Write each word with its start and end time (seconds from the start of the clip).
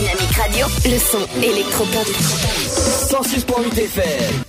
Dynamique 0.00 0.34
Radio. 0.34 0.66
Le 0.86 0.98
son 0.98 1.28
électropop. 1.42 2.06
106.8 2.06 3.78
FM. 3.84 4.42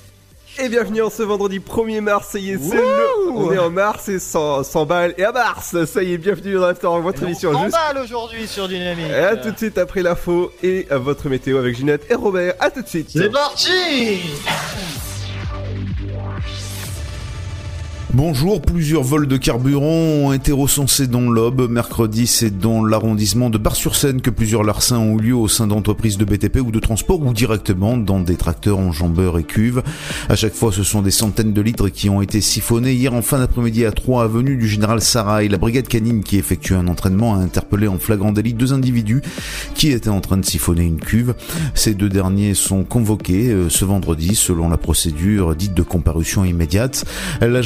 Et 0.60 0.70
bienvenue 0.70 1.02
en 1.02 1.10
ce 1.10 1.24
vendredi 1.24 1.60
1er 1.60 2.00
mars, 2.00 2.30
ça 2.32 2.40
y 2.40 2.52
est, 2.52 2.58
c'est 2.58 2.76
le... 2.76 3.32
On 3.34 3.52
est 3.52 3.58
en 3.58 3.70
mars 3.70 4.08
et 4.08 4.20
100, 4.20 4.64
100 4.64 4.86
balles 4.86 5.14
et 5.18 5.26
à 5.26 5.34
mars, 5.34 5.76
ça 5.86 6.04
y 6.04 6.14
est, 6.14 6.18
bienvenue 6.18 6.54
dans 6.54 6.68
l'After, 6.68 6.88
votre 7.02 7.24
émission 7.24 7.52
juste... 7.52 7.76
Scandale 7.76 8.04
aujourd'hui 8.04 8.48
sur 8.48 8.70
Dynamique. 8.70 9.10
Et 9.10 9.14
à 9.14 9.36
tout 9.36 9.52
de 9.52 9.58
suite 9.58 9.78
après 9.78 10.02
l'info 10.04 10.54
et 10.64 10.88
à 10.90 10.98
votre 10.98 11.28
météo 11.28 11.58
avec 11.58 11.76
Ginette 11.76 12.10
et 12.10 12.16
Robert, 12.16 12.54
à 12.60 12.70
tout 12.70 12.82
de 12.82 12.88
suite 12.88 13.10
C'est 13.12 13.30
parti 13.30 14.20
Bonjour, 18.14 18.62
plusieurs 18.62 19.04
vols 19.04 19.26
de 19.26 19.38
carburant 19.38 19.86
ont 19.86 20.34
été 20.34 20.52
recensés 20.52 21.08
dans 21.08 21.30
l'Aube. 21.30 21.72
Mercredi, 21.72 22.28
c'est 22.28 22.60
dans 22.60 22.84
l'arrondissement 22.84 23.50
de 23.50 23.58
Bar-sur-Seine 23.58 24.20
que 24.20 24.30
plusieurs 24.30 24.64
larcins 24.64 24.98
ont 24.98 25.18
eu 25.18 25.22
lieu 25.22 25.36
au 25.36 25.48
sein 25.48 25.66
d'entreprises 25.66 26.18
de 26.18 26.26
BTP 26.26 26.58
ou 26.58 26.72
de 26.72 26.80
transport 26.82 27.22
ou 27.22 27.32
directement 27.32 27.96
dans 27.96 28.20
des 28.20 28.36
tracteurs 28.36 28.80
enjambeurs 28.80 29.40
et 29.40 29.46
cuves. 29.46 29.82
À 30.28 30.36
chaque 30.36 30.54
fois, 30.54 30.74
ce 30.74 30.84
sont 30.84 31.02
des 31.02 31.10
centaines 31.10 31.54
de 31.54 31.62
litres 31.62 31.88
qui 31.88 32.10
ont 32.10 32.22
été 32.22 32.42
siphonnés. 32.42 32.92
Hier, 32.92 33.14
en 33.14 33.22
fin 33.22 33.40
d'après-midi, 33.40 33.86
à 33.86 33.94
3 33.94 34.26
avenue 34.26 34.58
du 34.58 34.68
Général 34.68 35.00
Sarrail, 35.00 35.48
la 35.48 35.58
brigade 35.58 35.88
canine 35.88 36.22
qui 36.22 36.36
effectue 36.38 36.74
un 36.74 36.90
entraînement 36.90 37.36
a 37.36 37.38
interpellé 37.38 37.88
en 37.88 37.98
flagrant 37.98 38.34
délit 38.34 38.54
deux 38.54 38.74
individus 38.74 39.22
qui 39.74 39.90
étaient 39.90 40.10
en 40.10 40.20
train 40.20 40.36
de 40.36 40.46
siphonner 40.46 40.84
une 40.84 41.00
cuve. 41.00 41.34
Ces 41.76 41.94
deux 41.94 42.10
derniers 42.10 42.56
sont 42.56 42.84
convoqués 42.84 43.52
euh, 43.52 43.70
ce 43.70 43.86
vendredi 43.86 44.36
selon 44.36 44.68
la 44.68 44.78
procédure 44.78 45.56
dite 45.56 45.74
de 45.74 45.82
comparution 45.82 46.44
immédiate. 46.44 47.06
La 47.40 47.62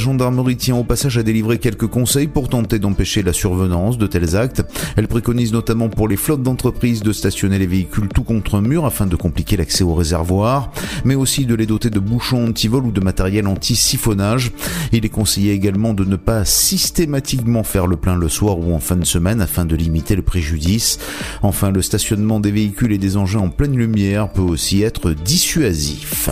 tient 0.56 0.76
au 0.76 0.84
passage 0.84 1.18
à 1.18 1.22
délivrer 1.22 1.58
quelques 1.58 1.86
conseils 1.86 2.26
pour 2.26 2.48
tenter 2.48 2.78
d'empêcher 2.78 3.22
la 3.22 3.32
survenance 3.32 3.98
de 3.98 4.06
tels 4.06 4.36
actes. 4.36 4.62
Elle 4.96 5.08
préconise 5.08 5.52
notamment 5.52 5.88
pour 5.88 6.08
les 6.08 6.16
flottes 6.16 6.42
d'entreprises 6.42 7.02
de 7.02 7.12
stationner 7.12 7.58
les 7.58 7.66
véhicules 7.66 8.08
tout 8.08 8.22
contre 8.22 8.56
un 8.56 8.60
mur 8.60 8.84
afin 8.84 9.06
de 9.06 9.16
compliquer 9.16 9.56
l'accès 9.56 9.82
au 9.82 9.94
réservoir, 9.94 10.70
mais 11.04 11.14
aussi 11.14 11.46
de 11.46 11.54
les 11.54 11.66
doter 11.66 11.90
de 11.90 11.98
bouchons 11.98 12.48
anti-vol 12.48 12.86
ou 12.86 12.90
de 12.92 13.00
matériel 13.00 13.46
anti-siphonnage. 13.46 14.52
Il 14.92 15.04
est 15.04 15.10
conseillé 15.10 15.52
également 15.52 15.94
de 15.94 16.04
ne 16.04 16.16
pas 16.16 16.44
systématiquement 16.44 17.62
faire 17.62 17.86
le 17.86 17.96
plein 17.96 18.16
le 18.16 18.28
soir 18.28 18.58
ou 18.58 18.74
en 18.74 18.80
fin 18.80 18.96
de 18.96 19.04
semaine 19.04 19.40
afin 19.40 19.64
de 19.64 19.74
limiter 19.74 20.16
le 20.16 20.22
préjudice. 20.22 20.98
Enfin, 21.42 21.70
le 21.70 21.82
stationnement 21.82 22.40
des 22.40 22.50
véhicules 22.50 22.92
et 22.92 22.98
des 22.98 23.16
engins 23.16 23.40
en 23.40 23.50
pleine 23.50 23.76
lumière 23.76 24.28
peut 24.30 24.42
aussi 24.42 24.82
être 24.82 25.12
dissuasif. 25.12 26.30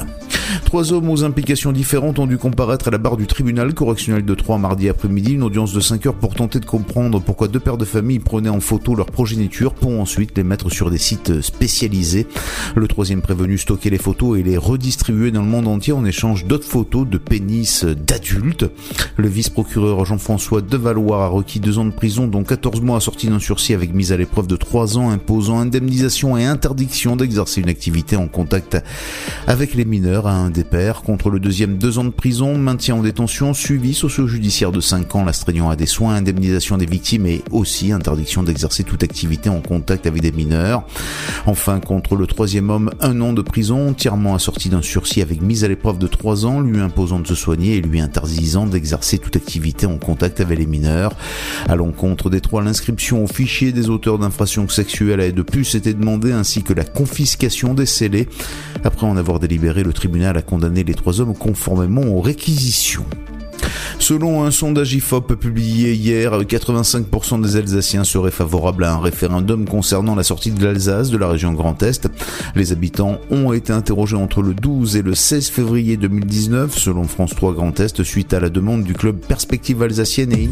Trois 0.65 0.93
hommes 0.93 1.09
aux 1.11 1.25
implications 1.25 1.73
différentes 1.73 2.19
ont 2.19 2.27
dû 2.27 2.39
comparaître 2.39 2.89
à 2.89 2.91
la 2.91 2.99
barre 2.99 3.17
du 3.17 3.27
tribunal 3.27 3.75
correctionnel 3.95 4.25
de 4.25 4.35
Troyes 4.35 4.59
mardi 4.59 4.89
après-midi, 4.89 5.35
une 5.35 5.45
audience 5.45 5.73
de 5.73 5.79
5 5.79 6.07
heures 6.07 6.17
pour 6.17 6.35
tenter 6.35 6.59
de 6.59 6.65
comprendre 6.65 7.21
pourquoi 7.21 7.47
deux 7.47 7.61
pères 7.61 7.77
de 7.77 7.85
famille 7.85 8.19
prenaient 8.19 8.49
en 8.49 8.59
photo 8.59 8.97
leur 8.97 9.07
progéniture 9.07 9.73
pour 9.73 10.01
ensuite 10.01 10.37
les 10.37 10.43
mettre 10.43 10.69
sur 10.69 10.91
des 10.91 10.99
sites 10.99 11.43
spécialisés. 11.43 12.27
Le 12.75 12.89
troisième 12.89 13.23
prévenu 13.23 13.57
stockait 13.57 13.91
les 13.91 13.99
photos 13.99 14.37
et 14.37 14.43
les 14.43 14.57
redistribuait 14.57 15.31
dans 15.31 15.43
le 15.43 15.49
monde 15.49 15.69
entier 15.69 15.93
en 15.93 16.05
échange 16.05 16.45
d'autres 16.45 16.67
photos 16.67 17.07
de 17.09 17.19
pénis 17.19 17.85
d'adultes. 17.85 18.69
Le 19.17 19.29
vice-procureur 19.29 20.05
Jean-François 20.05 20.61
Devaloir 20.61 21.21
a 21.21 21.29
requis 21.29 21.61
deux 21.61 21.79
ans 21.79 21.85
de 21.85 21.93
prison, 21.93 22.27
dont 22.27 22.43
14 22.43 22.81
mois 22.81 22.97
assortis 22.97 23.29
d'un 23.29 23.39
sursis 23.39 23.75
avec 23.75 23.95
mise 23.95 24.11
à 24.11 24.17
l'épreuve 24.17 24.49
de 24.49 24.57
3 24.57 24.99
ans, 24.99 25.11
imposant 25.11 25.61
indemnisation 25.61 26.37
et 26.37 26.45
interdiction 26.45 27.15
d'exercer 27.15 27.61
une 27.61 27.69
activité 27.69 28.17
en 28.17 28.27
contact 28.27 28.77
avec 29.47 29.75
les 29.75 29.85
mineurs 29.85 30.27
à 30.27 30.33
un 30.33 30.51
des 30.51 30.65
pères. 30.65 31.03
Contre 31.03 31.31
le 31.31 31.39
deuxième, 31.39 31.79
deux 31.79 31.99
ans 31.99 32.05
de 32.05 32.11
prison, 32.11 32.59
maintien 32.59 32.97
en 32.97 33.03
détention, 33.03 33.55
suivi 33.55 33.84
socio-judiciaire 33.93 34.73
de 34.73 34.81
5 34.81 35.15
ans, 35.17 35.25
l'astreignant 35.25 35.69
à 35.69 35.77
des 35.77 35.87
soins, 35.87 36.15
indemnisation 36.15 36.79
des 36.79 36.87
victimes 36.87 37.27
et 37.27 37.43
aussi 37.51 37.93
interdiction 37.93 38.43
d'exercer 38.43 38.85
toute 38.85 39.03
activité 39.03 39.51
en 39.51 39.61
contact 39.61 40.07
avec 40.07 40.23
des 40.23 40.33
mineurs. 40.33 40.87
Enfin, 41.47 41.81
contre 41.81 42.17
le 42.17 42.27
troisième 42.27 42.71
homme, 42.71 42.91
un 43.01 43.21
an 43.21 43.33
de 43.33 43.43
prison, 43.43 43.91
entièrement 43.91 44.35
assorti 44.35 44.69
d'un 44.69 44.83
sursis 44.83 45.21
avec 45.21 45.43
mise 45.43 45.65
à 45.65 45.69
l'épreuve 45.69 45.99
de 45.99 46.07
3 46.07 46.47
ans, 46.47 46.61
lui 46.61 46.81
imposant 46.81 47.19
de 47.19 47.27
se 47.27 47.35
soigner 47.35 47.77
et 47.77 47.81
lui 47.81 48.01
interdisant 48.01 48.67
d'exercer 48.67 49.19
toute 49.19 49.37
activité 49.37 49.87
en 49.87 49.99
contact 49.99 50.41
avec 50.41 50.59
les 50.59 50.67
mineurs. 50.67 51.15
À 51.69 51.77
l'encontre 51.77 52.31
des 52.31 52.41
trois, 52.41 52.63
l'inscription 52.63 53.25
au 53.25 53.27
fichier 53.27 53.73
des 53.73 53.91
auteurs 53.91 54.19
d'infractions 54.19 54.69
sexuelles 54.69 55.21
a 55.21 55.31
de 55.31 55.43
plus 55.43 55.75
été 55.75 55.95
demandée 55.95 56.33
ainsi 56.33 56.63
que 56.63 56.73
la 56.73 56.85
confiscation 56.85 57.75
des 57.75 57.87
scellés. 57.87 58.29
Après 58.85 59.07
en 59.07 59.17
avoir 59.17 59.41
délibéré, 59.41 59.83
le 59.83 59.93
tribunal 59.93 60.37
a 60.37 60.43
condamné 60.43 60.85
les 60.85 60.95
trois 60.95 61.21
hommes 61.21 61.35
conformément 61.35 62.03
aux 62.03 62.21
réquisitions. 62.21 63.05
Selon 63.99 64.45
un 64.45 64.51
sondage 64.51 64.95
IFOP 64.95 65.35
publié 65.35 65.95
hier, 65.95 66.39
85% 66.43 67.41
des 67.41 67.57
Alsaciens 67.57 68.05
seraient 68.05 68.31
favorables 68.31 68.85
à 68.85 68.95
un 68.95 69.01
référendum 69.01 69.67
concernant 69.67 70.15
la 70.15 70.23
sortie 70.23 70.51
de 70.51 70.65
l'Alsace 70.65 71.11
de 71.11 71.17
la 71.17 71.29
région 71.29 71.53
Grand 71.53 71.83
Est. 71.83 72.09
Les 72.55 72.73
habitants 72.73 73.19
ont 73.31 73.53
été 73.53 73.73
interrogés 73.73 74.17
entre 74.17 74.43
le 74.43 74.55
12 74.55 74.97
et 74.97 75.03
le 75.03 75.15
16 75.15 75.49
février 75.49 75.97
2019, 75.97 76.77
selon 76.77 77.05
France 77.05 77.35
3 77.35 77.55
Grand 77.55 77.79
Est, 77.81 78.03
suite 78.03 78.35
à 78.35 78.41
la 78.41 78.51
demande 78.51 78.85
du 78.85 78.95
club 78.95 79.17
Perspective 79.17 79.83
Alsacienne 79.83 80.33
et 80.33 80.51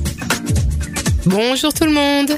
Bonjour 1.27 1.73
tout 1.73 1.85
le 1.85 1.93
monde. 1.93 2.37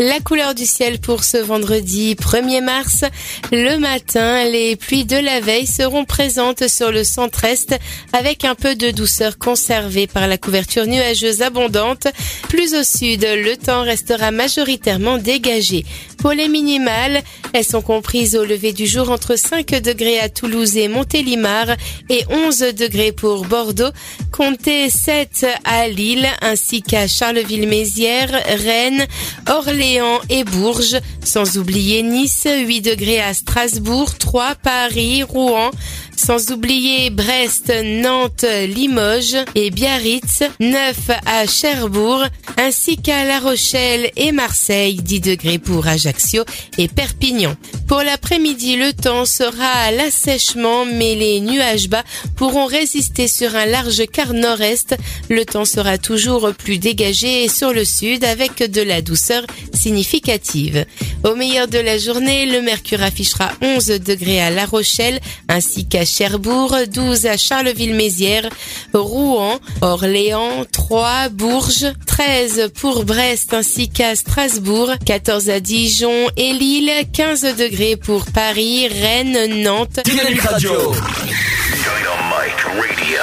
La 0.00 0.18
couleur 0.18 0.56
du 0.56 0.66
ciel 0.66 0.98
pour 0.98 1.22
ce 1.22 1.36
vendredi 1.36 2.16
1er 2.16 2.62
mars. 2.62 3.04
Le 3.52 3.76
matin, 3.78 4.42
les 4.44 4.74
pluies 4.74 5.04
de 5.04 5.16
la 5.16 5.38
veille 5.38 5.68
seront 5.68 6.04
présentes 6.04 6.66
sur 6.66 6.90
le 6.90 7.04
centre-est 7.04 7.76
avec 8.12 8.44
un 8.44 8.56
peu 8.56 8.74
de 8.74 8.90
douceur 8.90 9.38
conservée 9.38 10.08
par 10.08 10.26
la 10.26 10.36
couverture 10.36 10.86
nuageuse 10.86 11.42
abondante. 11.42 12.08
Plus 12.48 12.74
au 12.74 12.82
sud, 12.82 13.24
le 13.24 13.56
temps 13.56 13.82
restera 13.82 14.32
majoritairement 14.32 15.18
dégagé. 15.18 15.84
Pour 16.18 16.32
les 16.32 16.48
minimales, 16.48 17.22
elles 17.52 17.64
sont 17.64 17.82
comprises 17.82 18.34
au 18.34 18.44
lever 18.44 18.72
du 18.72 18.86
jour 18.86 19.10
entre 19.10 19.36
5 19.36 19.66
degrés 19.82 20.18
à 20.18 20.28
Toulouse 20.28 20.76
et 20.76 20.88
Montélimar 20.88 21.66
et 22.08 22.24
11 22.30 22.60
degrés 22.74 23.12
pour 23.12 23.44
Bordeaux. 23.44 23.90
Comptez 24.32 24.88
7 24.88 25.46
à 25.64 25.86
Lille 25.86 26.26
ainsi 26.40 26.80
qu'à 26.82 27.06
Charleville-Mézières, 27.06 28.23
Rennes, 28.30 29.06
Orléans 29.48 30.20
et 30.28 30.44
Bourges. 30.44 30.96
Sans 31.22 31.56
oublier 31.58 32.02
Nice, 32.02 32.46
8 32.46 32.80
degrés 32.80 33.20
à 33.20 33.34
Strasbourg, 33.34 34.16
3 34.18 34.54
Paris, 34.56 35.22
Rouen. 35.22 35.70
Sans 36.16 36.50
oublier 36.52 37.10
Brest, 37.10 37.72
Nantes, 37.84 38.44
Limoges 38.66 39.36
et 39.54 39.70
Biarritz, 39.70 40.42
9 40.60 40.94
à 41.26 41.46
Cherbourg, 41.46 42.24
ainsi 42.56 42.96
qu'à 42.96 43.24
La 43.24 43.40
Rochelle 43.40 44.10
et 44.16 44.32
Marseille, 44.32 44.96
10 44.96 45.20
degrés 45.20 45.58
pour 45.58 45.86
Ajaccio 45.86 46.44
et 46.78 46.88
Perpignan. 46.88 47.56
Pour 47.88 48.02
l'après-midi, 48.02 48.76
le 48.76 48.92
temps 48.92 49.26
sera 49.26 49.66
à 49.66 49.90
l'assèchement, 49.90 50.84
mais 50.86 51.14
les 51.14 51.40
nuages 51.40 51.88
bas 51.88 52.04
pourront 52.36 52.66
résister 52.66 53.28
sur 53.28 53.54
un 53.54 53.66
large 53.66 54.06
quart 54.06 54.32
nord-est. 54.32 54.96
Le 55.28 55.44
temps 55.44 55.66
sera 55.66 55.98
toujours 55.98 56.52
plus 56.54 56.78
dégagé 56.78 57.48
sur 57.48 57.72
le 57.72 57.84
sud 57.84 58.24
avec 58.24 58.70
de 58.70 58.80
la 58.80 59.02
douceur 59.02 59.44
significative. 59.72 60.86
Au 61.24 61.34
meilleur 61.34 61.68
de 61.68 61.78
la 61.78 61.98
journée, 61.98 62.46
le 62.46 62.62
mercure 62.62 63.02
affichera 63.02 63.52
11 63.60 63.86
degrés 63.86 64.40
à 64.40 64.50
La 64.50 64.64
Rochelle 64.64 65.20
ainsi 65.48 65.86
qu'à 65.86 66.03
Cherbourg, 66.04 66.76
12 66.92 67.26
à 67.26 67.36
Charleville-Mézières, 67.36 68.48
Rouen, 68.92 69.58
Orléans, 69.80 70.64
Troyes, 70.70 71.28
Bourges, 71.30 71.92
13 72.06 72.70
pour 72.80 73.04
Brest 73.04 73.54
ainsi 73.54 73.88
qu'à 73.88 74.14
Strasbourg, 74.16 74.92
14 75.04 75.50
à 75.50 75.60
Dijon 75.60 76.28
et 76.36 76.52
Lille, 76.52 76.90
15 77.12 77.56
degrés 77.56 77.96
pour 77.96 78.24
Paris, 78.26 78.88
Rennes, 78.88 79.62
Nantes. 79.62 80.00
Dynamique 80.04 80.40
Radio. 80.42 80.70
Dynamite 80.70 82.60
Radio. 82.64 83.14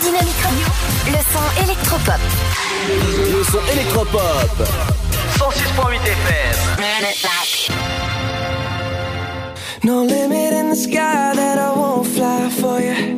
Dynamique 0.00 0.42
Radio. 0.42 0.68
Le 1.06 1.20
son 1.32 1.62
électropop. 1.64 2.20
Le 2.88 3.44
son 3.44 3.72
électropop. 3.72 4.68
106.8 5.38 6.00
FM. 6.02 6.46
No 9.86 10.02
limit 10.02 10.52
in 10.52 10.70
the 10.70 10.74
sky 10.74 11.32
that 11.36 11.58
I 11.58 11.70
won't 11.70 12.08
fly 12.08 12.50
for 12.50 12.80
you. 12.80 13.14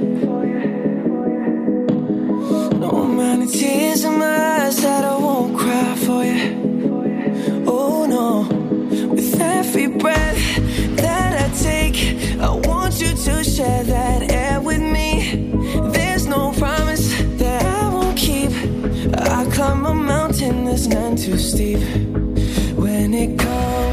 No 2.78 2.90
amount 3.04 3.44
of 3.44 3.50
tears 3.50 4.04
in 4.04 4.18
my 4.18 4.66
eyes 4.66 4.76
that 4.82 5.02
I 5.02 5.16
won't 5.16 5.56
cry 5.56 5.94
for 5.94 6.22
you. 6.22 7.64
Oh 7.66 8.04
no, 8.04 8.26
with 9.14 9.40
every 9.40 9.86
breath 9.86 10.42
that 10.96 11.32
I 11.42 11.48
take, 11.56 12.38
I 12.38 12.50
want 12.68 13.00
you 13.00 13.14
to 13.16 13.42
share 13.42 13.84
that 13.84 14.30
air 14.30 14.60
with 14.60 14.82
me. 14.82 15.54
There's 15.94 16.26
no 16.26 16.52
promise 16.52 17.16
that 17.40 17.64
I 17.64 17.88
won't 17.88 18.18
keep. 18.18 18.50
I 19.16 19.46
climb 19.54 19.86
a 19.86 19.94
mountain 19.94 20.66
that's 20.66 20.86
none 20.86 21.16
too 21.16 21.38
steep. 21.38 21.80
When 22.76 23.14
it 23.14 23.38
comes 23.38 23.88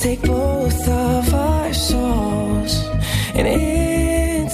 take 0.00 0.22
both 0.22 0.88
of 0.88 1.34
our 1.34 1.74
souls 1.74 2.88
and 3.34 3.46
intertwine. 3.46 4.50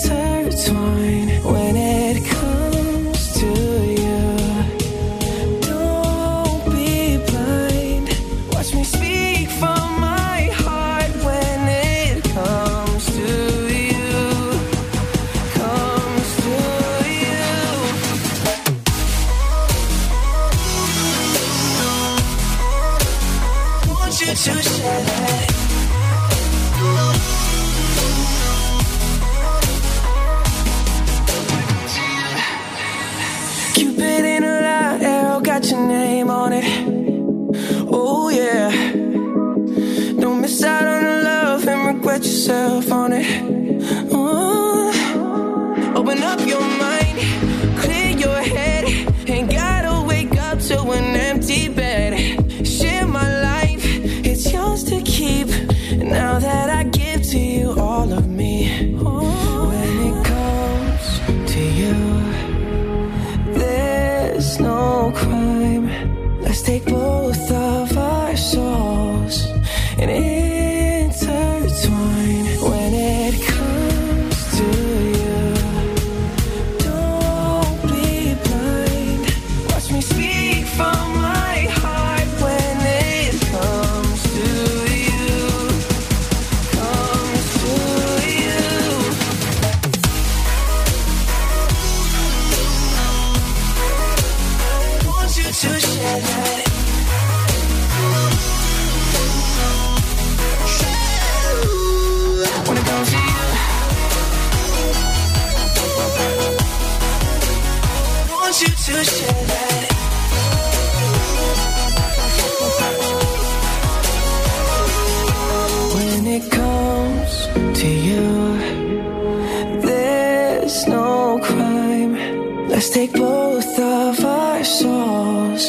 Let's 122.77 122.91
take 122.91 123.13
both 123.15 123.79
of 123.79 124.23
our 124.23 124.63
souls 124.63 125.65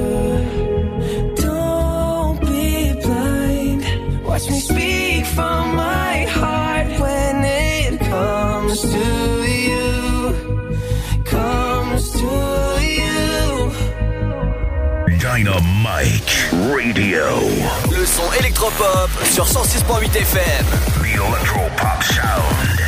don't 1.37 2.41
be 2.41 2.93
blind. 3.01 3.85
Watch 4.25 4.49
me 4.49 4.59
speak 4.59 5.25
from 5.27 5.77
my 5.77 6.25
heart 6.25 6.89
when 6.99 7.45
it 7.45 8.01
comes 8.01 8.81
to 8.81 9.07
you. 9.69 10.35
Comes 11.23 12.11
to 12.19 12.31
you. 12.99 13.71
Dynamite 15.19 16.33
Radio. 16.75 17.27
Le 17.91 18.05
son 18.05 18.29
électropop 18.39 19.06
sur 19.31 19.45
106.8 19.45 20.15
FM. 20.15 20.65
Pop 21.77 22.03
Sound. 22.03 22.79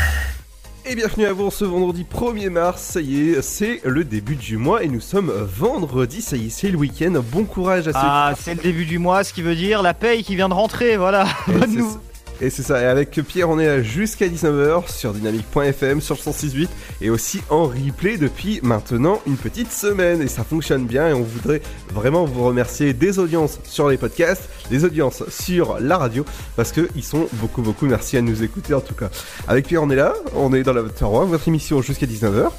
Et 0.86 0.96
bienvenue 0.96 1.26
à 1.26 1.34
vous 1.34 1.52
ce 1.52 1.66
vendredi 1.66 2.06
1er 2.12 2.50
mars, 2.50 2.82
ça 2.82 3.02
y 3.02 3.30
est, 3.30 3.42
c'est 3.42 3.82
le 3.84 4.04
début 4.04 4.36
du 4.36 4.58
mois 4.58 4.84
et 4.84 4.88
nous 4.88 5.02
sommes 5.02 5.32
vendredi, 5.32 6.22
ça 6.22 6.36
y 6.36 6.48
est, 6.48 6.50
c'est 6.50 6.70
le 6.70 6.78
week-end, 6.78 7.22
bon 7.32 7.44
courage 7.46 7.88
à 7.88 7.94
ceux 7.94 8.00
Ah, 8.02 8.34
c'est 8.40 8.56
le 8.56 8.62
début 8.62 8.86
du 8.86 8.98
mois, 8.98 9.24
ce 9.24 9.34
qui 9.34 9.42
veut 9.42 9.56
dire 9.56 9.82
la 9.82 9.94
paye 9.94 10.24
qui 10.24 10.36
vient 10.36 10.50
de 10.50 10.54
rentrer, 10.54 10.98
voilà. 10.98 11.28
Et 11.48 11.52
Bonne. 11.60 12.00
Et 12.42 12.50
c'est 12.50 12.64
ça, 12.64 12.82
et 12.82 12.86
avec 12.86 13.12
Pierre 13.12 13.50
on 13.50 13.60
est 13.60 13.66
là 13.66 13.84
jusqu'à 13.84 14.28
19h 14.28 14.90
sur 14.90 15.14
dynamique.fm, 15.14 16.00
sur 16.00 16.16
le 16.16 16.32
106.8 16.32 16.70
et 17.02 17.10
aussi 17.10 17.42
en 17.50 17.66
replay 17.66 18.18
depuis 18.18 18.62
maintenant 18.64 19.20
une 19.28 19.36
petite 19.36 19.74
semaine 19.74 20.22
et 20.22 20.30
ça 20.30 20.46
fonctionne 20.46 20.86
bien 20.86 21.10
et 21.10 21.14
on 21.14 21.22
voudrait 21.22 21.62
vraiment 21.94 22.24
vous 22.24 22.46
remercier 22.46 22.94
des 22.94 23.20
audiences 23.20 23.60
sur 23.66 23.90
les 23.90 23.98
podcasts, 23.98 24.50
des 24.70 24.86
audiences 24.86 25.24
sur 25.30 25.82
la 25.82 25.98
radio 25.98 26.24
parce 26.56 26.72
que 26.72 26.88
ils 26.96 27.04
sont 27.04 27.28
beaucoup 27.34 27.62
beaucoup, 27.62 27.88
merci 27.88 28.16
à 28.16 28.22
nous 28.22 28.42
écouter 28.42 28.74
en 28.74 28.82
tout 28.82 28.96
cas. 28.96 29.10
Avec 29.50 29.68
Pierre 29.68 29.84
on 29.84 29.90
est 29.90 29.98
là, 29.98 30.14
on 30.34 30.54
est 30.54 30.64
dans 30.64 30.74
la 30.74 30.82
votre 30.82 31.48
émission 31.48 31.82
jusqu'à 31.82 32.06
19h, 32.06 32.52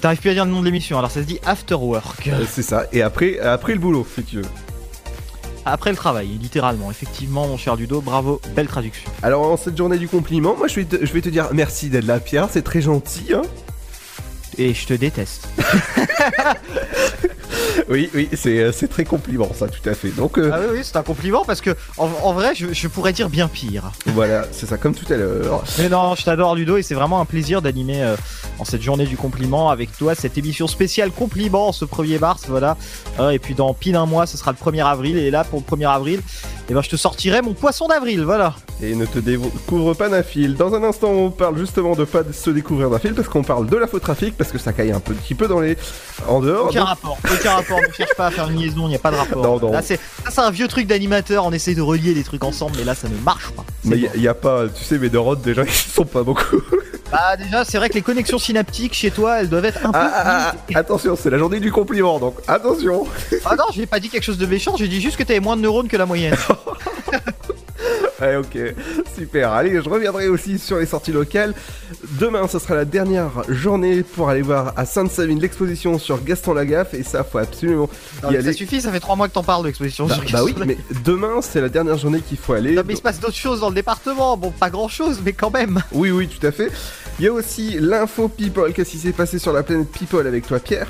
T'arrives 0.00 0.20
plus 0.20 0.30
à 0.30 0.34
dire 0.34 0.44
le 0.44 0.52
nom 0.52 0.60
de 0.60 0.66
l'émission, 0.66 0.96
alors 0.96 1.10
ça 1.10 1.20
se 1.20 1.26
dit 1.26 1.40
After 1.44 1.74
Work. 1.74 2.28
Euh, 2.28 2.44
c'est 2.48 2.62
ça, 2.62 2.86
et 2.92 3.02
après, 3.02 3.40
après 3.40 3.72
le 3.72 3.80
boulot 3.80 4.06
si 4.14 4.22
tu 4.22 4.36
veux. 4.36 4.67
Après 5.70 5.90
le 5.90 5.96
travail, 5.96 6.28
littéralement. 6.40 6.90
Effectivement, 6.90 7.46
mon 7.46 7.58
cher 7.58 7.76
Ludo, 7.76 8.00
bravo, 8.00 8.40
belle 8.56 8.68
traduction. 8.68 9.10
Alors 9.22 9.42
en 9.42 9.56
cette 9.58 9.76
journée 9.76 9.98
du 9.98 10.08
compliment, 10.08 10.56
moi 10.56 10.66
je 10.66 10.76
vais 10.76 10.84
te, 10.84 11.04
je 11.04 11.12
vais 11.12 11.20
te 11.20 11.28
dire 11.28 11.48
merci 11.52 11.90
d'être 11.90 12.06
là 12.06 12.20
Pierre, 12.20 12.48
c'est 12.50 12.62
très 12.62 12.80
gentil 12.80 13.34
hein. 13.34 13.42
Et 14.56 14.72
je 14.72 14.86
te 14.86 14.94
déteste. 14.94 15.48
Oui, 17.88 18.10
oui, 18.14 18.28
c'est 18.34 18.58
euh, 18.58 18.72
c'est 18.72 18.88
très 18.88 19.04
compliment 19.04 19.48
ça, 19.54 19.66
tout 19.68 19.86
à 19.88 19.94
fait. 19.94 20.08
Donc 20.10 20.38
euh, 20.38 20.50
Ah 20.52 20.58
oui, 20.60 20.66
oui, 20.74 20.80
c'est 20.82 20.96
un 20.96 21.02
compliment 21.02 21.44
parce 21.44 21.60
que 21.60 21.70
en, 21.96 22.08
en 22.22 22.32
vrai, 22.32 22.54
je, 22.54 22.66
je 22.72 22.88
pourrais 22.88 23.12
dire 23.12 23.28
bien 23.30 23.48
pire. 23.48 23.92
voilà, 24.06 24.44
c'est 24.52 24.66
ça, 24.66 24.76
comme 24.76 24.94
tout 24.94 25.10
à 25.12 25.16
l'heure. 25.16 25.62
Mais 25.78 25.88
non, 25.88 26.14
je 26.14 26.24
t'adore 26.24 26.54
Ludo 26.54 26.76
et 26.76 26.82
c'est 26.82 26.94
vraiment 26.94 27.20
un 27.20 27.24
plaisir 27.24 27.62
d'animer 27.62 28.02
euh, 28.02 28.16
en 28.58 28.64
cette 28.64 28.82
journée 28.82 29.06
du 29.06 29.16
compliment 29.16 29.70
avec 29.70 29.96
toi 29.96 30.14
cette 30.14 30.36
émission 30.36 30.66
spéciale 30.66 31.10
compliment 31.12 31.72
ce 31.72 31.84
1er 31.84 32.18
mars, 32.18 32.42
voilà. 32.48 32.76
Euh, 33.20 33.30
et 33.30 33.38
puis 33.38 33.54
dans 33.54 33.72
pile 33.74 33.96
un 33.96 34.06
mois, 34.06 34.26
ce 34.26 34.36
sera 34.36 34.52
le 34.52 34.58
1er 34.58 34.84
avril 34.84 35.16
et 35.16 35.30
là 35.30 35.44
pour 35.44 35.62
le 35.66 35.76
1er 35.76 35.88
avril, 35.88 36.20
eh 36.70 36.74
ben 36.74 36.82
je 36.82 36.90
te 36.90 36.96
sortirai 36.96 37.40
mon 37.42 37.54
poisson 37.54 37.88
d'avril, 37.88 38.22
voilà. 38.24 38.54
Et 38.82 38.94
ne 38.94 39.06
te 39.06 39.18
découvre 39.18 39.94
pas 39.94 40.08
d'un 40.08 40.22
fil. 40.22 40.54
Dans 40.54 40.74
un 40.74 40.82
instant, 40.84 41.08
on 41.10 41.30
parle 41.30 41.56
justement 41.58 41.96
de 41.96 42.04
pas 42.04 42.22
se 42.32 42.50
découvrir 42.50 42.90
d'un 42.90 42.98
fil 42.98 43.14
parce 43.14 43.28
qu'on 43.28 43.42
parle 43.42 43.66
de 43.68 43.76
l'infotrafic 43.76 44.36
parce 44.36 44.52
que 44.52 44.58
ça 44.58 44.72
caille 44.72 44.92
un 44.92 45.00
petit 45.00 45.34
peu 45.34 45.48
dans 45.48 45.60
les 45.60 45.76
en 46.28 46.40
dehors. 46.40 46.66
Aucun 46.66 46.80
Donc- 46.80 46.88
rapport, 46.88 47.18
aucun 47.32 47.52
rapport, 47.54 47.78
ne 47.80 47.92
cherche 47.92 48.14
pas 48.16 48.26
à 48.26 48.30
faire 48.30 48.48
une 48.50 48.58
liaison, 48.60 48.86
il 48.86 48.90
n'y 48.90 48.96
a 48.96 48.98
pas 49.00 49.10
de 49.10 49.16
rapport. 49.16 49.42
Non, 49.42 49.58
non. 49.58 49.72
Là 49.72 49.82
c'est 49.82 49.96
ça, 50.24 50.30
c'est 50.30 50.40
un 50.40 50.50
vieux 50.50 50.68
truc 50.68 50.86
d'animateur, 50.86 51.44
on 51.46 51.52
essaie 51.52 51.74
de 51.74 51.82
relier 51.82 52.12
les 52.14 52.22
trucs 52.22 52.44
ensemble 52.44 52.76
mais 52.78 52.84
là 52.84 52.94
ça 52.94 53.08
ne 53.08 53.16
marche 53.24 53.50
pas. 53.52 53.64
Mais 53.84 53.96
il 54.14 54.20
y, 54.22 54.28
a 54.28 54.34
pas, 54.34 54.68
tu 54.68 54.84
sais, 54.84 54.98
mes 54.98 55.08
neurones 55.10 55.40
déjà 55.40 55.62
ils 55.64 55.70
sont 55.70 56.04
pas 56.04 56.22
beaucoup. 56.22 56.60
Bah 57.10 57.36
déjà, 57.38 57.64
c'est 57.64 57.78
vrai 57.78 57.88
que 57.88 57.94
les 57.94 58.02
connexions 58.02 58.38
synaptiques 58.38 58.92
chez 58.94 59.10
toi, 59.10 59.40
elles 59.40 59.48
doivent 59.48 59.64
être 59.64 59.84
un 59.86 59.92
peu 59.92 59.98
Ah, 59.98 60.12
ah, 60.14 60.52
ah, 60.74 60.78
attention, 60.78 61.16
c'est 61.16 61.30
la 61.30 61.38
journée 61.38 61.58
du 61.58 61.72
compliment, 61.72 62.18
donc 62.18 62.36
attention. 62.46 63.06
Ah 63.44 63.56
non, 63.56 63.64
j'ai 63.72 63.86
pas 63.86 63.98
dit 63.98 64.10
quelque 64.10 64.24
chose 64.24 64.38
de 64.38 64.46
méchant, 64.46 64.76
j'ai 64.76 64.88
dit 64.88 65.00
juste 65.00 65.16
que 65.16 65.22
t'avais 65.22 65.40
moins 65.40 65.56
de 65.56 65.62
neurones 65.62 65.88
que 65.88 65.96
la 65.96 66.06
moyenne. 66.06 66.36
Ouais, 68.20 68.34
ok, 68.34 68.58
super. 69.16 69.52
Allez, 69.52 69.80
je 69.80 69.88
reviendrai 69.88 70.26
aussi 70.26 70.58
sur 70.58 70.78
les 70.78 70.86
sorties 70.86 71.12
locales. 71.12 71.54
Demain, 72.18 72.48
ce 72.48 72.58
sera 72.58 72.74
la 72.74 72.84
dernière 72.84 73.30
journée 73.48 74.02
pour 74.02 74.28
aller 74.28 74.42
voir 74.42 74.72
à 74.76 74.84
Sainte-Savine 74.86 75.38
l'exposition 75.38 76.00
sur 76.00 76.22
Gaston 76.24 76.54
Lagaffe, 76.54 76.94
et 76.94 77.04
ça, 77.04 77.22
faut 77.22 77.38
absolument 77.38 77.88
Non, 78.24 78.30
y 78.30 78.32
mais 78.32 78.42
ça 78.42 78.52
suffit, 78.52 78.80
ça 78.80 78.90
fait 78.90 78.98
trois 78.98 79.14
mois 79.14 79.28
que 79.28 79.34
t'en 79.34 79.44
parles 79.44 79.62
de 79.62 79.68
l'exposition. 79.68 80.06
Bah, 80.06 80.16
sur 80.16 80.32
bah 80.32 80.42
oui, 80.44 80.54
mais 80.66 80.76
demain, 81.04 81.40
c'est 81.42 81.60
la 81.60 81.68
dernière 81.68 81.96
journée 81.96 82.20
qu'il 82.20 82.38
faut 82.38 82.54
aller. 82.54 82.74
Non, 82.74 82.82
mais 82.84 82.94
il 82.94 82.96
se 82.96 83.02
passe 83.02 83.20
d'autres 83.20 83.36
choses 83.36 83.60
dans 83.60 83.68
le 83.68 83.76
département. 83.76 84.36
Bon, 84.36 84.50
pas 84.50 84.70
grand 84.70 84.88
chose, 84.88 85.20
mais 85.24 85.32
quand 85.32 85.52
même. 85.52 85.80
Oui, 85.92 86.10
oui, 86.10 86.26
tout 86.28 86.44
à 86.44 86.50
fait. 86.50 86.72
Il 87.20 87.24
y 87.24 87.28
a 87.28 87.32
aussi 87.32 87.78
l'info 87.78 88.28
People. 88.28 88.72
Qu'est-ce 88.72 88.90
qui 88.90 88.98
s'est 88.98 89.12
passé 89.12 89.38
sur 89.38 89.52
la 89.52 89.62
planète 89.62 89.92
People 89.92 90.26
avec 90.26 90.46
toi, 90.46 90.58
Pierre? 90.58 90.88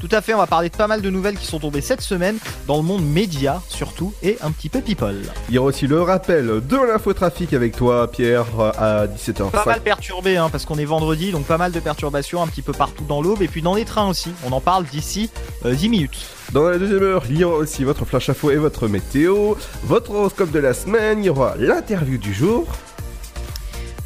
Tout 0.00 0.08
à 0.12 0.20
fait, 0.20 0.32
on 0.32 0.38
va 0.38 0.46
parler 0.46 0.68
de 0.68 0.76
pas 0.76 0.86
mal 0.86 1.02
de 1.02 1.10
nouvelles 1.10 1.36
qui 1.36 1.46
sont 1.46 1.58
tombées 1.58 1.80
cette 1.80 2.00
semaine 2.00 2.38
dans 2.68 2.76
le 2.76 2.82
monde 2.82 3.04
média 3.04 3.60
surtout 3.68 4.12
et 4.22 4.38
un 4.42 4.52
petit 4.52 4.68
peu 4.68 4.80
people. 4.80 5.22
Il 5.48 5.56
y 5.56 5.58
aura 5.58 5.68
aussi 5.68 5.88
le 5.88 6.00
rappel 6.00 6.46
de 6.46 6.76
l'infotrafic 6.86 7.52
avec 7.52 7.76
toi, 7.76 8.08
Pierre, 8.08 8.46
à 8.78 9.06
17h05. 9.06 9.50
Pas 9.50 9.64
mal 9.64 9.80
perturbé 9.80 10.36
hein, 10.36 10.50
parce 10.50 10.64
qu'on 10.66 10.78
est 10.78 10.84
vendredi, 10.84 11.32
donc 11.32 11.46
pas 11.46 11.58
mal 11.58 11.72
de 11.72 11.80
perturbations 11.80 12.42
un 12.42 12.46
petit 12.46 12.62
peu 12.62 12.72
partout 12.72 13.04
dans 13.04 13.20
l'aube 13.20 13.42
et 13.42 13.48
puis 13.48 13.60
dans 13.60 13.74
les 13.74 13.84
trains 13.84 14.08
aussi. 14.08 14.30
On 14.46 14.52
en 14.52 14.60
parle 14.60 14.84
d'ici 14.84 15.30
euh, 15.64 15.74
10 15.74 15.88
minutes. 15.88 16.18
Dans 16.52 16.62
la 16.62 16.78
deuxième 16.78 17.02
heure, 17.02 17.24
il 17.28 17.38
y 17.38 17.44
aura 17.44 17.56
aussi 17.56 17.84
votre 17.84 18.04
flash 18.04 18.30
info 18.30 18.50
et 18.50 18.56
votre 18.56 18.88
météo, 18.88 19.54
votre 19.84 20.12
horoscope 20.12 20.50
de 20.50 20.60
la 20.60 20.74
semaine, 20.74 21.18
il 21.24 21.26
y 21.26 21.30
aura 21.30 21.54
l'interview 21.58 22.18
du 22.18 22.32
jour. 22.32 22.66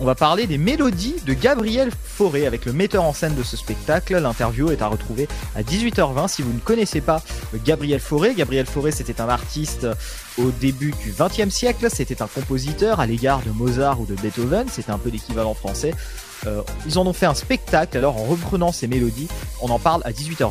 On 0.02 0.04
va 0.04 0.16
parler 0.16 0.48
des 0.48 0.58
mélodies 0.58 1.14
de 1.24 1.32
Gabriel 1.32 1.92
Fauré 1.92 2.48
avec 2.48 2.64
le 2.64 2.72
metteur 2.72 3.04
en 3.04 3.12
scène 3.12 3.36
de 3.36 3.44
ce 3.44 3.56
spectacle. 3.56 4.18
L'interview 4.18 4.72
est 4.72 4.82
à 4.82 4.88
retrouver 4.88 5.28
à 5.54 5.62
18h20 5.62 6.26
si 6.26 6.42
vous 6.42 6.52
ne 6.52 6.58
connaissez 6.58 7.00
pas 7.00 7.22
Gabriel 7.64 8.00
Fauré. 8.00 8.34
Gabriel 8.34 8.66
Fauré, 8.66 8.90
c'était 8.90 9.20
un 9.20 9.28
artiste 9.28 9.86
au 10.38 10.50
début 10.50 10.92
du 11.04 11.14
XXe 11.16 11.54
siècle. 11.54 11.86
C'était 11.88 12.20
un 12.20 12.26
compositeur 12.26 12.98
à 12.98 13.06
l'égard 13.06 13.42
de 13.42 13.52
Mozart 13.52 14.00
ou 14.00 14.04
de 14.04 14.16
Beethoven. 14.16 14.66
C'était 14.68 14.90
un 14.90 14.98
peu 14.98 15.08
l'équivalent 15.08 15.54
français. 15.54 15.94
Euh, 16.46 16.62
ils 16.86 16.98
en 16.98 17.06
ont 17.06 17.12
fait 17.12 17.26
un 17.26 17.34
spectacle, 17.34 17.96
alors 17.96 18.16
en 18.16 18.24
reprenant 18.24 18.72
ces 18.72 18.86
mélodies, 18.86 19.28
on 19.60 19.68
en 19.70 19.78
parle 19.78 20.02
à 20.04 20.12
18h20. 20.12 20.50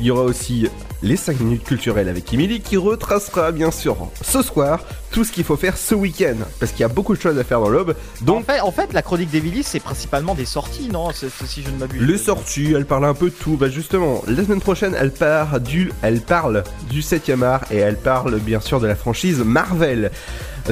Il 0.00 0.06
y 0.06 0.10
aura 0.10 0.22
aussi 0.22 0.66
les 1.02 1.16
5 1.16 1.40
minutes 1.40 1.64
culturelles 1.64 2.08
avec 2.08 2.32
Emily 2.32 2.60
qui 2.60 2.76
retracera 2.76 3.52
bien 3.52 3.70
sûr 3.70 3.96
ce 4.22 4.42
soir 4.42 4.80
tout 5.10 5.24
ce 5.24 5.32
qu'il 5.32 5.44
faut 5.44 5.56
faire 5.56 5.76
ce 5.78 5.94
week-end 5.94 6.36
parce 6.58 6.72
qu'il 6.72 6.82
y 6.82 6.84
a 6.84 6.88
beaucoup 6.88 7.14
de 7.14 7.20
choses 7.20 7.38
à 7.38 7.44
faire 7.44 7.60
dans 7.60 7.68
l'aube. 7.68 7.94
Donc 8.22 8.42
En 8.42 8.52
fait, 8.52 8.60
en 8.60 8.72
fait, 8.72 8.92
la 8.92 9.02
chronique 9.02 9.30
d'Emilie, 9.30 9.62
c'est 9.62 9.80
principalement 9.80 10.34
des 10.34 10.44
sorties, 10.44 10.88
non 10.88 11.10
Si 11.12 11.62
je 11.62 11.70
ne 11.70 11.76
m'abuse. 11.78 12.02
les 12.02 12.18
sorties, 12.18 12.72
elle 12.74 12.86
parle 12.86 13.04
un 13.06 13.14
peu 13.14 13.26
de 13.30 13.34
tout. 13.34 13.56
Bah 13.56 13.68
justement, 13.68 14.22
la 14.26 14.42
semaine 14.44 14.60
prochaine, 14.60 14.94
elle 14.98 15.12
part 15.12 15.60
du, 15.60 15.90
elle 16.02 16.20
parle 16.20 16.64
du 16.90 17.00
7e 17.00 17.42
art 17.42 17.62
et 17.70 17.76
elle 17.76 17.96
parle 17.96 18.38
bien 18.38 18.60
sûr 18.60 18.80
de 18.80 18.86
la 18.86 18.96
franchise 18.96 19.38
Marvel. 19.38 20.10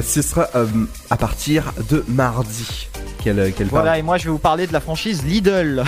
Ce 0.01 0.21
sera 0.21 0.47
euh, 0.55 0.65
à 1.09 1.17
partir 1.17 1.73
de 1.89 2.03
mardi 2.07 2.87
qu'elle 3.23 3.35
parle. 3.51 3.67
Voilà, 3.69 3.97
et 3.97 4.01
moi 4.01 4.17
je 4.17 4.25
vais 4.25 4.29
vous 4.31 4.37
parler 4.39 4.65
de 4.67 4.73
la 4.73 4.79
franchise 4.79 5.23
Lidl. 5.23 5.83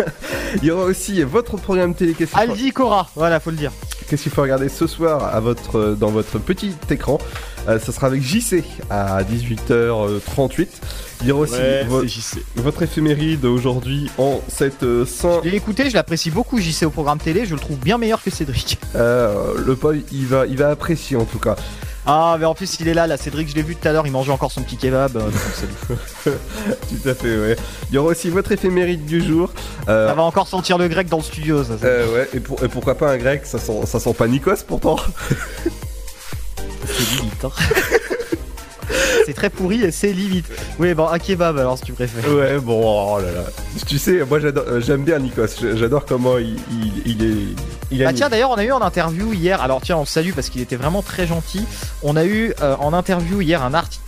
Il 0.62 0.64
y 0.64 0.70
aura 0.70 0.84
aussi 0.84 1.22
votre 1.22 1.56
programme 1.56 1.94
télé. 1.94 2.12
Qu'est-ce 2.12 2.32
qu'il 2.32 2.38
faut- 2.44 2.50
Aldi 2.50 2.72
Cora, 2.72 3.08
voilà, 3.16 3.40
faut 3.40 3.50
le 3.50 3.56
dire. 3.56 3.72
Qu'est-ce 4.08 4.24
qu'il 4.24 4.32
faut 4.32 4.42
regarder 4.42 4.68
ce 4.68 4.86
soir 4.86 5.34
à 5.34 5.40
votre, 5.40 5.78
euh, 5.78 5.94
dans 5.94 6.10
votre 6.10 6.38
petit 6.38 6.72
écran 6.90 7.18
Euh, 7.68 7.78
Ça 7.78 7.92
sera 7.92 8.08
avec 8.08 8.22
JC 8.22 8.62
à 8.90 9.22
18h38. 9.22 10.68
Il 11.22 11.28
y 11.28 11.32
aura 11.32 11.42
aussi 11.42 11.54
vo- 11.86 12.02
votre 12.56 12.82
éphéméride 12.82 13.44
aujourd'hui 13.44 14.10
en 14.18 14.40
cette 14.48 14.82
euh, 14.82 15.06
Saint. 15.06 15.40
Je 15.44 15.48
l'ai 15.48 15.56
écouté, 15.56 15.88
je 15.88 15.94
l'apprécie 15.94 16.30
beaucoup, 16.30 16.58
JC 16.60 16.82
au 16.84 16.90
programme 16.90 17.18
télé, 17.18 17.46
je 17.46 17.54
le 17.54 17.60
trouve 17.60 17.78
bien 17.78 17.96
meilleur 17.98 18.22
que 18.22 18.30
Cédric. 18.30 18.78
Euh, 18.96 19.54
le 19.64 19.76
Paul, 19.76 20.00
il 20.12 20.26
va, 20.26 20.46
il 20.46 20.56
va 20.58 20.70
apprécier 20.70 21.16
en 21.16 21.24
tout 21.24 21.38
cas. 21.38 21.56
Ah, 22.04 22.36
mais 22.38 22.44
en 22.46 22.54
plus 22.54 22.78
il 22.80 22.88
est 22.88 22.94
là, 22.94 23.06
là, 23.06 23.16
Cédric, 23.16 23.48
je 23.48 23.54
l'ai 23.54 23.62
vu 23.62 23.76
tout 23.76 23.86
à 23.86 23.92
l'heure, 23.92 24.06
il 24.06 24.10
mangeait 24.12 24.32
encore 24.32 24.50
son 24.50 24.62
petit 24.62 24.76
kebab. 24.76 25.16
euh, 25.16 25.20
donc. 25.20 25.32
Tout 26.24 27.08
à 27.08 27.14
fait, 27.14 27.36
ouais. 27.38 27.56
Il 27.90 27.94
y 27.94 27.98
aura 27.98 28.08
aussi 28.10 28.28
votre 28.28 28.50
éphéméride 28.50 29.04
du 29.06 29.22
jour. 29.24 29.52
Euh, 29.88 30.08
Ça 30.08 30.14
va 30.14 30.22
encore 30.22 30.48
sentir 30.48 30.78
le 30.78 30.88
grec 30.88 31.08
dans 31.08 31.18
le 31.18 31.22
studio, 31.22 31.62
ça. 31.62 31.78
ça. 31.78 31.86
euh, 31.86 32.12
ouais, 32.14 32.28
et, 32.34 32.40
pour- 32.40 32.62
et 32.64 32.68
pourquoi 32.68 32.96
pas 32.96 33.12
un 33.12 33.16
grec? 33.18 33.42
Ça 33.46 33.58
sent, 33.58 33.80
ça 33.86 34.00
sent 34.00 34.14
pas 34.14 34.26
Nikos 34.26 34.64
pourtant. 34.66 34.96
C'est 36.86 37.16
limite. 37.16 37.44
hein. 37.44 37.50
c'est 39.26 39.32
très 39.34 39.50
pourri 39.50 39.82
et 39.82 39.90
c'est 39.90 40.12
limite. 40.12 40.46
Oui, 40.78 40.94
bon, 40.94 41.06
un 41.08 41.18
kebab 41.18 41.58
alors 41.58 41.78
si 41.78 41.84
tu 41.84 41.92
préfères. 41.92 42.30
Ouais, 42.32 42.58
bon, 42.58 43.14
oh 43.16 43.18
là 43.20 43.30
là. 43.32 43.44
Tu 43.86 43.98
sais, 43.98 44.24
moi 44.28 44.40
j'adore- 44.40 44.64
euh, 44.68 44.80
j'aime 44.80 45.04
bien 45.04 45.18
Nikos. 45.18 45.46
J'adore 45.74 46.04
comment 46.06 46.38
il, 46.38 46.56
il, 46.70 47.02
il 47.06 47.24
est. 47.24 47.36
Il 47.90 48.02
Bah 48.04 48.12
tiens 48.14 48.28
d'ailleurs 48.30 48.50
on 48.50 48.54
a 48.54 48.64
eu 48.64 48.72
en 48.72 48.80
interview 48.80 49.32
hier, 49.32 49.60
alors 49.60 49.80
tiens 49.82 49.96
on 49.98 50.00
le 50.00 50.06
salue 50.06 50.32
parce 50.34 50.48
qu'il 50.48 50.62
était 50.62 50.76
vraiment 50.76 51.02
très 51.02 51.26
gentil, 51.26 51.64
on 52.02 52.16
a 52.16 52.24
eu 52.24 52.54
euh, 52.62 52.74
en 52.78 52.92
interview 52.94 53.40
hier 53.42 53.62
un 53.62 53.74
artiste, 53.74 54.00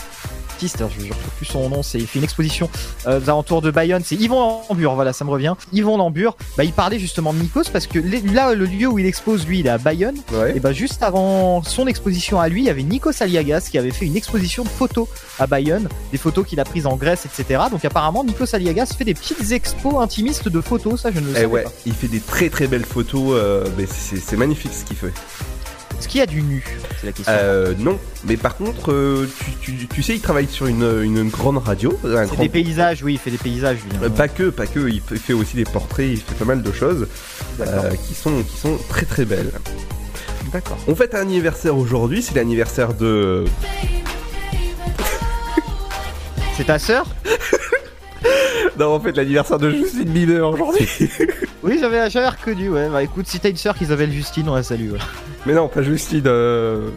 alors 0.76 0.90
je 0.98 1.04
ne 1.04 1.08
retrouve 1.10 1.30
plus 1.36 1.46
son 1.46 1.68
nom, 1.68 1.82
c'est, 1.82 1.98
il 1.98 2.06
fait 2.06 2.18
une 2.18 2.24
exposition 2.24 2.68
euh, 3.06 3.18
aux 3.20 3.24
alentours 3.24 3.60
de 3.62 3.70
Bayonne, 3.70 4.02
c'est 4.04 4.14
Yvon 4.16 4.60
Lambure, 4.68 4.94
voilà 4.94 5.12
ça 5.12 5.24
me 5.24 5.30
revient, 5.30 5.54
Yvon 5.72 5.96
Lambure, 5.98 6.36
bah 6.56 6.64
il 6.64 6.72
parlait 6.72 6.98
justement 6.98 7.32
de 7.32 7.38
Nikos 7.38 7.64
parce 7.72 7.86
que 7.86 7.98
les- 7.98 8.20
là 8.22 8.54
le 8.54 8.64
lieu 8.64 8.86
où 8.86 8.98
il 8.98 9.06
expose 9.06 9.46
lui 9.46 9.60
il 9.60 9.66
est 9.66 9.70
à 9.70 9.78
Bayonne, 9.78 10.16
Ouais. 10.32 10.56
et 10.56 10.60
bah 10.60 10.72
juste 10.72 11.02
avant 11.02 11.62
son 11.62 11.86
exposition 11.86 12.40
à 12.40 12.48
lui 12.48 12.62
il 12.62 12.66
y 12.66 12.70
avait 12.70 12.82
Nikos 12.82 13.20
Aliagas 13.22 13.68
qui 13.70 13.78
avait 13.78 13.90
fait 13.90 14.06
une 14.06 14.16
exposition 14.16 14.64
de 14.64 14.68
photos 14.68 15.06
à 15.38 15.46
Bayonne, 15.46 15.88
des 16.12 16.18
photos 16.18 16.46
qu'il 16.46 16.60
a 16.60 16.64
prises 16.64 16.86
en 16.86 16.96
Grèce 16.96 17.26
etc. 17.26 17.64
Donc 17.70 17.84
apparemment 17.84 18.24
Nikos 18.24 18.54
Aliagas 18.54 18.86
fait 18.96 19.04
des 19.04 19.14
petites 19.14 19.52
expos 19.52 19.96
intimistes 20.02 20.48
de 20.48 20.60
photos, 20.60 21.00
ça 21.02 21.10
je 21.12 21.20
ne 21.20 21.26
le 21.26 21.30
Eh 21.32 21.34
savais 21.34 21.46
ouais, 21.46 21.62
pas. 21.64 21.72
il 21.86 21.92
fait 21.92 22.08
des 22.08 22.20
très 22.20 22.48
très 22.48 22.66
belles 22.68 22.84
photos. 22.86 23.32
euh, 23.34 23.64
c'est 23.86 24.36
magnifique 24.36 24.72
ce 24.72 24.84
qu'il 24.84 24.96
fait. 24.96 25.12
Est-ce 26.04 26.10
qu'il 26.10 26.18
y 26.18 26.22
a 26.22 26.26
du 26.26 26.42
nu? 26.42 26.62
C'est 27.00 27.06
la 27.06 27.12
question. 27.12 27.34
Euh, 27.34 27.72
non, 27.78 27.98
mais 28.26 28.36
par 28.36 28.56
contre, 28.58 28.92
euh, 28.92 29.26
tu, 29.62 29.72
tu- 29.74 29.86
tu 29.88 30.02
sais, 30.02 30.12
il 30.14 30.20
travaille 30.20 30.46
sur 30.46 30.66
une, 30.66 31.00
une 31.02 31.30
grande 31.30 31.56
radio. 31.56 31.98
Un 32.04 32.26
C'est 32.26 32.34
grand- 32.34 32.42
des 32.42 32.50
paysages, 32.50 33.02
oui, 33.02 33.14
il 33.14 33.18
fait 33.18 33.30
des 33.30 33.38
paysages, 33.38 33.78
lui. 33.78 33.96
hein. 33.96 34.00
Euh, 34.02 34.08
Pas 34.10 34.28
que, 34.28 34.50
pas 34.50 34.66
que, 34.66 34.86
il 34.90 35.00
fait- 35.00 35.32
aussi 35.32 35.56
des 35.56 35.64
portraits, 35.64 36.06
il 36.10 36.18
fait 36.18 36.34
pas 36.34 36.44
mal 36.44 36.60
de 36.62 36.72
choses 36.72 37.08
euh, 37.60 37.90
qui, 38.06 38.12
sont, 38.14 38.42
qui 38.42 38.58
sont 38.58 38.76
très 38.90 39.06
très 39.06 39.24
belles. 39.24 39.50
D'accord. 40.52 40.76
On 40.88 40.94
fête 40.94 41.14
un 41.14 41.20
anniversaire 41.22 41.74
aujourd'hui, 41.74 42.20
c'est 42.22 42.34
l'anniversaire 42.34 42.92
de. 42.92 43.46
C'est 46.58 46.64
ta 46.64 46.78
sœur? 46.78 47.06
Non, 48.78 48.94
en 48.94 49.00
fait, 49.00 49.16
l'anniversaire 49.16 49.58
de 49.58 49.70
Justine 49.70 50.04
Bieber 50.04 50.48
aujourd'hui. 50.48 50.88
Oui, 51.62 51.78
j'avais, 51.80 52.06
reconnu, 52.28 52.68
ouais. 52.68 52.90
Bah 52.90 53.02
écoute, 53.02 53.26
si 53.26 53.40
t'as 53.40 53.48
une 53.48 53.56
sœur 53.56 53.74
qui 53.74 53.86
s'appelle 53.86 54.12
Justine, 54.12 54.46
on 54.50 54.54
la 54.54 54.62
salue. 54.62 54.90
ouais. 54.92 54.98
Mais 55.46 55.54
non, 55.54 55.66
pas 55.68 55.82
Justine. 55.82 56.22
euh, 56.26 56.90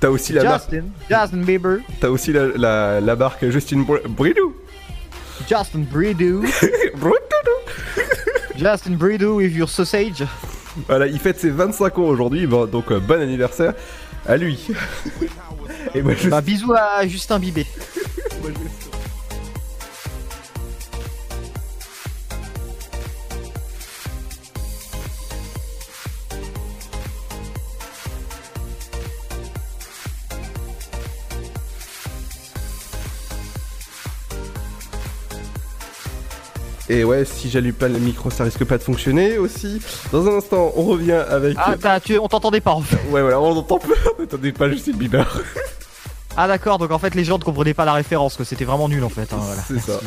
T'as 0.00 0.08
aussi 0.08 0.32
la 0.32 0.44
marque, 0.44 0.70
Justin, 0.70 0.86
Justin 1.10 1.36
Bieber, 1.44 1.78
t'as 2.00 2.08
aussi 2.08 2.32
la, 2.32 2.46
la, 2.56 3.00
la 3.02 3.16
marque 3.16 3.42
Br- 3.42 4.06
Bridou. 4.08 4.54
Justin 5.48 5.80
Bridou, 5.90 6.42
Justin 8.56 8.92
Bridou 8.92 9.36
with 9.36 9.54
your 9.54 9.68
sausage. 9.68 10.24
Voilà, 10.88 11.06
il 11.06 11.18
fête 11.18 11.38
ses 11.40 11.50
25 11.50 11.98
ans 11.98 12.02
aujourd'hui, 12.04 12.46
bon, 12.46 12.66
donc 12.66 12.90
euh, 12.92 12.98
bon 13.00 13.20
anniversaire 13.20 13.74
à 14.26 14.36
lui. 14.36 14.68
Et 15.94 16.00
moi, 16.02 16.12
je 16.18 16.28
Bah 16.30 16.40
bisous 16.40 16.72
à 16.72 17.06
Justin 17.06 17.38
Bibé. 17.38 17.66
Et 36.90 37.02
ouais, 37.04 37.24
si 37.24 37.48
j'allume 37.48 37.72
pas 37.72 37.88
le 37.88 37.98
micro, 37.98 38.30
ça 38.30 38.44
risque 38.44 38.64
pas 38.64 38.76
de 38.76 38.82
fonctionner 38.82 39.38
aussi. 39.38 39.80
Dans 40.12 40.26
un 40.28 40.36
instant, 40.36 40.72
on 40.76 40.82
revient 40.84 41.12
avec. 41.12 41.56
Ah, 41.58 41.76
t'as, 41.80 41.98
tu, 42.00 42.18
on 42.18 42.28
t'entendait 42.28 42.60
pas 42.60 42.72
en 42.72 42.82
fait. 42.82 42.96
Ouais, 43.10 43.22
voilà, 43.22 43.40
on 43.40 43.56
entend 43.56 43.78
plus. 43.78 43.94
N'entendez 44.18 44.52
pas 44.52 44.68
Justine 44.68 44.96
Bieber. 44.96 45.42
Ah 46.36 46.48
d'accord, 46.48 46.78
donc 46.78 46.90
en 46.90 46.98
fait 46.98 47.14
les 47.14 47.22
gens 47.22 47.38
ne 47.38 47.44
comprenaient 47.44 47.74
pas 47.74 47.84
la 47.84 47.92
référence, 47.92 48.36
que 48.36 48.42
c'était 48.42 48.64
vraiment 48.64 48.88
nul 48.88 49.04
en 49.04 49.08
fait. 49.08 49.32
hein, 49.32 49.38
voilà. 49.40 49.62
C'est 49.68 49.78
ça. 49.78 50.00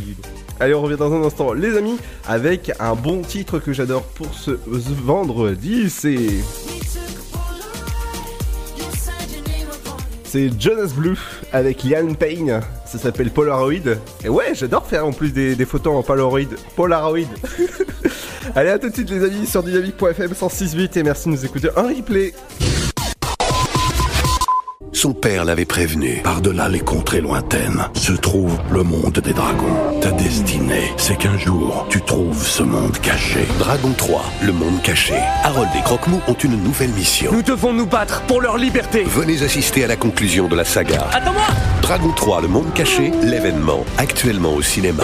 Allez, 0.60 0.74
on 0.74 0.82
revient 0.82 0.98
dans 0.98 1.14
un 1.14 1.24
instant, 1.24 1.54
les 1.54 1.78
amis, 1.78 1.96
avec 2.28 2.70
un 2.82 2.96
bon 2.96 3.22
titre 3.22 3.60
que 3.60 3.72
j'adore 3.72 4.04
pour 4.04 4.34
ce 4.34 4.52
vendredi. 4.68 5.90
C'est. 5.90 6.18
C'est 10.28 10.50
Jonas 10.60 10.92
Blue 10.94 11.18
avec 11.54 11.84
Liam 11.84 12.16
Payne. 12.16 12.60
Ça 12.86 12.98
s'appelle 12.98 13.32
Polaroid. 13.32 13.96
Et 14.26 14.30
ouais, 14.30 14.54
j'adore 14.54 14.86
faire 14.86 15.06
en 15.06 15.14
plus 15.14 15.32
des, 15.32 15.56
des 15.56 15.66
photos 15.66 15.96
en 15.96 16.04
Polaroid. 16.04 16.42
Polaroid. 16.76 17.28
Allez, 18.56 18.70
à 18.70 18.78
tout 18.78 18.90
de 18.90 18.94
suite, 18.94 19.10
les 19.10 19.24
amis, 19.24 19.48
sur 19.48 19.64
dynamique.fm 19.64 20.32
106.8 20.32 21.00
et 21.00 21.04
merci 21.04 21.30
de 21.30 21.34
nous 21.34 21.46
écouter 21.46 21.70
en 21.78 21.88
replay. 21.88 22.34
Son 24.98 25.14
père 25.14 25.46
l'avait 25.46 25.66
prévenu. 25.66 26.22
Par-delà 26.24 26.70
les 26.70 26.80
contrées 26.80 27.22
lointaines 27.22 27.88
se 27.94 28.14
trouve 28.14 28.58
le 28.72 28.82
monde 28.82 29.20
des 29.20 29.32
dragons. 29.32 30.00
Ta 30.02 30.10
destinée, 30.10 30.92
c'est 30.98 31.20
qu'un 31.20 31.38
jour, 31.38 31.86
tu 31.88 32.02
trouves 32.02 32.44
ce 32.44 32.64
monde 32.64 32.98
caché. 32.98 33.46
Dragon 33.60 33.94
3, 33.96 34.24
le 34.42 34.54
monde 34.54 34.82
caché. 34.82 35.14
Harold 35.44 35.70
et 35.78 35.84
Croque-Mou 35.84 36.20
ont 36.28 36.34
une 36.34 36.60
nouvelle 36.64 36.90
mission. 36.94 37.32
Nous 37.32 37.44
devons 37.44 37.74
nous 37.74 37.86
battre 37.86 38.24
pour 38.24 38.42
leur 38.42 38.58
liberté. 38.58 39.04
Venez 39.04 39.44
assister 39.44 39.84
à 39.84 39.88
la 39.88 39.98
conclusion 39.98 40.48
de 40.48 40.56
la 40.56 40.66
saga. 40.66 41.08
Attends-moi 41.14 41.46
Dragon 41.84 42.12
3, 42.16 42.42
le 42.42 42.48
monde 42.48 42.74
caché, 42.74 43.12
l'événement, 43.22 43.86
actuellement 44.00 44.56
au 44.56 44.64
cinéma. 44.64 45.04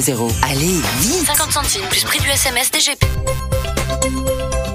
61000. 0.00 0.32
Allez, 0.42 0.80
vite 1.00 1.26
50 1.26 1.52
centimes 1.52 1.84
plus 1.88 2.04
prix 2.04 2.20
du 2.20 2.28
SMS 2.28 2.70
DGP. 2.70 3.04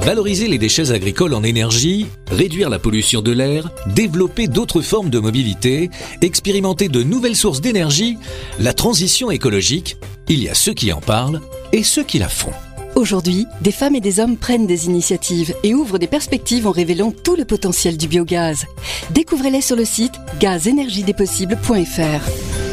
Valoriser 0.02 0.48
les 0.48 0.58
déchets 0.58 0.92
agricoles 0.92 1.34
en 1.34 1.44
énergie, 1.44 2.08
réduire 2.30 2.70
la 2.70 2.78
pollution 2.78 3.22
de 3.22 3.32
l'air, 3.32 3.70
développer 3.88 4.48
d'autres 4.48 4.82
formes 4.82 5.10
de 5.10 5.20
mobilité, 5.20 5.90
expérimenter 6.22 6.90
de 6.90 7.04
nouvelles 7.04 7.38
sources 7.38 7.62
d'énergie, 7.62 8.18
la 8.60 8.74
transition 8.74 9.32
écologique, 9.32 9.96
il 10.28 10.44
y 10.44 10.50
a 10.50 10.56
ceux 10.56 10.74
qui 10.74 10.92
en 10.92 11.00
parlent 11.00 11.40
et 11.72 11.84
ceux 11.84 12.04
qui 12.04 12.20
la 12.20 12.28
font. 12.28 12.52
Aujourd'hui, 12.96 13.46
des 13.62 13.72
femmes 13.72 13.96
et 13.96 14.02
des 14.02 14.20
hommes 14.20 14.36
prennent 14.36 14.68
des 14.68 14.88
initiatives 14.88 15.56
et 15.64 15.74
ouvrent 15.74 16.00
des 16.00 16.08
perspectives 16.08 16.68
en 16.68 16.72
révélant 16.72 17.12
tout 17.12 17.38
le 17.38 17.46
potentiel 17.46 17.96
du 17.96 18.10
biogaz. 18.10 18.66
Découvrez-les 19.12 19.62
sur 19.62 19.78
le 19.78 19.86
site 19.86 20.16
gazenergiedespossibles.fr. 20.40 22.73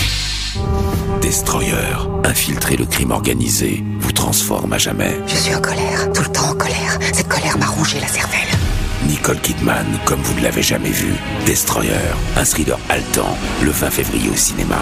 Destroyer, 1.21 1.75
infiltrer 2.25 2.75
le 2.75 2.85
crime 2.85 3.11
organisé, 3.11 3.83
vous 3.99 4.11
transforme 4.11 4.73
à 4.73 4.77
jamais. 4.77 5.17
Je 5.27 5.35
suis 5.35 5.55
en 5.55 5.61
colère, 5.61 6.11
tout 6.13 6.23
le 6.23 6.31
temps 6.31 6.49
en 6.49 6.55
colère. 6.55 6.97
Cette 7.13 7.27
colère 7.27 7.57
m'a 7.57 7.67
rongé 7.67 7.99
la 7.99 8.07
cervelle. 8.07 8.39
Nicole 9.07 9.39
Kidman, 9.39 9.85
comme 10.05 10.21
vous 10.21 10.33
ne 10.35 10.43
l'avez 10.43 10.61
jamais 10.61 10.89
vu. 10.89 11.13
Destroyer, 11.45 11.91
un 12.35 12.43
thriller 12.43 12.77
haletant, 12.89 13.37
le 13.63 13.71
20 13.71 13.89
février 13.91 14.29
au 14.29 14.35
cinéma. 14.35 14.81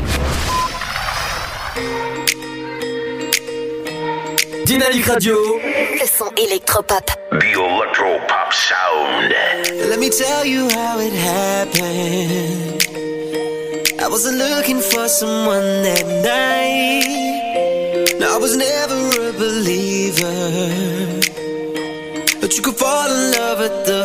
Dynamique 4.71 5.05
Radio. 5.05 5.35
Le 5.35 6.07
son 6.07 6.31
électropop. 6.37 7.03
The 7.31 7.43
Electro 7.43 8.17
Pop 8.29 8.53
Sound. 8.53 9.33
Let 9.89 9.99
me 9.99 10.09
tell 10.09 10.45
you 10.45 10.69
how 10.69 10.97
it 10.97 11.11
happened. 11.11 12.87
I 13.99 14.07
wasn't 14.07 14.37
looking 14.37 14.79
for 14.79 15.09
someone 15.09 15.83
that 15.83 16.05
night. 16.23 18.17
No, 18.17 18.33
I 18.33 18.37
was 18.37 18.55
never 18.55 18.95
a 19.27 19.33
believer. 19.33 20.39
But 22.39 22.55
you 22.55 22.61
could 22.63 22.77
fall 22.77 23.11
in 23.11 23.31
love 23.33 23.59
at 23.59 23.85
the 23.85 24.00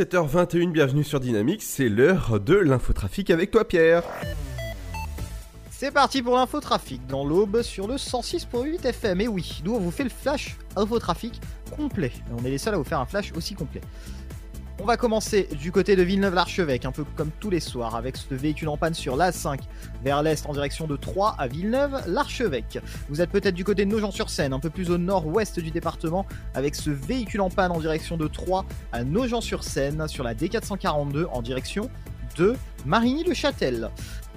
17h21, 0.00 0.72
bienvenue 0.72 1.04
sur 1.04 1.20
Dynamique, 1.20 1.62
c'est 1.62 1.90
l'heure 1.90 2.40
de 2.40 2.54
l'infotrafic 2.54 3.28
avec 3.28 3.50
toi 3.50 3.68
Pierre. 3.68 4.02
C'est 5.70 5.90
parti 5.90 6.22
pour 6.22 6.36
l'infotrafic 6.36 7.06
dans 7.06 7.22
l'aube 7.22 7.60
sur 7.60 7.86
le 7.86 7.96
106.8 7.96 8.82
FM. 8.82 9.20
Et 9.20 9.28
oui, 9.28 9.60
nous 9.62 9.74
on 9.74 9.78
vous 9.78 9.90
fait 9.90 10.04
le 10.04 10.08
flash 10.08 10.56
infotrafic 10.74 11.38
complet. 11.76 12.12
Et 12.16 12.32
on 12.32 12.42
est 12.46 12.50
les 12.50 12.56
seuls 12.56 12.72
à 12.72 12.78
vous 12.78 12.84
faire 12.84 13.00
un 13.00 13.04
flash 13.04 13.30
aussi 13.36 13.52
complet. 13.54 13.82
On 14.78 14.86
va 14.86 14.96
commencer 14.96 15.46
du 15.60 15.70
côté 15.70 15.96
de 15.96 16.02
Villeneuve-l'Archevêque, 16.02 16.86
un 16.86 16.92
peu 16.92 17.04
comme 17.14 17.30
tous 17.38 17.50
les 17.50 17.60
soirs, 17.60 17.94
avec 17.94 18.16
ce 18.16 18.34
véhicule 18.34 18.70
en 18.70 18.78
panne 18.78 18.94
sur 18.94 19.18
l'A5 19.18 19.58
vers 20.02 20.22
l'est 20.22 20.46
en 20.46 20.52
direction 20.52 20.86
de 20.86 20.96
Troyes 20.96 21.34
à 21.38 21.46
Villeneuve-l'Archevêque. 21.46 22.78
Vous 23.08 23.20
êtes 23.20 23.30
peut-être 23.30 23.54
du 23.54 23.64
côté 23.64 23.84
de 23.84 23.90
Nogent-sur-Seine, 23.90 24.52
un 24.52 24.60
peu 24.60 24.70
plus 24.70 24.90
au 24.90 24.98
nord-ouest 24.98 25.60
du 25.60 25.70
département, 25.70 26.26
avec 26.54 26.74
ce 26.74 26.90
véhicule 26.90 27.40
en 27.40 27.50
panne 27.50 27.72
en 27.72 27.80
direction 27.80 28.16
de 28.16 28.26
Troyes 28.26 28.64
à 28.92 29.04
Nogent-sur-Seine 29.04 30.08
sur 30.08 30.24
la 30.24 30.34
D442 30.34 31.26
en 31.32 31.42
direction 31.42 31.90
de 32.36 32.56
Marigny-le-Châtel. 32.86 33.90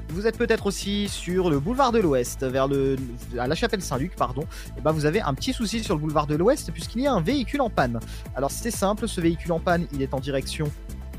Vous 0.10 0.28
êtes 0.28 0.38
peut-être 0.38 0.67
aussi 0.67 1.08
sur 1.08 1.49
le 1.49 1.60
boulevard 1.60 1.91
de 1.91 1.99
l'Ouest, 1.99 2.43
vers 2.43 2.67
le 2.67 2.97
à 3.39 3.47
la 3.47 3.56
chapelle 3.56 3.82
Saint-Luc, 3.82 4.15
pardon. 4.15 4.43
Et 4.78 4.82
ben 4.82 4.91
vous 4.91 5.06
avez 5.06 5.21
un 5.21 5.34
petit 5.34 5.54
souci 5.54 5.84
sur 5.84 5.95
le 5.95 6.02
boulevard 6.02 6.28
de 6.28 6.36
l'Ouest 6.36 6.71
puisqu'il 6.71 7.02
y 7.02 7.08
a 7.08 7.13
un 7.13 7.21
véhicule 7.21 7.62
en 7.62 7.69
panne. 7.69 7.99
Alors 8.36 8.52
c'est 8.52 8.71
simple, 8.71 9.08
ce 9.08 9.21
véhicule 9.21 9.54
en 9.54 9.60
panne, 9.60 9.88
il 9.93 10.02
est 10.02 10.13
en 10.13 10.19
direction 10.19 10.69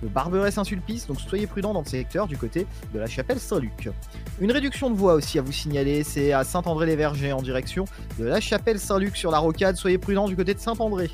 de 0.03 0.09
Barberet-Saint-Sulpice, 0.09 1.07
donc 1.07 1.21
soyez 1.21 1.47
prudents 1.47 1.73
dans 1.73 1.83
le 1.83 1.87
secteur 1.87 2.27
du 2.27 2.37
côté 2.37 2.67
de 2.93 2.99
la 2.99 3.07
chapelle 3.07 3.39
Saint-Luc. 3.39 3.91
Une 4.41 4.53
réduction 4.53 4.91
de 4.91 4.97
voie 4.97 5.15
aussi 5.15 5.39
à 5.39 5.43
vous 5.43 5.53
signaler, 5.53 6.03
c'est 6.05 6.33
à 6.33 6.45
Saint-André-les-Vergers 6.45 7.33
en 7.33 7.43
direction 7.43 7.85
de 8.19 8.25
la 8.25 8.41
chapelle 8.41 8.79
Saint-Luc 8.79 9.17
sur 9.17 9.31
la 9.31 9.39
rocade, 9.39 9.77
soyez 9.77 9.99
prudents 9.99 10.29
du 10.29 10.37
côté 10.37 10.55
de 10.55 10.61
Saint-André 10.61 11.11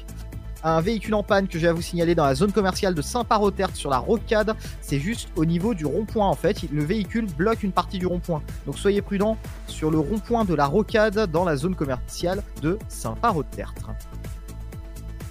un 0.63 0.81
véhicule 0.81 1.15
en 1.15 1.23
panne 1.23 1.49
que 1.49 1.59
j'ai 1.59 1.69
à 1.69 1.73
vous 1.73 1.83
signaler 1.83 2.15
dans 2.15 2.25
la 2.25 2.35
zone 2.35 2.53
commerciale 2.53 2.95
de 2.95 3.03
Saint-Paroterte 3.03 3.77
sur 3.77 3.91
la 3.91 3.99
rocade. 3.99 4.55
C'est 4.81 4.99
juste 4.99 5.29
au 5.37 5.45
niveau 5.45 5.75
du 5.75 5.87
rond-point 5.87 6.27
en 6.27 6.35
fait. 6.35 6.71
Le 6.71 6.85
véhicule 6.85 7.27
bloque 7.27 7.63
une 7.63 7.73
partie 7.73 7.99
du 7.99 8.07
rond-point. 8.07 8.43
Donc 8.67 8.79
soyez 8.79 9.03
prudents 9.03 9.37
sur 9.67 9.91
le 9.91 9.99
rond-point 9.99 10.45
de 10.45 10.55
la 10.55 10.67
rocade 10.67 11.31
dans 11.31 11.45
la 11.45 11.57
zone 11.57 11.75
commerciale 11.75 12.43
de 12.63 12.79
Saint-Paroterte. 12.89 13.83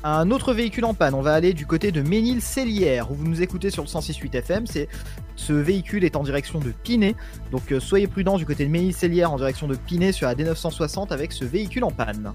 Un 0.03 0.31
autre 0.31 0.53
véhicule 0.53 0.85
en 0.85 0.93
panne, 0.93 1.13
on 1.13 1.21
va 1.21 1.33
aller 1.33 1.53
du 1.53 1.65
côté 1.65 1.91
de 1.91 2.01
Ménil-Célière 2.01 3.11
où 3.11 3.15
vous 3.15 3.25
nous 3.25 3.41
écoutez 3.41 3.69
sur 3.69 3.83
le 3.83 3.89
106.8 3.89 4.33
FM. 4.33 4.65
C'est 4.65 4.87
ce 5.35 5.51
véhicule 5.51 6.05
est 6.05 6.15
en 6.15 6.23
direction 6.23 6.59
de 6.59 6.71
Pinet, 6.71 7.15
donc 7.51 7.71
euh, 7.73 7.81
soyez 7.81 8.07
prudents 8.07 8.37
du 8.37 8.45
côté 8.45 8.65
de 8.65 8.71
Ménil-Célière 8.71 9.31
en 9.33 9.35
direction 9.35 9.67
de 9.67 9.75
Pinet 9.75 10.13
sur 10.13 10.27
la 10.27 10.35
D960 10.35 11.11
avec 11.11 11.33
ce 11.33 11.43
véhicule 11.43 11.83
en 11.83 11.91
panne 11.91 12.33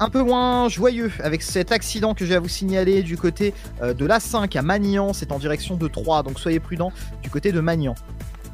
un 0.00 0.10
peu 0.10 0.22
moins 0.22 0.68
joyeux 0.68 1.12
avec 1.22 1.42
cet 1.42 1.70
accident 1.70 2.12
que 2.12 2.26
j'ai 2.26 2.34
à 2.34 2.40
vous 2.40 2.48
signaler 2.48 3.04
du 3.04 3.16
côté 3.16 3.54
euh, 3.82 3.94
de 3.94 4.04
l'A5 4.04 4.58
à 4.58 4.62
Magnan, 4.62 5.12
c'est 5.12 5.30
en 5.30 5.38
direction 5.38 5.76
de 5.76 5.86
3, 5.86 6.24
donc 6.24 6.40
soyez 6.40 6.58
prudents 6.58 6.92
du 7.22 7.30
côté 7.30 7.52
de 7.52 7.60
Magnan. 7.60 7.94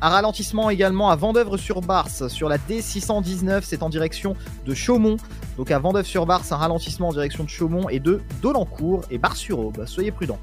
Un 0.02 0.10
ralentissement 0.10 0.68
également 0.68 1.10
à 1.10 1.16
Vendeuvre-sur-Barse 1.16 2.28
sur 2.28 2.50
la 2.50 2.58
D619, 2.58 3.62
c'est 3.62 3.82
en 3.82 3.88
direction 3.88 4.36
de 4.66 4.74
Chaumont. 4.74 5.16
Donc 5.58 5.72
à 5.72 5.78
Vendeuvre-sur-Barse, 5.80 6.52
un 6.52 6.56
ralentissement 6.56 7.08
en 7.08 7.12
direction 7.12 7.42
de 7.42 7.48
Chaumont 7.48 7.88
et 7.88 7.98
de 7.98 8.22
Dolencourt 8.40 9.02
et 9.10 9.18
Bar-sur-Aube. 9.18 9.84
Soyez 9.86 10.12
prudents. 10.12 10.38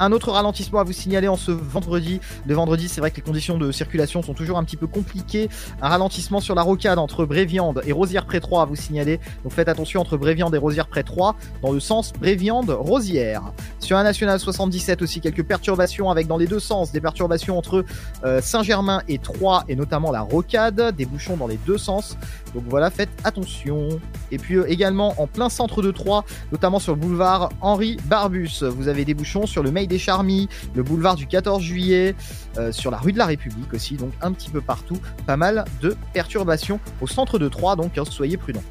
Un 0.00 0.12
autre 0.12 0.30
ralentissement 0.30 0.78
à 0.78 0.84
vous 0.84 0.92
signaler 0.92 1.26
en 1.26 1.36
ce 1.36 1.50
vendredi. 1.50 2.20
Le 2.46 2.54
vendredi, 2.54 2.88
c'est 2.88 3.00
vrai 3.00 3.10
que 3.10 3.16
les 3.16 3.22
conditions 3.22 3.58
de 3.58 3.72
circulation 3.72 4.22
sont 4.22 4.34
toujours 4.34 4.56
un 4.58 4.64
petit 4.64 4.76
peu 4.76 4.86
compliquées. 4.86 5.48
Un 5.82 5.88
ralentissement 5.88 6.38
sur 6.38 6.54
la 6.54 6.62
rocade 6.62 6.98
entre 6.98 7.24
Bréviande 7.24 7.82
et 7.84 7.90
Rosière-Pré-3 7.90 8.62
à 8.62 8.64
vous 8.64 8.76
signaler. 8.76 9.18
Donc 9.42 9.52
faites 9.52 9.68
attention 9.68 10.00
entre 10.00 10.16
Bréviande 10.16 10.54
et 10.54 10.58
Rosière-Pré-3 10.58 11.34
dans 11.62 11.72
le 11.72 11.80
sens 11.80 12.12
Bréviande-Rosière. 12.12 13.52
Sur 13.80 13.96
un 13.96 14.04
national 14.04 14.38
77 14.38 15.02
aussi, 15.02 15.20
quelques 15.20 15.44
perturbations 15.44 16.10
avec 16.10 16.28
dans 16.28 16.36
les 16.36 16.46
deux 16.46 16.60
sens 16.60 16.92
des 16.92 17.00
perturbations 17.00 17.58
entre 17.58 17.84
euh, 18.24 18.40
Saint-Germain 18.40 19.02
et 19.08 19.18
Troyes 19.18 19.64
et 19.68 19.74
notamment 19.74 20.12
la 20.12 20.20
rocade, 20.20 20.94
des 20.96 21.06
bouchons 21.06 21.36
dans 21.36 21.48
les 21.48 21.58
deux 21.66 21.78
sens. 21.78 22.16
Donc 22.54 22.64
voilà, 22.68 22.90
faites 22.90 23.10
attention. 23.24 24.00
Et 24.30 24.38
puis 24.38 24.56
euh, 24.56 24.64
également 24.68 25.14
en 25.20 25.26
plein 25.26 25.48
centre 25.48 25.82
de 25.82 25.90
Troyes, 25.90 26.24
notamment 26.52 26.78
sur 26.78 26.94
le 26.94 27.00
boulevard 27.00 27.50
Henri 27.60 27.96
Barbus, 28.06 28.62
vous 28.62 28.88
avez 28.88 29.04
des 29.04 29.14
bouchons 29.14 29.46
sur 29.46 29.62
le 29.62 29.70
Mail 29.70 29.88
des 29.88 29.98
Charmilles, 29.98 30.48
le 30.74 30.82
boulevard 30.82 31.16
du 31.16 31.26
14 31.26 31.62
juillet, 31.62 32.14
euh, 32.56 32.72
sur 32.72 32.90
la 32.90 32.98
rue 32.98 33.12
de 33.12 33.18
la 33.18 33.26
République 33.26 33.72
aussi, 33.72 33.96
donc 33.96 34.12
un 34.22 34.32
petit 34.32 34.50
peu 34.50 34.60
partout, 34.60 34.98
pas 35.26 35.36
mal 35.36 35.64
de 35.80 35.96
perturbations 36.12 36.80
au 37.00 37.06
centre 37.06 37.38
de 37.38 37.48
Troyes, 37.48 37.76
donc 37.76 37.98
hein, 37.98 38.04
soyez 38.08 38.36
prudents. 38.36 38.62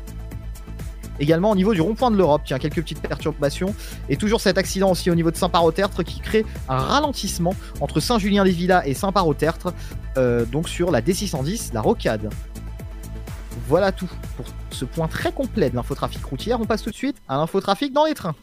Également 1.20 1.52
au 1.52 1.56
niveau 1.56 1.74
du 1.74 1.82
rond-point 1.82 2.12
de 2.12 2.18
l'Europe, 2.18 2.44
tiens, 2.46 2.60
quelques 2.60 2.82
petites 2.82 3.02
perturbations. 3.02 3.74
Et 4.10 4.18
toujours 4.18 4.42
cet 4.42 4.58
accident 4.58 4.92
aussi 4.92 5.10
au 5.10 5.16
niveau 5.16 5.32
de 5.32 5.36
Saint-Parot-Tertre 5.36 6.04
qui 6.04 6.20
crée 6.20 6.46
un 6.70 6.78
ralentissement 6.78 7.56
entre 7.82 8.00
Saint-Julien-des-Villas 8.00 8.84
et 8.86 8.94
Saint-Parot-Tertre, 8.94 9.74
euh, 10.18 10.46
donc 10.46 10.70
sur 10.70 10.92
la 10.92 11.02
D610, 11.02 11.74
la 11.74 11.82
rocade. 11.82 12.30
Voilà 13.68 13.92
tout 13.92 14.10
pour 14.38 14.46
ce 14.72 14.86
point 14.86 15.10
très 15.10 15.34
complet 15.34 15.70
de 15.70 15.76
l'infotrafic 15.76 16.24
routière. 16.24 16.60
On 16.62 16.66
passe 16.66 16.84
tout 16.84 16.90
de 16.90 16.96
suite 16.96 17.18
à 17.28 17.36
l'infotrafic 17.36 17.92
dans 17.92 18.06
les 18.06 18.14
trains. 18.14 18.36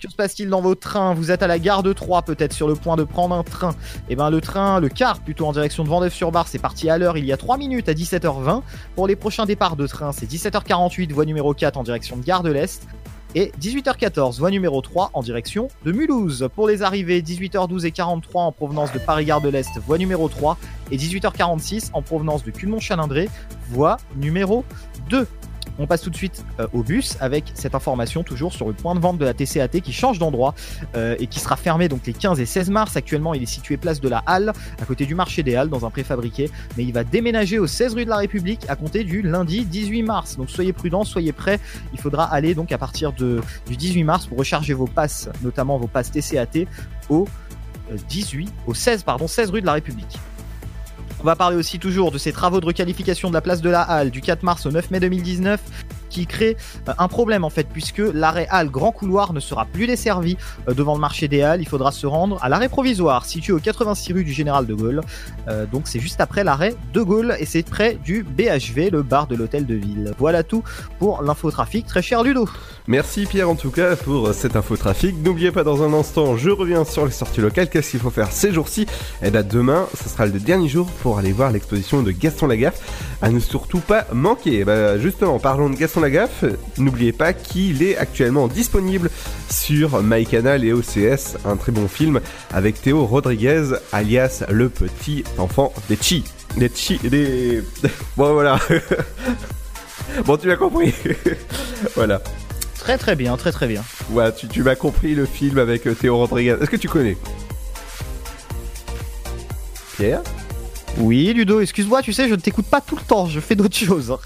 Que 0.00 0.10
se 0.10 0.16
passe-t-il 0.16 0.48
dans 0.48 0.62
vos 0.62 0.74
trains? 0.74 1.14
Vous 1.14 1.30
êtes 1.30 1.42
à 1.42 1.46
la 1.46 1.58
gare 1.58 1.82
de 1.82 1.92
Troyes, 1.92 2.22
peut-être 2.22 2.52
sur 2.52 2.68
le 2.68 2.74
point 2.74 2.96
de 2.96 3.04
prendre 3.04 3.34
un 3.34 3.42
train. 3.42 3.74
Et 4.08 4.16
ben 4.16 4.30
le 4.30 4.40
train, 4.40 4.80
le 4.80 4.88
car 4.88 5.20
plutôt 5.20 5.46
en 5.46 5.52
direction 5.52 5.84
de 5.84 5.88
Vendeuve-sur-Bar, 5.88 6.48
c'est 6.48 6.58
parti 6.58 6.88
à 6.88 6.96
l'heure 6.96 7.18
il 7.18 7.24
y 7.24 7.32
a 7.32 7.36
3 7.36 7.58
minutes 7.58 7.88
à 7.88 7.92
17h20. 7.92 8.62
Pour 8.94 9.08
les 9.08 9.16
prochains 9.16 9.44
départs 9.44 9.76
de 9.76 9.86
train, 9.86 10.12
c'est 10.12 10.30
17h48, 10.30 11.12
voie 11.12 11.24
numéro 11.24 11.52
4 11.52 11.76
en 11.76 11.82
direction 11.82 12.16
de 12.16 12.24
Gare 12.24 12.42
de 12.42 12.50
l'Est. 12.50 12.86
Et 13.38 13.52
18h14, 13.60 14.38
voie 14.38 14.50
numéro 14.50 14.80
3 14.80 15.10
en 15.12 15.22
direction 15.22 15.68
de 15.84 15.92
Mulhouse. 15.92 16.48
Pour 16.54 16.66
les 16.66 16.82
arrivées, 16.82 17.20
18h12 17.20 17.84
et 17.84 17.90
43 17.90 18.44
en 18.44 18.50
provenance 18.50 18.94
de 18.94 18.98
Paris-Gare 18.98 19.42
de 19.42 19.50
l'Est, 19.50 19.76
voie 19.86 19.98
numéro 19.98 20.26
3. 20.30 20.56
Et 20.90 20.96
18h46 20.96 21.90
en 21.92 22.00
provenance 22.00 22.44
de 22.44 22.50
Culmont-Chalindré, 22.50 23.28
voie 23.68 23.98
numéro 24.16 24.64
2. 25.10 25.28
On 25.78 25.86
passe 25.86 26.02
tout 26.02 26.10
de 26.10 26.16
suite 26.16 26.44
euh, 26.60 26.66
au 26.72 26.82
bus 26.82 27.16
avec 27.20 27.44
cette 27.54 27.74
information 27.74 28.22
toujours 28.22 28.52
sur 28.52 28.66
le 28.66 28.72
point 28.72 28.94
de 28.94 29.00
vente 29.00 29.18
de 29.18 29.24
la 29.24 29.34
TCAT 29.34 29.80
qui 29.80 29.92
change 29.92 30.18
d'endroit 30.18 30.54
euh, 30.94 31.16
et 31.18 31.26
qui 31.26 31.40
sera 31.40 31.56
fermé 31.56 31.88
donc 31.88 32.06
les 32.06 32.12
15 32.12 32.40
et 32.40 32.46
16 32.46 32.70
mars. 32.70 32.96
Actuellement, 32.96 33.34
il 33.34 33.42
est 33.42 33.46
situé 33.46 33.76
place 33.76 34.00
de 34.00 34.08
la 34.08 34.22
Halle, 34.26 34.52
à 34.80 34.84
côté 34.84 35.06
du 35.06 35.14
marché 35.14 35.42
des 35.42 35.54
Halles, 35.54 35.68
dans 35.68 35.84
un 35.84 35.90
préfabriqué, 35.90 36.50
mais 36.76 36.84
il 36.84 36.92
va 36.92 37.04
déménager 37.04 37.58
au 37.58 37.66
16 37.66 37.94
rue 37.94 38.04
de 38.04 38.10
la 38.10 38.16
République 38.16 38.64
à 38.68 38.76
compter 38.76 39.04
du 39.04 39.22
lundi 39.22 39.64
18 39.64 40.02
mars. 40.02 40.36
Donc 40.36 40.50
soyez 40.50 40.72
prudents, 40.72 41.04
soyez 41.04 41.32
prêts. 41.32 41.60
Il 41.92 42.00
faudra 42.00 42.24
aller 42.24 42.54
donc 42.54 42.72
à 42.72 42.78
partir 42.78 43.12
de, 43.12 43.40
du 43.68 43.76
18 43.76 44.04
mars 44.04 44.26
pour 44.26 44.38
recharger 44.38 44.74
vos 44.74 44.86
passes, 44.86 45.28
notamment 45.42 45.78
vos 45.78 45.88
passes 45.88 46.10
TCAT, 46.10 46.66
au 47.08 47.26
euh, 47.92 47.96
18, 48.08 48.52
au 48.66 48.74
16 48.74 49.02
pardon, 49.02 49.28
16 49.28 49.50
rue 49.50 49.60
de 49.60 49.66
la 49.66 49.74
République. 49.74 50.18
On 51.20 51.24
va 51.24 51.36
parler 51.36 51.56
aussi 51.56 51.78
toujours 51.78 52.12
de 52.12 52.18
ces 52.18 52.32
travaux 52.32 52.60
de 52.60 52.66
requalification 52.66 53.28
de 53.28 53.34
la 53.34 53.40
place 53.40 53.62
de 53.62 53.70
la 53.70 53.82
Halle 53.82 54.10
du 54.10 54.20
4 54.20 54.42
mars 54.42 54.66
au 54.66 54.70
9 54.70 54.90
mai 54.90 55.00
2019 55.00 55.60
qui 56.08 56.26
crée 56.26 56.56
euh, 56.88 56.92
un 56.98 57.08
problème 57.08 57.44
en 57.44 57.50
fait 57.50 57.66
puisque 57.72 57.98
l'arrêt 57.98 58.46
Halle 58.50 58.70
Grand 58.70 58.92
Couloir 58.92 59.32
ne 59.32 59.40
sera 59.40 59.66
plus 59.66 59.86
desservi 59.86 60.36
euh, 60.68 60.74
devant 60.74 60.94
le 60.94 61.00
marché 61.00 61.28
des 61.28 61.42
Halles. 61.42 61.60
Il 61.60 61.68
faudra 61.68 61.92
se 61.92 62.06
rendre 62.06 62.38
à 62.42 62.48
l'arrêt 62.48 62.68
provisoire 62.68 63.24
situé 63.24 63.52
au 63.52 63.58
86 63.58 64.12
rue 64.12 64.24
du 64.24 64.32
Général 64.32 64.66
de 64.66 64.74
Gaulle. 64.74 65.00
Euh, 65.48 65.66
donc 65.66 65.82
c'est 65.86 66.00
juste 66.00 66.20
après 66.20 66.44
l'arrêt 66.44 66.74
de 66.92 67.02
Gaulle 67.02 67.36
et 67.38 67.46
c'est 67.46 67.62
près 67.62 67.98
du 68.04 68.22
BHV, 68.22 68.90
le 68.90 69.02
bar 69.02 69.26
de 69.26 69.36
l'hôtel 69.36 69.66
de 69.66 69.74
ville. 69.74 70.12
Voilà 70.18 70.42
tout 70.42 70.62
pour 70.98 71.22
l'infotrafic, 71.22 71.86
très 71.86 72.02
cher 72.02 72.22
Ludo. 72.22 72.48
Merci 72.86 73.26
Pierre 73.26 73.50
en 73.50 73.56
tout 73.56 73.70
cas 73.70 73.96
pour 73.96 74.32
cet 74.32 74.56
infotrafic. 74.56 75.16
N'oubliez 75.24 75.50
pas 75.50 75.64
dans 75.64 75.82
un 75.82 75.92
instant, 75.92 76.36
je 76.36 76.50
reviens 76.50 76.84
sur 76.84 77.04
les 77.04 77.12
sorties 77.12 77.40
locales. 77.40 77.68
Qu'est-ce 77.68 77.90
qu'il 77.90 78.00
faut 78.00 78.10
faire 78.10 78.32
ces 78.32 78.52
jours-ci? 78.52 78.86
Et 79.22 79.30
bien 79.30 79.42
demain, 79.42 79.86
ce 79.94 80.08
sera 80.08 80.26
le 80.26 80.38
dernier 80.38 80.68
jour 80.68 80.86
pour 81.02 81.18
aller 81.18 81.32
voir 81.32 81.50
l'exposition 81.50 82.02
de 82.02 82.10
Gaston 82.10 82.46
Lagaffe. 82.46 82.80
À 83.22 83.30
ne 83.30 83.40
surtout 83.40 83.80
pas 83.80 84.06
manquer. 84.12 84.64
Bah, 84.64 84.98
justement, 84.98 85.38
parlons 85.38 85.70
de 85.70 85.76
Gaston 85.76 85.95
Lagaffe. 86.00 86.44
N'oubliez 86.78 87.12
pas 87.12 87.32
qu'il 87.32 87.82
est 87.82 87.96
actuellement 87.96 88.48
disponible 88.48 89.10
sur 89.50 90.02
MyCanal 90.02 90.64
et 90.64 90.72
OCS. 90.72 91.36
Un 91.44 91.56
très 91.56 91.72
bon 91.72 91.88
film 91.88 92.20
avec 92.52 92.80
Théo 92.80 93.04
Rodriguez, 93.06 93.72
alias 93.92 94.44
le 94.50 94.68
petit 94.68 95.24
enfant 95.38 95.72
des 95.88 95.98
Chi. 96.00 96.24
Des 96.56 96.70
Chi. 96.74 96.98
Des. 96.98 97.62
Bon 98.16 98.32
voilà. 98.32 98.58
bon, 100.24 100.36
tu 100.36 100.50
as 100.50 100.56
compris. 100.56 100.94
voilà. 101.94 102.22
Très 102.78 102.98
très 102.98 103.16
bien, 103.16 103.36
très 103.36 103.52
très 103.52 103.66
bien. 103.66 103.82
Ouais, 104.10 104.32
tu, 104.32 104.48
tu 104.48 104.62
m'as 104.62 104.76
compris 104.76 105.14
le 105.14 105.26
film 105.26 105.58
avec 105.58 105.86
euh, 105.86 105.94
Théo 105.94 106.16
Rodriguez. 106.16 106.56
Est-ce 106.60 106.70
que 106.70 106.76
tu 106.76 106.88
connais? 106.88 107.16
Pierre? 109.96 110.22
Oui, 110.98 111.32
Ludo, 111.34 111.60
excuse-moi, 111.60 112.00
tu 112.02 112.12
sais, 112.14 112.26
je 112.28 112.34
ne 112.34 112.40
t'écoute 112.40 112.66
pas 112.66 112.80
tout 112.80 112.96
le 112.96 113.02
temps, 113.02 113.26
je 113.26 113.38
fais 113.40 113.54
d'autres 113.54 113.76
choses. 113.76 114.16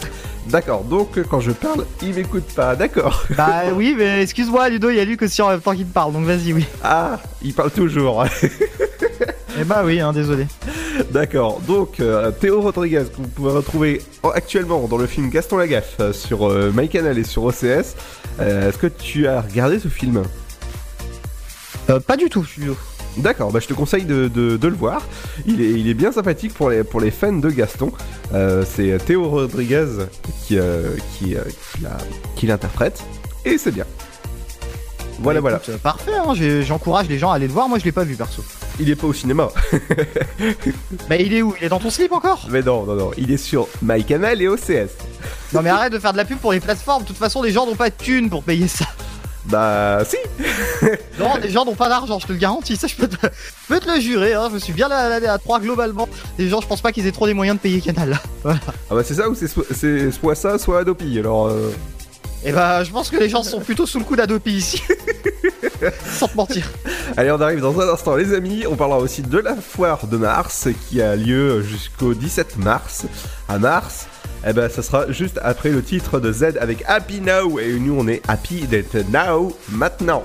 D'accord, 0.47 0.85
donc 0.85 1.19
euh, 1.19 1.25
quand 1.29 1.41
je 1.41 1.51
parle, 1.51 1.85
il 2.01 2.15
m'écoute 2.15 2.45
pas, 2.55 2.77
d'accord. 2.77 3.25
Bah 3.37 3.63
oui, 3.75 3.95
mais 3.99 4.23
excuse-moi, 4.23 4.69
Ludo, 4.69 4.89
il 4.91 4.97
y 4.97 5.01
a 5.01 5.05
Luc 5.05 5.21
aussi 5.23 5.43
en 5.43 5.49
même 5.51 5.61
temps 5.61 5.75
qu'il 5.75 5.87
me 5.87 5.91
parle, 5.93 6.13
donc 6.13 6.25
vas-y, 6.25 6.53
oui. 6.53 6.65
Ah, 6.85 7.19
il 7.43 7.53
parle 7.55 7.71
toujours. 7.71 8.25
Eh 9.61 9.65
bah 9.65 9.83
oui, 9.85 9.99
hein, 10.01 10.13
désolé. 10.13 10.47
D'accord, 11.11 11.61
donc 11.67 11.99
euh, 11.99 12.31
Théo 12.31 12.61
Rodriguez, 12.63 13.03
que 13.11 13.17
vous 13.17 13.27
pouvez 13.29 13.51
retrouver 13.51 14.01
en- 14.23 14.29
actuellement 14.31 14.87
dans 14.87 14.97
le 14.97 15.07
film 15.09 15.29
Gaston 15.29 15.57
Lagaffe 15.57 15.97
euh, 15.99 16.13
sur 16.13 16.49
euh, 16.49 16.71
MyCanal 16.73 17.19
et 17.19 17.25
sur 17.25 17.43
OCS. 17.43 17.97
Est-ce 18.39 18.79
que 18.79 18.87
tu 18.87 19.27
as 19.27 19.41
regardé 19.41 19.81
ce 19.81 19.89
film? 19.89 20.23
Euh, 21.91 21.99
Pas 21.99 22.17
du 22.17 22.29
tout, 22.31 22.47
Ludo. 22.57 22.77
D'accord, 23.21 23.53
bah 23.53 23.61
je 23.61 23.67
te 23.67 23.75
conseille 23.75 24.05
de, 24.05 24.29
de- 24.29 24.57
de 24.57 24.69
le 24.69 24.75
voir. 24.75 25.03
Il 25.47 25.61
est, 25.61 25.71
il 25.71 25.89
est 25.89 25.95
bien 25.95 26.11
sympathique 26.13 26.55
pour 26.55 26.71
les, 26.71 26.85
pour 26.85 27.01
les 27.01 27.11
fans 27.11 27.33
de 27.33 27.51
Gaston. 27.51 27.93
Euh, 28.35 28.65
C'est 28.69 28.97
Théo 29.05 29.29
Rodriguez 29.29 29.87
qui, 30.47 30.59
euh, 30.59 30.91
qui, 31.19 31.37
euh, 31.37 31.41
qui 32.37 32.47
l'interprète. 32.47 33.03
Et 33.45 33.59
c'est 33.59 33.73
bien. 33.73 33.85
Voilà, 35.23 35.41
voilà. 35.41 35.59
Écoute, 35.59 35.69
euh, 35.75 35.79
Parfait, 35.79 36.13
hein, 36.15 36.33
j'encourage 36.63 37.09
les 37.09 37.19
gens 37.19 37.31
à 37.31 37.35
aller 37.35 37.47
le 37.47 37.53
voir, 37.53 37.69
moi 37.69 37.79
je 37.79 37.85
l'ai 37.85 37.93
pas 37.93 38.05
vu 38.05 38.15
perso. 38.17 38.43
Il 38.79 38.89
est 38.89 38.97
pas 38.97 39.07
au 39.07 39.13
cinéma. 39.13 39.49
Bah 41.09 41.17
il 41.17 41.35
est 41.35 41.43
où? 41.43 41.55
Il 41.61 41.65
est 41.67 41.69
dans 41.69 41.79
ton 41.81 41.91
slip 41.91 42.13
encore? 42.13 42.47
Mais 42.51 42.63
non, 42.63 42.85
non, 42.87 42.95
non. 42.95 43.11
Il 43.19 43.31
est 43.31 43.37
sur 43.37 43.69
MyCanal 43.83 44.41
et 44.41 44.49
OCS. 44.49 44.91
Non 45.53 45.61
mais 45.63 45.69
arrête 45.71 45.93
de 45.93 45.99
faire 45.99 46.13
de 46.13 46.17
la 46.17 46.25
pub 46.25 46.39
pour 46.39 46.53
les 46.53 46.61
plateformes, 46.61 47.03
de 47.03 47.09
toute 47.09 47.17
façon 47.19 47.43
les 47.43 47.51
gens 47.53 47.67
n'ont 47.67 47.75
pas 47.75 47.91
de 47.91 47.95
thunes 47.97 48.31
pour 48.31 48.43
payer 48.43 48.69
ça. 48.69 48.87
Bah, 49.51 49.99
si. 50.07 50.17
Non, 51.19 51.35
les 51.43 51.51
gens 51.51 51.65
n'ont 51.65 51.75
pas 51.75 51.89
d'argent, 51.89 52.19
je 52.19 52.27
te 52.27 52.33
le 52.33 52.39
garantis, 52.39 52.77
ça 52.77 52.87
je 52.87 52.95
peux 52.95 53.07
te, 53.09 53.17
je 53.27 53.67
peux 53.69 53.79
te 53.81 53.91
le 53.91 54.01
jurer, 54.01 54.33
hein, 54.33 54.47
je 54.49 54.55
me 54.55 54.59
suis 54.59 54.73
bien 54.73 54.91
à 54.91 55.09
l'année 55.11 55.27
à 55.27 55.37
3 55.39 55.61
globalement. 55.61 56.09
Les 56.39 56.49
gens, 56.49 56.61
je 56.63 56.67
pense 56.67 56.81
pas 56.81 56.93
qu'ils 56.93 57.07
aient 57.07 57.13
trop 57.13 57.27
les 57.27 57.35
moyens 57.35 57.59
de 57.59 57.63
payer 57.63 57.81
Canal. 57.81 58.19
Voilà. 58.43 58.59
Ah 58.91 58.95
bah 58.95 59.03
c'est 59.05 59.15
ça 59.15 59.29
ou 59.29 59.35
c'est 59.35 59.49
so- 59.49 59.67
c'est 59.75 60.11
soit 60.13 60.35
ça, 60.35 60.59
soit 60.59 60.81
Adopi. 60.81 61.19
Alors. 61.19 61.49
euh, 61.49 61.71
Et 62.45 62.53
bah 62.53 62.83
je 62.85 62.91
pense 62.91 63.11
que 63.11 63.17
les 63.19 63.29
gens 63.29 63.43
sont 63.43 63.61
plutôt 63.61 63.85
sous 63.87 63.99
le 63.99 64.05
coup 64.05 64.17
d'Adopi 64.17 64.53
ici. 64.53 64.83
Sans 66.19 66.29
te 66.29 66.37
mentir. 66.37 66.67
Allez, 67.17 67.31
on 67.31 67.41
arrive 67.41 67.61
dans 67.61 67.79
un 67.81 67.89
instant, 67.93 68.17
les 68.17 68.33
amis. 68.35 68.65
On 68.71 68.77
parlera 68.77 68.99
aussi 68.99 69.21
de 69.23 69.39
la 69.39 69.57
foire 69.57 70.07
de 70.07 70.17
Mars 70.17 70.69
qui 70.89 71.01
a 71.03 71.17
lieu 71.17 71.63
jusqu'au 71.63 72.15
17 72.15 72.57
mars. 72.59 73.05
À 73.49 73.59
Mars, 73.59 74.07
eh 74.47 74.53
ben, 74.53 74.69
ça 74.69 74.83
sera 74.83 75.11
juste 75.13 75.39
après 75.43 75.71
le 75.71 75.83
titre 75.83 76.19
de 76.19 76.33
Z 76.33 76.57
avec 76.61 76.83
Happy 76.87 77.21
Now. 77.21 77.59
Et 77.59 77.79
nous, 77.79 77.95
on 77.99 78.09
est 78.09 78.23
happy 78.29 78.67
d'être 78.67 78.97
now, 79.11 79.53
maintenant. 79.71 80.23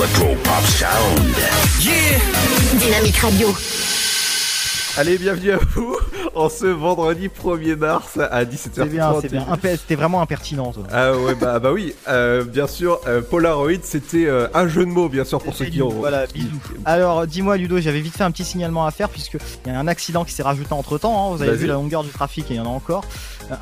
Electro 0.00 0.34
pop 0.44 0.64
sound. 0.64 1.36
Yeah 1.78 2.18
Dynamique 2.78 3.20
Radio. 3.20 3.89
Allez, 5.00 5.16
bienvenue 5.16 5.52
à 5.52 5.56
vous 5.56 5.96
en 6.34 6.50
ce 6.50 6.66
vendredi 6.66 7.28
1er 7.28 7.74
mars 7.74 8.18
à 8.18 8.44
17h30. 8.44 8.70
C'est 8.74 8.84
bien, 8.84 9.14
c'est 9.22 9.30
bien. 9.30 9.46
C'était 9.62 9.94
vraiment 9.94 10.20
impertinent. 10.20 10.72
toi. 10.72 10.84
Ah 10.92 11.16
ouais, 11.16 11.34
bah, 11.34 11.58
bah 11.58 11.72
oui, 11.72 11.94
euh, 12.08 12.44
bien 12.44 12.66
sûr, 12.66 13.00
euh, 13.06 13.22
Polaroid, 13.22 13.80
c'était 13.82 14.26
euh, 14.26 14.48
un 14.52 14.68
jeu 14.68 14.84
de 14.84 14.90
mots, 14.90 15.08
bien 15.08 15.24
sûr, 15.24 15.42
pour 15.42 15.54
ceux 15.54 15.64
qui 15.64 15.80
ont. 15.80 15.88
Voilà, 15.88 16.26
bisous. 16.26 16.60
Alors, 16.84 17.26
dis-moi, 17.26 17.56
Ludo, 17.56 17.80
j'avais 17.80 18.02
vite 18.02 18.14
fait 18.14 18.24
un 18.24 18.30
petit 18.30 18.44
signalement 18.44 18.84
à 18.84 18.90
faire 18.90 19.08
puisque 19.08 19.38
il 19.64 19.72
y 19.72 19.74
a 19.74 19.78
un 19.78 19.88
accident 19.88 20.26
qui 20.26 20.34
s'est 20.34 20.42
rajouté 20.42 20.74
entre 20.74 20.98
temps. 20.98 21.34
Vous 21.34 21.42
avez 21.42 21.56
vu 21.56 21.66
la 21.66 21.74
longueur 21.74 22.04
du 22.04 22.10
trafic 22.10 22.50
et 22.50 22.54
il 22.54 22.56
y 22.58 22.60
en 22.60 22.66
a 22.66 22.68
encore. 22.68 23.06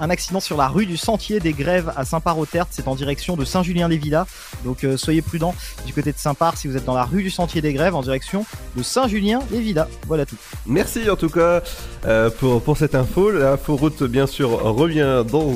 Un 0.01 0.11
accident 0.11 0.41
sur 0.41 0.57
la 0.57 0.69
rue 0.69 0.87
du 0.87 0.97
Sentier 0.97 1.39
des 1.39 1.53
Grèves 1.53 1.93
à 1.97 2.05
Saint-Par-au-Tertre. 2.05 2.69
C'est 2.73 2.89
en 2.89 2.97
direction 2.97 3.37
de 3.37 3.45
Saint-Julien-les-Villas. 3.45 4.27
Donc, 4.65 4.85
soyez 4.97 5.23
prudents 5.23 5.55
du 5.87 5.93
côté 5.95 6.13
de 6.13 6.19
Saint-Par 6.19 6.57
si 6.57 6.67
vous 6.67 6.77
êtes 6.77 6.85
dans 6.85 6.95
la 6.95 7.05
rue 7.05 7.23
du 7.23 7.31
Sentier 7.31 7.63
des 7.63 7.73
Grèves 7.73 7.95
en 7.95 8.03
direction 8.03 8.45
de 8.77 8.83
Saint-Julien-les-Villas. 8.83 9.89
Voilà 10.09 10.27
tout. 10.27 10.37
Merci 10.67 11.09
en 11.09 11.17
tout 11.17 11.28
cas 11.29 11.63
euh, 12.07 12.31
pour, 12.31 12.61
pour 12.63 12.77
cette 12.77 12.95
info. 12.95 13.31
L'info 13.31 13.77
route, 13.77 14.03
bien 14.05 14.27
sûr, 14.27 14.51
revient 14.51 15.25
dans 15.31 15.53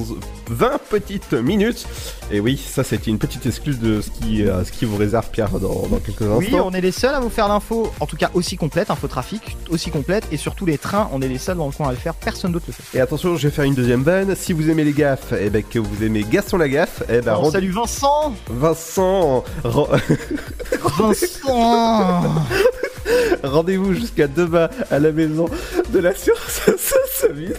20 0.51 0.73
petites 0.91 1.33
minutes. 1.33 1.87
Et 2.31 2.41
oui, 2.41 2.57
ça, 2.57 2.83
c'était 2.85 3.11
une 3.11 3.19
petite 3.19 3.45
excuse 3.47 3.79
de 3.79 4.01
ce 4.01 4.11
qui, 4.11 4.43
euh, 4.47 4.65
ce 4.65 4.73
qui 4.73 4.85
vous 4.85 4.97
réserve 4.97 5.29
Pierre 5.31 5.51
dans, 5.51 5.87
dans 5.89 5.99
quelques 5.99 6.23
instants. 6.23 6.37
Oui, 6.39 6.55
on 6.63 6.71
est 6.73 6.81
les 6.81 6.93
seuls 6.93 7.15
à 7.15 7.21
vous 7.21 7.29
faire 7.31 7.49
l'info, 7.49 7.93
en 8.01 8.07
tout 8.07 8.17
cas 8.17 8.31
aussi 8.35 8.57
complète, 8.57 8.91
info 8.91 9.07
trafic, 9.09 9.57
aussi 9.71 9.91
complète, 9.91 10.25
et 10.33 10.37
surtout 10.37 10.65
les 10.67 10.79
trains, 10.79 11.09
on 11.13 11.21
est 11.21 11.29
les 11.29 11.39
seuls 11.39 11.57
dans 11.59 11.67
le 11.67 11.73
coin 11.73 11.89
à 11.89 11.91
le 11.91 11.97
faire, 11.99 12.15
personne 12.15 12.53
d'autre 12.53 12.65
le 12.69 12.73
fait. 12.73 12.97
Et 12.97 13.01
attention, 13.01 13.37
je 13.37 13.49
vais 13.49 13.55
faire 13.55 13.65
une 13.65 13.75
deuxième 13.75 14.03
vanne. 14.03 14.35
Si 14.35 14.53
vous 14.53 14.71
aimez 14.71 14.85
les 14.85 14.93
gaffes, 14.93 15.33
et 15.33 15.51
ben 15.51 15.63
que 15.63 15.79
vous 15.79 16.03
aimez 16.03 16.25
Gaston 16.29 16.57
la 16.57 16.69
gaffe, 16.69 17.03
et 17.11 17.21
ben 17.21 17.35
Oh, 17.37 17.43
rendez- 17.43 17.69
Vincent 17.69 18.35
Vincent, 18.49 19.45
ren- 19.65 19.89
Vincent 20.99 22.23
rendez-vous 23.43 23.95
jusqu'à 23.95 24.29
demain 24.29 24.69
à 24.91 24.99
la 24.99 25.11
maison 25.13 25.47
de 25.93 25.99
l'assurance 26.35 26.81
Saint-Savine. 26.81 27.55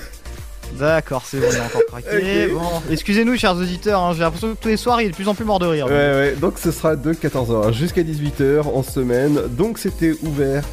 D'accord, 0.80 1.24
c'est 1.26 1.40
bon, 1.40 1.48
on 1.52 1.62
a 1.62 1.66
encore 1.66 1.86
craqué. 1.88 2.48
Bon, 2.54 2.82
excusez-nous, 2.90 3.38
chers 3.38 3.56
auditeurs, 3.56 4.02
hein, 4.02 4.14
j'ai 4.14 4.22
l'impression 4.22 4.56
que 4.56 4.62
tous 4.62 4.70
les 4.70 4.78
soirs 4.78 5.02
il 5.02 5.08
est 5.08 5.10
de 5.12 5.16
plus 5.16 5.28
en 5.28 5.36
plus 5.36 5.46
mort 5.46 5.60
de 5.60 5.68
rire. 5.68 5.86
Ouais, 5.86 5.92
ouais, 5.92 6.36
donc 6.40 6.58
ce 6.58 6.72
sera 6.72 6.96
de 6.96 7.14
14h 7.14 7.74
jusqu'à 7.74 8.02
18h 8.02 8.62
en 8.62 8.82
semaine. 8.82 9.40
Donc 9.50 9.78
c'était 9.78 10.14
ouvert. 10.24 10.64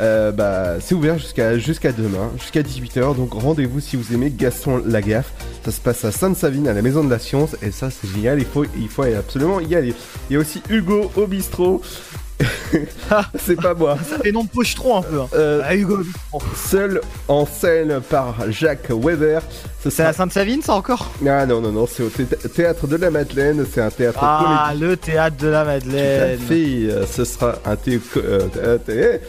Euh, 0.00 0.32
bah, 0.32 0.74
c'est 0.80 0.94
ouvert 0.94 1.18
jusqu'à 1.18 1.58
jusqu'à 1.58 1.92
demain, 1.92 2.30
jusqu'à 2.38 2.62
18h. 2.62 3.16
Donc 3.16 3.32
rendez-vous 3.34 3.80
si 3.80 3.96
vous 3.96 4.14
aimez 4.14 4.30
Gaston 4.36 4.82
Lagaffe. 4.86 5.32
Ça 5.64 5.70
se 5.72 5.80
passe 5.80 6.04
à 6.04 6.12
Sainte-Savine, 6.12 6.68
à 6.68 6.72
la 6.72 6.82
Maison 6.82 7.04
de 7.04 7.10
la 7.10 7.18
Science. 7.18 7.54
Et 7.62 7.70
ça, 7.70 7.88
c'est 7.90 8.08
génial. 8.08 8.38
Il 8.38 8.46
faut, 8.46 8.64
il 8.78 8.88
faut 8.88 9.02
absolument 9.02 9.60
y 9.60 9.74
aller. 9.74 9.94
Il 10.30 10.34
y 10.34 10.36
a 10.36 10.40
aussi 10.40 10.62
Hugo 10.70 11.10
au 11.16 11.26
bistrot. 11.26 11.82
c'est 13.38 13.56
pas 13.60 13.74
moi. 13.74 13.98
Ça 14.08 14.18
fait 14.18 14.32
nom 14.32 14.44
de 14.44 14.48
pochetron 14.48 14.96
un 14.98 15.02
peu. 15.02 15.20
hein. 15.20 15.28
Euh, 15.34 15.60
Ah, 15.62 15.74
Hugo. 15.76 15.98
Seul 16.56 17.02
en 17.28 17.44
scène 17.44 18.00
par 18.08 18.50
Jacques 18.50 18.90
Weber. 18.90 19.42
Ce 19.84 19.90
C'est 19.90 20.04
à 20.04 20.12
Sainte-Savine, 20.14 20.62
ça 20.62 20.74
encore? 20.74 21.10
Ah 21.26 21.44
non, 21.44 21.60
non, 21.60 21.72
non, 21.72 21.86
c'est 21.86 22.02
au 22.02 22.08
thé- 22.08 22.24
théâtre 22.54 22.86
de 22.86 22.96
la 22.96 23.10
Madeleine. 23.10 23.66
C'est 23.70 23.80
un 23.82 23.90
théâtre 23.90 24.20
Ah, 24.22 24.68
comédie. 24.70 24.84
le 24.86 24.96
théâtre 24.96 25.36
de 25.36 25.48
la 25.48 25.62
Tout 25.64 25.68
à 25.70 25.72
Madeleine. 25.74 26.38
fait, 26.38 26.54
euh, 26.90 27.04
ce 27.06 27.24
sera 27.24 27.56
un 27.66 27.76
thé... 27.76 28.00
euh, 28.16 28.78
thé- 28.78 29.20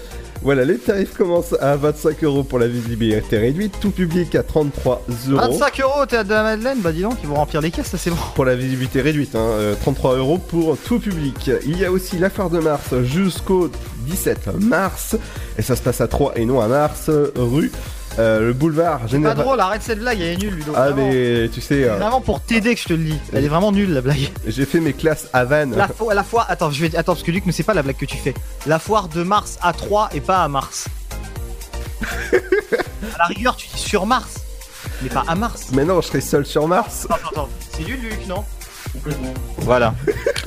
Voilà, 0.44 0.66
les 0.66 0.78
tarifs 0.78 1.14
commencent 1.14 1.56
à 1.62 1.76
25 1.76 2.24
euros 2.24 2.44
pour 2.44 2.58
la 2.58 2.68
visibilité 2.68 3.38
réduite, 3.38 3.76
tout 3.80 3.92
public 3.92 4.34
à 4.34 4.42
33 4.42 5.04
euros. 5.30 5.52
25 5.52 5.82
euros 5.82 6.02
au 6.02 6.06
théâtre 6.08 6.30
de 6.30 6.34
la 6.34 6.42
Madeleine, 6.42 6.80
bah 6.82 6.92
dis 6.92 7.04
donc, 7.04 7.18
ils 7.22 7.30
vont 7.30 7.36
remplir 7.36 7.62
les 7.62 7.70
caisses, 7.70 7.88
ça 7.88 8.00
c'est 8.00 8.10
bon. 8.10 8.18
Pour 8.34 8.46
la 8.46 8.56
visibilité 8.56 9.02
réduite, 9.02 9.36
hein, 9.36 9.40
euh, 9.40 9.76
33 9.80 10.18
euros 10.18 10.40
pour 10.40 10.78
tout 10.80 11.00
public. 11.00 11.52
Il 11.66 11.78
y 11.78 11.86
a 11.86 11.92
aussi 11.92 12.18
la 12.18 12.32
foire 12.32 12.50
de 12.50 12.60
mars 12.60 12.96
jusqu'au 13.04 13.70
17 14.08 14.50
mars, 14.60 15.16
et 15.60 15.62
ça 15.62 15.76
se 15.76 15.84
passe 15.84 16.02
à 16.02 16.08
3 16.08 16.34
et 16.36 16.46
non 16.46 16.60
à 16.60 16.68
Mars, 16.68 17.10
euh, 17.10 17.32
rue 17.36 17.72
euh, 18.20 18.40
le 18.48 18.54
boulevard 18.54 19.00
Pas 19.02 19.08
Général. 19.08 19.38
drôle, 19.38 19.60
arrête 19.60 19.82
cette 19.84 20.00
blague, 20.00 20.20
elle 20.20 20.34
est 20.34 20.38
nulle, 20.38 20.56
Ludo. 20.56 20.74
Ah 20.76 20.90
vraiment. 20.92 21.08
mais 21.10 21.50
tu 21.50 21.62
sais, 21.62 21.68
C'est 21.84 21.90
euh, 21.90 21.96
vraiment 21.98 22.22
pour 22.22 22.42
t'aider 22.42 22.76
que 22.76 22.82
je 22.82 22.86
te 22.88 22.94
le 22.94 23.04
dis. 23.04 23.20
Elle 23.34 23.46
est 23.46 23.50
vraiment 23.50 23.72
nulle 23.72 23.94
la 23.94 24.02
blague. 24.02 24.30
j'ai 24.46 24.66
fait 24.66 24.80
mes 24.80 24.94
classes 24.94 25.28
à 25.34 25.46
Vannes. 25.46 25.74
La, 25.76 25.88
fo- 25.88 26.14
la 26.14 26.24
foire, 26.24 26.46
attends, 26.50 26.72
je 26.72 26.86
vais, 26.86 26.96
attends, 26.98 27.14
parce 27.14 27.24
que 27.24 27.32
Luc 27.32 27.46
ne 27.46 27.52
sait 27.52 27.64
pas 27.64 27.74
la 27.74 27.84
blague 27.84 27.98
que 27.98 28.06
tu 28.06 28.18
fais. 28.18 28.34
La 28.68 28.80
foire 28.80 29.08
de 29.08 29.24
Mars 29.24 29.58
à 29.62 29.72
3 29.74 30.10
et 30.14 30.22
pas 30.22 30.44
à 30.44 30.48
Mars. 30.48 30.88
à 32.34 33.18
la 33.20 33.26
rigueur, 33.26 33.56
tu 33.56 33.68
dis 33.68 33.80
sur 33.80 34.06
Mars, 34.06 34.36
mais 35.02 35.10
pas 35.10 35.24
à 35.28 35.36
Mars. 35.36 35.68
Mais 35.74 35.86
non, 35.86 36.02
je 36.02 36.08
serai 36.08 36.22
seul 36.22 36.46
sur 36.46 36.68
Mars. 36.68 37.06
Attends, 37.10 37.30
attends, 37.32 37.50
c'est 37.76 37.84
du 37.84 37.96
Luc, 37.96 38.28
non? 38.28 38.44
Voilà. 39.60 39.94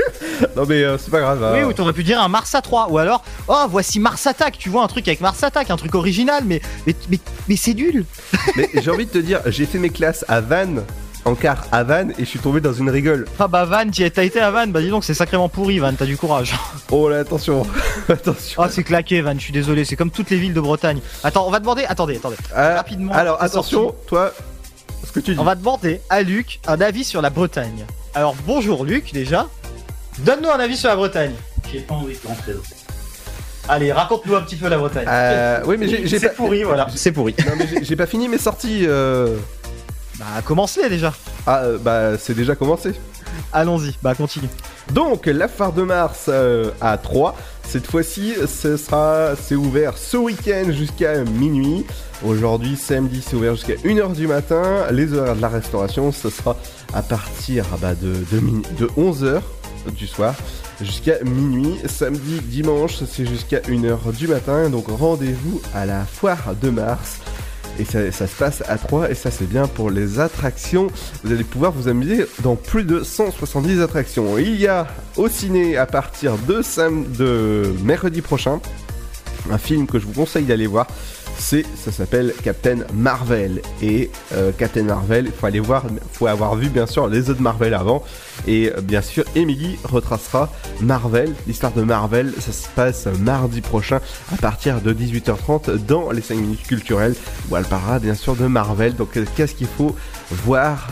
non 0.57 0.65
mais 0.69 0.83
euh, 0.83 0.99
c'est 0.99 1.11
pas 1.11 1.21
grave. 1.21 1.51
Oui, 1.55 1.61
hein. 1.61 1.67
ou 1.67 1.73
t'aurais 1.73 1.93
pu 1.93 2.05
dire 2.05 2.21
un 2.21 2.29
Mars 2.29 2.55
à 2.55 2.61
3, 2.63 2.89
ou 2.91 2.99
alors, 2.99 3.25
oh, 3.49 3.65
voici 3.69 4.01
Mars 4.01 4.27
Attack, 4.27 4.59
tu 4.59 4.69
vois, 4.69 4.83
un 4.85 4.89
truc 4.89 5.07
avec 5.09 5.21
Mars 5.21 5.43
Attack, 5.43 5.71
un 5.71 5.77
truc 5.77 5.95
original, 5.95 6.43
mais, 6.47 6.61
mais, 6.87 6.95
mais, 7.11 7.19
mais 7.49 7.57
c'est 7.57 7.75
nul. 7.75 8.05
Mais 8.57 8.69
j'ai 8.75 8.91
envie 8.91 9.07
de 9.07 9.11
te 9.11 9.19
dire, 9.19 9.41
j'ai 9.47 9.67
fait 9.67 9.79
mes 9.79 9.91
classes 9.91 10.25
à 10.29 10.41
Vannes, 10.41 10.83
en 11.25 11.35
car 11.35 11.65
à 11.73 11.83
Vannes, 11.85 12.13
et 12.19 12.25
je 12.25 12.29
suis 12.29 12.39
tombé 12.39 12.61
dans 12.61 12.73
une 12.75 12.91
rigole. 12.91 13.27
Ah 13.39 13.49
bah 13.49 13.65
Van, 13.65 13.89
t'y- 13.89 14.11
t'as 14.11 14.25
été 14.25 14.41
à 14.41 14.51
Van, 14.51 14.67
bah 14.67 14.81
dis 14.83 14.91
donc, 14.91 15.05
c'est 15.05 15.15
sacrément 15.15 15.49
pourri, 15.49 15.79
Van, 15.79 15.93
t'as 15.95 16.05
du 16.07 16.17
courage. 16.17 16.55
Oh 16.91 17.09
là, 17.09 17.19
attention, 17.21 17.67
attention. 18.09 18.63
Ah, 18.63 18.69
c'est 18.71 18.85
claqué, 18.85 19.21
Van, 19.23 19.33
je 19.35 19.41
suis 19.41 19.53
désolé, 19.53 19.85
c'est 19.85 19.97
comme 19.97 20.11
toutes 20.11 20.31
les 20.31 20.37
villes 20.37 20.53
de 20.55 20.61
Bretagne. 20.61 21.01
Attends, 21.25 21.47
on 21.47 21.51
va 21.51 21.61
demander, 21.61 21.85
attendez, 21.87 22.17
attendez, 22.17 22.37
Ah, 22.55 22.75
rapidement. 22.77 23.13
Alors 23.13 23.43
attention, 23.43 23.85
sorti. 23.85 24.07
toi, 24.07 24.33
ce 25.05 25.13
que 25.13 25.21
tu 25.21 25.33
dis. 25.35 25.41
On 25.41 25.45
va 25.45 25.55
demander 25.55 26.01
à 26.11 26.23
Luc 26.23 26.61
un 26.67 26.81
avis 26.81 27.05
sur 27.05 27.23
la 27.23 27.31
Bretagne. 27.31 27.85
Alors 28.15 28.35
bonjour 28.47 28.85
Luc 28.85 29.13
déjà. 29.13 29.49
Donne-nous 30.21 30.49
un 30.51 30.61
avis 30.61 30.77
sur 30.77 30.89
la 30.89 30.97
Bretagne. 30.97 31.33
J'ai 31.73 31.81
pas 31.81 31.95
envie 31.95 32.17
de 32.17 32.27
rentrer 32.29 32.53
dans 32.53 32.61
Allez, 33.69 33.93
raconte-nous 33.93 34.37
un 34.37 34.43
petit 34.43 34.57
peu 34.57 34.69
la 34.69 34.77
Bretagne. 34.77 35.07
Euh, 35.09 35.61
oui, 35.67 35.77
mais 35.79 35.89
j'ai 35.89 36.07
j'ai 36.07 36.19
C'est 36.19 36.29
pas. 36.29 36.35
pourri, 36.35 36.63
voilà. 36.65 36.87
C'est 36.95 37.13
pourri. 37.13 37.35
Non, 37.47 37.55
mais 37.57 37.67
j'ai- 37.67 37.83
j'ai 37.85 37.97
pas 37.97 38.07
fini 38.07 38.29
mes 38.29 38.39
sorties. 38.39 38.85
euh. 38.87 39.37
Bah 40.19 40.27
commencez 40.45 40.89
déjà. 40.89 41.13
Ah, 41.47 41.63
euh, 41.65 41.79
bah 41.79 42.17
c'est 42.19 42.35
déjà 42.35 42.55
commencé. 42.55 42.93
Allons-y, 43.53 43.97
bah 44.03 44.15
continue. 44.15 44.49
Donc, 44.93 45.27
la 45.27 45.49
phare 45.49 45.73
de 45.73 45.83
Mars 45.83 46.27
euh, 46.29 46.71
à 46.81 46.99
3. 46.99 47.35
Cette 47.67 47.87
fois-ci, 47.87 48.35
c'est 48.47 49.55
ouvert 49.55 49.99
ce 49.99 50.17
week-end 50.17 50.71
jusqu'à 50.71 51.25
minuit. 51.25 51.85
Aujourd'hui, 52.25 52.77
samedi, 52.77 53.23
c'est 53.27 53.35
ouvert 53.37 53.57
jusqu'à 53.57 53.75
1h 53.75 54.15
du 54.15 54.27
matin. 54.27 54.87
Les 54.93 55.13
horaires 55.13 55.37
de 55.37 55.43
la 55.43 55.49
restauration, 55.49 56.13
ce 56.13 56.31
sera 56.31 56.57
à 56.93 57.03
partir 57.03 57.67
bah, 57.81 57.95
de, 57.95 58.15
de, 58.31 58.41
de 58.79 58.87
11h 58.97 59.41
du 59.97 60.07
soir 60.07 60.35
jusqu'à 60.81 61.23
minuit. 61.25 61.77
Samedi, 61.87 62.41
dimanche, 62.43 63.03
c'est 63.05 63.27
jusqu'à 63.27 63.59
1h 63.61 64.15
du 64.17 64.29
matin. 64.29 64.71
Donc, 64.71 64.87
rendez-vous 64.89 65.61
à 65.75 65.85
la 65.87 66.05
foire 66.05 66.55
de 66.61 66.71
Mars. 66.71 67.19
Et 67.81 67.85
ça, 67.85 68.11
se 68.13 68.37
passe 68.37 68.63
à 68.69 68.79
3 68.79 69.11
et 69.11 69.15
ça 69.15 69.31
c'est 69.31 69.49
bien 69.49 69.67
pour 69.67 69.91
les 69.91 70.21
attractions. 70.21 70.87
Vous 71.25 71.33
allez 71.33 71.45
pouvoir 71.45 71.73
vous 71.73 71.89
amuser 71.89 72.27
dans 72.43 72.55
plus 72.55 72.85
de 72.85 73.03
170 73.03 73.81
attractions. 73.81 74.39
Il 74.39 74.61
y 74.61 74.69
a 74.69 74.87
au 75.17 75.29
ciné 75.29 75.77
à 75.77 75.87
partir 75.87 76.37
de, 76.39 76.63
de 77.19 77.75
mercredi 77.83 78.23
prochain 78.23 78.61
un 79.51 79.59
film 79.59 79.87
que 79.87 79.99
je 79.99 80.07
vous 80.07 80.13
conseille 80.13 80.45
d'aller 80.45 80.67
voir. 80.67 80.87
C'est, 81.37 81.65
ça 81.77 81.93
s'appelle 81.93 82.33
Captain 82.43 82.79
Marvel. 82.95 83.61
Et 83.83 84.11
euh, 84.33 84.51
Captain 84.57 84.85
Marvel, 84.85 85.27
il 85.27 85.33
faut 85.33 85.47
aller 85.47 85.61
voir, 85.61 85.85
faut 86.13 86.27
avoir 86.27 86.55
vu 86.57 86.69
bien 86.69 86.87
sûr 86.87 87.07
les 87.09 87.29
autres 87.29 87.43
Marvel 87.43 87.75
avant. 87.75 88.03
Et 88.47 88.73
euh, 88.75 88.81
bien 88.81 89.03
sûr, 89.03 89.25
Emily 89.35 89.77
retracera 89.85 90.49
Marvel, 90.81 91.35
l'histoire 91.47 91.73
de 91.73 91.83
Marvel. 91.83 92.33
Ça 92.41 92.53
se 92.53 92.69
passe 92.69 93.07
mardi 93.21 93.61
prochain 93.61 94.01
à 94.33 94.37
partir 94.37 94.81
de 94.81 94.95
18h30 94.95 95.85
dans 95.87 96.11
les 96.13 96.23
5 96.23 96.37
minutes 96.37 96.63
culturelles 96.67 97.15
où 97.51 97.57
elle 97.57 97.65
parlera 97.65 97.99
bien 97.99 98.15
sûr 98.15 98.37
de 98.37 98.47
Marvel. 98.47 98.95
Donc, 98.95 99.17
euh, 99.17 99.25
qu'est-ce 99.37 99.55
qu'il 99.55 99.67
faut 99.69 99.95
voir 100.31 100.89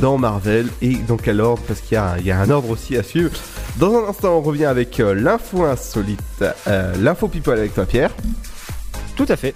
dans 0.00 0.18
Marvel 0.18 0.68
et 0.82 0.94
dans 0.96 1.16
quel 1.16 1.40
ordre? 1.40 1.62
Parce 1.66 1.80
qu'il 1.80 1.94
y, 1.94 1.98
a 1.98 2.12
un- 2.12 2.18
il 2.18 2.26
y 2.26 2.30
a 2.30 2.38
un 2.38 2.50
ordre 2.50 2.70
aussi 2.70 2.96
à 2.96 3.02
suivre. 3.02 3.30
Dans 3.78 3.92
un 3.96 4.08
instant, 4.08 4.36
on 4.36 4.40
revient 4.40 4.66
avec 4.66 4.98
l'info 4.98 5.64
insolite, 5.64 6.20
l'info 7.00 7.26
people 7.26 7.54
avec 7.58 7.74
toi, 7.74 7.86
Pierre. 7.86 8.10
Tout 9.16 9.26
à 9.28 9.36
fait. 9.36 9.54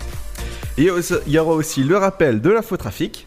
Et 0.77 0.89
il 1.27 1.33
y 1.33 1.39
aura 1.39 1.53
aussi 1.53 1.83
le 1.83 1.97
rappel 1.97 2.41
de 2.41 2.51
l'infotrafic. 2.51 3.27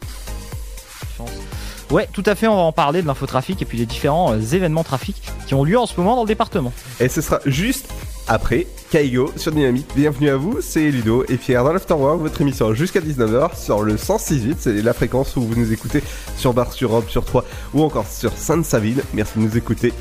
Ouais, 1.92 2.08
tout 2.14 2.24
à 2.26 2.36
fait, 2.36 2.48
on 2.48 2.56
va 2.56 2.62
en 2.62 2.72
parler 2.72 3.02
de 3.02 3.08
l'infotrafic 3.08 3.62
et 3.62 3.66
puis 3.66 3.78
les 3.78 3.86
différents 3.86 4.32
euh, 4.32 4.40
événements 4.40 4.86
trafic 4.86 5.22
qui 5.46 5.54
ont 5.54 5.66
lieu 5.66 5.78
en 5.78 5.86
ce 5.86 5.98
moment 5.98 6.16
dans 6.16 6.22
le 6.22 6.28
département. 6.28 6.72
Et 7.02 7.10
ce 7.10 7.20
sera 7.20 7.42
juste 7.46 7.90
après 8.30 8.66
Kaigo 8.92 9.34
sur 9.36 9.52
Dynamique. 9.52 9.88
Bienvenue 9.94 10.30
à 10.30 10.38
vous, 10.38 10.62
c'est 10.62 10.90
Ludo 10.90 11.26
et 11.28 11.36
Pierre 11.36 11.66
dans 11.66 11.74
l'Afterworld, 11.74 12.22
votre 12.22 12.40
émission 12.40 12.74
jusqu'à 12.74 13.02
19h 13.02 13.62
sur 13.62 13.82
le 13.82 13.98
106.8, 13.98 14.56
c'est 14.60 14.82
la 14.82 14.94
fréquence 14.94 15.36
où 15.36 15.42
vous 15.42 15.56
nous 15.56 15.74
écoutez 15.74 16.02
sur 16.38 16.54
Bar 16.54 16.72
sur 16.72 16.92
Europe, 16.92 17.10
sur 17.10 17.26
3 17.26 17.44
ou 17.74 17.84
encore 17.84 18.08
sur 18.08 18.32
Sainte-Savine. 18.32 19.02
Merci 19.14 19.40
de 19.40 19.44
nous 19.44 19.58
écouter. 19.58 19.92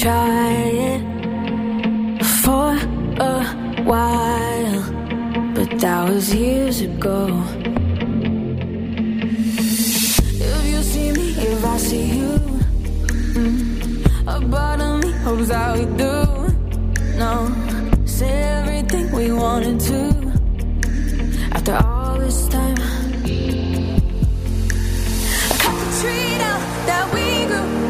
Try 0.00 0.52
it 0.92 1.02
for 2.24 2.72
a 3.20 3.44
while, 3.84 4.82
but 5.54 5.68
that 5.78 6.08
was 6.08 6.34
years 6.34 6.80
ago. 6.80 7.26
If 10.48 10.66
you 10.72 10.82
see 10.82 11.12
me, 11.12 11.28
if 11.36 11.64
I 11.64 11.76
see 11.76 12.06
you, 12.18 12.30
Mm. 13.36 13.56
A 14.26 14.40
part 14.50 14.80
of 14.80 15.04
me 15.04 15.10
hopes 15.24 15.48
that 15.48 15.76
we 15.76 15.84
do. 16.02 16.14
No, 17.22 17.32
say 18.06 18.32
everything 18.58 19.12
we 19.12 19.32
wanted 19.32 19.78
to. 19.90 20.00
After 21.52 21.74
all 21.76 22.18
this 22.18 22.48
time, 22.48 22.76
I 25.50 25.54
cut 25.62 25.76
the 25.82 25.88
tree 26.00 26.38
down 26.42 26.60
that 26.88 27.04
we 27.14 27.26
grew. 27.50 27.89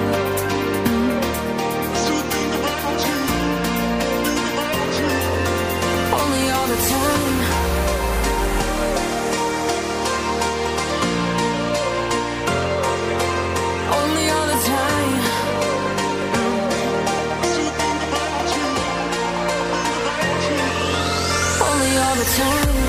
all 22.11 22.17
the 22.17 22.25
time. 22.25 22.80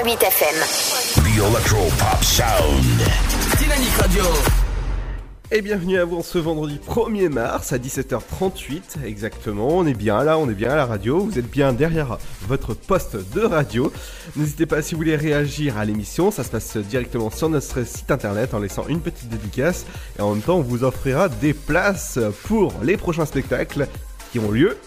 106.8 0.00 0.24
FM. 0.24 0.54
The 1.24 1.38
Electro 1.38 1.78
Pop 1.98 2.22
Sound. 2.22 2.84
Dynamique 3.58 3.92
Radio. 3.98 4.22
Et 5.50 5.60
bienvenue 5.60 5.98
à 5.98 6.04
vous 6.06 6.22
ce 6.22 6.38
vendredi 6.38 6.80
1er 6.86 7.28
mars 7.28 7.72
à 7.72 7.78
17h38 7.78 9.04
exactement. 9.04 9.68
On 9.68 9.86
est 9.86 9.94
bien 9.94 10.22
là, 10.24 10.38
on 10.38 10.48
est 10.48 10.54
bien 10.54 10.70
à 10.70 10.76
la 10.76 10.86
radio. 10.86 11.20
Vous 11.20 11.38
êtes 11.38 11.50
bien 11.50 11.74
derrière 11.74 12.18
votre 12.46 12.72
poste 12.72 13.16
de 13.34 13.42
radio. 13.42 13.92
N'hésitez 14.36 14.64
pas 14.64 14.80
si 14.80 14.94
vous 14.94 15.00
voulez 15.00 15.16
réagir 15.16 15.76
à 15.76 15.84
l'émission. 15.84 16.30
Ça 16.30 16.44
se 16.44 16.50
passe 16.50 16.76
directement 16.78 17.30
sur 17.30 17.50
notre 17.50 17.84
site 17.84 18.10
internet 18.10 18.54
en 18.54 18.58
laissant 18.58 18.86
une 18.88 19.00
petite 19.00 19.28
dédicace. 19.28 19.84
Et 20.18 20.22
en 20.22 20.32
même 20.32 20.42
temps, 20.42 20.56
on 20.56 20.62
vous 20.62 20.84
offrira 20.84 21.28
des 21.28 21.52
places 21.52 22.18
pour 22.44 22.72
les 22.82 22.96
prochains 22.96 23.26
spectacles 23.26 23.86
qui 24.32 24.38
ont 24.38 24.50
lieu. 24.50 24.78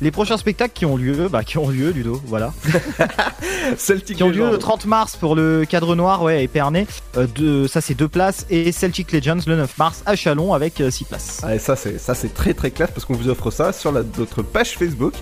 Les 0.00 0.10
prochains 0.10 0.36
spectacles 0.36 0.72
qui 0.74 0.84
ont 0.86 0.96
lieu, 0.96 1.28
bah 1.28 1.44
qui 1.44 1.56
ont 1.58 1.68
lieu, 1.68 1.90
Ludo, 1.90 2.20
voilà. 2.26 2.52
Celtic 3.78 4.16
qui 4.16 4.22
ont 4.22 4.28
lieu 4.28 4.50
le 4.50 4.58
30 4.58 4.86
mars 4.86 5.16
pour 5.16 5.34
le 5.34 5.64
cadre 5.68 5.94
noir, 5.94 6.22
ouais, 6.22 6.34
à 6.36 6.40
Épernay. 6.40 6.86
Euh, 7.16 7.26
deux- 7.26 7.68
ça 7.68 7.80
c'est 7.80 7.94
deux 7.94 8.08
places 8.08 8.44
et 8.50 8.72
Celtic 8.72 9.12
Legends 9.12 9.38
le 9.46 9.56
9 9.56 9.78
mars 9.78 10.02
à 10.06 10.16
Chalon 10.16 10.52
avec 10.52 10.82
6 10.90 11.04
places. 11.04 11.40
Ah, 11.42 11.54
et 11.54 11.58
ça 11.58 11.76
c'est 11.76 11.98
ça 11.98 12.14
c'est 12.14 12.34
très 12.34 12.54
très 12.54 12.70
classe 12.70 12.90
parce 12.92 13.04
qu'on 13.04 13.14
vous 13.14 13.28
offre 13.28 13.50
ça 13.50 13.72
sur 13.72 13.92
la- 13.92 14.02
notre 14.18 14.42
page 14.42 14.76
Facebook. 14.76 15.14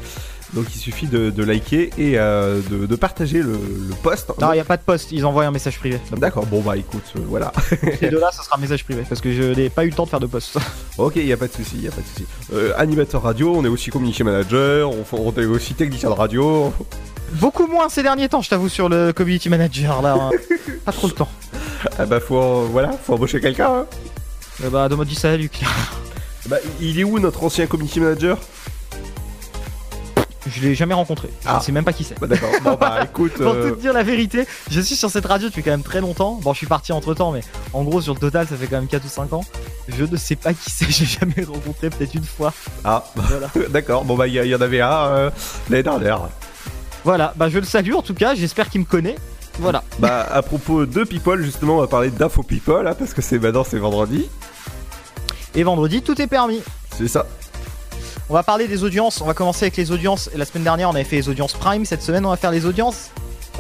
Donc 0.55 0.67
il 0.75 0.79
suffit 0.79 1.07
de, 1.07 1.31
de 1.31 1.43
liker 1.45 1.91
et 1.97 2.19
euh, 2.19 2.61
de, 2.71 2.85
de 2.85 2.97
partager 2.97 3.39
le, 3.39 3.53
le 3.53 3.95
post. 4.03 4.31
Non, 4.39 4.51
il 4.53 4.57
n'y 4.57 4.61
a 4.61 4.65
pas 4.65 4.77
de 4.77 4.83
poste, 4.83 5.11
ils 5.11 5.25
envoient 5.25 5.45
un 5.47 5.51
message 5.51 5.79
privé. 5.79 5.99
D'accord, 6.19 6.45
bon 6.45 6.61
bah 6.61 6.77
écoute, 6.77 7.05
euh, 7.17 7.21
voilà. 7.27 7.53
Ces 8.01 8.11
deux-là, 8.11 8.31
ça 8.33 8.43
sera 8.43 8.59
un 8.59 8.61
message 8.61 8.85
privé 8.85 9.03
parce 9.09 9.23
que 9.23 9.33
je 9.33 9.43
n'ai 9.59 9.71
pas 9.71 9.85
eu 9.85 9.89
le 9.89 9.95
temps 9.95 10.05
de 10.05 10.11
faire 10.11 10.21
de 10.21 10.27
poste. 10.27 10.59
ok, 10.99 11.15
il 11.17 11.27
y 11.27 11.33
a 11.33 11.39
pas 11.39 11.47
de 11.49 11.53
souci, 11.55 11.73
il 11.77 11.85
y 11.85 11.89
a 11.89 11.91
pas 11.91 12.03
de 12.03 12.07
souci. 12.07 12.27
Euh, 12.53 12.73
animateur 12.77 13.23
radio, 13.23 13.55
on 13.57 13.65
est 13.65 13.69
aussi 13.69 13.89
community 13.91 14.23
manager, 14.25 14.91
on, 14.91 15.33
est 15.37 15.45
aussi 15.47 15.73
technicien 15.73 16.11
de 16.11 16.15
radio. 16.15 16.71
Beaucoup 17.35 17.67
moins 17.67 17.89
ces 17.89 18.03
derniers 18.03 18.29
temps, 18.29 18.43
je 18.43 18.51
t'avoue, 18.51 18.69
sur 18.69 18.91
le 18.91 19.13
community 19.15 19.49
manager 19.49 20.03
là. 20.03 20.17
hein. 20.21 20.31
pas 20.85 20.93
trop 20.93 21.07
le 21.07 21.15
temps. 21.15 21.31
Ah 21.99 22.05
bah 22.05 22.21
faut 22.21 22.37
euh, 22.39 22.67
voilà, 22.71 22.91
faut 22.93 23.15
embaucher 23.15 23.41
quelqu'un. 23.41 23.71
hein. 23.73 23.87
Bah, 24.71 24.87
donne-moi 24.91 25.07
du 25.07 25.15
salut, 25.15 25.45
Luc. 25.45 25.61
Bah 26.47 26.57
il 26.81 27.01
est 27.01 27.05
où 27.05 27.19
notre 27.19 27.43
ancien 27.43 27.67
community 27.67 28.01
manager? 28.01 28.39
Je 30.47 30.61
l'ai 30.61 30.75
jamais 30.75 30.95
rencontré. 30.95 31.31
Ah. 31.47 31.59
Je 31.61 31.67
sais 31.67 31.73
même 31.73 31.85
pas 31.85 31.93
qui 31.93 32.03
c'est. 32.05 32.19
Bah 32.19 32.27
d'accord. 32.27 32.51
Bon 32.65 32.75
bah 32.81 32.99
écoute. 33.05 33.35
Pour 33.35 33.53
euh, 33.53 33.71
te 33.71 33.81
dire 33.81 33.93
la 33.93 34.03
vérité, 34.03 34.47
je 34.71 34.81
suis 34.81 34.97
sur 34.97 35.09
cette 35.11 35.27
radio 35.27 35.49
depuis 35.49 35.63
quand 35.63 35.71
même 35.71 35.83
très 35.85 36.01
longtemps. 36.01 36.41
Bon, 36.43 36.53
je 36.53 36.59
suis 36.59 36.67
parti 36.67 36.93
entre 36.93 37.15
temps, 37.15 37.31
mais 37.31 37.43
en 37.73 37.85
gros, 37.85 38.01
sur 38.01 38.13
le 38.15 38.19
total, 38.21 38.49
ça 38.49 38.57
fait 38.57 38.67
quand 38.67 38.77
même 38.79 38.89
4 38.89 39.05
ou 39.05 39.09
5 39.09 39.33
ans. 39.35 39.45
Je 39.89 40.05
ne 40.05 40.17
sais 40.17 40.35
pas 40.37 40.53
qui 40.53 40.71
c'est, 40.71 40.87
j'ai 40.91 41.05
jamais 41.07 41.45
rencontré, 41.47 41.91
peut-être 41.91 42.15
une 42.15 42.25
fois. 42.25 42.53
Ah, 42.85 43.05
Voilà. 43.15 43.49
d'accord. 43.71 44.05
Bon 44.05 44.17
bah 44.17 44.27
il 44.27 44.35
y, 44.35 44.39
a- 44.41 44.45
il 44.45 44.51
y 44.51 44.55
en 44.55 44.61
avait 44.61 44.81
un 44.81 44.91
euh, 45.07 45.31
l'année 45.71 45.83
dernière. 45.85 46.21
Voilà, 47.05 47.33
bah 47.37 47.49
je 47.49 47.59
le 47.59 47.65
salue 47.65 47.95
en 47.95 48.03
tout 48.03 48.15
cas, 48.15 48.35
j'espère 48.35 48.69
qu'il 48.69 48.81
me 48.81 48.87
connaît. 48.87 49.17
Voilà. 49.59 49.85
Bah 49.99 50.27
à 50.33 50.43
propos 50.43 50.87
de 50.87 51.05
people, 51.05 51.43
justement, 51.45 51.77
on 51.77 51.81
va 51.81 51.87
parler 51.87 52.11
d'info 52.11 52.43
people, 52.43 52.87
hein, 52.87 52.95
parce 52.99 53.13
que 53.15 53.23
c'est 53.23 53.39
maintenant 53.39 53.65
c'est 53.69 53.79
vendredi. 53.79 54.29
Et 55.55 55.63
vendredi, 55.63 56.03
tout 56.03 56.21
est 56.21 56.27
permis. 56.27 56.61
C'est 56.97 57.09
ça. 57.09 57.27
On 58.29 58.35
va 58.35 58.43
parler 58.43 58.67
des 58.69 58.83
audiences, 58.85 59.21
on 59.21 59.27
va 59.27 59.35
commencer 59.35 59.65
avec 59.67 59.77
les 59.77 59.91
audiences. 59.91 60.31
La 60.35 60.45
semaine 60.45 60.65
dernière, 60.65 60.89
on 60.89 60.95
avait 60.95 61.05
fait 61.05 61.17
les 61.17 61.29
audiences 61.29 61.53
Prime, 61.53 61.85
cette 61.85 62.03
semaine, 62.03 62.25
on 62.25 62.31
va 62.31 62.37
faire 62.37 62.51
les 62.51 62.65
audiences, 62.65 63.11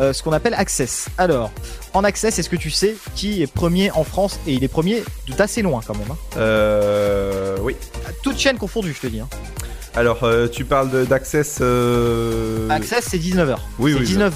euh, 0.00 0.12
ce 0.12 0.22
qu'on 0.22 0.32
appelle 0.32 0.54
Access. 0.54 1.08
Alors, 1.18 1.50
en 1.92 2.04
Access, 2.04 2.38
est-ce 2.38 2.48
que 2.48 2.56
tu 2.56 2.70
sais 2.70 2.96
qui 3.14 3.42
est 3.42 3.46
premier 3.52 3.90
en 3.90 4.04
France? 4.04 4.38
Et 4.46 4.54
il 4.54 4.64
est 4.64 4.68
premier 4.68 5.02
d'assez 5.36 5.60
loin 5.62 5.80
quand 5.86 5.94
même. 5.96 6.10
Hein. 6.10 6.16
Euh. 6.38 7.56
Oui. 7.60 7.76
Toute 8.22 8.38
chaîne 8.38 8.56
confondue, 8.56 8.94
je 8.94 9.00
te 9.00 9.06
dis. 9.08 9.20
Hein. 9.20 9.28
Alors, 9.94 10.24
euh, 10.24 10.48
tu 10.48 10.64
parles 10.64 11.06
d'Access. 11.06 11.58
euh, 11.60 12.70
Access, 12.70 13.04
c'est 13.10 13.18
19h. 13.18 13.56
Oui, 13.78 13.92
c'est 13.92 13.98
oui. 14.00 14.06
19 14.06 14.32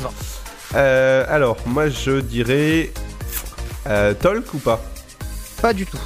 Euh, 0.74 1.24
alors, 1.30 1.56
moi 1.66 1.88
je 1.88 2.20
dirais. 2.20 2.92
Talk 3.84 4.52
ou 4.52 4.58
pas? 4.58 4.82
Pas 5.62 5.72
du 5.72 5.86
tout. 5.86 6.00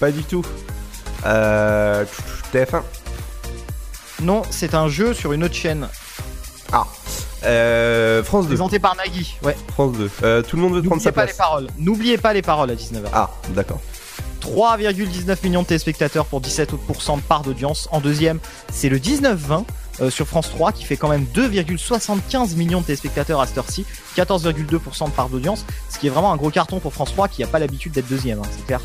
Pas 0.00 0.10
du 0.10 0.22
tout. 0.22 0.44
Euh, 1.26 2.04
TF1 2.54 2.80
Non, 4.22 4.42
c'est 4.50 4.74
un 4.74 4.88
jeu 4.88 5.14
sur 5.14 5.32
une 5.32 5.44
autre 5.44 5.54
chaîne. 5.54 5.88
Ah. 6.72 6.86
Euh, 7.44 8.22
France 8.24 8.44
2. 8.44 8.48
Présenté 8.50 8.78
par 8.78 8.96
Nagui. 8.96 9.36
Ouais. 9.42 9.56
France 9.74 9.92
2. 9.96 10.10
Euh, 10.22 10.42
tout 10.42 10.56
le 10.56 10.62
monde 10.62 10.74
veut 10.74 10.80
prendre 10.80 10.94
N'oubliez 10.96 11.04
sa 11.04 11.12
pas 11.12 11.22
place. 11.24 11.32
les 11.34 11.38
paroles. 11.38 11.66
N'oubliez 11.78 12.18
pas 12.18 12.32
les 12.32 12.42
paroles 12.42 12.70
à 12.70 12.74
19h. 12.74 13.08
Ah, 13.12 13.30
d'accord. 13.50 13.80
3,19 14.40 15.38
millions 15.42 15.62
de 15.62 15.66
téléspectateurs 15.66 16.26
pour 16.26 16.40
17% 16.40 17.16
de 17.16 17.20
part 17.22 17.42
d'audience. 17.42 17.88
En 17.92 18.00
deuxième, 18.00 18.40
c'est 18.70 18.88
le 18.88 18.98
19-20 18.98 19.64
euh, 20.00 20.10
sur 20.10 20.26
France 20.26 20.50
3 20.50 20.72
qui 20.72 20.84
fait 20.84 20.96
quand 20.96 21.08
même 21.08 21.26
2,75 21.34 22.54
millions 22.56 22.80
de 22.80 22.86
téléspectateurs 22.86 23.40
à 23.40 23.46
cette 23.46 23.58
heure-ci, 23.58 23.86
14,2% 24.16 25.06
de 25.06 25.10
part 25.10 25.28
d'audience, 25.28 25.64
ce 25.88 25.98
qui 25.98 26.08
est 26.08 26.10
vraiment 26.10 26.32
un 26.32 26.36
gros 26.36 26.50
carton 26.50 26.78
pour 26.78 26.92
France 26.92 27.12
3 27.12 27.28
qui 27.28 27.40
n'a 27.42 27.46
pas 27.46 27.58
l'habitude 27.58 27.92
d'être 27.92 28.08
deuxième, 28.08 28.38
hein, 28.40 28.48
c'est 28.54 28.66
clair. 28.66 28.80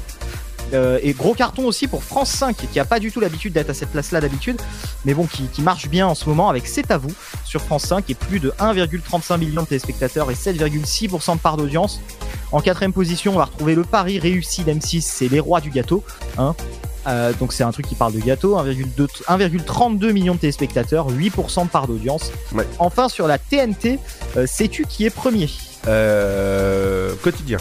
Euh, 0.73 0.99
et 1.01 1.13
gros 1.13 1.33
carton 1.33 1.65
aussi 1.65 1.87
pour 1.87 2.03
France 2.03 2.29
5 2.31 2.55
qui 2.71 2.79
a 2.79 2.85
pas 2.85 2.99
du 2.99 3.11
tout 3.11 3.19
l'habitude 3.19 3.53
d'être 3.53 3.69
à 3.69 3.73
cette 3.73 3.89
place-là 3.89 4.21
d'habitude, 4.21 4.61
mais 5.05 5.13
bon 5.13 5.25
qui, 5.25 5.43
qui 5.47 5.61
marche 5.61 5.89
bien 5.89 6.07
en 6.07 6.15
ce 6.15 6.27
moment 6.27 6.49
avec 6.49 6.67
C'est 6.67 6.91
à 6.91 6.97
vous 6.97 7.11
sur 7.45 7.61
France 7.61 7.83
5 7.83 8.09
et 8.09 8.15
plus 8.15 8.39
de 8.39 8.51
1,35 8.59 9.37
millions 9.37 9.63
de 9.63 9.67
téléspectateurs 9.67 10.29
et 10.31 10.35
7,6% 10.35 11.35
de 11.35 11.39
part 11.39 11.57
d'audience. 11.57 12.01
En 12.51 12.61
quatrième 12.61 12.93
position, 12.93 13.33
on 13.33 13.37
va 13.37 13.45
retrouver 13.45 13.75
le 13.75 13.83
pari 13.83 14.19
réussi 14.19 14.63
d'M6, 14.63 15.01
c'est 15.01 15.27
Les 15.27 15.39
Rois 15.39 15.61
du 15.61 15.69
Gâteau. 15.69 16.03
Hein. 16.37 16.55
Euh, 17.07 17.31
donc 17.33 17.53
c'est 17.53 17.63
un 17.63 17.71
truc 17.71 17.87
qui 17.87 17.95
parle 17.95 18.13
de 18.13 18.19
gâteau, 18.19 18.57
1,2 18.57 19.07
1,32 19.27 20.11
millions 20.11 20.35
de 20.35 20.39
téléspectateurs, 20.39 21.09
8% 21.09 21.65
de 21.65 21.69
part 21.69 21.87
d'audience. 21.87 22.31
Enfin 22.77 23.09
sur 23.09 23.27
la 23.27 23.37
TNT, 23.37 23.99
euh, 24.37 24.45
sais-tu 24.45 24.85
qui 24.85 25.05
est 25.05 25.09
premier? 25.09 25.49
Euh, 25.87 27.13
quotidien. 27.23 27.57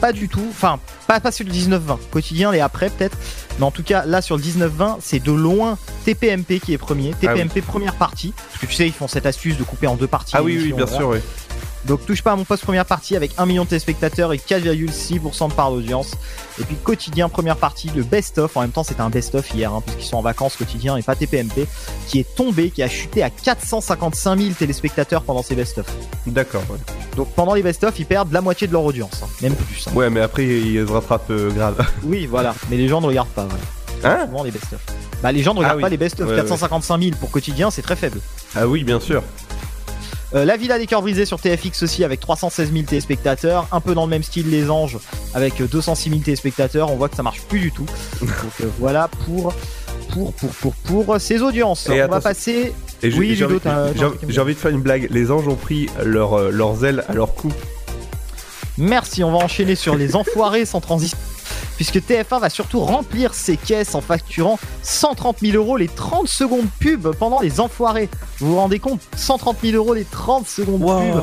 Pas 0.00 0.12
du 0.12 0.28
tout, 0.28 0.46
enfin 0.50 0.78
pas, 1.06 1.18
pas 1.20 1.32
sur 1.32 1.44
le 1.44 1.50
19-20, 1.52 1.98
quotidien 2.10 2.52
et 2.52 2.60
après 2.60 2.88
peut-être, 2.90 3.16
mais 3.58 3.64
en 3.64 3.70
tout 3.70 3.82
cas 3.82 4.04
là 4.06 4.22
sur 4.22 4.36
le 4.36 4.42
19-20 4.42 4.98
c'est 5.00 5.18
de 5.18 5.32
loin 5.32 5.76
TPMP 6.04 6.60
qui 6.60 6.72
est 6.72 6.78
premier, 6.78 7.12
Ah 7.14 7.32
oui. 7.34 7.40
TPMP 7.42 7.62
première 7.62 7.94
partie, 7.94 8.32
parce 8.32 8.60
que 8.60 8.66
tu 8.66 8.74
sais 8.74 8.86
ils 8.86 8.92
font 8.92 9.08
cette 9.08 9.26
astuce 9.26 9.56
de 9.58 9.64
couper 9.64 9.86
en 9.88 9.96
deux 9.96 10.06
parties. 10.06 10.34
Ah 10.36 10.42
oui, 10.42 10.58
oui, 10.62 10.72
bien 10.72 10.86
sûr, 10.86 11.08
oui. 11.08 11.18
Donc 11.88 12.04
touche 12.04 12.22
pas 12.22 12.32
à 12.32 12.36
mon 12.36 12.44
poste 12.44 12.62
première 12.64 12.84
partie 12.84 13.16
avec 13.16 13.32
1 13.38 13.46
million 13.46 13.64
de 13.64 13.68
téléspectateurs 13.70 14.32
et 14.34 14.36
4,6% 14.36 15.48
de 15.48 15.54
part 15.54 15.70
d'audience. 15.70 16.12
Et 16.60 16.64
puis 16.64 16.76
quotidien 16.76 17.28
première 17.30 17.56
partie, 17.56 17.90
le 17.96 18.02
best-of, 18.02 18.56
en 18.56 18.60
même 18.60 18.70
temps 18.72 18.84
c'était 18.84 19.00
un 19.00 19.08
best-of 19.08 19.50
hier, 19.54 19.72
hein, 19.72 19.82
puisqu'ils 19.84 20.04
sont 20.06 20.18
en 20.18 20.22
vacances 20.22 20.56
quotidien 20.56 20.96
et 20.98 21.02
pas 21.02 21.16
TPMP, 21.16 21.66
qui 22.06 22.18
est 22.20 22.34
tombé, 22.36 22.70
qui 22.70 22.82
a 22.82 22.88
chuté 22.88 23.22
à 23.22 23.30
455 23.30 24.38
000 24.38 24.50
téléspectateurs 24.52 25.22
pendant 25.22 25.42
ces 25.42 25.54
best-of. 25.54 25.86
D'accord, 26.26 26.62
ouais. 26.70 26.76
Donc 27.16 27.32
pendant 27.34 27.54
les 27.54 27.62
best-of, 27.62 27.98
ils 27.98 28.04
perdent 28.06 28.32
la 28.32 28.42
moitié 28.42 28.66
de 28.66 28.72
leur 28.74 28.84
audience, 28.84 29.22
hein, 29.24 29.28
même 29.40 29.54
plus. 29.54 29.86
hein. 29.88 29.92
Ouais, 29.94 30.10
mais 30.10 30.20
après 30.20 30.44
il 30.44 30.86
se 30.86 30.92
rattrape 30.92 31.30
euh, 31.30 31.50
grave. 31.50 31.84
Oui, 32.04 32.26
voilà, 32.26 32.54
mais 32.70 32.76
les 32.76 32.88
gens 32.88 33.00
ne 33.00 33.06
regardent 33.06 33.28
pas. 33.28 33.46
Voilà. 34.00 34.20
Hein 34.22 34.26
Souvent 34.26 34.44
les 34.44 34.50
best-of. 34.50 34.80
Bah 35.22 35.32
les 35.32 35.42
gens 35.42 35.54
ne 35.54 35.58
regardent 35.60 35.72
Ah 35.74 35.76
oui. 35.78 35.82
pas 35.82 35.88
les 35.88 35.96
best-of. 35.96 36.28
Ouais, 36.28 36.36
455 36.36 37.00
000 37.02 37.16
pour 37.18 37.30
quotidien, 37.30 37.70
c'est 37.70 37.82
très 37.82 37.96
faible. 37.96 38.20
Ah 38.54 38.66
oui, 38.68 38.84
bien 38.84 39.00
sûr. 39.00 39.22
Euh, 40.34 40.44
la 40.44 40.56
Villa 40.56 40.78
des 40.78 40.86
Cœurs 40.86 41.00
Brisés 41.02 41.24
sur 41.24 41.40
TFX 41.40 41.82
aussi 41.82 42.04
avec 42.04 42.20
316 42.20 42.72
000 42.72 42.84
téléspectateurs, 42.84 43.66
un 43.72 43.80
peu 43.80 43.94
dans 43.94 44.04
le 44.04 44.10
même 44.10 44.22
style 44.22 44.50
Les 44.50 44.70
Anges 44.70 44.98
avec 45.34 45.60
euh, 45.60 45.66
206 45.66 46.10
000 46.10 46.20
téléspectateurs. 46.22 46.92
On 46.92 46.96
voit 46.96 47.08
que 47.08 47.16
ça 47.16 47.22
marche 47.22 47.40
plus 47.42 47.60
du 47.60 47.72
tout. 47.72 47.86
Donc 48.20 48.30
euh, 48.60 48.66
voilà 48.78 49.08
pour 49.26 49.54
pour 50.12 50.32
pour 50.34 50.50
pour 50.50 50.74
pour 50.74 51.20
ces 51.20 51.40
audiences. 51.40 51.88
Et 51.88 52.02
On 52.02 52.08
va 52.08 52.20
passer. 52.20 52.74
Et 53.02 53.10
j'ai- 53.10 53.18
oui, 53.18 53.34
j'ai 53.36 53.44
envie, 53.44 53.54
de 54.54 54.58
faire 54.58 54.70
une 54.70 54.80
blague. 54.80 55.06
Les 55.10 55.30
anges 55.30 55.46
ont 55.48 55.54
pris 55.54 55.88
leur, 56.04 56.34
euh, 56.34 56.50
leurs 56.50 56.84
ailes 56.84 57.04
à 57.08 57.14
leur 57.14 57.34
cou. 57.34 57.52
Merci, 58.76 59.22
on 59.24 59.32
va 59.32 59.38
enchaîner 59.38 59.76
sur 59.76 59.96
les 59.96 60.14
enfoirés 60.16 60.64
sans 60.64 60.80
transition. 60.80 61.16
Puisque 61.78 61.98
TF1 61.98 62.40
va 62.40 62.50
surtout 62.50 62.80
remplir 62.80 63.34
ses 63.34 63.56
caisses 63.56 63.94
en 63.94 64.00
facturant 64.00 64.58
130 64.82 65.38
000 65.42 65.56
euros 65.56 65.76
les 65.76 65.86
30 65.86 66.26
secondes 66.26 66.66
pub 66.80 67.06
pendant 67.14 67.38
les 67.38 67.60
enfoirés. 67.60 68.08
Vous 68.40 68.48
vous 68.48 68.56
rendez 68.56 68.80
compte? 68.80 69.00
130 69.16 69.58
000 69.62 69.76
euros 69.76 69.94
les 69.94 70.04
30 70.04 70.48
secondes 70.48 70.80
pub 70.80 71.22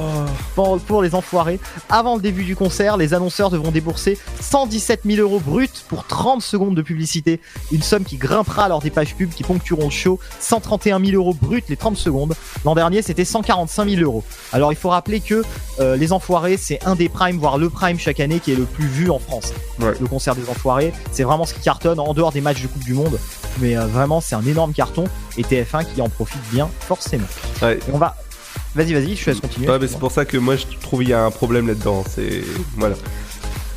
pour, 0.56 0.80
pour 0.80 1.02
les 1.02 1.14
enfoirés. 1.14 1.60
Avant 1.90 2.16
le 2.16 2.22
début 2.22 2.46
du 2.46 2.56
concert, 2.56 2.96
les 2.96 3.14
annonceurs 3.14 3.50
devront 3.50 3.72
débourser 3.72 4.18
117 4.40 5.02
000 5.06 5.22
euros 5.22 5.42
bruts 5.42 5.68
pour 5.90 6.08
30 6.08 6.42
secondes 6.42 6.74
de 6.74 6.82
publicité. 6.82 7.42
Une 7.74 7.82
somme 7.82 8.06
qui 8.06 8.16
grimpera 8.16 8.70
lors 8.70 8.80
des 8.80 8.92
pages 8.92 9.14
pub 9.14 9.32
qui 9.32 9.44
ponctueront 9.44 9.86
le 9.86 9.90
show. 9.90 10.22
131 10.40 11.04
000 11.04 11.18
euros 11.18 11.34
bruts 11.34 11.64
les 11.68 11.76
30 11.76 11.98
secondes. 11.98 12.34
L'an 12.64 12.76
dernier, 12.76 13.02
c'était 13.02 13.26
145 13.26 13.90
000 13.90 14.02
euros. 14.04 14.24
Alors 14.54 14.72
il 14.72 14.78
faut 14.78 14.90
rappeler 14.90 15.20
que 15.20 15.44
euh, 15.82 15.98
Les 15.98 16.14
Enfoirés, 16.14 16.56
c'est 16.56 16.82
un 16.86 16.96
des 16.96 17.10
primes, 17.10 17.40
voire 17.40 17.58
le 17.58 17.70
prime 17.70 18.00
chaque 18.00 18.22
année 18.22 18.40
qui 18.40 18.54
est 18.54 18.56
le 18.56 18.64
plus 18.64 18.88
vu 18.88 19.10
en 19.10 19.20
France. 19.20 19.52
Le 19.80 20.08
concert 20.08 20.34
des 20.34 20.45
Enfoirés, 20.50 20.94
c'est 21.12 21.24
vraiment 21.24 21.46
ce 21.46 21.54
qui 21.54 21.62
cartonne 21.62 22.00
en 22.00 22.14
dehors 22.14 22.32
des 22.32 22.42
matchs 22.42 22.62
de 22.62 22.68
Coupe 22.68 22.84
du 22.84 22.94
Monde. 22.94 23.20
Mais 23.60 23.78
euh, 23.78 23.86
vraiment, 23.86 24.22
c'est 24.22 24.36
un 24.36 24.46
énorme 24.46 24.74
carton 24.74 25.06
et 25.38 25.44
TF1 25.44 25.86
qui 25.94 26.02
en 26.02 26.10
profite 26.10 26.42
bien 26.52 26.70
forcément. 26.80 27.28
Ouais. 27.62 27.78
Et 27.78 27.92
on 27.94 27.98
va. 27.98 28.16
Vas-y, 28.76 28.94
vas-y, 28.94 29.16
je 29.16 29.24
te 29.24 29.30
laisse 29.30 29.40
continuer. 29.40 29.70
Ouais, 29.70 29.80
mais 29.80 29.88
c'est 29.88 30.00
pour 30.00 30.12
ça 30.12 30.26
que 30.26 30.38
moi 30.38 30.58
je 30.58 30.66
trouve 30.82 31.00
qu'il 31.00 31.10
y 31.10 31.14
a 31.14 31.24
un 31.24 31.32
problème 31.32 31.68
là-dedans. 31.68 32.04
C'est. 32.10 32.44
Voilà. 32.76 32.96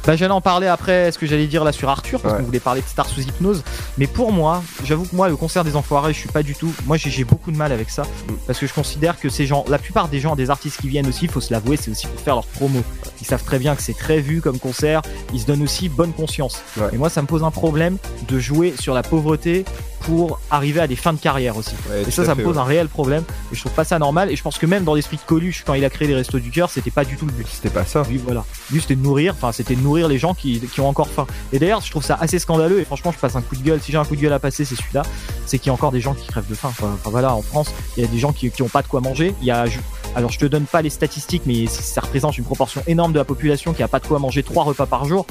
Bah, 0.08 0.16
j'allais 0.16 0.32
en 0.32 0.40
parler 0.40 0.68
après 0.68 1.12
ce 1.12 1.18
que 1.18 1.26
j'allais 1.26 1.46
dire 1.46 1.64
là 1.64 1.70
sur 1.72 1.90
Arthur 1.90 2.18
parce 2.22 2.32
Ouais. 2.32 2.40
qu'on 2.40 2.46
voulait 2.46 2.60
parler 2.60 2.80
de 2.80 2.86
Star 2.86 3.06
sous 3.06 3.20
hypnose. 3.20 3.62
Mais 3.98 4.06
pour 4.06 4.32
moi, 4.32 4.62
j'avoue 4.82 5.04
que 5.04 5.14
moi, 5.14 5.28
le 5.28 5.36
concert 5.36 5.64
des 5.64 5.76
enfoirés, 5.76 6.14
je 6.14 6.18
suis 6.18 6.30
pas 6.30 6.42
du 6.42 6.54
tout. 6.54 6.72
Moi, 6.86 6.96
j'ai 6.96 7.10
j'ai 7.10 7.24
beaucoup 7.24 7.52
de 7.52 7.58
mal 7.58 7.72
avec 7.72 7.90
ça 7.90 8.04
parce 8.46 8.58
que 8.58 8.66
je 8.66 8.72
considère 8.72 9.20
que 9.20 9.28
ces 9.28 9.44
gens, 9.46 9.66
la 9.68 9.76
plupart 9.76 10.08
des 10.08 10.18
gens, 10.18 10.34
des 10.34 10.48
artistes 10.48 10.80
qui 10.80 10.88
viennent 10.88 11.08
aussi, 11.08 11.26
il 11.26 11.30
faut 11.30 11.42
se 11.42 11.52
l'avouer, 11.52 11.76
c'est 11.76 11.90
aussi 11.90 12.06
pour 12.06 12.18
faire 12.22 12.36
leur 12.36 12.46
promo. 12.46 12.82
Ils 13.20 13.26
savent 13.26 13.44
très 13.44 13.58
bien 13.58 13.76
que 13.76 13.82
c'est 13.82 13.98
très 13.98 14.20
vu 14.20 14.40
comme 14.40 14.58
concert. 14.58 15.02
Ils 15.34 15.40
se 15.40 15.46
donnent 15.46 15.62
aussi 15.62 15.90
bonne 15.90 16.14
conscience. 16.14 16.62
Et 16.90 16.96
moi, 16.96 17.10
ça 17.10 17.20
me 17.20 17.26
pose 17.26 17.44
un 17.44 17.50
problème 17.50 17.98
de 18.28 18.38
jouer 18.38 18.72
sur 18.80 18.94
la 18.94 19.02
pauvreté 19.02 19.66
pour 20.00 20.40
arriver 20.50 20.80
à 20.80 20.86
des 20.86 20.96
fins 20.96 21.12
de 21.12 21.18
carrière 21.18 21.56
aussi. 21.56 21.74
et 22.06 22.10
ça, 22.10 22.24
ça 22.24 22.34
fait, 22.34 22.40
me 22.40 22.44
pose 22.44 22.56
ouais. 22.56 22.62
un 22.62 22.64
réel 22.64 22.88
problème. 22.88 23.24
Et 23.52 23.54
je 23.54 23.60
trouve 23.60 23.72
pas 23.72 23.84
ça 23.84 23.98
normal. 23.98 24.30
Et 24.30 24.36
je 24.36 24.42
pense 24.42 24.58
que 24.58 24.66
même 24.66 24.84
dans 24.84 24.94
l'esprit 24.94 25.16
de 25.16 25.22
Coluche, 25.22 25.64
quand 25.66 25.74
il 25.74 25.84
a 25.84 25.90
créé 25.90 26.08
les 26.08 26.14
restos 26.14 26.38
du 26.38 26.50
cœur, 26.50 26.70
c'était 26.70 26.90
pas 26.90 27.04
du 27.04 27.16
tout 27.16 27.26
le 27.26 27.32
but. 27.32 27.46
C'était 27.50 27.70
pas 27.70 27.84
ça. 27.84 28.02
Lui, 28.08 28.18
voilà. 28.18 28.44
Lui, 28.70 28.80
c'était 28.80 28.96
de 28.96 29.02
nourrir. 29.02 29.34
Enfin, 29.36 29.52
c'était 29.52 29.74
de 29.74 29.80
nourrir 29.80 30.08
les 30.08 30.18
gens 30.18 30.34
qui, 30.34 30.60
qui 30.60 30.80
ont 30.80 30.88
encore 30.88 31.08
faim. 31.08 31.26
Et 31.52 31.58
d'ailleurs, 31.58 31.80
je 31.80 31.90
trouve 31.90 32.04
ça 32.04 32.16
assez 32.20 32.38
scandaleux. 32.38 32.80
Et 32.80 32.84
franchement, 32.84 33.12
je 33.12 33.18
passe 33.18 33.36
un 33.36 33.42
coup 33.42 33.56
de 33.56 33.62
gueule. 33.62 33.80
Si 33.80 33.92
j'ai 33.92 33.98
un 33.98 34.04
coup 34.04 34.16
de 34.16 34.20
gueule 34.20 34.32
à 34.32 34.38
passer, 34.38 34.64
c'est 34.64 34.76
celui-là. 34.76 35.02
C'est 35.46 35.58
qu'il 35.58 35.68
y 35.68 35.70
a 35.70 35.74
encore 35.74 35.92
des 35.92 36.00
gens 36.00 36.14
qui 36.14 36.26
crèvent 36.26 36.48
de 36.48 36.54
faim. 36.54 36.68
Enfin, 36.68 36.96
voilà, 37.04 37.34
en 37.34 37.42
France, 37.42 37.72
il 37.96 38.02
y 38.02 38.06
a 38.06 38.08
des 38.08 38.18
gens 38.18 38.32
qui, 38.32 38.50
qui 38.50 38.62
ont 38.62 38.68
pas 38.68 38.82
de 38.82 38.88
quoi 38.88 39.00
manger. 39.00 39.34
Il 39.40 39.46
y 39.46 39.50
a, 39.50 39.66
alors, 40.14 40.30
je 40.30 40.38
te 40.38 40.46
donne 40.46 40.64
pas 40.64 40.82
les 40.82 40.90
statistiques, 40.90 41.42
mais 41.46 41.66
ça 41.66 42.00
représente 42.00 42.38
une 42.38 42.44
proportion 42.44 42.82
énorme 42.86 43.12
de 43.12 43.18
la 43.18 43.24
population 43.24 43.72
qui 43.72 43.82
a 43.82 43.88
pas 43.88 44.00
de 44.00 44.06
quoi 44.06 44.18
manger 44.18 44.42
trois 44.42 44.64
repas 44.64 44.86
par 44.86 45.04
jour. 45.04 45.26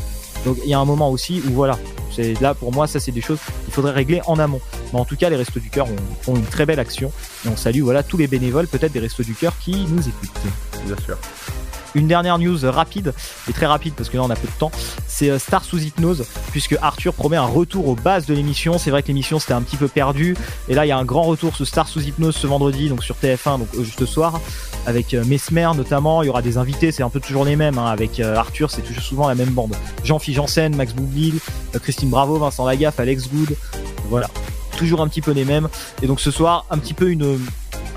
Donc, 0.46 0.58
il 0.64 0.70
y 0.70 0.74
a 0.74 0.80
un 0.80 0.86
moment 0.86 1.12
aussi 1.12 1.42
où 1.48 1.52
voilà. 1.52 1.78
C'est 2.10 2.40
là 2.42 2.54
pour 2.54 2.74
moi, 2.74 2.88
ça 2.88 3.00
c'est 3.00 3.12
des 3.12 3.22
choses 3.22 3.40
qu'il 3.66 3.74
faudrait 3.74 3.92
régler 3.92 4.22
en 4.26 4.40
amont. 4.40 4.62
Mais 4.94 5.00
en 5.00 5.06
tout 5.06 5.16
cas, 5.18 5.30
les 5.30 5.36
Restos 5.36 5.60
du 5.60 5.70
Cœur 5.70 5.88
ont, 5.88 6.32
ont 6.32 6.36
une 6.36 6.46
très 6.46 6.66
belle 6.66 6.80
action 6.80 7.12
et 7.46 7.50
on 7.50 7.58
salue 7.58 7.82
voilà 7.82 8.02
tous 8.02 8.18
les 8.18 8.28
bénévoles 8.28 8.68
peut-être 8.68 8.94
des 8.94 9.00
Restos 9.00 9.24
du 9.24 9.36
Cœur 9.36 9.54
qui 9.60 9.86
nous 9.88 10.08
écoutent. 10.08 10.32
Bien 10.86 10.96
sûr. 11.06 11.18
Une 11.98 12.08
dernière 12.08 12.38
news 12.38 12.60
rapide, 12.64 13.12
et 13.50 13.54
très 13.54 13.66
rapide 13.66 13.96
parce 13.98 14.10
que 14.10 14.18
là 14.18 14.24
on 14.24 14.30
a 14.30 14.36
peu 14.36 14.48
de 14.48 14.60
temps, 14.60 14.70
c'est 15.08 15.32
euh, 15.32 15.40
Star 15.40 15.66
sous 15.66 15.80
hypnose, 15.80 16.26
puisque 16.52 16.78
Arthur 16.80 17.12
promet 17.12 17.38
un 17.38 17.46
retour 17.46 17.88
aux 17.88 17.96
bases 17.96 18.28
de 18.28 18.36
l'émission. 18.36 18.78
C'est 18.78 18.92
vrai 18.92 19.02
que 19.02 19.08
l'émission 19.08 19.40
c'était 19.40 19.54
un 19.54 19.64
petit 19.64 19.78
peu 19.78 19.88
perdu, 19.88 20.38
et 20.70 20.76
là 20.76 20.86
il 20.86 20.90
y 20.90 20.92
a 20.92 20.98
un 20.98 21.06
grand 21.06 21.24
retour 21.24 21.56
sur 21.56 21.66
Star 21.66 21.88
sous 21.88 22.02
hypnose 22.02 22.36
ce 22.36 22.46
vendredi, 22.46 22.90
donc 22.90 23.04
sur 23.04 23.16
TF1, 23.16 23.58
donc 23.58 23.68
euh, 23.74 23.84
juste 23.84 23.98
ce 23.98 24.06
soir, 24.06 24.40
avec 24.86 25.16
euh, 25.16 25.26
Mesmer 25.26 25.72
notamment. 25.76 26.22
Il 26.22 26.28
y 26.28 26.30
aura 26.30 26.44
des 26.44 26.60
invités, 26.60 26.92
c'est 26.92 27.02
un 27.02 27.10
peu 27.10 27.20
toujours 27.20 27.46
les 27.46 27.56
mêmes, 27.56 27.80
hein, 27.80 27.88
avec 27.88 28.20
Arthur, 28.20 28.70
c'est 28.70 28.84
toujours 28.84 29.02
souvent 29.04 29.28
la 29.28 29.34
même 29.34 29.50
bande. 29.50 29.76
Jean-Philippe 30.04 30.38
Janssen, 30.38 30.76
Max 30.76 30.94
Boublil, 30.94 31.40
Christine 31.82 32.12
Bravo, 32.12 32.38
Vincent 32.38 32.64
Lagaffe, 32.64 33.00
Alex 33.00 33.28
Good, 33.28 33.56
voilà. 34.08 34.30
Toujours 34.78 35.02
un 35.02 35.08
petit 35.08 35.22
peu 35.22 35.32
les 35.32 35.46
mêmes. 35.46 35.68
Et 36.04 36.06
donc 36.08 36.20
ce 36.20 36.30
soir, 36.30 36.68
un 36.70 36.78
petit 36.78 36.94
peu 36.94 37.10
une, 37.10 37.40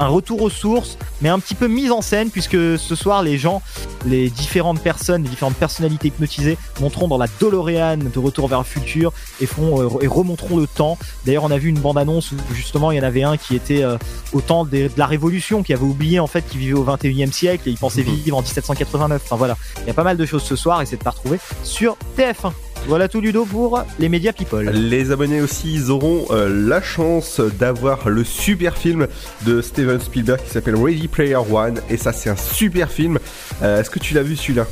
un 0.00 0.08
retour 0.08 0.40
aux 0.42 0.50
sources, 0.50 0.96
mais 1.20 1.28
un 1.28 1.38
petit 1.38 1.54
peu 1.54 1.68
mise 1.68 1.92
en 1.92 2.00
scène, 2.00 2.30
puisque 2.30 2.56
ce 2.78 2.94
soir, 2.94 3.22
les 3.22 3.36
gens, 3.38 3.60
les 4.06 4.30
différentes 4.30 4.80
personnes, 4.80 5.22
les 5.22 5.28
différentes 5.28 5.56
personnalités 5.56 6.08
hypnotisées 6.08 6.56
monteront 6.80 7.06
dans 7.06 7.18
la 7.18 7.26
DeLorean 7.40 7.98
de 7.98 8.18
Retour 8.18 8.48
vers 8.48 8.58
le 8.58 8.64
futur 8.64 9.12
et, 9.40 9.46
feront, 9.46 9.82
euh, 9.82 9.98
et 10.00 10.06
remonteront 10.06 10.56
le 10.56 10.66
temps. 10.66 10.96
D'ailleurs, 11.26 11.44
on 11.44 11.50
a 11.50 11.58
vu 11.58 11.68
une 11.68 11.78
bande-annonce 11.78 12.32
où 12.32 12.36
justement 12.54 12.90
il 12.92 12.96
y 12.96 13.00
en 13.00 13.04
avait 13.04 13.22
un 13.22 13.36
qui 13.36 13.54
était 13.54 13.82
euh, 13.84 13.98
au 14.32 14.40
temps 14.40 14.64
des- 14.64 14.88
de 14.88 14.98
la 14.98 15.06
Révolution, 15.06 15.62
qui 15.62 15.74
avait 15.74 15.84
oublié 15.84 16.18
en 16.18 16.26
fait 16.26 16.42
qu'il 16.48 16.58
vivait 16.60 16.72
au 16.72 16.84
21e 16.84 17.30
siècle 17.32 17.68
et 17.68 17.72
il 17.72 17.78
pensait 17.78 18.02
vivre 18.02 18.36
en 18.38 18.40
1789. 18.40 19.20
Enfin 19.24 19.36
voilà, 19.36 19.56
il 19.82 19.86
y 19.86 19.90
a 19.90 19.94
pas 19.94 20.02
mal 20.04 20.16
de 20.16 20.24
choses 20.24 20.42
ce 20.42 20.56
soir 20.56 20.80
et 20.80 20.86
c'est 20.86 20.96
de 20.98 21.04
la 21.04 21.10
retrouver 21.10 21.38
sur 21.62 21.96
TF1. 22.16 22.52
Voilà 22.86 23.08
tout 23.08 23.20
Ludo 23.20 23.44
pour 23.44 23.84
les 23.98 24.08
médias 24.08 24.32
people. 24.32 24.68
Les 24.70 25.12
abonnés 25.12 25.40
aussi, 25.40 25.72
ils 25.74 25.90
auront 25.90 26.26
euh, 26.30 26.48
la 26.68 26.82
chance 26.82 27.40
d'avoir 27.40 28.08
le 28.08 28.24
super 28.24 28.76
film 28.76 29.06
de 29.46 29.60
Steven 29.62 30.00
Spielberg 30.00 30.40
qui 30.42 30.50
s'appelle 30.50 30.76
Ready 30.76 31.06
Player 31.06 31.36
One. 31.36 31.80
Et 31.88 31.96
ça, 31.96 32.12
c'est 32.12 32.30
un 32.30 32.36
super 32.36 32.90
film. 32.90 33.18
Euh, 33.62 33.80
Est-ce 33.80 33.90
que 33.90 34.00
tu 34.00 34.14
l'as 34.14 34.22
vu 34.22 34.34
celui-là? 34.34 34.66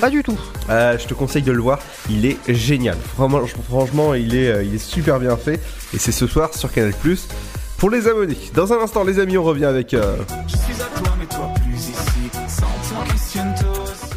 Pas 0.00 0.10
du 0.10 0.22
tout. 0.22 0.38
Euh, 0.70 0.96
je 0.98 1.06
te 1.06 1.14
conseille 1.14 1.42
de 1.42 1.52
le 1.52 1.60
voir. 1.60 1.78
Il 2.10 2.24
est 2.26 2.38
génial. 2.48 2.96
Franchement, 3.14 3.42
franchement 3.68 4.14
il, 4.14 4.34
est, 4.34 4.48
euh, 4.48 4.62
il 4.64 4.74
est 4.74 4.78
super 4.84 5.20
bien 5.20 5.36
fait. 5.36 5.60
Et 5.92 5.98
c'est 5.98 6.12
ce 6.12 6.26
soir 6.26 6.52
sur 6.54 6.72
Canal+. 6.72 6.94
pour 7.78 7.90
les 7.90 8.08
abonnés. 8.08 8.36
Dans 8.54 8.72
un 8.72 8.78
instant, 8.80 9.04
les 9.04 9.18
amis, 9.20 9.36
on 9.38 9.44
revient 9.44 9.66
avec 9.66 9.94
euh, 9.94 10.16
Je 10.48 10.56
suis 10.56 10.82
à 10.82 10.86
toi, 10.98 11.13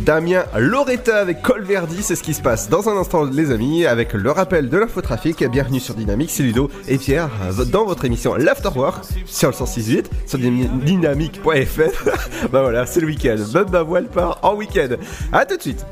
Damien 0.08 0.46
Loretta 0.58 1.18
avec 1.18 1.42
Colverdi. 1.42 2.02
C'est 2.02 2.16
ce 2.16 2.24
qui 2.24 2.34
se 2.34 2.42
passe 2.42 2.70
dans 2.70 2.88
un 2.88 2.96
instant, 2.96 3.26
les 3.26 3.52
amis, 3.52 3.86
avec 3.86 4.14
le 4.14 4.32
rappel 4.32 4.70
de 4.70 4.78
l'infotrafic. 4.78 5.44
Bienvenue 5.50 5.82
sur 5.82 5.96
Dynamique, 5.96 6.30
c'est 6.32 6.44
Ludo 6.44 6.72
et 6.88 6.98
Pierre 6.98 7.30
euh, 7.44 7.66
dans 7.66 7.84
votre 7.84 8.06
émission 8.06 8.34
L'Afterwork 8.36 9.04
sur 9.26 9.50
le 9.50 9.54
106.8 9.54 10.06
sur 10.26 10.40
dynamique.fm. 10.40 11.92
bah 12.54 12.62
voilà, 12.62 12.86
c'est 12.86 13.02
le 13.02 13.08
week-end. 13.08 13.36
Même 13.54 13.70
ma 13.70 13.82
voile 13.82 14.08
part 14.08 14.40
en 14.44 14.56
week-end. 14.56 14.96
À 15.34 15.46
tout 15.46 15.58
de 15.58 15.62
suite. 15.62 15.86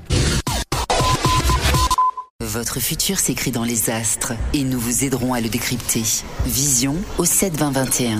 Votre 2.40 2.80
futur 2.80 3.20
s'écrit 3.20 3.52
dans 3.52 3.66
les 3.66 3.90
astres 3.90 4.32
et 4.54 4.64
nous 4.64 4.80
vous 4.80 5.04
aiderons 5.04 5.34
à 5.34 5.42
le 5.42 5.50
décrypter. 5.50 6.04
Vision 6.46 6.96
au 7.18 7.26
7 7.26 7.58
20 7.58 7.72
21. 7.72 8.20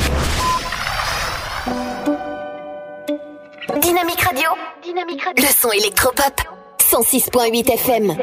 Dynamique 4.01 4.23
Radio. 4.23 4.49
Dynamique 4.81 5.23
Radio. 5.23 5.45
Le 5.45 5.53
son 5.53 5.69
électropop. 5.69 6.41
106.8 6.79 7.71
FM. 7.77 8.17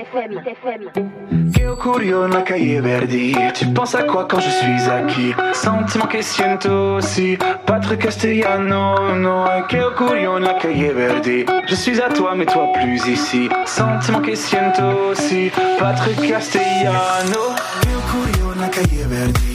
Ho 1.69 1.77
curio 1.77 2.27
nella 2.27 2.43
cahier 2.43 2.81
Verdi 2.81 3.37
Tu 3.55 3.67
penses 3.73 3.95
à 3.95 4.03
quoi 4.03 4.27
quand 4.29 4.41
je 4.41 4.51
suis 4.51 4.91
acquis? 4.91 5.33
Sentiment 5.53 6.09
che 6.09 6.23
siento 6.23 6.97
aussi. 6.97 7.39
Patrick 7.65 8.03
Castellano 8.03 9.15
no. 9.15 9.45
Ho 9.45 9.93
curio 9.95 10.39
nella 10.39 10.55
cahier 10.55 10.93
Verdi 10.93 11.45
Je 11.69 11.75
suis 11.77 12.01
à 12.01 12.09
toi 12.09 12.35
mais 12.35 12.47
toi 12.47 12.73
plus 12.73 13.07
ici. 13.07 13.49
Sentiment 13.65 14.21
che 14.21 14.35
siento 14.35 14.83
aussi. 15.11 15.53
Patrick 15.79 16.29
Castellano. 16.29 17.55
Ho 17.55 18.01
curio 18.11 18.53
nella 18.55 18.69
cahier 18.69 19.07
Verdi 19.07 19.48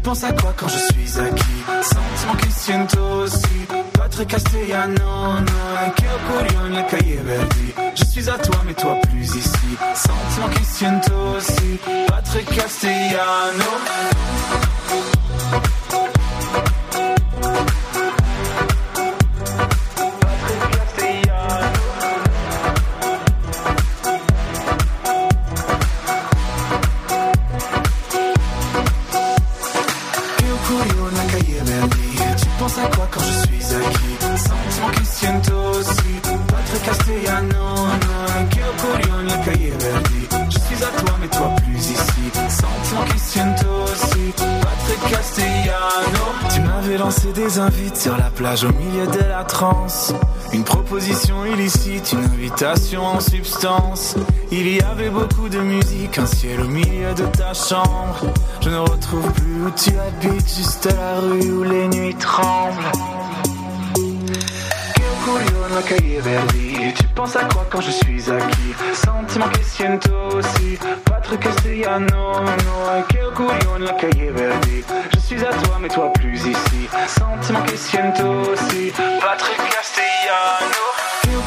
Tu 0.00 0.04
penses 0.08 0.24
à 0.24 0.32
quoi 0.32 0.54
quand 0.56 0.66
je 0.66 0.78
suis 0.78 1.20
acquis? 1.20 1.62
Sentiment 1.82 2.34
che 2.38 2.50
siento 2.50 3.00
aussi. 3.22 3.66
Patrick 3.92 4.30
Castellano 4.30 5.40
no 5.40 5.92
Che 5.94 6.68
nella 6.68 6.82
cahier 6.84 7.20
Verdi. 7.22 7.74
Je 7.94 8.04
suis 8.06 8.30
à 8.30 8.38
toi 8.38 8.62
mais 8.64 8.72
toi 8.72 8.96
plus 9.10 9.34
ici. 9.34 9.76
Sentiment 9.94 10.48
che 10.48 10.64
siento 10.64 11.12
aussi. 11.36 11.78
Patrick 12.06 12.48
Castellano 12.54 13.64
Tu 32.70 32.76
penses 32.76 32.84
à 32.84 32.96
quoi 32.96 33.08
quand 33.10 33.20
je 33.20 33.48
suis 33.48 33.74
acquis. 33.74 34.16
Sentiment 34.36 34.90
che 34.90 35.04
siento 35.04 35.54
aussi. 35.70 36.20
Patrick 36.46 36.82
Castellano 36.84 37.86
no 37.86 38.48
Che 38.48 38.62
ho 38.62 38.72
curio 38.76 39.16
nella 39.16 39.38
cahier 39.38 39.76
Verdi 39.76 40.28
Je 40.48 40.58
suis 40.58 40.84
à 40.84 40.88
toi 41.00 41.16
mais 41.18 41.28
toi 41.28 41.59
Castellano. 45.08 46.24
Tu 46.52 46.60
m'avais 46.60 46.98
lancé 46.98 47.32
des 47.32 47.58
invites 47.58 47.96
sur 47.96 48.16
la 48.16 48.30
plage 48.30 48.64
au 48.64 48.72
milieu 48.72 49.06
de 49.06 49.28
la 49.28 49.44
transe. 49.44 50.12
Une 50.52 50.64
proposition 50.64 51.44
illicite, 51.44 52.12
une 52.12 52.24
invitation 52.24 53.04
en 53.04 53.20
substance. 53.20 54.16
Il 54.50 54.68
y 54.68 54.80
avait 54.80 55.10
beaucoup 55.10 55.48
de 55.48 55.58
musique, 55.60 56.18
un 56.18 56.26
ciel 56.26 56.60
au 56.60 56.68
milieu 56.68 57.14
de 57.14 57.26
ta 57.26 57.54
chambre. 57.54 58.26
Je 58.60 58.70
ne 58.70 58.78
retrouve 58.78 59.30
plus 59.32 59.64
où 59.64 59.70
tu 59.70 59.90
habites, 59.96 60.48
juste 60.56 60.86
la 60.86 61.20
rue 61.20 61.50
où 61.50 61.62
les 61.62 61.88
nuits 61.88 62.16
tremblent. 62.16 62.90
Nella 65.80 65.82
cahier 65.82 66.20
Verdi 66.20 66.69
Tu 66.80 67.04
penses 67.14 67.36
à 67.36 67.44
quoi 67.44 67.66
quand 67.70 67.82
je 67.82 67.90
suis 67.90 68.30
acquis? 68.30 68.74
Sentiment 68.94 69.46
siento 69.62 70.10
aussi. 70.34 70.78
Patrick 71.04 71.40
Castellano 71.40 72.40
no 72.40 73.32
curio 73.34 73.78
nella 73.78 73.92
cahier 73.92 74.30
Verdi 74.30 74.82
Je 75.12 75.18
suis 75.20 75.44
à 75.44 75.50
toi 75.50 75.76
mais 75.80 75.88
toi 75.88 76.10
plus 76.14 76.38
ici. 76.38 76.88
Sentiment 77.06 77.64
siento 77.76 78.24
aussi. 78.50 78.92
Patrick 79.20 79.60
Castellano 79.74 80.84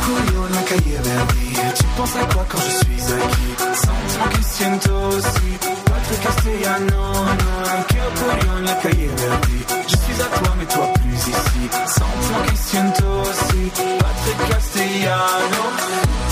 curio 0.05 0.47
nella 0.49 0.61
cahier 0.61 0.99
Verdi 1.01 1.53
Tu 1.75 1.83
penses 1.97 2.15
à 2.15 2.25
quoi 2.33 2.45
quand 2.47 2.59
je 2.59 2.69
suis 2.69 3.13
acquis? 3.13 3.55
Sentiment 3.73 4.43
siento 4.43 4.91
aussi. 5.17 5.57
Patrick 5.85 6.21
Castellano 6.21 7.25
no 7.25 7.83
curio 7.89 8.59
nella 8.59 8.75
cahier 8.75 9.09
Verdi 9.17 9.65
Je 9.87 9.95
suis 9.97 10.21
à 10.21 10.25
toi 10.25 10.53
mais 10.59 10.65
toi 10.65 10.87
plus 10.93 11.02
Sentiment 11.23 12.49
che 12.49 12.55
siento 12.57 13.21
aussi. 13.21 13.71
Patrick 13.97 14.47
Castellano 14.49 16.22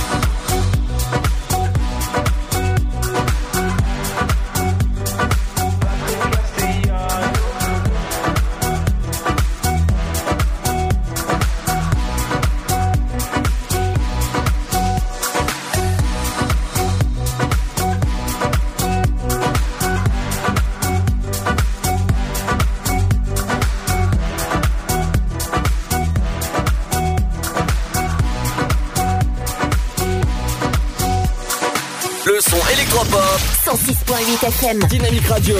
électropop. 32.91 33.39
106.8 33.63 34.47
FM. 34.47 34.79
Dynamique 34.89 35.27
Radio. 35.27 35.55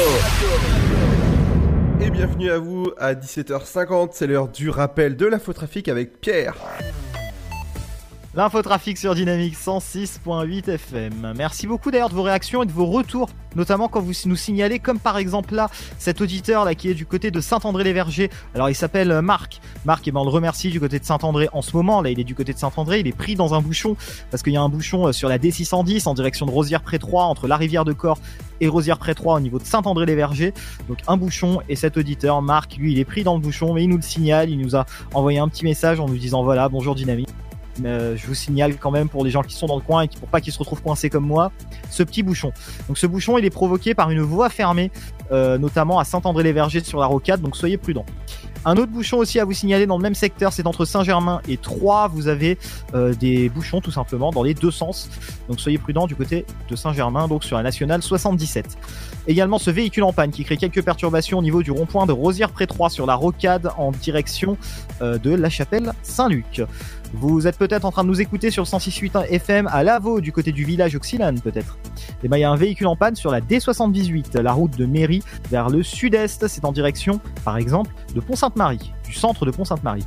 Et 2.02 2.10
bienvenue 2.10 2.52
à 2.52 2.58
vous 2.58 2.92
à 2.98 3.14
17h50, 3.14 4.10
c'est 4.14 4.28
l'heure 4.28 4.48
du 4.48 4.70
rappel 4.70 5.16
de 5.16 5.26
l'infotrafic 5.28 5.88
avec 5.88 6.20
Pierre. 6.20 6.56
L'infotrafic 8.34 8.98
sur 8.98 9.14
Dynamique 9.14 9.58
106.8 9.58 10.70
FM. 10.70 11.34
Merci 11.36 11.68
beaucoup 11.68 11.92
d'ailleurs 11.92 12.08
de 12.08 12.14
vos 12.14 12.24
réactions 12.24 12.64
et 12.64 12.66
de 12.66 12.72
vos 12.72 12.86
retours, 12.86 13.30
notamment 13.58 13.90
quand 13.90 14.00
vous 14.00 14.14
nous 14.26 14.38
signalez, 14.38 14.80
comme 14.80 15.00
par 15.00 15.18
exemple 15.18 15.54
là, 15.54 15.70
cet 15.98 16.22
auditeur 16.22 16.64
là 16.64 16.74
qui 16.74 16.90
est 16.90 16.94
du 16.94 17.06
côté 17.06 17.30
de 17.30 17.42
Saint-André-les-Vergers. 17.42 18.30
Alors 18.56 18.70
il 18.70 18.76
s'appelle 18.76 19.12
euh, 19.12 19.22
Marc. 19.22 19.60
Marc, 19.84 20.08
et 20.08 20.14
ben 20.14 20.22
on 20.22 20.24
le 20.24 20.30
remercie 20.30 20.70
du 20.70 20.80
côté 20.80 20.98
de 20.98 21.04
Saint-André 21.04 21.50
en 21.52 21.62
ce 21.62 21.76
moment. 21.76 22.02
Là, 22.02 22.10
il 22.10 22.22
est 22.22 22.24
du 22.24 22.34
côté 22.34 22.54
de 22.54 22.58
Saint-André. 22.58 23.02
Il 23.02 23.08
est 23.08 23.12
pris 23.12 23.36
dans 23.36 23.54
un 23.54 23.60
bouchon 23.60 23.98
parce 24.30 24.44
qu'il 24.44 24.54
y 24.54 24.58
a 24.58 24.62
un 24.62 24.70
bouchon 24.70 25.08
euh, 25.08 25.12
sur 25.12 25.28
la 25.28 25.38
D610 25.38 26.08
en 26.08 26.14
direction 26.14 26.46
de 26.46 26.52
Rosière-près-Troyes 26.52 27.26
entre 27.26 27.50
la 27.50 27.58
rivière 27.58 27.84
de 27.84 27.92
Corps 27.92 28.20
et 28.62 28.70
Rosière-près-Troyes 28.70 29.36
au 29.36 29.42
niveau 29.42 29.60
de 29.60 29.66
Saint-André-les-Vergers. 29.66 30.54
Donc 30.88 31.00
un 31.10 31.18
bouchon 31.18 31.60
et 31.68 31.76
cet 31.76 31.98
auditeur 31.98 32.42
Marc, 32.42 32.78
lui, 32.78 32.94
il 32.94 33.00
est 33.00 33.04
pris 33.04 33.26
dans 33.26 33.34
le 33.34 33.42
bouchon, 33.42 33.74
mais 33.74 33.84
il 33.84 33.90
nous 33.90 33.98
le 33.98 34.04
signale. 34.04 34.50
Il 34.50 34.60
nous 34.60 34.78
a 34.78 34.86
envoyé 35.14 35.40
un 35.40 35.50
petit 35.50 35.66
message 35.66 36.00
en 36.00 36.08
nous 36.08 36.18
disant 36.18 36.44
voilà, 36.44 36.70
bonjour 36.70 36.96
Dynamique. 36.96 37.28
Euh, 37.86 38.16
je 38.18 38.28
vous 38.28 38.34
signale 38.34 38.78
quand 38.78 38.92
même 38.92 39.10
pour 39.10 39.24
les 39.24 39.32
gens 39.32 39.42
qui 39.42 39.56
sont 39.56 39.68
dans 39.68 39.76
le 39.76 39.82
coin 39.82 40.02
et 40.02 40.08
qui, 40.08 40.18
pour 40.18 40.28
pas 40.28 40.42
qu'ils 40.42 40.54
se 40.54 40.60
retrouvent 40.60 40.82
coincés 40.82 41.10
comme 41.10 41.26
moi, 41.26 41.52
ce 41.90 42.04
petit 42.04 42.24
bouchon. 42.24 42.52
Donc 42.88 42.98
ce 42.98 43.08
bouchon, 43.08 43.38
il 43.38 43.46
est 43.46 43.50
provoqué 43.50 43.96
par 43.96 44.12
une 44.12 44.22
voie 44.22 44.50
fermée, 44.50 44.92
euh, 45.32 45.58
notamment 45.58 46.00
à 46.00 46.04
Saint-André-les-Vergers 46.04 46.84
sur 46.84 47.00
la 47.00 47.06
rocade, 47.06 47.42
donc 47.42 47.56
soyez 47.56 47.78
prudents. 47.78 48.06
Un 48.64 48.78
autre 48.78 48.92
bouchon 48.92 49.18
aussi 49.18 49.40
à 49.40 49.46
vous 49.46 49.54
signaler 49.54 49.88
dans 49.88 49.98
le 49.98 50.04
même 50.04 50.14
secteur, 50.14 50.54
c'est 50.54 50.68
entre 50.68 50.86
Saint-Germain 50.86 51.42
et 51.48 51.58
Troyes. 51.58 52.08
Vous 52.10 52.28
avez 52.28 52.60
euh, 52.94 53.16
des 53.16 53.50
bouchons 53.50 53.82
tout 53.82 53.90
simplement 53.90 54.30
dans 54.30 54.44
les 54.44 54.54
deux 54.54 54.70
sens. 54.70 55.10
Donc 55.50 55.60
soyez 55.60 55.80
prudents 55.80 56.06
du 56.06 56.16
côté 56.16 56.46
de 56.70 56.76
Saint-Germain, 56.76 57.28
donc 57.28 57.44
sur 57.44 57.58
la 57.58 57.64
nationale 57.64 58.04
77. 58.04 58.78
Également 59.28 59.58
ce 59.58 59.72
véhicule 59.72 60.04
en 60.04 60.14
panne 60.14 60.30
qui 60.30 60.44
crée 60.44 60.58
quelques 60.58 60.84
perturbations 60.84 61.40
au 61.40 61.42
niveau 61.42 61.64
du 61.64 61.72
rond-point 61.72 62.06
de 62.06 62.12
Rosière-près-Troyes 62.12 62.92
sur 62.92 63.08
la 63.08 63.16
rocade 63.16 63.72
en 63.78 63.92
direction 63.92 64.58
de 65.00 65.34
la 65.34 65.50
chapelle 65.50 65.94
Saint-Luc. 66.04 66.62
Vous 67.14 67.46
êtes 67.46 67.58
peut-être 67.58 67.86
en 67.86 67.92
train 67.92 68.04
de 68.04 68.08
nous 68.08 68.22
écouter 68.22 68.52
sur 68.52 68.64
le 68.64 68.68
106.8 68.68 69.28
FM 69.28 69.68
à 69.68 69.84
Lavaux, 69.84 70.22
du 70.22 70.32
côté 70.32 70.52
du 70.52 70.64
village 70.64 70.96
Oxylane 70.96 71.42
peut-être. 71.42 71.78
Et 72.24 72.28
ben 72.28 72.38
il 72.38 72.42
y 72.42 72.44
a 72.44 72.52
un 72.52 72.56
véhicule 72.56 72.88
en 72.88 72.96
panne 72.96 73.16
sur 73.16 73.32
la 73.32 73.42
D78, 73.42 74.40
la 74.40 74.54
route 74.54 74.78
de 74.78 74.86
Mairie 74.86 75.24
vers 75.50 75.70
le 75.70 75.84
sud-est. 75.84 76.48
C'est 76.48 76.64
en 76.64 76.72
direction, 76.72 77.20
par 77.44 77.58
exemple, 77.58 77.92
de 78.16 78.22
Pont-Sainte-Marie, 78.22 78.94
du 79.06 79.14
centre 79.14 79.46
de 79.46 79.52
Pont-Sainte-Marie. 79.52 80.06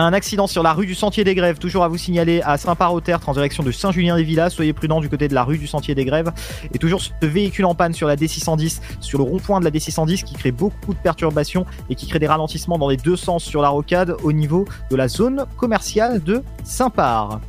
Un 0.00 0.12
accident 0.12 0.46
sur 0.46 0.62
la 0.62 0.74
rue 0.74 0.86
du 0.86 0.94
Sentier 0.94 1.24
des 1.24 1.34
Grèves, 1.34 1.58
toujours 1.58 1.82
à 1.82 1.88
vous 1.88 1.96
signaler 1.96 2.40
à 2.42 2.56
Saint-Par-au-Tertre 2.56 3.28
en 3.28 3.32
direction 3.32 3.64
de 3.64 3.72
Saint-Julien-des-Villas. 3.72 4.50
Soyez 4.50 4.72
prudents 4.72 5.00
du 5.00 5.08
côté 5.08 5.26
de 5.26 5.34
la 5.34 5.42
rue 5.42 5.58
du 5.58 5.66
Sentier 5.66 5.96
des 5.96 6.04
Grèves. 6.04 6.30
Et 6.72 6.78
toujours 6.78 7.02
ce 7.02 7.10
véhicule 7.26 7.64
en 7.64 7.74
panne 7.74 7.92
sur 7.92 8.06
la 8.06 8.14
D610, 8.14 8.78
sur 9.00 9.18
le 9.18 9.24
rond-point 9.24 9.58
de 9.58 9.64
la 9.64 9.72
D610 9.72 10.22
qui 10.22 10.34
crée 10.34 10.52
beaucoup 10.52 10.94
de 10.94 10.98
perturbations 11.00 11.66
et 11.90 11.96
qui 11.96 12.06
crée 12.06 12.20
des 12.20 12.28
ralentissements 12.28 12.78
dans 12.78 12.88
les 12.88 12.96
deux 12.96 13.16
sens 13.16 13.42
sur 13.42 13.60
la 13.60 13.70
rocade 13.70 14.14
au 14.22 14.30
niveau 14.30 14.66
de 14.88 14.94
la 14.94 15.08
zone 15.08 15.46
commerciale 15.56 16.22
de 16.22 16.44
Saint-Par. 16.62 17.40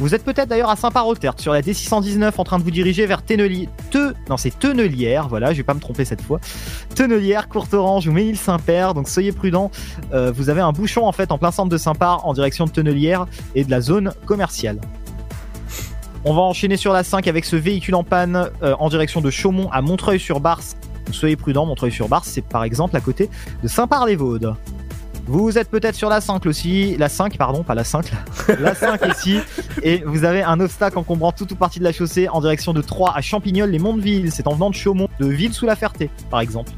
Vous 0.00 0.14
êtes 0.14 0.24
peut-être 0.24 0.48
d'ailleurs 0.48 0.70
à 0.70 0.76
Saint-Par-au-Tertre 0.76 1.42
sur 1.42 1.52
la 1.52 1.60
D619 1.60 2.32
en 2.38 2.44
train 2.44 2.58
de 2.58 2.64
vous 2.64 2.70
diriger 2.70 3.04
vers 3.04 3.22
Tenelier. 3.22 3.68
Te... 3.90 4.14
Non, 4.30 4.38
c'est 4.38 4.58
Tenelière, 4.58 5.28
voilà, 5.28 5.52
je 5.52 5.58
vais 5.58 5.62
pas 5.62 5.74
me 5.74 5.80
tromper 5.80 6.06
cette 6.06 6.22
fois. 6.22 6.40
Tenelière, 6.94 7.50
Courtorange 7.50 8.08
ou 8.08 8.12
Ménil-Saint-Père, 8.12 8.94
donc 8.94 9.10
soyez 9.10 9.30
prudents. 9.30 9.70
Euh, 10.14 10.32
vous 10.34 10.48
avez 10.48 10.62
un 10.62 10.72
bouchon 10.72 11.04
en 11.04 11.12
fait 11.12 11.30
en 11.30 11.36
plein 11.36 11.50
centre 11.50 11.68
de 11.68 11.76
Saint-Par 11.76 12.26
en 12.26 12.32
direction 12.32 12.64
de 12.64 12.70
Tenelière 12.70 13.26
et 13.54 13.62
de 13.62 13.70
la 13.70 13.82
zone 13.82 14.14
commerciale. 14.24 14.80
On 16.24 16.32
va 16.32 16.40
enchaîner 16.40 16.78
sur 16.78 16.94
la 16.94 17.04
5 17.04 17.28
avec 17.28 17.44
ce 17.44 17.56
véhicule 17.56 17.94
en 17.94 18.02
panne 18.02 18.48
euh, 18.62 18.74
en 18.78 18.88
direction 18.88 19.20
de 19.20 19.30
Chaumont 19.30 19.68
à 19.70 19.82
Montreuil-sur-Barse. 19.82 20.78
Soyez 21.12 21.36
prudents, 21.36 21.66
Montreuil-sur-Barse, 21.66 22.26
c'est 22.26 22.44
par 22.44 22.64
exemple 22.64 22.96
à 22.96 23.00
côté 23.00 23.28
de 23.62 23.68
Saint-Par-les-Vaudes. 23.68 24.54
Vous 25.26 25.58
êtes 25.58 25.70
peut-être 25.70 25.94
sur 25.94 26.08
la 26.08 26.20
5 26.20 26.44
aussi, 26.46 26.96
la 26.96 27.08
5 27.08 27.36
pardon, 27.36 27.62
pas 27.62 27.74
la 27.74 27.84
5, 27.84 28.10
la, 28.48 28.56
la 28.56 28.74
5 28.74 29.00
ici, 29.14 29.38
et 29.82 30.02
vous 30.04 30.24
avez 30.24 30.42
un 30.42 30.58
obstacle 30.60 30.98
encombrant 30.98 31.32
toute 31.32 31.52
ou 31.52 31.56
partie 31.56 31.78
de 31.78 31.84
la 31.84 31.92
chaussée 31.92 32.28
en 32.28 32.40
direction 32.40 32.72
de 32.72 32.82
Troyes 32.82 33.12
à 33.14 33.20
Champignol, 33.20 33.70
les 33.70 33.78
Monts-de-Ville, 33.78 34.32
c'est 34.32 34.46
en 34.46 34.54
venant 34.54 34.70
de 34.70 34.74
Chaumont, 34.74 35.08
de 35.18 35.26
Ville 35.26 35.52
sous 35.52 35.66
la 35.66 35.76
Ferté 35.76 36.10
par 36.30 36.40
exemple. 36.40 36.72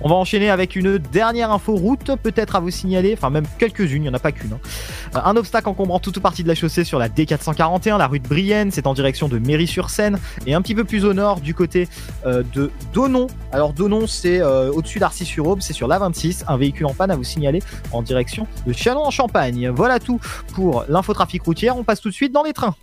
On 0.00 0.08
va 0.08 0.14
enchaîner 0.14 0.50
avec 0.50 0.76
une 0.76 0.98
dernière 0.98 1.50
info 1.50 1.74
route, 1.74 2.10
peut-être 2.22 2.56
à 2.56 2.60
vous 2.60 2.70
signaler, 2.70 3.14
enfin 3.16 3.30
même 3.30 3.46
quelques-unes, 3.58 4.02
il 4.02 4.06
n'y 4.06 4.08
en 4.08 4.14
a 4.14 4.18
pas 4.18 4.32
qu'une. 4.32 4.52
hein. 4.52 5.22
Un 5.24 5.36
obstacle 5.36 5.68
encombrant 5.68 5.98
toute 5.98 6.16
ou 6.18 6.20
partie 6.20 6.42
de 6.42 6.48
la 6.48 6.54
chaussée 6.54 6.84
sur 6.84 6.98
la 6.98 7.08
D441, 7.08 7.98
la 7.98 8.06
rue 8.06 8.20
de 8.20 8.28
Brienne, 8.28 8.70
c'est 8.70 8.86
en 8.86 8.94
direction 8.94 9.28
de 9.28 9.38
Méry-sur-Seine, 9.38 10.18
et 10.46 10.54
un 10.54 10.62
petit 10.62 10.74
peu 10.74 10.84
plus 10.84 11.04
au 11.04 11.14
nord 11.14 11.40
du 11.40 11.54
côté 11.54 11.88
euh, 12.26 12.42
de 12.54 12.70
Donon. 12.92 13.26
Alors 13.52 13.72
Donon, 13.72 14.06
c'est 14.06 14.40
euh, 14.40 14.70
au-dessus 14.72 14.98
d'Arcy-sur-Aube, 14.98 15.60
c'est 15.62 15.72
sur 15.72 15.88
la 15.88 15.98
26, 15.98 16.44
un 16.48 16.56
véhicule 16.56 16.86
en 16.86 16.94
panne 16.94 17.10
à 17.10 17.16
vous 17.16 17.24
signaler 17.24 17.62
en 17.92 18.02
direction 18.02 18.46
de 18.66 18.72
Chalon-en-Champagne. 18.72 19.70
Voilà 19.70 19.98
tout 19.98 20.20
pour 20.54 20.84
l'infotrafic 20.88 21.42
routière, 21.42 21.76
on 21.76 21.84
passe 21.84 22.00
tout 22.00 22.08
de 22.10 22.14
suite 22.14 22.32
dans 22.32 22.42
les 22.42 22.52
trains. 22.52 22.74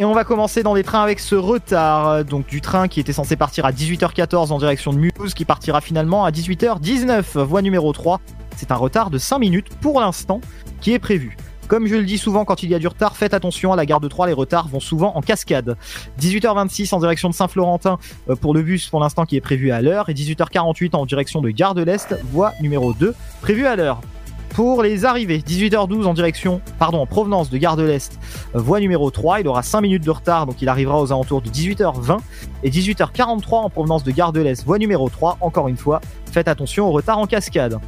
Et 0.00 0.04
on 0.06 0.14
va 0.14 0.24
commencer 0.24 0.62
dans 0.62 0.72
les 0.72 0.82
trains 0.82 1.02
avec 1.02 1.20
ce 1.20 1.34
retard, 1.34 2.08
euh, 2.08 2.22
donc 2.24 2.46
du 2.46 2.62
train 2.62 2.88
qui 2.88 3.00
était 3.00 3.12
censé 3.12 3.36
partir 3.36 3.66
à 3.66 3.70
18h14 3.70 4.50
en 4.50 4.56
direction 4.56 4.94
de 4.94 4.98
Mulhouse, 4.98 5.34
qui 5.34 5.44
partira 5.44 5.82
finalement 5.82 6.24
à 6.24 6.30
18h19, 6.30 7.38
voie 7.42 7.60
numéro 7.60 7.92
3. 7.92 8.18
C'est 8.56 8.72
un 8.72 8.76
retard 8.76 9.10
de 9.10 9.18
5 9.18 9.38
minutes 9.38 9.68
pour 9.82 10.00
l'instant 10.00 10.40
qui 10.80 10.94
est 10.94 10.98
prévu. 10.98 11.36
Comme 11.68 11.86
je 11.86 11.96
le 11.96 12.04
dis 12.04 12.16
souvent 12.16 12.46
quand 12.46 12.62
il 12.62 12.70
y 12.70 12.74
a 12.74 12.78
du 12.78 12.88
retard, 12.88 13.14
faites 13.14 13.34
attention 13.34 13.74
à 13.74 13.76
la 13.76 13.84
gare 13.84 14.00
de 14.00 14.08
Troyes, 14.08 14.28
les 14.28 14.32
retards 14.32 14.68
vont 14.68 14.80
souvent 14.80 15.14
en 15.16 15.20
cascade. 15.20 15.76
18h26 16.18 16.94
en 16.94 16.98
direction 16.98 17.28
de 17.28 17.34
Saint-Florentin 17.34 17.98
euh, 18.30 18.36
pour 18.36 18.54
le 18.54 18.62
bus 18.62 18.88
pour 18.88 19.00
l'instant 19.00 19.26
qui 19.26 19.36
est 19.36 19.42
prévu 19.42 19.70
à 19.70 19.82
l'heure 19.82 20.08
et 20.08 20.14
18h48 20.14 20.96
en 20.96 21.04
direction 21.04 21.42
de 21.42 21.50
Gare 21.50 21.74
de 21.74 21.82
l'Est, 21.82 22.18
voie 22.32 22.54
numéro 22.62 22.94
2 22.94 23.14
prévue 23.42 23.66
à 23.66 23.76
l'heure. 23.76 24.00
Pour 24.54 24.82
les 24.82 25.04
arrivées, 25.04 25.38
18h12 25.38 26.06
en 26.06 26.14
direction, 26.14 26.60
pardon, 26.78 26.98
en 26.98 27.06
provenance 27.06 27.50
de 27.50 27.56
Gare 27.56 27.76
de 27.76 27.84
l'Est, 27.84 28.18
euh, 28.54 28.58
voie 28.58 28.80
numéro 28.80 29.10
3, 29.10 29.40
il 29.40 29.48
aura 29.48 29.62
5 29.62 29.80
minutes 29.80 30.04
de 30.04 30.10
retard, 30.10 30.46
donc 30.46 30.60
il 30.60 30.68
arrivera 30.68 31.00
aux 31.00 31.12
alentours 31.12 31.40
de 31.40 31.48
18h20. 31.48 32.18
Et 32.64 32.70
18h43 32.70 33.54
en 33.54 33.70
provenance 33.70 34.02
de 34.02 34.10
Gare 34.10 34.32
de 34.32 34.40
l'Est, 34.40 34.64
voie 34.64 34.78
numéro 34.78 35.08
3, 35.08 35.38
encore 35.40 35.68
une 35.68 35.76
fois, 35.76 36.00
faites 36.32 36.48
attention 36.48 36.88
au 36.88 36.90
retard 36.90 37.18
en 37.18 37.26
cascade. 37.26 37.78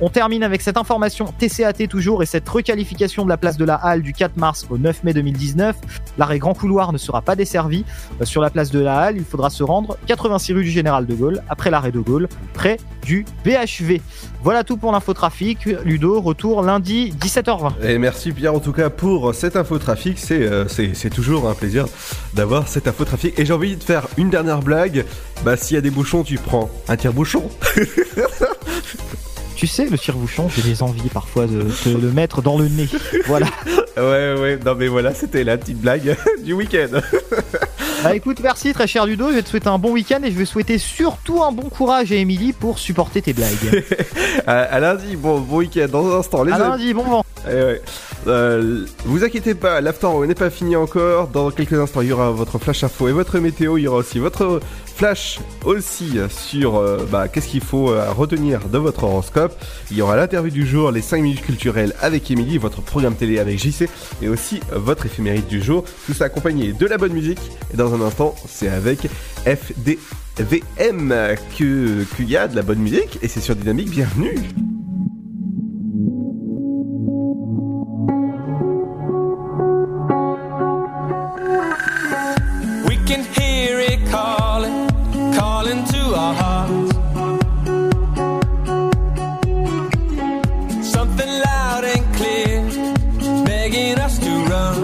On 0.00 0.08
termine 0.08 0.42
avec 0.42 0.60
cette 0.60 0.76
information 0.76 1.32
TCAT 1.38 1.86
toujours 1.88 2.22
et 2.22 2.26
cette 2.26 2.48
requalification 2.48 3.22
de 3.24 3.28
la 3.28 3.36
place 3.36 3.56
de 3.56 3.64
la 3.64 3.76
Halle 3.76 4.02
du 4.02 4.12
4 4.12 4.36
mars 4.36 4.66
au 4.68 4.76
9 4.76 5.04
mai 5.04 5.12
2019. 5.12 5.76
L'arrêt 6.18 6.40
Grand 6.40 6.52
Couloir 6.52 6.92
ne 6.92 6.98
sera 6.98 7.22
pas 7.22 7.36
desservi. 7.36 7.84
Euh, 8.20 8.24
Sur 8.24 8.42
la 8.42 8.50
place 8.50 8.70
de 8.70 8.80
la 8.80 8.98
Halle, 8.98 9.18
il 9.18 9.24
faudra 9.24 9.50
se 9.50 9.62
rendre 9.62 9.96
86 10.06 10.52
rue 10.52 10.64
du 10.64 10.70
Général 10.70 11.06
de 11.06 11.14
Gaulle, 11.14 11.42
après 11.48 11.70
l'arrêt 11.70 11.92
de 11.92 12.00
Gaulle, 12.00 12.28
près 12.54 12.78
du 13.04 13.24
BHV. 13.44 14.00
Voilà 14.44 14.62
tout 14.62 14.76
pour 14.76 14.92
l'infotrafic. 14.92 15.64
Ludo, 15.86 16.20
retour 16.20 16.62
lundi 16.62 17.14
17h20. 17.18 17.82
Et 17.82 17.96
merci 17.96 18.30
Pierre 18.30 18.52
en 18.52 18.60
tout 18.60 18.72
cas 18.72 18.90
pour 18.90 19.34
cet 19.34 19.56
infotrafic, 19.56 20.18
c'est 20.18 20.42
euh, 20.42 20.66
c'est 20.68 21.08
toujours 21.08 21.48
un 21.48 21.54
plaisir 21.54 21.86
d'avoir 22.34 22.68
cet 22.68 22.86
infotrafic. 22.86 23.38
Et 23.38 23.46
j'ai 23.46 23.54
envie 23.54 23.76
de 23.76 23.82
faire 23.82 24.06
une 24.18 24.28
dernière 24.28 24.60
blague, 24.60 25.06
bah 25.46 25.56
s'il 25.56 25.76
y 25.76 25.78
a 25.78 25.80
des 25.80 25.90
bouchons 25.90 26.24
tu 26.24 26.36
prends 26.36 26.68
un 26.88 26.96
tire-bouchon. 26.96 27.48
Tu 29.56 29.66
sais, 29.66 29.86
le 29.86 29.96
tire-bouchon, 29.96 30.48
j'ai 30.54 30.62
des 30.62 30.82
envies 30.82 31.08
parfois 31.08 31.46
de 31.46 31.62
te 31.62 31.88
le 31.88 32.10
mettre 32.10 32.42
dans 32.42 32.58
le 32.58 32.68
nez. 32.68 32.88
Voilà. 33.26 33.46
ouais 33.96 34.34
ouais, 34.40 34.58
non 34.64 34.74
mais 34.76 34.88
voilà, 34.88 35.14
c'était 35.14 35.44
la 35.44 35.56
petite 35.56 35.80
blague 35.80 36.16
du 36.44 36.52
week-end. 36.52 37.00
Bah 38.02 38.14
écoute, 38.14 38.40
merci 38.42 38.74
très 38.74 38.86
cher 38.86 39.06
Ludo, 39.06 39.30
je 39.30 39.36
vais 39.36 39.42
te 39.42 39.48
souhaiter 39.48 39.68
un 39.68 39.78
bon 39.78 39.92
week-end 39.92 40.18
et 40.24 40.30
je 40.30 40.36
vais 40.36 40.44
souhaiter 40.44 40.76
surtout 40.76 41.42
un 41.42 41.52
bon 41.52 41.70
courage 41.70 42.12
à 42.12 42.16
Émilie 42.16 42.52
pour 42.52 42.78
supporter 42.78 43.22
tes 43.22 43.32
blagues. 43.32 43.82
à, 44.46 44.60
à 44.60 44.78
lundi, 44.80 45.16
bon, 45.16 45.40
bon 45.40 45.58
week-end 45.58 45.86
dans 45.90 46.14
un 46.14 46.18
instant. 46.18 46.42
Les 46.44 46.52
à 46.52 46.56
amis. 46.56 46.64
lundi, 46.68 46.92
bon 46.92 47.04
vent. 47.04 47.24
Eh 47.50 47.54
ouais. 47.54 47.82
Euh, 48.26 48.84
vous 49.06 49.24
inquiétez 49.24 49.54
pas, 49.54 49.80
l'after 49.80 50.08
n'est 50.26 50.34
pas 50.34 50.50
fini 50.50 50.76
encore. 50.76 51.28
Dans 51.28 51.50
quelques 51.50 51.78
instants, 51.78 52.02
il 52.02 52.08
y 52.08 52.12
aura 52.12 52.30
votre 52.30 52.58
flash 52.58 52.84
info 52.84 53.08
et 53.08 53.12
votre 53.12 53.38
météo. 53.38 53.78
Il 53.78 53.84
y 53.84 53.88
aura 53.88 53.98
aussi 53.98 54.18
votre 54.18 54.60
flash 54.94 55.40
aussi 55.64 56.18
sur 56.30 56.76
euh, 56.76 57.06
bah, 57.10 57.28
qu'est-ce 57.28 57.48
qu'il 57.48 57.60
faut 57.62 57.90
euh, 57.90 58.12
retenir 58.12 58.68
de 58.68 58.78
votre 58.78 59.04
horoscope. 59.04 59.52
Il 59.90 59.96
y 59.96 60.02
aura 60.02 60.16
l'interview 60.16 60.52
du 60.52 60.66
jour, 60.66 60.90
les 60.90 61.02
5 61.02 61.22
minutes 61.22 61.42
culturelles 61.42 61.94
avec 62.00 62.30
Émilie, 62.30 62.58
votre 62.58 62.80
programme 62.80 63.14
télé 63.14 63.38
avec 63.38 63.58
JC 63.58 63.88
et 64.22 64.28
aussi 64.28 64.60
votre 64.72 65.06
éphéméride 65.06 65.46
du 65.46 65.62
jour. 65.62 65.84
Tout 66.06 66.14
ça 66.14 66.26
accompagné 66.26 66.72
de 66.72 66.86
la 66.86 66.98
bonne 66.98 67.12
musique. 67.12 67.40
Et 67.72 67.76
dans 67.76 67.94
un 67.94 68.00
instant, 68.00 68.34
c'est 68.46 68.68
avec 68.68 69.08
FDVM 69.44 71.14
que 71.58 72.04
qu'il 72.16 72.30
y 72.30 72.36
a 72.36 72.48
de 72.48 72.56
la 72.56 72.62
bonne 72.62 72.78
musique 72.78 73.18
et 73.22 73.28
c'est 73.28 73.40
sur 73.40 73.56
Dynamique. 73.56 73.90
Bienvenue. 73.90 74.36
can 83.14 83.24
hear 83.34 83.78
it 83.78 84.00
calling, 84.10 84.88
calling 85.34 85.84
to 85.84 86.00
our 86.22 86.34
hearts. 86.42 86.92
Something 90.94 91.32
loud 91.48 91.84
and 91.94 92.04
clear, 92.16 92.56
begging 93.44 93.98
us 94.00 94.18
to 94.18 94.32
run. 94.52 94.78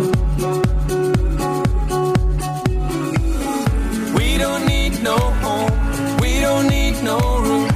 We 4.14 4.38
don't 4.38 4.64
need 4.66 5.02
no 5.02 5.18
home, 5.44 5.74
we 6.20 6.32
don't 6.40 6.68
need 6.68 7.02
no 7.02 7.18
room. 7.46 7.68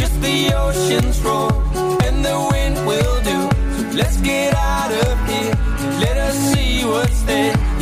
just 0.00 0.16
the 0.22 0.54
ocean's 0.64 1.20
roar 1.20 1.52
and 2.06 2.24
the 2.24 2.36
wind 2.52 2.76
will 2.86 3.16
do. 3.30 3.38
Let's 4.00 4.16
get 4.22 4.54
out 4.54 4.90
of 4.90 5.14
here, 5.28 5.54
let 6.04 6.16
us 6.16 6.36
see 6.52 6.82
what's 6.86 7.22
there. 7.24 7.77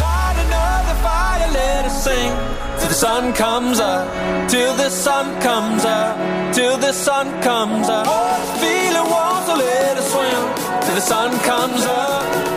Light 0.00 0.36
another 0.46 0.96
fire, 1.02 1.50
let 1.52 1.84
us 1.86 2.04
sing 2.04 2.32
till 2.78 2.88
the 2.88 2.94
sun 2.94 3.32
comes 3.32 3.80
up. 3.80 4.06
Till 4.48 4.74
the 4.76 4.88
sun 4.88 5.40
comes 5.40 5.84
up. 5.84 6.54
Till 6.54 6.78
the 6.78 6.92
sun 6.92 7.42
comes 7.42 7.88
up. 7.88 8.06
Oh, 8.08 8.36
feeling 8.60 9.10
warm, 9.10 9.44
so 9.46 9.54
let 9.56 9.96
us 9.98 10.12
swim 10.12 10.42
till 10.84 10.94
the 10.94 11.00
sun 11.00 11.36
comes 11.40 11.84
up. 11.84 12.47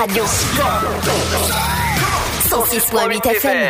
Radio. 0.00 0.24
106.8 2.48 3.26
FM. 3.26 3.68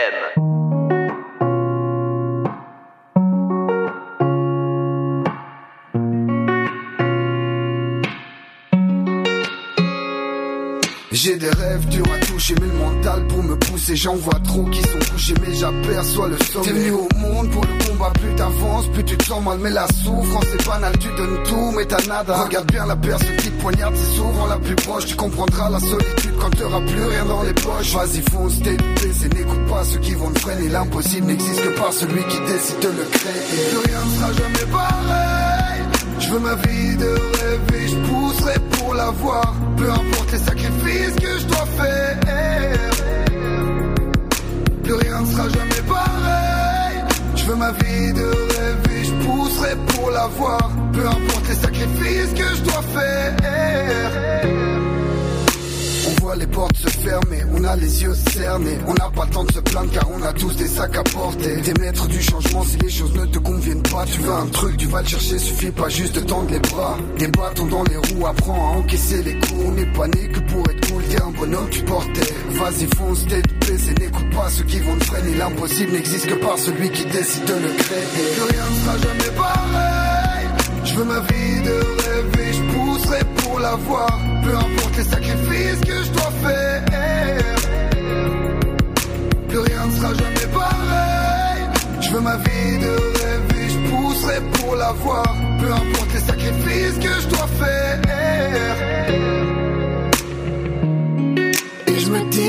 J'ai 11.11 11.35
des 11.35 11.51
rêves 11.51 11.89
durs 11.89 12.05
à 12.13 12.19
toucher, 12.21 12.55
mais 12.61 12.69
le 12.69 12.75
mental 12.75 13.27
pour 13.27 13.43
me 13.43 13.57
pousser. 13.57 13.97
J'en 13.97 14.15
vois 14.15 14.39
trop 14.45 14.63
qui 14.67 14.83
sont 14.83 15.00
couchés, 15.21 15.35
mais 15.47 15.55
j'aperçois 15.55 16.29
le 16.29 16.39
sommet. 16.39 16.65
T'es 16.65 16.73
venu 16.73 16.91
au 16.93 17.09
monde 17.17 17.51
pour 17.51 17.63
le 17.63 17.85
combat, 17.87 18.11
plus 18.21 18.35
t'avances, 18.35 18.87
plus 18.89 19.05
tu 19.05 19.17
te 19.17 19.25
sens 19.25 19.45
mal. 19.45 19.59
Mais 19.61 19.71
la 19.71 19.87
souffrance 20.03 20.47
est 20.55 20.67
banale, 20.67 20.99
tu 20.99 21.09
donnes 21.17 21.43
tout, 21.45 21.73
mais 21.77 21.85
t'as 21.85 22.07
nada. 22.07 22.43
Regarde 22.45 22.71
bien 22.71 22.87
la 22.87 22.97
personne 22.97 23.37
qui 23.37 23.51
te 23.51 23.63
poignarde, 23.63 23.95
c'est 23.97 24.17
souvent 24.17 24.47
la 24.47 24.59
plus 24.59 24.75
proche. 24.77 25.07
Tu 25.07 25.17
comprendras 25.17 25.71
la 25.71 25.81
solitude 25.81 26.35
quand 26.41 26.51
t'auras 26.51 26.81
plus 26.81 27.05
rien 27.05 27.25
dans 27.27 27.43
les 27.43 27.53
poches. 27.53 27.95
Vas-y, 27.95 28.23
fonce, 28.31 28.63
t'es 28.63 28.77
baissé, 28.77 29.29
n'écoute 29.29 29.67
pas 29.69 29.85
ceux 29.85 29.99
qui 29.99 30.15
vont 30.15 30.31
te 30.31 30.39
freiner. 30.41 30.69
L'impossible 30.69 31.27
n'existe 31.27 31.63
que 31.63 31.79
par 31.79 31.93
celui 31.93 32.23
qui 32.25 32.39
décide 32.41 32.81
de 32.81 32.89
le 32.89 33.05
créer. 33.11 33.69
Plus 33.71 33.91
rien 33.91 34.01
ne 34.05 34.11
sera 34.17 34.33
jamais 34.33 34.73
pareil. 34.73 35.83
Je 36.19 36.29
veux 36.31 36.41
ma 36.41 36.55
vie 36.55 36.97
de 36.97 37.09
rêve 37.09 37.83
et 37.83 37.89
je 37.89 37.97
pousserai 37.97 38.55
pour 38.73 38.95
l'avoir. 38.95 39.55
Peu 39.77 39.91
importe 39.91 40.33
les 40.33 40.39
sacrifices 40.39 41.17
que 41.17 41.39
je 41.39 41.47
dois 41.47 41.67
faire. 41.79 43.00
Rien 45.21 45.29
ne 45.29 45.33
sera 45.33 45.49
jamais 45.49 45.83
pareil. 45.87 47.05
Je 47.37 47.45
veux 47.45 47.57
ma 47.57 47.73
vie 47.73 48.13
de 48.15 48.25
rêve 48.25 48.91
je 49.03 49.13
pousserai 49.25 49.77
pour 49.89 50.11
l'avoir. 50.11 50.71
Peu 50.93 51.07
importe 51.07 51.49
les 51.49 51.55
sacrifices 51.55 52.33
que 52.35 52.57
je 52.57 52.63
dois 52.63 52.83
faire. 52.83 53.37
On 56.09 56.23
voit 56.23 56.37
les 56.37 56.47
portes 56.47 56.77
se 56.77 56.89
fermer, 56.89 57.45
on 57.55 57.65
a 57.65 57.77
les 57.77 58.03
yeux 58.03 58.15
cernés. 58.33 58.79
On 58.87 58.95
n'a 58.95 59.11
pas 59.11 59.25
le 59.27 59.31
temps 59.31 59.45
de 59.45 59.53
se 59.53 59.61
plaindre 59.61 59.91
car 59.93 60.09
on 60.11 60.23
a 60.23 60.33
tous 60.33 60.57
des 60.57 60.67
sacs 60.69 60.97
à 60.97 61.03
porter. 61.03 61.61
T'es 61.63 61.81
maître 61.81 62.07
du 62.09 62.23
changement 62.23 62.65
si 62.65 62.79
les 62.79 62.91
choses 62.91 63.15
ne 63.15 63.27
te 63.27 63.39
conviennent 63.39 63.83
pas. 63.83 64.05
Tu 64.07 64.21
veux 64.21 64.33
un 64.33 64.47
truc, 64.47 64.77
tu 64.79 64.87
vas 64.87 65.03
le 65.03 65.09
chercher, 65.09 65.39
suffit 65.39 65.71
pas 65.71 65.89
juste 65.89 66.15
de 66.15 66.21
tendre 66.21 66.51
les 66.51 66.61
bras. 66.61 66.97
Des 67.19 67.29
bâtons 67.29 67.67
dans 67.67 67.85
les 67.85 67.97
roues, 67.97 68.27
apprends 68.27 68.73
à 68.73 68.79
encaisser 68.79 69.23
les 69.23 69.35
coups. 69.35 69.65
On 69.67 69.73
n'est 69.73 69.93
pas 69.93 70.09
né 70.09 70.29
que 70.29 70.41
pour 70.41 70.61
être 70.71 70.80
t'es 71.11 71.23
un 71.23 71.31
bonhomme, 71.31 71.69
tu 71.71 71.83
portais. 71.83 72.33
Vas-y, 72.51 72.87
fonce, 72.97 73.27
tête 73.27 73.47
baissée, 73.61 73.95
n'écoute 73.95 74.31
pas 74.35 74.49
ceux 74.49 74.65
qui 74.65 74.79
vont 74.81 74.97
te 74.97 75.05
freiner. 75.05 75.35
L'impossible 75.37 75.93
n'existe 75.93 76.27
que 76.27 76.35
par 76.35 76.59
celui 76.59 76.91
qui 76.91 77.05
décide 77.07 77.45
de 77.45 77.55
le 77.55 77.69
créer. 77.83 78.07
Que 78.37 78.53
rien 78.53 78.65
ne 78.71 78.77
sera 78.81 78.97
jamais 79.07 79.31
pareil. 79.37 80.47
Je 80.85 80.95
veux 80.95 81.05
ma 81.05 81.21
vie 81.21 81.63
de 81.69 81.77
rêve 82.03 82.33
et 82.47 82.53
je 82.53 82.63
pousserai 82.73 83.21
pour 83.37 83.59
l'avoir. 83.59 84.21
Peu 84.45 84.55
importe 84.57 84.97
les 84.97 85.05
sacrifices 85.05 85.81
que 85.81 86.03
je 86.05 86.11
dois 86.13 86.33
faire. 86.45 86.85
Plus 89.49 89.59
rien 89.59 89.87
ne 89.87 89.93
sera 89.97 90.15
jamais 90.15 90.47
pareil. 90.53 91.63
Je 92.01 92.11
veux 92.11 92.21
ma 92.21 92.37
vie 92.37 92.79
de 92.87 92.93
rêve 93.21 93.47
et 93.61 93.69
je 93.69 93.79
pousserai 93.91 94.41
pour 94.53 94.77
l'avoir. 94.77 95.37
Peu 95.61 95.73
importe 95.73 96.15
les 96.15 96.21
sacrifices 96.21 96.99
que 96.99 97.21
je 97.21 97.29
dois 97.29 97.49
faire. 97.59 98.01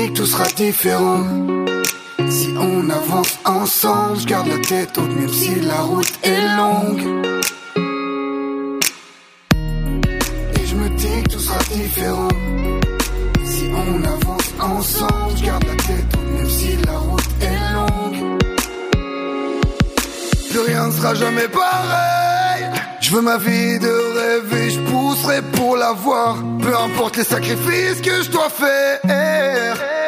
Que 0.02 0.08
tout 0.08 0.26
sera 0.26 0.48
différent. 0.56 1.22
Si 2.28 2.48
on 2.58 2.90
avance 2.90 3.38
ensemble, 3.44 4.18
je 4.18 4.26
garde 4.26 4.48
la 4.48 4.58
tête 4.58 4.98
haute 4.98 5.14
même 5.14 5.28
si 5.28 5.54
la 5.60 5.80
route 5.82 6.12
est 6.24 6.42
longue. 6.56 7.02
Et 10.56 10.66
je 10.66 10.74
me 10.74 10.88
dis 10.96 11.22
que 11.22 11.28
tout 11.30 11.38
sera 11.38 11.58
différent. 11.72 12.28
Si 13.44 13.70
on 13.72 14.02
avance 14.02 14.50
ensemble, 14.58 15.36
je 15.36 15.44
garde 15.44 15.64
la 15.66 15.76
tête 15.76 16.16
haute 16.16 16.30
même 16.36 16.50
si 16.50 16.76
la 16.84 16.98
route 16.98 17.30
est 17.40 17.60
longue. 17.76 18.38
Plus 20.50 20.60
rien 20.60 20.88
ne 20.88 20.92
sera 20.92 21.14
jamais 21.14 21.46
pareil. 21.46 22.64
Je 23.00 23.10
veux 23.12 23.22
ma 23.22 23.38
vie 23.38 23.78
de 23.78 23.94
rêve 24.18 24.52
et 24.62 24.70
je 24.70 24.80
pousserai 24.80 25.42
pour 25.52 25.71
Peu 26.60 26.76
importe 26.76 27.16
les 27.16 27.24
sacrifices 27.24 28.00
que 28.00 28.22
je 28.22 28.30
dois 28.30 28.48
faire. 28.48 30.01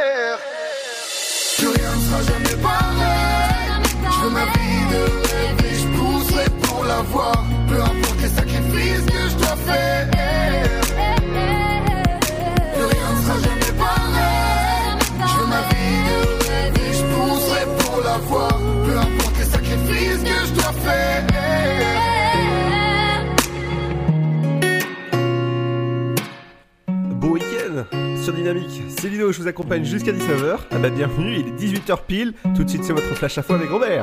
C'est 29.05 29.33
je 29.33 29.43
vous 29.43 29.49
accompagne 29.49 29.85
jusqu'à 29.85 30.13
19h. 30.13 30.57
Ah 30.71 30.79
bah 30.79 30.89
bienvenue, 30.89 31.37
il 31.39 31.49
est 31.49 31.79
18h 31.79 31.99
pile. 32.07 32.33
Tout 32.57 32.65
de 32.65 32.71
suite, 32.71 32.85
c'est 32.85 32.93
votre 32.95 33.15
flash 33.15 33.37
à 33.37 33.43
fond 33.43 33.55
avec 33.55 33.69
Robert. 33.69 34.03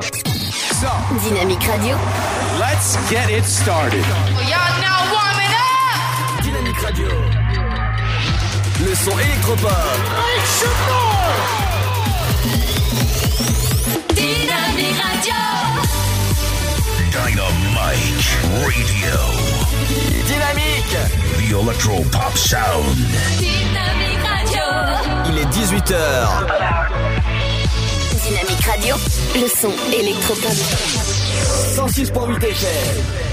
Dynamique 1.24 1.64
Radio. 1.64 1.96
Let's 2.58 2.96
get 3.10 3.36
it 3.36 3.44
started. 3.44 4.04
Y'all 4.48 4.80
now 4.80 5.02
warming 5.12 5.52
up. 5.54 6.42
Dynamique 6.42 6.78
Radio. 6.78 7.08
Le 8.86 8.94
son 8.94 9.18
électropop. 9.18 9.72
Dynamique 14.14 15.00
Radio. 15.02 15.34
Dynamite 17.10 18.28
Radio. 18.62 19.16
Dynamique. 20.26 20.96
The 21.38 21.60
Electro 21.60 22.02
Pop 22.12 22.36
Sound. 22.36 22.96
Dynamique 23.38 23.80
Radio. 23.80 24.11
Il 25.28 25.38
est 25.38 25.46
18h. 25.46 25.94
Dynamique 28.22 28.64
Radio. 28.66 28.96
Le 29.34 29.48
son 29.48 29.72
électropop. 29.92 30.52
106.8 31.74 32.44
FM. 32.44 33.31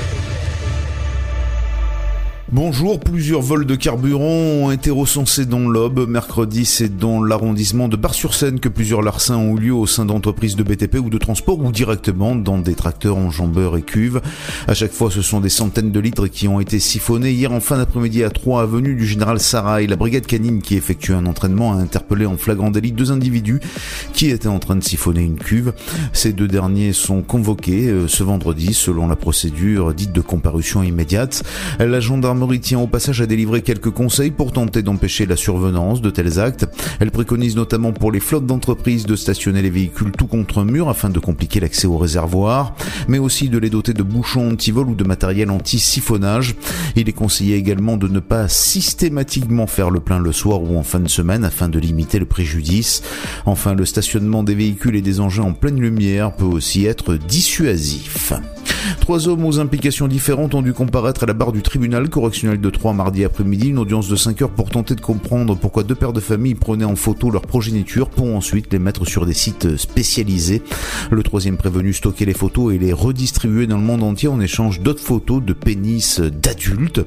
Bonjour, 2.52 3.00
plusieurs 3.00 3.44
vols 3.44 3.68
de 3.68 3.76
carburant 3.76 4.24
ont 4.24 4.72
été 4.72 4.90
recensés 4.90 5.46
dans 5.46 5.70
l'Aube. 5.70 6.10
Mercredi, 6.10 6.66
c'est 6.66 6.98
dans 6.98 7.22
l'arrondissement 7.22 7.88
de 7.88 7.96
Bar-sur-Seine 7.96 8.60
que 8.60 8.68
plusieurs 8.68 9.04
larcins 9.04 9.38
ont 9.38 9.56
eu 9.56 9.60
lieu 9.60 9.74
au 9.74 9.86
sein 9.86 10.04
d'entreprises 10.04 10.56
de 10.56 10.64
BTP 10.64 10.96
ou 10.96 11.12
de 11.12 11.20
transport 11.20 11.60
ou 11.60 11.72
directement 11.72 12.34
dans 12.34 12.58
des 12.58 12.74
tracteurs 12.74 13.18
enjambeurs 13.18 13.78
et 13.78 13.84
cuves. 13.84 14.20
À 14.68 14.74
chaque 14.74 14.94
fois, 14.94 15.12
ce 15.12 15.22
sont 15.22 15.42
des 15.42 15.50
centaines 15.50 15.92
de 15.92 16.00
litres 16.00 16.26
qui 16.26 16.48
ont 16.48 16.60
été 16.60 16.80
siphonnés. 16.80 17.34
Hier, 17.34 17.52
en 17.52 17.60
fin 17.60 17.78
d'après-midi, 17.78 18.24
à 18.24 18.32
3 18.32 18.64
avenue 18.64 18.96
du 18.96 19.06
Général 19.06 19.40
Sarrail, 19.40 19.86
la 19.86 19.96
brigade 19.96 20.26
canine 20.26 20.64
qui 20.64 20.76
effectue 20.76 21.14
un 21.14 21.28
entraînement 21.28 21.74
a 21.74 21.76
interpellé 21.76 22.26
en 22.26 22.36
flagrant 22.36 22.72
délit 22.72 22.94
deux 22.94 23.12
individus 23.12 23.60
qui 24.14 24.32
étaient 24.32 24.48
en 24.48 24.58
train 24.58 24.76
de 24.76 24.84
siphonner 24.84 25.22
une 25.22 25.38
cuve. 25.38 25.74
Ces 26.14 26.34
deux 26.34 26.48
derniers 26.48 26.94
sont 26.94 27.22
convoqués 27.22 27.90
euh, 27.90 28.08
ce 28.08 28.24
vendredi 28.24 28.74
selon 28.74 29.08
la 29.08 29.16
procédure 29.16 29.94
dite 29.94 30.14
de 30.14 30.22
comparution 30.22 30.82
immédiate. 30.82 31.44
La 31.78 32.00
tient 32.62 32.80
au 32.80 32.88
passage 32.88 33.22
à 33.22 33.26
délivrer 33.26 33.62
quelques 33.62 33.92
conseils 33.92 34.32
pour 34.32 34.52
tenter 34.52 34.82
d'empêcher 34.82 35.26
la 35.26 35.36
survenance 35.36 36.02
de 36.02 36.10
tels 36.10 36.40
actes. 36.40 36.66
Elle 37.00 37.12
préconise 37.12 37.56
notamment 37.56 37.92
pour 37.92 38.12
les 38.12 38.20
flottes 38.20 38.46
d'entreprises 38.46 39.06
de 39.06 39.16
stationner 39.16 39.62
les 39.62 39.70
véhicules 39.70 40.12
tout 40.12 40.28
contre 40.28 40.60
un 40.60 40.66
mur 40.66 40.90
afin 40.90 41.10
de 41.10 41.20
compliquer 41.20 41.60
l'accès 41.60 41.88
au 41.88 41.98
réservoir, 41.98 42.76
mais 43.08 43.20
aussi 43.20 43.50
de 43.50 43.58
les 43.58 43.70
doter 43.70 43.94
de 43.94 44.04
bouchons 44.04 44.52
anti-vol 44.52 44.90
ou 44.90 44.96
de 44.96 45.04
matériel 45.04 45.52
anti-siphonnage. 45.52 46.56
Il 46.96 47.10
est 47.10 47.14
conseillé 47.14 47.56
également 47.56 47.98
de 47.98 48.08
ne 48.08 48.20
pas 48.20 48.48
systématiquement 48.48 49.68
faire 49.68 49.90
le 49.90 50.00
plein 50.00 50.20
le 50.20 50.32
soir 50.32 50.62
ou 50.62 50.78
en 50.78 50.84
fin 50.84 51.00
de 51.00 51.08
semaine 51.08 51.44
afin 51.44 51.70
de 51.70 51.80
limiter 51.80 52.20
le 52.20 52.26
préjudice. 52.26 53.02
Enfin, 53.46 53.76
le 53.76 53.86
stationnement 53.86 54.44
des 54.44 54.56
véhicules 54.56 54.96
et 54.96 55.02
des 55.02 55.20
engins 55.20 55.44
en 55.44 55.54
pleine 55.54 55.80
lumière 55.80 56.34
peut 56.34 56.46
aussi 56.46 56.86
être 56.86 57.16
dissuasif. 57.16 58.34
Trois 59.02 59.28
hommes 59.28 59.46
aux 59.46 59.60
implications 59.60 60.08
différentes 60.08 60.54
ont 60.56 60.62
dû 60.62 60.74
comparaître 60.74 61.24
à 61.24 61.26
la 61.26 61.34
barre 61.34 61.52
du 61.52 61.62
tribunal 61.62 62.10
correctionnel 62.10 62.62
de 62.62 62.70
Troyes 62.70 62.94
mardi 62.94 63.24
après-midi, 63.24 63.70
une 63.70 63.80
audience 63.80 64.08
de 64.08 64.16
5 64.16 64.42
heures 64.42 64.50
pour 64.50 64.70
tenter 64.70 64.96
de 64.96 65.02
comprendre 65.02 65.56
pourquoi 65.56 65.84
deux 65.84 65.96
pères 65.96 66.14
de 66.14 66.20
famille 66.20 66.56
prenaient 66.56 66.86
en 66.86 66.96
photo 66.96 67.30
leur 67.30 67.42
progéniture 67.44 68.10
pour 68.10 68.36
ensuite 68.36 68.72
les 68.72 68.80
mettre 68.80 69.06
sur 69.06 69.26
des 69.26 69.34
sites 69.34 69.78
spécialisés. 69.78 70.62
Le 71.12 71.24
troisième 71.24 71.58
prévenu 71.58 71.94
stockait 71.94 72.26
les 72.26 72.34
photos 72.34 72.74
et 72.74 72.78
les 72.78 72.94
redistribuait 72.94 73.68
dans 73.68 73.78
le 73.78 73.84
monde 73.84 74.04
entier 74.04 74.28
en 74.28 74.40
échange 74.40 74.82
d'autres 74.82 75.04
photos 75.04 75.44
de 75.44 75.54
pénis 75.54 76.20
d'adultes. 76.20 77.02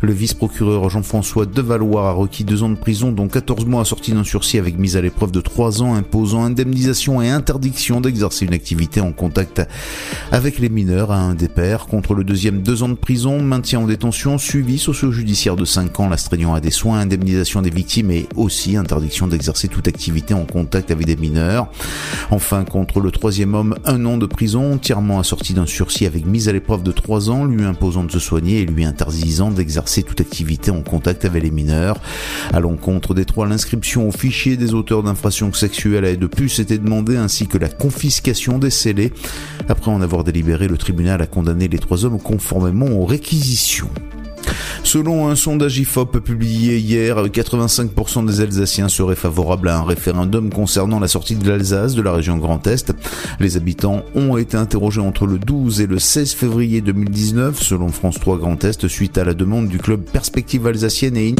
Le 0.00 0.12
vice-procureur 0.12 0.88
Jean-François 0.90 1.46
Devaloir 1.46 2.06
a 2.06 2.12
requis 2.12 2.44
deux 2.44 2.62
ans 2.62 2.70
de 2.70 2.76
prison, 2.76 3.12
dont 3.12 3.28
14 3.28 3.66
mois 3.66 3.82
assortis 3.82 4.12
d'un 4.12 4.24
sursis 4.24 4.58
avec 4.58 4.78
mise 4.78 4.96
à 4.96 5.00
l'épreuve 5.00 5.32
de 5.32 5.40
3 5.40 5.82
ans, 5.82 5.94
imposant 5.94 6.44
indemnisation 6.44 7.20
et 7.22 7.28
interdiction 7.28 8.00
d'exercer 8.00 8.46
une 8.46 8.54
activité 8.54 9.00
en 9.00 9.12
contact 9.12 9.62
avec 10.32 10.58
les 10.58 10.68
mineurs 10.68 11.10
un 11.18 11.34
des 11.34 11.48
pères. 11.48 11.86
Contre 11.86 12.14
le 12.14 12.24
deuxième, 12.24 12.62
deux 12.62 12.82
ans 12.82 12.88
de 12.88 12.94
prison, 12.94 13.42
maintien 13.42 13.80
en 13.80 13.86
détention, 13.86 14.38
suivi 14.38 14.78
socio-judiciaire 14.78 15.56
de 15.56 15.64
5 15.64 16.00
ans, 16.00 16.08
l'astreignant 16.08 16.54
à 16.54 16.60
des 16.60 16.70
soins, 16.70 17.00
indemnisation 17.00 17.62
des 17.62 17.70
victimes 17.70 18.10
et 18.10 18.28
aussi 18.36 18.76
interdiction 18.76 19.26
d'exercer 19.26 19.68
toute 19.68 19.88
activité 19.88 20.34
en 20.34 20.44
contact 20.44 20.90
avec 20.90 21.06
des 21.06 21.16
mineurs. 21.16 21.70
Enfin, 22.30 22.64
contre 22.64 23.00
le 23.00 23.10
troisième 23.10 23.54
homme, 23.54 23.74
un 23.84 24.04
an 24.06 24.18
de 24.18 24.26
prison, 24.26 24.74
entièrement 24.74 25.18
assorti 25.18 25.54
d'un 25.54 25.66
sursis 25.66 26.06
avec 26.06 26.26
mise 26.26 26.48
à 26.48 26.52
l'épreuve 26.52 26.82
de 26.82 26.92
3 26.92 27.30
ans, 27.30 27.44
lui 27.44 27.64
imposant 27.64 28.04
de 28.04 28.10
se 28.10 28.18
soigner 28.18 28.60
et 28.60 28.66
lui 28.66 28.84
interdisant 28.84 29.50
d'exercer 29.50 30.02
toute 30.02 30.20
activité 30.20 30.70
en 30.70 30.82
contact 30.82 31.24
avec 31.24 31.42
les 31.42 31.50
mineurs. 31.50 32.00
À 32.52 32.60
l'encontre 32.60 33.14
des 33.14 33.24
trois, 33.24 33.46
l'inscription 33.46 34.08
au 34.08 34.12
fichier 34.12 34.56
des 34.56 34.74
auteurs 34.74 35.02
d'infractions 35.02 35.52
sexuelles 35.52 36.04
a 36.04 36.16
de 36.16 36.26
plus 36.26 36.60
été 36.60 36.78
demandée 36.78 37.16
ainsi 37.16 37.46
que 37.46 37.58
la 37.58 37.68
confiscation 37.68 38.58
des 38.58 38.70
scellés. 38.70 39.12
Après 39.68 39.90
en 39.90 40.00
avoir 40.00 40.24
délibéré, 40.24 40.68
le 40.68 40.76
tribunal 40.76 41.07
a 41.10 41.26
condamné 41.26 41.68
les 41.68 41.78
trois 41.78 42.04
hommes 42.04 42.20
conformément 42.20 42.86
aux 42.86 43.04
réquisitions. 43.04 43.90
Selon 44.82 45.28
un 45.28 45.34
sondage 45.34 45.78
IFOP 45.78 46.20
publié 46.20 46.78
hier, 46.78 47.16
85% 47.26 48.24
des 48.26 48.40
Alsaciens 48.40 48.88
seraient 48.88 49.16
favorables 49.16 49.68
à 49.68 49.78
un 49.78 49.84
référendum 49.84 50.50
concernant 50.50 51.00
la 51.00 51.08
sortie 51.08 51.36
de 51.36 51.48
l'Alsace 51.48 51.94
de 51.94 52.02
la 52.02 52.12
région 52.12 52.38
Grand 52.38 52.66
Est. 52.66 52.94
Les 53.40 53.56
habitants 53.56 54.02
ont 54.14 54.36
été 54.36 54.56
interrogés 54.56 55.00
entre 55.00 55.26
le 55.26 55.38
12 55.38 55.80
et 55.80 55.86
le 55.86 55.98
16 55.98 56.32
février 56.32 56.80
2019, 56.80 57.62
selon 57.62 57.88
France 57.88 58.18
3 58.20 58.38
Grand 58.38 58.64
Est, 58.64 58.88
suite 58.88 59.18
à 59.18 59.24
la 59.24 59.34
demande 59.34 59.68
du 59.68 59.78
club 59.78 60.00
Perspective 60.00 60.66
Alsacienne 60.66 61.16
et 61.16 61.34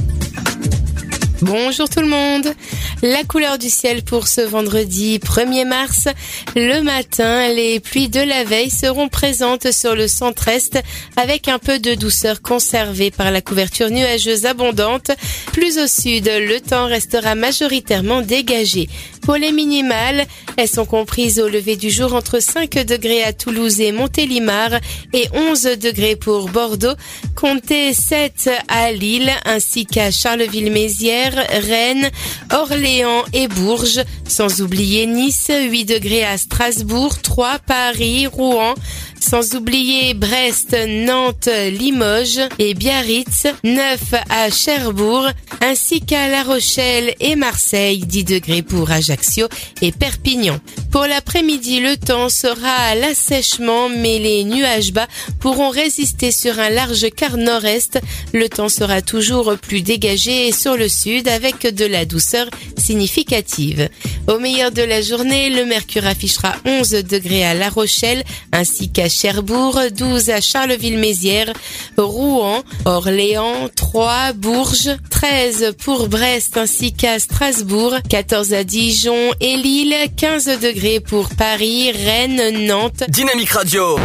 Bonjour 1.41 1.89
tout 1.89 2.01
le 2.01 2.09
monde. 2.09 2.53
La 3.01 3.23
couleur 3.23 3.59
du 3.59 3.71
ciel 3.71 4.03
pour 4.03 4.27
ce 4.27 4.41
vendredi 4.41 5.21
1er 5.21 5.67
mars. 5.67 6.09
Le 6.57 6.81
matin, 6.81 7.47
les 7.53 7.79
pluies 7.79 8.09
de 8.09 8.19
la 8.19 8.43
veille 8.43 8.71
seront 8.71 9.09
présentes 9.09 9.71
sur 9.71 9.95
le 9.95 10.09
centre-est 10.09 10.81
avec 11.17 11.47
un 11.47 11.61
peu 11.61 11.79
de 11.79 11.95
douceur 11.95 12.43
conservée 12.43 13.13
par 13.13 13.31
la 13.31 13.41
couverture 13.41 13.89
nuageuse 13.89 14.47
abondante. 14.47 15.13
Plus 15.53 15.79
au 15.79 15.87
sud, 15.87 16.29
le 16.29 16.61
temps 16.61 16.87
restera 16.87 17.37
majoritairement 17.37 18.21
dégagé. 18.21 18.89
Pour 19.29 19.37
les 19.37 19.53
minimales, 19.53 20.25
elles 20.57 20.71
sont 20.71 20.87
comprises 20.87 21.39
au 21.39 21.49
lever 21.49 21.77
du 21.77 21.91
jour 21.91 22.15
entre 22.15 22.41
5 22.41 22.71
degrés 22.87 23.23
à 23.23 23.35
Toulouse 23.35 23.79
et 23.79 23.93
Montélimar 23.93 24.71
et 25.13 25.29
11 25.35 25.65
degrés 25.79 26.17
pour 26.17 26.49
Bordeaux. 26.49 26.95
Comptez 27.37 27.93
7 27.93 28.49
à 28.69 28.91
Lille 28.91 29.31
ainsi 29.45 29.85
qu'à 29.85 30.11
Charleville-Mézières, 30.11 31.47
Rennes, 31.51 32.11
Orléans 32.55 33.23
et 33.35 33.49
Bourges. 33.49 34.03
Sans 34.27 34.63
oublier 34.63 35.05
Nice, 35.05 35.51
8 35.51 35.85
degrés 35.85 36.25
à 36.25 36.39
Strasbourg, 36.39 37.21
3 37.21 37.59
Paris, 37.59 38.27
Rouen. 38.27 38.73
Sans 39.21 39.55
oublier 39.55 40.15
Brest, 40.15 40.77
Nantes, 40.89 41.49
Limoges 41.71 42.41
et 42.59 42.75
Biarritz, 42.75 43.47
9 43.65 43.99
à 44.31 44.51
Cherbourg, 44.51 45.29
ainsi 45.61 46.01
qu'à 46.01 46.29
La 46.29 46.43
Rochelle 46.43 47.15
et 47.21 47.37
Marseille, 47.37 47.99
10 47.99 48.25
degrés 48.25 48.63
pour 48.63 48.91
Ajaccio 48.91 49.49
et 49.83 49.93
Perpignan. 49.93 50.59
Pour 50.91 51.03
l'après-midi, 51.03 51.81
le 51.81 51.97
temps 51.97 52.29
sera 52.29 52.71
à 52.71 52.95
l'assèchement, 52.95 53.89
mais 53.89 54.19
les 54.19 54.45
nuages 54.45 54.93
bas 54.93 55.09
pourront 55.41 55.71
résister 55.71 56.31
sur 56.31 56.59
un 56.59 56.71
large 56.71 57.11
quart 57.15 57.37
nord-est. 57.37 58.01
Le 58.33 58.49
temps 58.49 58.71
sera 58.71 59.03
toujours 59.03 59.57
plus 59.59 59.83
dégagé 59.83 60.53
sur 60.53 60.77
le 60.77 60.89
sud 60.89 61.29
avec 61.29 61.67
de 61.75 61.85
la 61.85 62.05
douceur 62.05 62.49
significative. 62.77 63.89
Au 64.27 64.39
meilleur 64.39 64.71
de 64.71 64.83
la 64.83 65.03
journée, 65.03 65.51
le 65.51 65.65
mercure 65.65 66.07
affichera 66.07 66.55
11 66.65 66.91
degrés 66.91 67.45
à 67.45 67.55
La 67.55 67.69
Rochelle 67.69 68.25
ainsi 68.53 68.91
qu'à 68.91 69.08
Cherbourg, 69.09 69.81
12 69.97 70.31
à 70.31 70.41
Charleville-Mézières, 70.41 71.53
Rouen, 71.97 72.63
Orléans, 72.85 73.69
Troyes, 73.75 74.33
Bourges, 74.35 74.97
13 75.11 75.75
pour 75.83 76.09
Brest 76.09 76.57
ainsi 76.57 76.93
qu'à 76.93 77.19
Strasbourg, 77.19 77.95
14 78.09 78.53
à 78.53 78.65
Dijon 78.65 79.33
et 79.41 79.57
Lille, 79.57 79.95
15 80.17 80.61
degrés 80.61 81.01
pour 81.01 81.29
Paris, 81.31 81.93
Rennes, 81.93 82.67
Nantes. 82.67 83.05
Dynamique 83.09 83.51
Radio. 83.51 83.99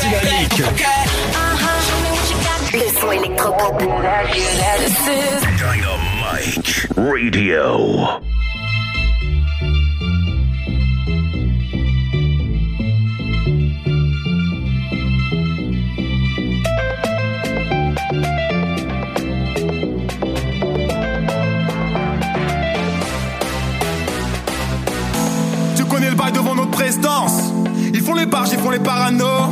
Dynamique. 0.00 0.62
Le 2.72 3.00
son 3.00 3.12
électropop. 3.12 3.78
Dynamite 4.32 5.32
Radio. 6.96 8.22
Ils 27.94 28.00
font 28.00 28.14
les 28.14 28.26
barges, 28.26 28.48
ils 28.52 28.58
font 28.58 28.70
les 28.70 28.80
paranos. 28.80 29.50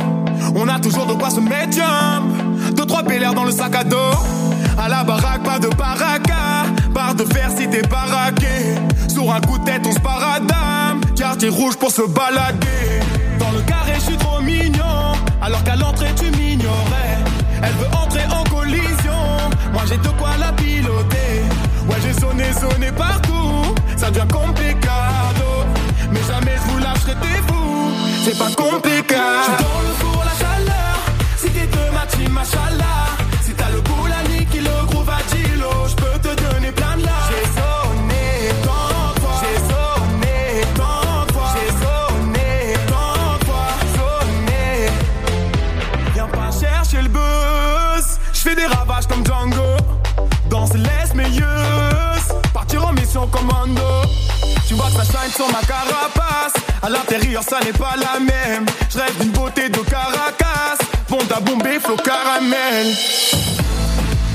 On 0.53 0.67
a 0.67 0.79
toujours 0.79 1.05
de 1.05 1.13
quoi 1.13 1.29
se 1.29 1.39
médium. 1.39 2.33
Deux, 2.75 2.85
trois 2.85 3.03
PLR 3.03 3.33
dans 3.33 3.45
le 3.45 3.51
sac 3.51 3.73
à 3.73 3.85
dos. 3.85 3.95
À 4.77 4.89
la 4.89 5.03
baraque, 5.03 5.41
pas 5.43 5.57
de 5.57 5.69
baraka. 5.69 6.65
Barre 6.93 7.15
de 7.15 7.23
fer 7.23 7.49
si 7.55 7.69
t'es 7.69 7.83
baraqué. 7.83 8.75
Sur 9.07 9.31
un 9.31 9.39
coup 9.39 9.57
de 9.59 9.63
tête, 9.63 9.81
on 9.87 9.93
se 9.93 9.99
paradame. 9.99 10.99
Quartier 11.15 11.47
rouge 11.47 11.77
pour 11.77 11.91
se 11.91 12.01
balader. 12.01 12.99
Dans 13.39 13.51
le 13.51 13.61
carré, 13.61 13.93
je 13.95 14.01
suis 14.01 14.17
trop 14.17 14.41
mignon. 14.41 15.13
Alors 15.41 15.63
qu'à 15.63 15.77
l'entrée, 15.77 16.13
tu 16.15 16.25
m'ignorais. 16.37 17.17
Elle 17.63 17.73
veut 17.73 17.95
entrer 18.03 18.25
en 18.25 18.43
collision. 18.53 19.21
Moi, 19.71 19.83
j'ai 19.87 19.97
de 19.97 20.09
quoi 20.19 20.31
la 20.37 20.51
piloter. 20.51 21.43
Ouais, 21.87 21.97
j'ai 22.03 22.13
sonné, 22.13 22.51
sonné 22.59 22.91
partout. 22.91 23.73
Ça 23.95 24.09
devient 24.09 24.27
complicado. 24.31 25.40
C'est 28.23 28.37
pas 28.37 28.51
compliqué. 28.55 29.15
J'suis 29.15 29.63
dans 29.63 29.81
le 29.81 29.93
four, 29.99 30.23
la 30.23 30.31
chaleur. 30.37 30.97
Si 31.37 31.49
t'es 31.49 31.65
de 31.65 31.91
ma 31.91 32.05
team, 32.05 32.31
machallah. 32.31 33.17
Si 33.43 33.51
t'as 33.53 33.69
le 33.71 33.81
bout, 33.81 34.05
la 34.07 34.21
nique, 34.29 34.53
le 34.53 34.85
groove 34.85 35.09
à 35.09 35.17
Gilo. 35.35 35.71
J'peux 35.89 36.19
te 36.21 36.35
donner 36.39 36.71
plein 36.71 36.97
de 36.97 37.03
larmes. 37.05 37.29
J'ai 37.29 37.45
sonné 37.59 38.53
tant 38.63 39.13
de 39.15 39.19
fois. 39.21 39.41
J'ai 39.41 39.57
sonné 39.73 40.61
tant 40.75 41.25
de 41.25 41.31
fois. 41.31 41.49
J'ai 41.55 41.71
sonné 41.83 42.75
tant 42.87 43.39
de 43.39 43.45
fois. 43.45 43.69
Sonné. 43.97 44.89
Viens 46.13 46.27
pas 46.27 46.51
chercher 46.51 47.01
le 47.01 47.09
buzz. 47.09 48.19
J'fais 48.33 48.55
des 48.55 48.67
ravages 48.67 49.07
comme 49.07 49.25
Django. 49.25 49.77
Dans 50.47 50.67
ces 50.67 50.77
laisse 50.77 51.15
meilleuse. 51.15 52.27
Partir 52.53 52.85
en 52.85 52.93
mission 52.93 53.25
commando. 53.27 54.00
Tu 54.71 54.77
vois 54.77 54.85
que 54.85 54.93
ça 54.93 55.03
shine 55.03 55.33
sur 55.35 55.47
ma 55.47 55.59
carapace. 55.63 56.53
À 56.81 56.89
l'intérieur, 56.89 57.43
ça 57.43 57.59
n'est 57.59 57.73
pas 57.73 57.95
la 57.97 58.21
même. 58.21 58.65
Je 58.89 58.99
rêve 58.99 59.17
d'une 59.19 59.31
beauté 59.31 59.67
de 59.67 59.79
Caracas. 59.79 60.77
Bon 61.09 61.19
à 61.35 61.41
bomber, 61.41 61.77
flot 61.77 61.97
caramel. 61.97 62.87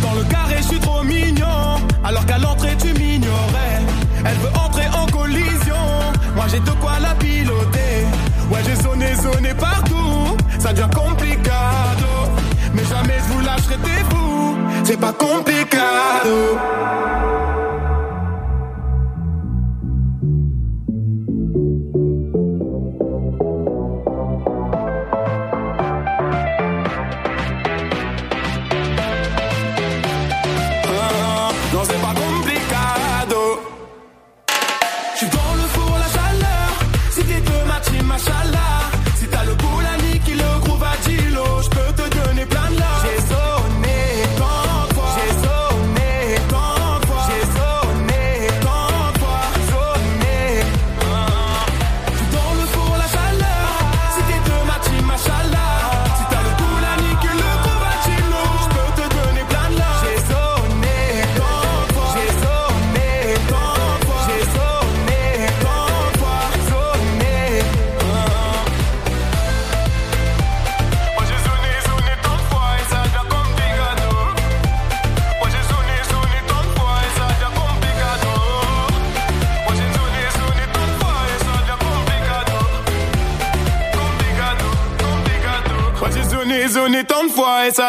Dans 0.02 0.12
le 0.12 0.24
carré, 0.24 0.56
je 0.58 0.64
suis 0.64 0.78
trop 0.80 1.02
mignon. 1.02 1.80
Alors 2.04 2.26
qu'à 2.26 2.36
l'entrée, 2.36 2.76
tu 2.78 2.92
m'ignorais. 2.92 3.80
Elle 4.26 4.36
veut 4.36 4.54
entrer 4.62 4.86
en 4.88 5.06
collision. 5.06 5.86
Moi, 6.34 6.44
j'ai 6.50 6.60
de 6.60 6.70
quoi 6.82 6.98
la 7.00 7.14
piloter. 7.14 8.04
Ouais, 8.50 8.60
j'ai 8.66 8.76
sonné, 8.82 9.14
sonné 9.14 9.54
partout. 9.54 10.36
Ça 10.58 10.74
devient 10.74 10.90
complicado. 10.94 12.12
Mais 12.74 12.84
jamais 12.84 13.16
je 13.26 13.32
vous 13.32 13.40
lâcherai 13.40 13.76
des 13.78 14.04
fous. 14.10 14.58
C'est 14.84 15.00
pas 15.00 15.14
complicado. 15.14 16.58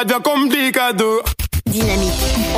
Complicado. 0.06 1.24
Dynamique 1.66 2.14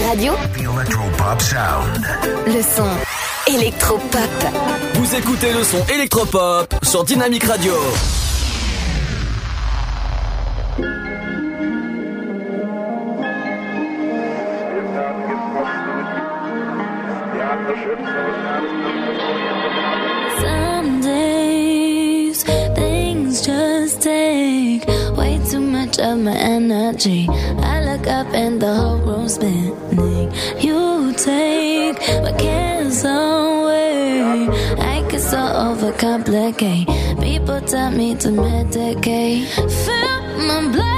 Radio, 0.07 0.33
Electropop 0.55 1.41
Sound. 1.41 2.05
le 2.47 2.61
son 2.61 2.89
électropop. 3.47 4.29
Vous 4.95 5.15
écoutez 5.15 5.53
le 5.53 5.63
son 5.63 5.85
électropop 5.87 6.73
sur 6.83 7.03
Dynamic 7.05 7.45
Radio. 7.45 7.73
Of 25.99 26.19
my 26.19 26.35
energy. 26.35 27.27
I 27.29 27.83
look 27.83 28.07
up 28.07 28.27
and 28.33 28.61
the 28.61 28.73
whole 28.73 28.97
room's 28.97 29.35
spinning. 29.35 30.31
You 30.59 31.13
take 31.13 31.97
my 32.23 32.31
cares 32.37 33.03
away. 33.03 34.47
I 34.79 35.05
get 35.09 35.21
so 35.21 35.37
overcomplicate. 35.37 36.85
People 37.21 37.61
tell 37.61 37.91
me 37.91 38.15
to 38.15 38.29
medicate. 38.29 39.45
Feel 39.85 40.21
my 40.47 40.71
blood 40.71 40.88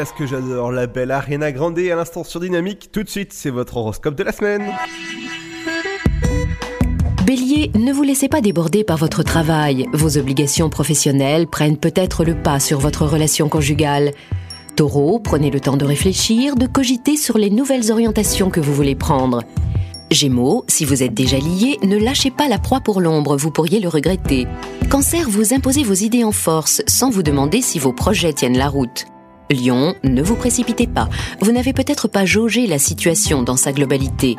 Qu'est-ce 0.00 0.14
que 0.14 0.24
j'adore 0.24 0.72
la 0.72 0.86
belle 0.86 1.10
Ariana 1.10 1.52
Grande 1.52 1.78
à 1.78 1.94
l'instant 1.94 2.24
sur 2.24 2.40
Dynamique. 2.40 2.88
Tout 2.90 3.02
de 3.02 3.08
suite, 3.10 3.34
c'est 3.34 3.50
votre 3.50 3.76
horoscope 3.76 4.14
de 4.14 4.22
la 4.22 4.32
semaine. 4.32 4.64
Bélier, 7.26 7.70
ne 7.74 7.92
vous 7.92 8.02
laissez 8.02 8.26
pas 8.26 8.40
déborder 8.40 8.82
par 8.82 8.96
votre 8.96 9.22
travail. 9.22 9.84
Vos 9.92 10.16
obligations 10.16 10.70
professionnelles 10.70 11.46
prennent 11.46 11.76
peut-être 11.76 12.24
le 12.24 12.34
pas 12.34 12.60
sur 12.60 12.78
votre 12.78 13.04
relation 13.04 13.50
conjugale. 13.50 14.12
Taureau, 14.74 15.18
prenez 15.18 15.50
le 15.50 15.60
temps 15.60 15.76
de 15.76 15.84
réfléchir, 15.84 16.54
de 16.54 16.66
cogiter 16.66 17.18
sur 17.18 17.36
les 17.36 17.50
nouvelles 17.50 17.92
orientations 17.92 18.48
que 18.48 18.60
vous 18.60 18.72
voulez 18.72 18.94
prendre. 18.94 19.42
Gémeaux, 20.10 20.64
si 20.66 20.86
vous 20.86 21.02
êtes 21.02 21.12
déjà 21.12 21.36
lié, 21.36 21.76
ne 21.82 21.98
lâchez 21.98 22.30
pas 22.30 22.48
la 22.48 22.58
proie 22.58 22.80
pour 22.80 23.02
l'ombre, 23.02 23.36
vous 23.36 23.50
pourriez 23.50 23.80
le 23.80 23.88
regretter. 23.88 24.46
Cancer, 24.88 25.28
vous 25.28 25.52
imposez 25.52 25.82
vos 25.82 25.92
idées 25.92 26.24
en 26.24 26.32
force, 26.32 26.80
sans 26.86 27.10
vous 27.10 27.22
demander 27.22 27.60
si 27.60 27.78
vos 27.78 27.92
projets 27.92 28.32
tiennent 28.32 28.56
la 28.56 28.70
route. 28.70 29.04
Lion, 29.50 29.94
ne 30.04 30.22
vous 30.22 30.36
précipitez 30.36 30.86
pas, 30.86 31.08
vous 31.40 31.50
n'avez 31.50 31.72
peut-être 31.72 32.06
pas 32.06 32.24
jaugé 32.24 32.66
la 32.66 32.78
situation 32.78 33.42
dans 33.42 33.56
sa 33.56 33.72
globalité. 33.72 34.36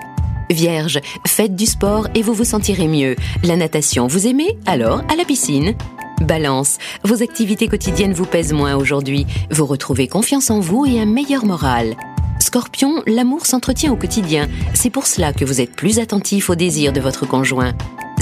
Vierge, 0.49 0.99
faites 1.27 1.55
du 1.55 1.65
sport 1.65 2.07
et 2.15 2.21
vous 2.21 2.33
vous 2.33 2.45
sentirez 2.45 2.87
mieux. 2.87 3.15
La 3.43 3.55
natation, 3.55 4.07
vous 4.07 4.27
aimez? 4.27 4.57
Alors, 4.65 5.01
à 5.09 5.15
la 5.15 5.25
piscine. 5.25 5.75
Balance, 6.21 6.77
vos 7.03 7.23
activités 7.23 7.67
quotidiennes 7.67 8.13
vous 8.13 8.25
pèsent 8.25 8.53
moins 8.53 8.75
aujourd'hui. 8.75 9.25
Vous 9.49 9.65
retrouvez 9.65 10.07
confiance 10.07 10.49
en 10.49 10.59
vous 10.59 10.85
et 10.85 10.99
un 10.99 11.05
meilleur 11.05 11.45
moral. 11.45 11.95
Scorpion, 12.39 13.01
l'amour 13.07 13.45
s'entretient 13.45 13.91
au 13.91 13.95
quotidien. 13.95 14.47
C'est 14.73 14.89
pour 14.89 15.07
cela 15.07 15.33
que 15.33 15.45
vous 15.45 15.61
êtes 15.61 15.75
plus 15.75 15.99
attentif 15.99 16.49
aux 16.49 16.55
désirs 16.55 16.93
de 16.93 17.01
votre 17.01 17.25
conjoint. 17.25 17.73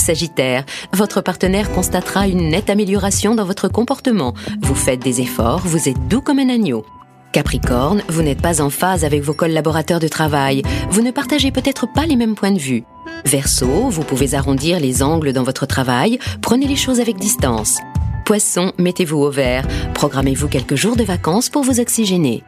Sagittaire, 0.10 0.65
votre 0.91 1.22
partenaire 1.22 1.72
constatera 1.72 2.27
une 2.27 2.49
nette 2.49 2.72
amélioration 2.72 3.36
dans 3.36 3.45
votre 3.45 3.68
comportement. 3.68 4.34
Vous 4.60 4.73
faites 4.73 5.02
des 5.02 5.22
efforts, 5.22 5.60
vous 5.60 5.88
êtes 5.88 6.07
doux 6.07 6.22
comme 6.22 6.40
un 6.40 6.49
agneau. 6.49 6.84
Capricorne, 7.31 8.02
vous 8.10 8.23
n'êtes 8.23 8.41
pas 8.41 8.60
en 8.60 8.72
phase 8.72 9.06
avec 9.06 9.22
vos 9.22 9.36
collaborateurs 9.36 9.99
de 9.99 10.07
travail. 10.07 10.64
Vous 10.90 11.03
ne 11.03 11.11
partagez 11.11 11.52
peut-être 11.52 11.86
pas 11.94 12.07
les 12.07 12.15
mêmes 12.15 12.34
points 12.34 12.49
de 12.52 12.57
vue. 12.57 12.86
Verseau, 13.23 13.90
vous 13.90 14.02
pouvez 14.02 14.34
arrondir 14.34 14.80
les 14.80 15.03
angles 15.03 15.31
dans 15.31 15.44
votre 15.44 15.68
travail. 15.68 16.18
Prenez 16.41 16.65
les 16.65 16.76
choses 16.76 16.99
avec 16.99 17.18
distance. 17.18 17.77
Poisson, 18.26 18.73
mettez-vous 18.80 19.19
au 19.19 19.30
vert. 19.30 19.68
Programmez-vous 19.94 20.48
quelques 20.48 20.73
jours 20.76 20.95
de 20.95 21.03
vacances 21.03 21.49
pour 21.49 21.61
vous 21.61 21.80
oxygéner. 21.80 22.44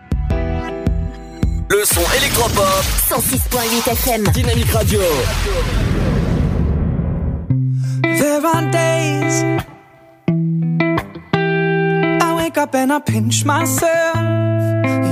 Le 1.69 1.85
son 1.85 2.01
électropop. 2.17 2.83
106.8 3.07 3.91
FM. 3.91 4.23
Dynamique 4.33 4.71
Radio. 4.71 4.99
There 8.21 8.45
are 8.45 8.71
days 8.71 9.43
I 12.21 12.35
wake 12.37 12.55
up 12.55 12.75
and 12.75 12.93
I 12.93 12.99
pinch 12.99 13.45
myself. 13.45 14.15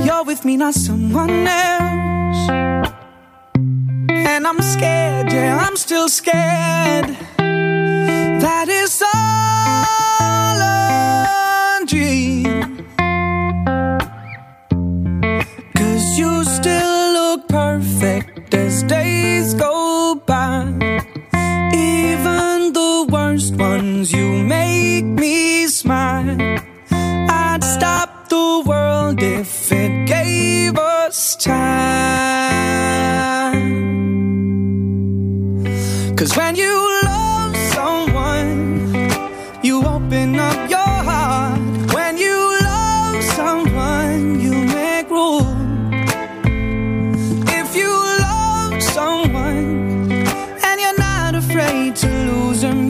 You're 0.06 0.22
with 0.22 0.44
me, 0.44 0.56
not 0.56 0.74
someone 0.74 1.44
else. 1.48 2.50
And 4.10 4.46
I'm 4.46 4.62
scared, 4.62 5.32
yeah, 5.32 5.58
I'm 5.58 5.76
still 5.76 6.08
scared. 6.08 7.16
That 8.44 8.68
is 8.68 9.02
all 9.02 10.60
a 10.62 11.84
dream. 11.86 12.86
Cause 15.74 16.16
you 16.16 16.44
still 16.44 17.12
look 17.12 17.48
perfect 17.48 18.54
as 18.54 18.84
days 18.84 19.54
go 19.54 20.14
by. 20.14 21.09
Worst 23.10 23.54
ones, 23.56 24.12
you 24.12 24.44
make 24.44 25.04
me 25.04 25.66
smile. 25.66 26.36
I'd 26.90 27.64
stop 27.64 28.28
the 28.28 28.62
world 28.64 29.20
if 29.20 29.72
it 29.72 30.06
gave 30.06 30.78
us 30.78 31.34
time. 31.34 31.60
Cause 36.16 36.36
when 36.36 36.54
you 36.54 37.00
love 37.04 37.56
someone, 37.74 38.94
you 39.64 39.82
open 39.84 40.38
up 40.38 40.69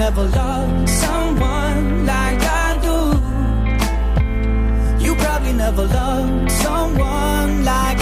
never 0.00 0.24
loved 0.24 0.88
someone 0.88 2.06
like 2.06 2.42
I 2.64 2.68
do. 2.86 2.98
You 5.04 5.14
probably 5.14 5.52
never 5.52 5.84
loved 5.84 6.50
someone 6.50 7.64
like 7.66 7.99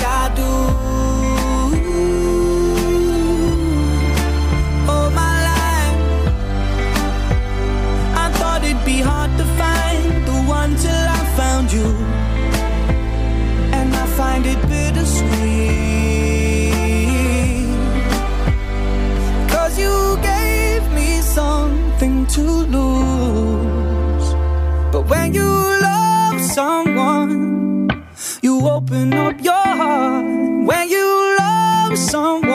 to 22.38 22.46
lose. 22.76 24.28
But 24.92 25.02
when 25.10 25.34
you 25.34 25.50
love 25.88 26.40
someone, 26.40 27.90
you 28.42 28.54
open 28.68 29.12
up 29.14 29.36
your 29.42 29.68
heart. 29.80 30.24
When 30.68 30.88
you 30.88 31.08
love 31.38 31.98
someone, 31.98 32.47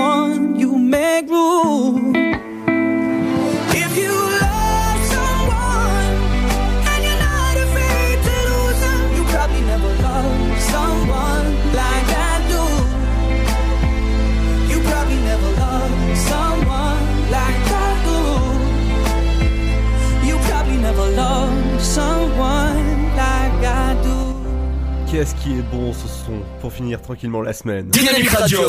Qu'est-ce 25.14 25.35
qui 25.35 25.60
est 25.60 25.61
bon 25.72 25.94
ce 25.94 26.07
son 26.07 26.41
pour 26.60 26.73
finir 26.73 26.99
tranquillement 26.99 27.44
la 27.44 27.53
semaine. 27.53 27.85
Dynamique 27.85 28.31
Radio. 28.31 28.61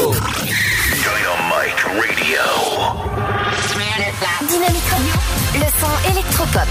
Dynamique 4.46 4.84
Radio. 4.90 5.14
Le 5.54 5.64
son 5.80 6.10
électropop. 6.10 6.68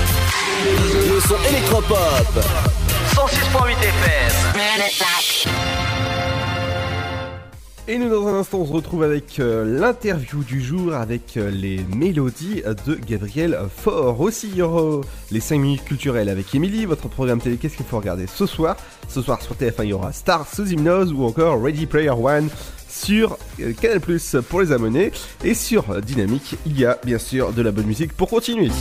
Le 1.09 1.19
son 1.21 1.39
électropop. 1.49 1.97
106.8 3.15 3.71
FM. 3.81 5.52
Et 7.85 7.97
nous 7.97 8.09
dans 8.09 8.29
un 8.29 8.35
instant 8.35 8.59
on 8.59 8.65
se 8.65 8.71
retrouve 8.71 9.03
avec 9.03 9.41
euh, 9.41 9.77
l'interview 9.77 10.41
du 10.45 10.61
jour 10.61 10.93
avec 10.93 11.35
euh, 11.35 11.51
les 11.51 11.83
mélodies 11.93 12.63
de 12.85 12.95
Gabriel 12.95 13.59
Faure. 13.75 14.21
Aussi 14.21 14.47
il 14.47 14.55
y 14.55 14.61
aura 14.61 15.01
les 15.31 15.41
5 15.41 15.57
minutes 15.57 15.83
culturelles 15.83 16.29
avec 16.29 16.55
Emily, 16.55 16.85
votre 16.85 17.09
programme 17.09 17.41
télé 17.41 17.57
qu'est-ce 17.57 17.75
qu'il 17.75 17.85
faut 17.85 17.97
regarder 17.97 18.25
ce 18.25 18.45
soir? 18.45 18.77
Ce 19.09 19.21
soir 19.21 19.41
sur 19.41 19.55
TF1 19.55 19.83
il 19.83 19.89
y 19.89 19.93
aura 19.93 20.13
Star 20.13 20.47
sous 20.47 20.71
hypnose 20.71 21.11
ou 21.11 21.25
encore 21.25 21.61
Ready 21.61 21.85
Player 21.85 22.11
One 22.11 22.49
sur 22.87 23.37
euh, 23.59 23.73
Canal 23.73 23.99
Plus 23.99 24.37
pour 24.47 24.61
les 24.61 24.71
abonnés. 24.71 25.11
Et 25.43 25.53
sur 25.53 26.01
Dynamique 26.01 26.55
il 26.65 26.79
y 26.79 26.85
a 26.85 26.97
bien 27.03 27.17
sûr 27.17 27.51
de 27.51 27.61
la 27.61 27.71
bonne 27.71 27.87
musique 27.87 28.13
pour 28.13 28.29
continuer. 28.29 28.71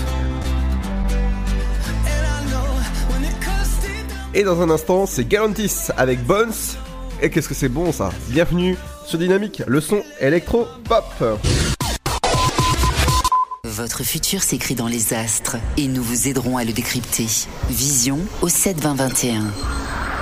Et 4.35 4.45
dans 4.45 4.63
un 4.63 4.71
instant, 4.71 5.07
c'est 5.07 5.27
Galantis 5.27 5.91
avec 5.97 6.25
Bones. 6.25 6.53
Et 7.21 7.31
qu'est-ce 7.31 7.49
que 7.49 7.55
c'est 7.55 7.69
bon 7.69 7.93
ça? 7.93 8.11
Bienvenue 8.29 8.77
sur 9.07 9.19
Dynamique, 9.19 9.63
le 9.67 9.81
son 9.81 10.03
électro-pop. 10.21 11.05
Votre 13.65 14.03
futur 14.03 14.43
s'écrit 14.43 14.75
dans 14.75 14.89
les 14.89 15.15
astres 15.15 15.57
et 15.77 15.89
nous 15.89 16.03
vous 16.03 16.29
aiderons 16.29 16.57
à 16.57 16.65
le 16.65 16.73
décrypter. 16.73 17.27
Vision 17.71 18.19
au 18.43 18.49
7 18.49 18.81
20 18.81 18.95
21. 18.95 19.45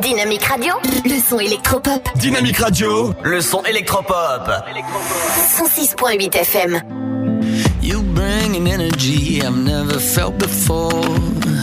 Dynamique 0.00 0.44
Radio, 0.44 0.74
le 1.04 1.20
son 1.20 1.38
électropop. 1.38 2.08
Dynamique 2.16 2.56
Radio, 2.58 3.14
le 3.22 3.40
son 3.40 3.62
électropop. 3.64 4.48
106.8 5.58 6.34
FM. 6.36 6.80
You 7.82 8.02
bring 8.02 8.56
an 8.56 8.66
energy 8.66 9.42
I've 9.42 9.56
never 9.56 9.98
felt 10.00 10.38
before. 10.38 10.90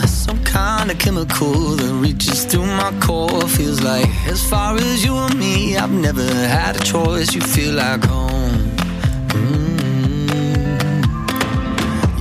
Some 0.06 0.38
kind 0.44 0.90
of 0.90 0.98
chemical 0.98 1.52
that 1.76 1.92
reaches 2.00 2.44
through 2.44 2.66
my 2.66 2.92
core. 3.00 3.48
Feels 3.48 3.82
like 3.82 4.08
as 4.28 4.40
far 4.48 4.76
as 4.76 5.04
you 5.04 5.16
and 5.16 5.34
me, 5.36 5.76
I've 5.76 5.90
never 5.90 6.22
had 6.22 6.76
a 6.76 6.84
choice. 6.84 7.34
You 7.34 7.40
feel 7.40 7.74
like 7.74 8.04
home. 8.04 8.70
Mm. 9.30 10.28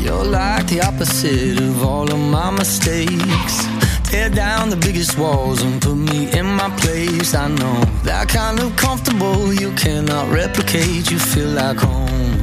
You're 0.03 0.26
like 0.26 0.65
the 0.68 0.82
opposite 0.82 1.60
of 1.60 1.84
all 1.84 2.11
of 2.11 2.19
my 2.19 2.49
mistakes. 2.49 3.68
Tear 4.11 4.29
down 4.29 4.69
the 4.69 4.75
biggest 4.75 5.17
walls 5.17 5.61
and 5.61 5.81
put 5.81 5.95
me 5.95 6.29
in 6.38 6.45
my 6.45 6.69
place. 6.81 7.33
I 7.33 7.47
know 7.47 7.79
that 8.03 8.27
kind 8.27 8.59
of 8.59 8.75
comfortable 8.75 9.53
you 9.53 9.71
cannot 9.75 10.29
replicate. 10.29 11.09
You 11.09 11.17
feel 11.17 11.47
like 11.47 11.77
home. 11.77 12.38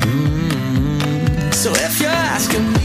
Mm. 0.00 1.52
So 1.52 1.72
if 1.72 2.00
you're 2.00 2.08
asking 2.08 2.72
me, 2.72 2.80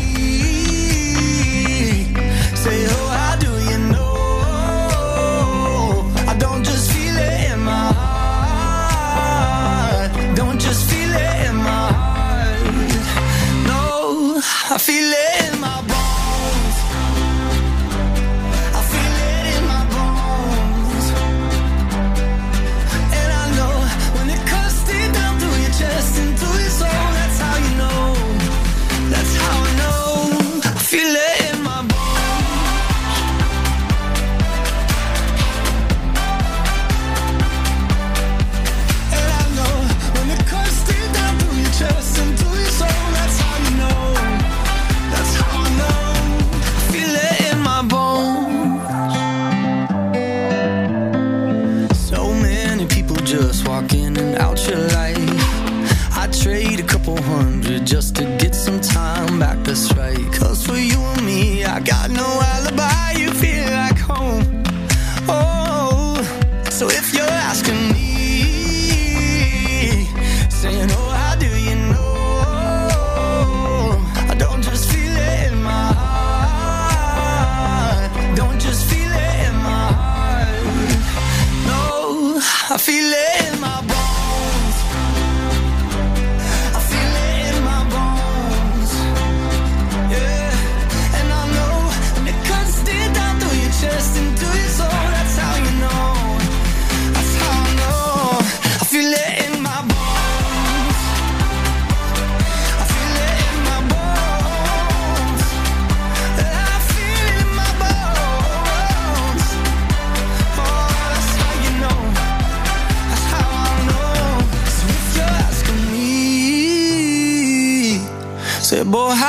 say, 2.64 2.88
oh, 2.90 3.08
how 3.18 3.38
do 3.38 3.52
you 3.70 3.78
know? 3.94 4.12
I 6.28 6.34
don't 6.38 6.66
just 6.66 6.92
feel 6.92 7.16
it 7.16 7.52
in 7.54 7.60
my 7.62 7.94
heart. 8.84 10.12
Don't 10.36 10.60
just 10.60 10.90
feel 10.90 11.14
it 11.14 11.48
in 11.48 11.56
my 11.56 11.94
heart. 12.02 12.64
No, 13.66 14.42
I 14.76 14.78
feel 14.78 15.10
it 15.14 15.19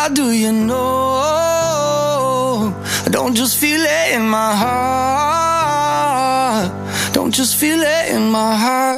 how 0.00 0.08
do 0.08 0.32
you 0.32 0.50
know? 0.50 1.20
I 3.06 3.08
don't 3.10 3.34
just 3.34 3.58
feel 3.58 3.82
it 3.82 4.14
in 4.16 4.22
my 4.26 4.52
heart. 4.62 5.92
Don't 7.12 7.34
just 7.34 7.56
feel 7.60 7.80
it 7.82 8.14
in 8.14 8.30
my 8.30 8.54
heart. 8.56 8.89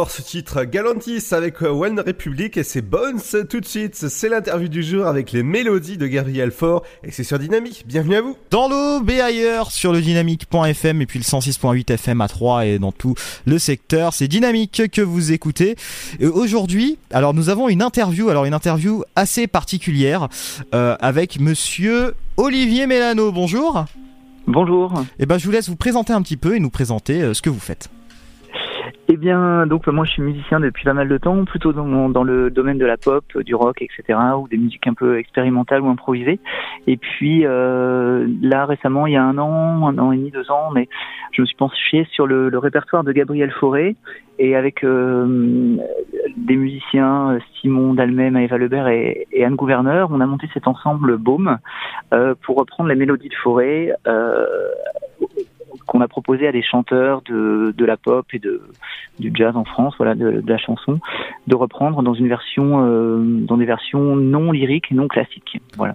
J'adore 0.00 0.12
ce 0.12 0.22
titre 0.22 0.64
Galantis 0.64 1.26
avec 1.32 1.62
euh, 1.62 1.68
One 1.68 2.00
Republic 2.00 2.56
et 2.56 2.62
c'est 2.62 2.80
Bones 2.80 3.20
tout 3.50 3.60
de 3.60 3.66
suite. 3.66 3.96
C'est 3.96 4.30
l'interview 4.30 4.68
du 4.68 4.82
jour 4.82 5.04
avec 5.04 5.30
les 5.30 5.42
mélodies 5.42 5.98
de 5.98 6.06
Gabriel 6.06 6.52
Faure 6.52 6.84
et 7.04 7.10
c'est 7.10 7.22
sur 7.22 7.38
Dynamique. 7.38 7.84
Bienvenue 7.86 8.16
à 8.16 8.22
vous. 8.22 8.34
Dans 8.50 8.70
l'eau, 8.70 9.06
et 9.06 9.20
ailleurs 9.20 9.70
sur 9.70 9.92
le 9.92 10.00
dynamique.fm 10.00 11.02
et 11.02 11.06
puis 11.06 11.18
le 11.18 11.24
106.8 11.24 11.92
FM 11.92 12.22
à 12.22 12.28
3 12.28 12.64
et 12.64 12.78
dans 12.78 12.92
tout 12.92 13.14
le 13.44 13.58
secteur. 13.58 14.14
C'est 14.14 14.26
Dynamique 14.26 14.84
que 14.90 15.02
vous 15.02 15.32
écoutez. 15.32 15.76
Aujourd'hui, 16.22 16.96
alors 17.10 17.34
nous 17.34 17.50
avons 17.50 17.68
une 17.68 17.82
interview, 17.82 18.30
alors 18.30 18.46
une 18.46 18.54
interview 18.54 19.04
assez 19.16 19.48
particulière 19.48 20.28
euh, 20.72 20.96
avec 21.00 21.38
monsieur 21.38 22.14
Olivier 22.38 22.86
Mélano. 22.86 23.32
Bonjour. 23.32 23.84
Bonjour. 24.46 24.94
Et 25.18 25.26
ben 25.26 25.36
je 25.36 25.44
vous 25.44 25.52
laisse 25.52 25.68
vous 25.68 25.76
présenter 25.76 26.14
un 26.14 26.22
petit 26.22 26.38
peu 26.38 26.56
et 26.56 26.58
nous 26.58 26.70
présenter 26.70 27.20
euh, 27.20 27.34
ce 27.34 27.42
que 27.42 27.50
vous 27.50 27.60
faites. 27.60 27.90
Eh 29.12 29.16
bien, 29.16 29.66
donc 29.66 29.88
moi 29.88 30.04
je 30.04 30.12
suis 30.12 30.22
musicien 30.22 30.60
depuis 30.60 30.84
pas 30.84 30.92
mal 30.92 31.08
de 31.08 31.18
temps, 31.18 31.44
plutôt 31.44 31.72
dans, 31.72 32.22
le 32.22 32.48
domaine 32.48 32.78
de 32.78 32.86
la 32.86 32.96
pop, 32.96 33.24
du 33.38 33.56
rock, 33.56 33.82
etc., 33.82 34.16
ou 34.38 34.46
des 34.46 34.56
musiques 34.56 34.86
un 34.86 34.94
peu 34.94 35.18
expérimentales 35.18 35.80
ou 35.80 35.88
improvisées. 35.88 36.38
Et 36.86 36.96
puis 36.96 37.44
euh, 37.44 38.24
là 38.40 38.66
récemment, 38.66 39.08
il 39.08 39.14
y 39.14 39.16
a 39.16 39.24
un 39.24 39.36
an, 39.38 39.88
un 39.88 39.98
an 39.98 40.12
et 40.12 40.16
demi, 40.16 40.30
deux 40.30 40.48
ans, 40.52 40.70
mais 40.72 40.88
je 41.32 41.42
me 41.42 41.46
suis 41.46 41.56
penché 41.56 42.06
sur 42.12 42.28
le, 42.28 42.50
le 42.50 42.58
répertoire 42.58 43.02
de 43.02 43.10
Gabriel 43.10 43.50
Fauré 43.50 43.96
et 44.38 44.54
avec 44.54 44.84
euh, 44.84 45.76
des 46.36 46.54
musiciens 46.54 47.38
Simon 47.60 47.94
Dalmet, 47.94 48.30
Maëva 48.30 48.58
Lebert 48.58 48.86
et, 48.86 49.26
et, 49.32 49.44
Anne 49.44 49.56
Gouverneur, 49.56 50.08
on 50.12 50.20
a 50.20 50.26
monté 50.26 50.48
cet 50.54 50.68
ensemble 50.68 51.18
Baume 51.18 51.58
euh, 52.14 52.36
pour 52.44 52.58
reprendre 52.58 52.88
les 52.88 52.94
mélodies 52.94 53.28
de 53.28 53.34
Fauré 53.34 53.92
euh, 54.06 54.46
qu'on 55.86 56.00
a 56.00 56.08
proposé 56.08 56.46
à 56.46 56.52
des 56.52 56.62
chanteurs 56.62 57.22
de, 57.22 57.74
de 57.76 57.84
la 57.84 57.96
pop 57.96 58.26
et 58.32 58.38
de, 58.38 58.62
du 59.18 59.30
jazz 59.34 59.56
en 59.56 59.64
France, 59.64 59.94
voilà, 59.98 60.14
de, 60.14 60.42
la 60.46 60.58
chanson, 60.58 60.98
de 61.46 61.54
reprendre 61.54 62.02
dans 62.02 62.14
une 62.14 62.28
version, 62.28 62.84
euh, 62.84 63.18
dans 63.20 63.56
des 63.56 63.64
versions 63.64 64.16
non 64.16 64.52
lyriques 64.52 64.90
non 64.90 65.08
classiques. 65.08 65.60
Voilà. 65.76 65.94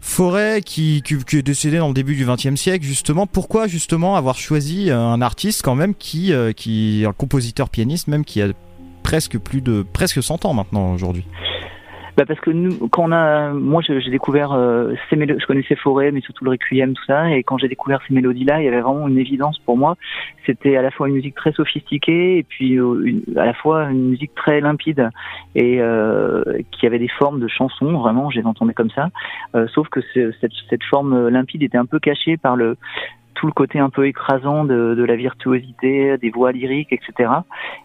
Forêt 0.00 0.60
qui, 0.64 1.02
qui, 1.02 1.14
est 1.36 1.42
décédé 1.42 1.78
dans 1.78 1.88
le 1.88 1.94
début 1.94 2.14
du 2.14 2.24
XXe 2.24 2.54
siècle, 2.54 2.84
justement. 2.84 3.26
Pourquoi 3.26 3.66
justement 3.66 4.14
avoir 4.14 4.36
choisi 4.36 4.90
un 4.90 5.20
artiste 5.20 5.62
quand 5.62 5.74
même 5.74 5.94
qui, 5.94 6.32
euh, 6.32 6.52
qui 6.52 7.04
un 7.06 7.12
compositeur 7.12 7.68
pianiste 7.68 8.06
même 8.06 8.24
qui 8.24 8.40
a 8.40 8.48
presque 9.02 9.38
plus 9.38 9.62
de 9.62 9.84
presque 9.92 10.22
100 10.22 10.44
ans 10.44 10.54
maintenant 10.54 10.94
aujourd'hui? 10.94 11.24
Bah 12.16 12.24
parce 12.26 12.40
que 12.40 12.50
nous, 12.50 12.88
quand 12.88 13.08
on 13.08 13.12
a, 13.12 13.52
moi 13.52 13.82
j'ai 13.82 14.10
découvert 14.10 14.52
euh, 14.52 14.94
ces 15.10 15.16
mélodies, 15.16 15.38
je 15.40 15.46
connaissais 15.46 15.76
Forêt, 15.76 16.12
mais 16.12 16.22
surtout 16.22 16.44
le 16.44 16.52
Requiem, 16.52 16.94
tout 16.94 17.04
ça, 17.04 17.30
et 17.30 17.42
quand 17.42 17.58
j'ai 17.58 17.68
découvert 17.68 18.00
ces 18.08 18.14
mélodies-là, 18.14 18.62
il 18.62 18.64
y 18.64 18.68
avait 18.68 18.80
vraiment 18.80 19.06
une 19.06 19.18
évidence 19.18 19.58
pour 19.58 19.76
moi. 19.76 19.96
C'était 20.46 20.76
à 20.76 20.82
la 20.82 20.90
fois 20.90 21.08
une 21.08 21.14
musique 21.14 21.34
très 21.34 21.52
sophistiquée 21.52 22.38
et 22.38 22.42
puis 22.42 22.78
euh, 22.78 23.04
une, 23.04 23.22
à 23.36 23.44
la 23.44 23.52
fois 23.52 23.90
une 23.90 24.08
musique 24.08 24.34
très 24.34 24.62
limpide 24.62 25.10
et 25.54 25.78
euh, 25.80 26.42
qui 26.72 26.86
avait 26.86 26.98
des 26.98 27.08
formes 27.08 27.38
de 27.38 27.48
chansons. 27.48 27.98
Vraiment, 27.98 28.30
je 28.30 28.40
les 28.40 28.46
entendais 28.46 28.72
comme 28.72 28.90
ça. 28.90 29.10
Euh, 29.54 29.66
sauf 29.74 29.88
que 29.88 30.00
cette, 30.14 30.52
cette 30.70 30.84
forme 30.84 31.28
limpide 31.28 31.62
était 31.62 31.78
un 31.78 31.86
peu 31.86 31.98
cachée 31.98 32.38
par 32.38 32.56
le 32.56 32.78
tout 33.36 33.46
le 33.46 33.52
côté 33.52 33.78
un 33.78 33.90
peu 33.90 34.06
écrasant 34.06 34.64
de, 34.64 34.94
de, 34.94 35.04
la 35.04 35.14
virtuosité, 35.14 36.16
des 36.18 36.30
voix 36.30 36.52
lyriques, 36.52 36.92
etc. 36.92 37.30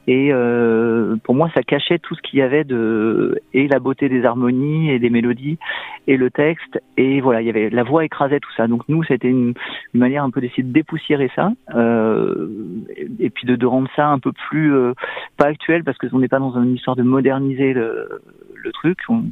Et 0.07 0.29
euh, 0.31 1.17
pour 1.23 1.35
moi, 1.35 1.49
ça 1.53 1.61
cachait 1.61 1.99
tout 1.99 2.15
ce 2.15 2.21
qu'il 2.21 2.39
y 2.39 2.41
avait 2.41 2.63
de 2.63 3.39
et 3.53 3.67
la 3.67 3.79
beauté 3.79 4.09
des 4.09 4.25
harmonies 4.25 4.89
et 4.89 4.99
des 4.99 5.09
mélodies 5.09 5.59
et 6.07 6.17
le 6.17 6.31
texte 6.31 6.81
et 6.97 7.21
voilà, 7.21 7.41
il 7.41 7.47
y 7.47 7.49
avait 7.49 7.69
la 7.69 7.83
voix 7.83 8.05
écrasait 8.05 8.39
tout 8.39 8.51
ça. 8.55 8.67
Donc 8.67 8.83
nous, 8.87 9.03
c'était 9.03 9.27
une, 9.27 9.53
une, 9.93 9.99
manière 9.99 10.23
un 10.23 10.31
peu 10.31 10.41
d'essayer 10.41 10.63
de 10.63 10.71
dépoussiérer 10.71 11.29
ça 11.35 11.51
euh, 11.75 12.47
et, 13.19 13.29
puis 13.29 13.45
de, 13.45 13.55
de, 13.55 13.65
rendre 13.65 13.89
ça 13.95 14.07
un 14.07 14.19
peu 14.19 14.31
plus 14.31 14.73
euh, 14.73 14.93
pas 15.37 15.47
actuel 15.47 15.83
parce 15.83 15.97
que 15.97 16.07
on 16.13 16.19
n'est 16.19 16.27
pas 16.27 16.39
dans 16.39 16.57
une 16.61 16.75
histoire 16.75 16.95
de 16.95 17.03
moderniser 17.03 17.73
le, 17.73 18.21
le 18.55 18.71
truc, 18.71 18.99
on, 19.09 19.23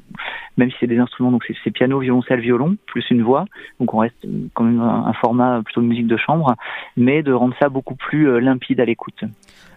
même 0.58 0.70
si 0.72 0.78
c'est 0.80 0.88
des 0.88 1.00
instruments, 1.00 1.32
donc 1.32 1.46
c'est 1.64 1.72
piano, 1.72 2.00
violoncelle, 2.00 2.40
violon, 2.40 2.76
plus 2.88 3.06
une 3.10 3.22
voix, 3.22 3.46
donc 3.80 3.94
on 3.94 4.00
reste 4.00 4.28
quand 4.54 4.64
même 4.64 4.82
un, 4.82 5.06
un 5.08 5.14
format 5.14 5.62
plutôt 5.64 5.82
de 5.82 5.86
musique 5.88 6.08
de 6.10 6.18
chambre, 6.18 6.56
mais 6.98 7.23
de 7.23 7.31
rendre 7.31 7.56
ça 7.60 7.69
beaucoup 7.69 7.95
plus 7.95 8.30
euh, 8.30 8.40
limpide 8.40 8.81
à 8.81 8.86
l'écoute. 8.86 9.23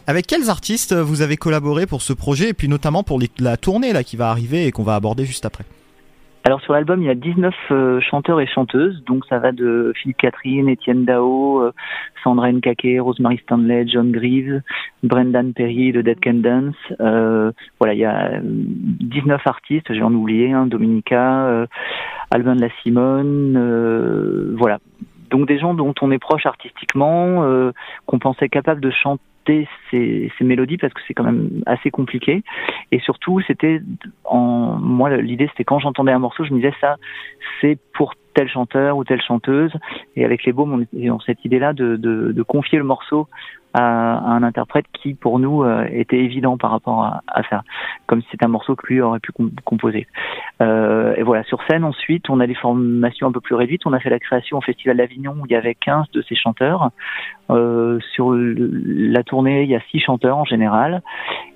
Avec 0.08 0.26
quels 0.26 0.50
artistes 0.50 0.94
vous 0.94 1.22
avez 1.22 1.36
collaboré 1.36 1.86
pour 1.86 2.02
ce 2.02 2.12
projet 2.12 2.48
et 2.48 2.54
puis 2.54 2.68
notamment 2.68 3.04
pour 3.04 3.20
les, 3.20 3.28
la 3.38 3.56
tournée 3.56 3.92
là 3.92 4.02
qui 4.02 4.16
va 4.16 4.30
arriver 4.30 4.66
et 4.66 4.72
qu'on 4.72 4.82
va 4.82 4.96
aborder 4.96 5.24
juste 5.24 5.44
après? 5.44 5.64
Alors 6.44 6.60
sur 6.62 6.72
l'album, 6.72 7.00
il 7.00 7.06
y 7.06 7.10
a 7.10 7.14
19 7.14 7.54
euh, 7.70 8.00
chanteurs 8.00 8.40
et 8.40 8.48
chanteuses, 8.48 9.04
donc 9.04 9.24
ça 9.26 9.38
va 9.38 9.52
de 9.52 9.92
Philippe 9.94 10.16
Catherine, 10.16 10.68
Étienne 10.68 11.04
Dao, 11.04 11.60
euh, 11.62 11.72
Sandra 12.24 12.50
Nkake, 12.50 12.98
Rosemary 12.98 13.38
Stanley, 13.44 13.86
John 13.86 14.10
Greaves, 14.10 14.60
Brendan 15.04 15.52
Perry 15.52 15.92
de 15.92 16.02
Dead 16.02 16.18
Can 16.20 16.34
Dance. 16.34 16.74
Euh, 17.00 17.52
voilà, 17.78 17.94
il 17.94 18.00
y 18.00 18.04
a 18.04 18.40
19 18.42 19.40
artistes, 19.46 19.94
j'ai 19.94 20.02
en 20.02 20.12
oublié, 20.12 20.50
hein, 20.50 20.66
Dominica, 20.66 21.46
euh, 21.46 21.66
Albin 22.32 22.56
de 22.56 22.62
la 22.62 22.70
Simone, 22.82 24.56
voilà. 24.58 24.80
Donc 25.32 25.48
des 25.48 25.58
gens 25.58 25.74
dont 25.74 25.94
on 26.00 26.12
est 26.12 26.18
proche 26.18 26.46
artistiquement, 26.46 27.44
qu'on 28.06 28.18
pensait 28.18 28.48
capables 28.48 28.80
de 28.80 28.90
chanter 28.90 29.66
ces, 29.90 30.30
ces, 30.38 30.44
mélodies 30.44 30.76
parce 30.76 30.92
que 30.92 31.00
c'est 31.08 31.14
quand 31.14 31.24
même 31.24 31.62
assez 31.66 31.90
compliqué. 31.90 32.44
Et 32.92 33.00
surtout 33.00 33.40
c'était 33.46 33.80
en 34.24 34.78
moi 34.78 35.16
l'idée 35.16 35.48
c'était 35.48 35.64
quand 35.64 35.80
j'entendais 35.80 36.12
un 36.12 36.20
morceau 36.20 36.44
je 36.44 36.52
me 36.52 36.58
disais 36.58 36.74
ça 36.80 36.96
c'est 37.60 37.78
pour 37.94 38.14
tel 38.34 38.48
chanteur 38.48 38.96
ou 38.96 39.04
telle 39.04 39.22
chanteuse. 39.22 39.72
Et 40.16 40.24
avec 40.24 40.44
les 40.44 40.52
baumes 40.52 40.86
on 40.94 41.10
ont 41.10 41.20
cette 41.20 41.44
idée 41.44 41.58
là 41.58 41.72
de, 41.72 42.42
confier 42.42 42.78
le 42.78 42.84
morceau 42.84 43.28
à, 43.74 43.82
un 43.82 44.42
interprète 44.42 44.84
qui 44.92 45.14
pour 45.14 45.38
nous 45.38 45.62
euh, 45.62 45.86
était 45.90 46.18
évident 46.18 46.58
par 46.58 46.70
rapport 46.70 47.04
à, 47.04 47.42
ça 47.48 47.62
comme 48.06 48.20
si 48.20 48.28
c'était 48.30 48.44
un 48.44 48.48
morceau 48.48 48.76
que 48.76 48.86
lui 48.86 49.00
aurait 49.00 49.20
pu 49.20 49.32
composer. 49.64 50.06
Euh, 50.60 51.14
et 51.16 51.22
voilà 51.22 51.42
sur 51.44 51.62
scène 51.68 51.84
ensuite 51.84 52.28
on 52.28 52.40
a 52.40 52.46
des 52.46 52.54
formations 52.54 53.28
un 53.28 53.32
peu 53.32 53.40
plus 53.40 53.54
réduites. 53.54 53.86
On 53.86 53.92
a 53.92 54.00
fait 54.00 54.10
la 54.10 54.18
création 54.18 54.58
au 54.58 54.60
festival 54.60 54.96
d'Avignon 54.98 55.36
où 55.40 55.46
il 55.46 55.52
y 55.52 55.56
avait 55.56 55.74
15 55.74 56.10
de 56.12 56.22
ces 56.22 56.34
chanteurs. 56.34 56.90
Euh, 57.50 57.98
sur 58.14 58.32
la 58.34 59.22
tournée 59.24 59.62
il 59.62 59.70
y 59.70 59.76
a 59.76 59.80
six 59.90 60.00
chanteurs 60.00 60.36
en 60.36 60.44
général. 60.44 61.02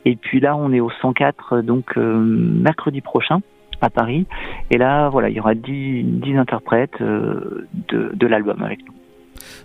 Et 0.04 0.16
puis 0.16 0.40
là 0.40 0.56
on 0.56 0.72
est 0.72 0.80
au 0.80 0.90
104 0.90 1.60
donc 1.60 1.96
mercredi 1.96 3.00
prochain 3.00 3.40
à 3.80 3.90
Paris. 3.90 4.26
Et 4.70 4.78
là, 4.78 5.08
voilà, 5.08 5.28
il 5.28 5.36
y 5.36 5.40
aura 5.40 5.54
10, 5.54 6.04
10 6.04 6.36
interprètes 6.36 7.00
euh, 7.00 7.68
de, 7.88 8.12
de 8.14 8.26
l'album 8.26 8.62
avec 8.62 8.80
nous. 8.86 8.92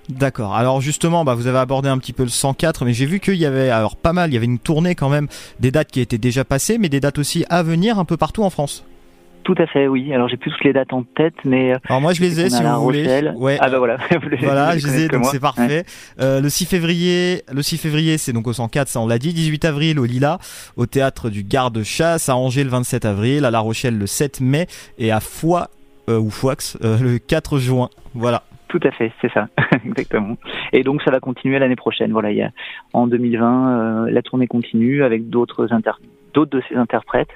D'accord. 0.09 0.55
Alors 0.55 0.81
justement, 0.81 1.23
bah, 1.23 1.35
vous 1.35 1.47
avez 1.47 1.59
abordé 1.59 1.89
un 1.89 1.97
petit 1.97 2.13
peu 2.13 2.23
le 2.23 2.29
104, 2.29 2.85
mais 2.85 2.93
j'ai 2.93 3.05
vu 3.05 3.19
qu'il 3.19 3.35
y 3.35 3.45
avait 3.45 3.69
alors 3.69 3.95
pas 3.95 4.13
mal. 4.13 4.31
Il 4.31 4.33
y 4.33 4.38
avait 4.38 4.45
une 4.45 4.59
tournée 4.59 4.95
quand 4.95 5.09
même, 5.09 5.27
des 5.59 5.71
dates 5.71 5.91
qui 5.91 6.01
étaient 6.01 6.17
déjà 6.17 6.43
passées, 6.43 6.77
mais 6.77 6.89
des 6.89 6.99
dates 6.99 7.19
aussi 7.19 7.45
à 7.49 7.63
venir 7.63 7.99
un 7.99 8.05
peu 8.05 8.17
partout 8.17 8.43
en 8.43 8.49
France. 8.49 8.85
Tout 9.43 9.55
à 9.57 9.65
fait, 9.65 9.88
oui. 9.88 10.13
Alors 10.13 10.27
j'ai 10.27 10.38
plus 10.38 10.51
toutes 10.51 10.63
les 10.63 10.73
dates 10.73 10.93
en 10.93 11.03
tête, 11.03 11.34
mais. 11.45 11.73
Alors 11.89 12.01
moi 12.01 12.13
je 12.13 12.22
les 12.22 12.39
ai, 12.39 12.49
si 12.49 12.61
vous 12.61 12.81
voulez. 12.81 13.31
Ouais. 13.35 13.57
Ah 13.59 13.69
bah 13.69 13.80
voilà. 13.80 13.97
voilà, 14.41 14.77
je 14.77 14.88
les 14.88 15.03
ai, 15.03 15.07
donc 15.07 15.26
c'est 15.26 15.39
parfait. 15.39 15.68
Ouais. 15.68 15.84
Euh, 16.19 16.41
le 16.41 16.49
6 16.49 16.65
février, 16.65 17.41
le 17.51 17.61
6 17.61 17.77
février, 17.77 18.18
c'est 18.18 18.34
donc 18.34 18.47
au 18.47 18.53
104, 18.53 18.88
ça 18.88 18.99
on 18.99 19.07
l'a 19.07 19.18
dit. 19.18 19.34
18 19.34 19.65
avril 19.65 19.99
au 19.99 20.05
Lila, 20.05 20.38
au 20.76 20.85
théâtre 20.85 21.30
du 21.30 21.43
Garde-Chasse, 21.43 22.30
à 22.30 22.35
Angers 22.35 22.63
le 22.63 22.69
27 22.69 23.05
avril, 23.05 23.45
à 23.45 23.51
La 23.51 23.59
Rochelle 23.59 23.97
le 23.97 24.05
7 24.05 24.41
mai 24.41 24.68
et 24.99 25.11
à 25.11 25.19
Foix 25.19 25.69
euh, 26.09 26.19
ou 26.19 26.30
Foix 26.30 26.55
euh, 26.84 26.99
le 26.99 27.18
4 27.18 27.57
juin. 27.57 27.89
Voilà. 28.13 28.43
Tout 28.68 28.80
à 28.84 28.91
fait, 28.91 29.11
c'est 29.22 29.31
ça, 29.34 29.47
exactement. 29.85 30.38
Et 30.72 30.84
donc 30.84 31.01
ça 31.01 31.11
va 31.11 31.19
continuer 31.19 31.59
l'année 31.59 31.76
prochaine. 31.76 32.11
Voilà, 32.11 32.31
il 32.31 32.38
y 32.38 32.41
a, 32.41 32.51
en 32.93 33.07
2020, 33.07 34.09
la 34.09 34.22
tournée 34.22 34.47
continue 34.47 35.03
avec 35.03 35.30
d'autres 35.30 35.73
inter 35.73 35.91
d'autres 36.33 36.57
de 36.57 36.63
ces 36.69 36.75
interprètes. 36.75 37.29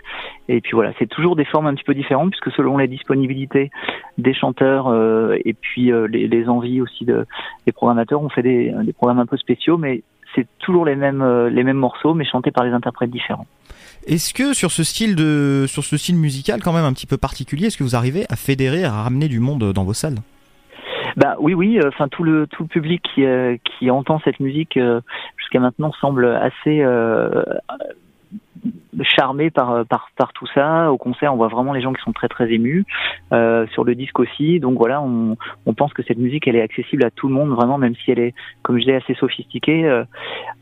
Et 0.47 0.61
puis 0.61 0.71
voilà, 0.73 0.93
c'est 0.99 1.07
toujours 1.07 1.35
des 1.35 1.45
formes 1.45 1.67
un 1.67 1.73
petit 1.73 1.83
peu 1.83 1.93
différentes 1.93 2.31
puisque 2.31 2.55
selon 2.55 2.77
les 2.77 2.87
disponibilités 2.87 3.71
des 4.17 4.33
chanteurs 4.33 4.87
euh, 4.87 5.37
et 5.45 5.53
puis 5.53 5.91
euh, 5.91 6.07
les, 6.07 6.27
les, 6.27 6.47
envies 6.47 6.81
aussi 6.81 7.05
de, 7.05 7.25
des 7.65 7.71
programmateurs, 7.71 8.21
on 8.21 8.29
fait 8.29 8.43
des, 8.43 8.73
des 8.83 8.93
programmes 8.93 9.19
un 9.19 9.25
peu 9.25 9.37
spéciaux, 9.37 9.77
mais 9.77 10.03
c'est 10.35 10.47
toujours 10.59 10.85
les 10.85 10.95
mêmes 10.95 11.21
euh, 11.21 11.49
les 11.49 11.63
mêmes 11.63 11.77
morceaux 11.77 12.13
mais 12.13 12.25
chantés 12.25 12.51
par 12.51 12.65
des 12.65 12.71
interprètes 12.71 13.11
différents. 13.11 13.47
Est-ce 14.07 14.33
que 14.33 14.53
sur 14.53 14.71
ce 14.71 14.83
style 14.83 15.15
de 15.15 15.65
sur 15.67 15.83
ce 15.83 15.97
style 15.97 16.15
musical 16.15 16.61
quand 16.61 16.73
même 16.73 16.85
un 16.85 16.93
petit 16.93 17.07
peu 17.07 17.17
particulier, 17.17 17.67
est-ce 17.67 17.77
que 17.77 17.83
vous 17.83 17.95
arrivez 17.95 18.25
à 18.29 18.35
fédérer, 18.35 18.83
à 18.83 18.91
ramener 18.91 19.27
du 19.27 19.39
monde 19.39 19.71
dans 19.73 19.83
vos 19.83 19.93
salles? 19.93 20.17
Bah 21.15 21.37
oui, 21.39 21.53
oui. 21.53 21.79
Enfin, 21.85 22.07
tout 22.09 22.23
le 22.23 22.45
tout 22.47 22.63
le 22.63 22.67
public 22.67 23.01
qui 23.13 23.25
euh, 23.25 23.57
qui 23.63 23.89
entend 23.89 24.19
cette 24.25 24.39
musique 24.39 24.77
euh, 24.77 24.99
jusqu'à 25.37 25.59
maintenant 25.59 25.91
semble 25.93 26.25
assez 26.25 26.83
charmé 29.01 29.49
par, 29.49 29.85
par 29.85 30.09
par 30.17 30.33
tout 30.33 30.47
ça. 30.53 30.91
Au 30.91 30.97
concert, 30.97 31.33
on 31.33 31.37
voit 31.37 31.47
vraiment 31.47 31.73
les 31.73 31.81
gens 31.81 31.93
qui 31.93 32.01
sont 32.01 32.13
très 32.13 32.27
très 32.27 32.51
émus. 32.51 32.85
Euh, 33.33 33.65
sur 33.71 33.83
le 33.83 33.95
disque 33.95 34.19
aussi. 34.19 34.59
Donc 34.59 34.77
voilà, 34.77 35.01
on, 35.01 35.35
pense 35.73 35.93
que 35.93 36.03
cette 36.03 36.19
musique, 36.19 36.47
elle 36.47 36.55
est 36.55 36.61
accessible 36.61 37.03
à 37.03 37.09
tout 37.09 37.27
le 37.27 37.33
monde, 37.33 37.49
vraiment, 37.49 37.79
même 37.79 37.95
si 37.95 38.11
elle 38.11 38.19
est, 38.19 38.33
comme 38.61 38.77
je 38.77 38.85
disais, 38.85 38.95
assez 38.95 39.15
sophistiquée. 39.15 39.85
Euh, 39.85 40.03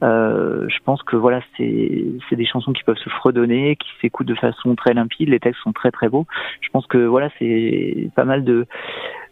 euh, 0.01 0.65
je 0.69 0.77
pense 0.85 1.03
que 1.03 1.17
voilà, 1.17 1.41
c'est 1.57 2.35
des 2.35 2.45
chansons 2.45 2.71
qui 2.71 2.83
peuvent 2.83 2.97
se 2.97 3.09
fredonner, 3.09 3.75
qui 3.75 3.89
s'écoutent 4.01 4.27
de 4.27 4.35
façon 4.35 4.75
très 4.75 4.93
limpide. 4.93 5.27
Les 5.27 5.41
textes 5.41 5.61
sont 5.61 5.73
très 5.73 5.91
très 5.91 6.07
beaux. 6.07 6.25
Je 6.61 6.69
pense 6.69 6.87
que 6.87 6.97
voilà, 6.97 7.29
c'est 7.37 8.09
pas 8.15 8.23
mal 8.23 8.45
de 8.45 8.65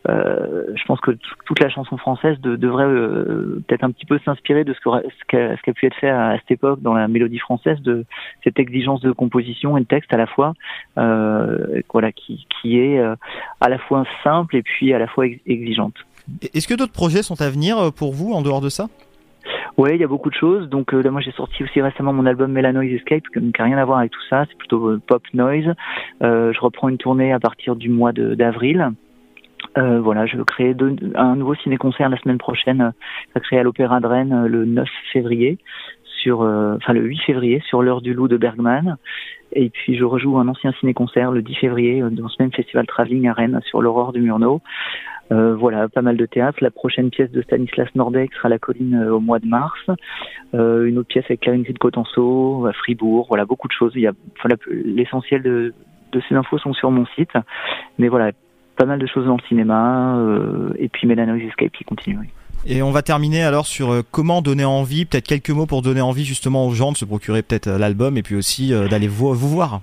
euh, 0.09 0.63
je 0.75 0.83
pense 0.85 0.99
que 0.99 1.11
toute 1.45 1.59
la 1.59 1.69
chanson 1.69 1.95
française 1.97 2.39
de- 2.41 2.55
devrait 2.55 2.85
euh, 2.85 3.61
peut-être 3.67 3.83
un 3.83 3.91
petit 3.91 4.05
peu 4.05 4.19
s'inspirer 4.25 4.63
de 4.63 4.73
ce 4.73 4.79
qu'a 5.27 5.55
ce 5.57 5.71
pu 5.71 5.85
être 5.85 5.95
fait 5.95 6.09
à, 6.09 6.29
à 6.29 6.37
cette 6.39 6.51
époque 6.51 6.81
dans 6.81 6.93
la 6.93 7.07
mélodie 7.07 7.39
française, 7.39 7.79
de 7.81 8.05
cette 8.43 8.59
exigence 8.59 9.01
de 9.01 9.11
composition 9.11 9.77
et 9.77 9.81
de 9.81 9.85
texte 9.85 10.13
à 10.13 10.17
la 10.17 10.27
fois, 10.27 10.53
euh, 10.97 11.81
voilà, 11.91 12.11
qui, 12.11 12.47
qui 12.49 12.79
est 12.79 12.99
euh, 12.99 13.15
à 13.59 13.69
la 13.69 13.77
fois 13.77 14.03
simple 14.23 14.55
et 14.55 14.63
puis 14.63 14.93
à 14.93 14.99
la 14.99 15.07
fois 15.07 15.27
ex- 15.27 15.41
exigeante. 15.45 15.95
Est-ce 16.53 16.67
que 16.67 16.73
d'autres 16.75 16.93
projets 16.93 17.23
sont 17.23 17.41
à 17.41 17.49
venir 17.49 17.77
euh, 17.77 17.91
pour 17.91 18.13
vous 18.13 18.33
en 18.33 18.41
dehors 18.41 18.61
de 18.61 18.69
ça? 18.69 18.87
Ouais, 19.77 19.95
il 19.95 20.01
y 20.01 20.03
a 20.03 20.07
beaucoup 20.07 20.29
de 20.29 20.35
choses. 20.35 20.69
Donc 20.69 20.93
euh, 20.93 21.01
là, 21.01 21.09
moi, 21.11 21.21
j'ai 21.21 21.31
sorti 21.31 21.63
aussi 21.63 21.81
récemment 21.81 22.13
mon 22.13 22.25
album 22.25 22.51
Melanoise 22.51 22.91
Escape, 22.91 23.23
qui 23.33 23.39
n'a 23.39 23.63
rien 23.65 23.77
à 23.77 23.85
voir 23.85 23.99
avec 23.99 24.11
tout 24.11 24.21
ça. 24.29 24.45
C'est 24.47 24.57
plutôt 24.57 24.89
euh, 24.89 25.01
pop 25.07 25.23
noise. 25.33 25.73
Euh, 26.21 26.53
je 26.53 26.59
reprends 26.59 26.89
une 26.89 26.97
tournée 26.97 27.33
à 27.33 27.39
partir 27.39 27.75
du 27.75 27.89
mois 27.89 28.11
d'avril. 28.13 28.91
Euh, 29.77 30.01
voilà, 30.01 30.25
je 30.25 30.35
veux 30.37 30.43
créer 30.43 30.73
deux- 30.73 30.95
un 31.15 31.35
nouveau 31.35 31.55
ciné-concert 31.55 32.09
la 32.09 32.17
semaine 32.17 32.37
prochaine. 32.37 32.81
euh, 32.81 32.91
Ça 33.33 33.39
créé 33.39 33.59
à 33.59 33.63
l'Opéra 33.63 33.99
de 34.01 34.07
Rennes 34.07 34.33
euh, 34.33 34.47
le 34.47 34.65
9 34.65 34.87
février, 35.13 35.57
sur, 36.21 36.41
euh, 36.41 36.75
enfin 36.75 36.93
le 36.93 37.01
8 37.01 37.19
février, 37.21 37.61
sur 37.67 37.81
l'heure 37.81 38.01
du 38.01 38.13
loup 38.13 38.27
de 38.27 38.37
Bergman. 38.37 38.97
Et 39.53 39.69
puis 39.69 39.95
je 39.97 40.03
rejoue 40.03 40.37
un 40.37 40.47
ancien 40.49 40.73
ciné-concert 40.79 41.31
le 41.31 41.41
10 41.41 41.55
février 41.55 42.01
euh, 42.01 42.09
dans 42.09 42.27
ce 42.27 42.41
même 42.41 42.51
festival 42.51 42.85
Travelling 42.85 43.27
à 43.29 43.33
Rennes 43.33 43.59
sur 43.65 43.81
l'aurore 43.81 44.11
du 44.11 44.19
Murnau. 44.21 44.61
Euh, 45.31 45.55
voilà, 45.55 45.87
pas 45.87 46.01
mal 46.01 46.17
de 46.17 46.25
théâtre. 46.25 46.57
La 46.61 46.71
prochaine 46.71 47.09
pièce 47.09 47.31
de 47.31 47.41
Stanislas 47.41 47.87
Nordeck 47.95 48.33
sera 48.33 48.49
La 48.49 48.59
Colline 48.59 49.05
au 49.09 49.21
mois 49.21 49.39
de 49.39 49.47
mars. 49.47 49.79
Euh, 50.53 50.83
une 50.85 50.97
autre 50.97 51.07
pièce 51.07 51.23
avec 51.29 51.39
Clarine 51.39 51.63
de 51.63 51.77
Cotenceau, 51.77 52.65
à 52.65 52.73
Fribourg. 52.73 53.27
Voilà, 53.29 53.45
beaucoup 53.45 53.69
de 53.69 53.73
choses. 53.73 53.93
Il 53.95 54.01
y 54.01 54.07
a, 54.07 54.11
enfin, 54.37 54.49
l'essentiel 54.69 55.41
de, 55.41 55.73
de 56.11 56.21
ces 56.27 56.35
infos 56.35 56.57
sont 56.57 56.73
sur 56.73 56.91
mon 56.91 57.05
site. 57.15 57.31
Mais 57.97 58.09
voilà, 58.09 58.31
pas 58.75 58.85
mal 58.85 58.99
de 58.99 59.07
choses 59.07 59.25
dans 59.25 59.37
le 59.37 59.47
cinéma. 59.47 60.17
euh, 60.17 60.69
et 60.77 60.89
puis 60.89 61.07
Melanoise 61.07 61.41
Escape 61.47 61.71
qui 61.71 61.83
continue. 61.83 62.17
oui. 62.21 62.27
Et 62.67 62.83
on 62.83 62.91
va 62.91 63.01
terminer 63.01 63.43
alors 63.43 63.65
sur 63.65 63.91
euh, 63.91 64.01
comment 64.11 64.41
donner 64.43 64.65
envie, 64.65 65.05
peut-être 65.05 65.25
quelques 65.27 65.49
mots 65.49 65.65
pour 65.65 65.81
donner 65.81 66.01
envie 66.01 66.25
justement 66.25 66.67
aux 66.67 66.71
gens 66.73 66.91
de 66.91 66.97
se 66.97 67.05
procurer 67.05 67.41
peut-être 67.41 67.67
euh, 67.67 67.77
l'album 67.79 68.17
et 68.17 68.21
puis 68.23 68.35
aussi 68.35 68.69
d'aller 68.89 69.07
vous, 69.07 69.33
vous 69.33 69.49
voir. 69.49 69.81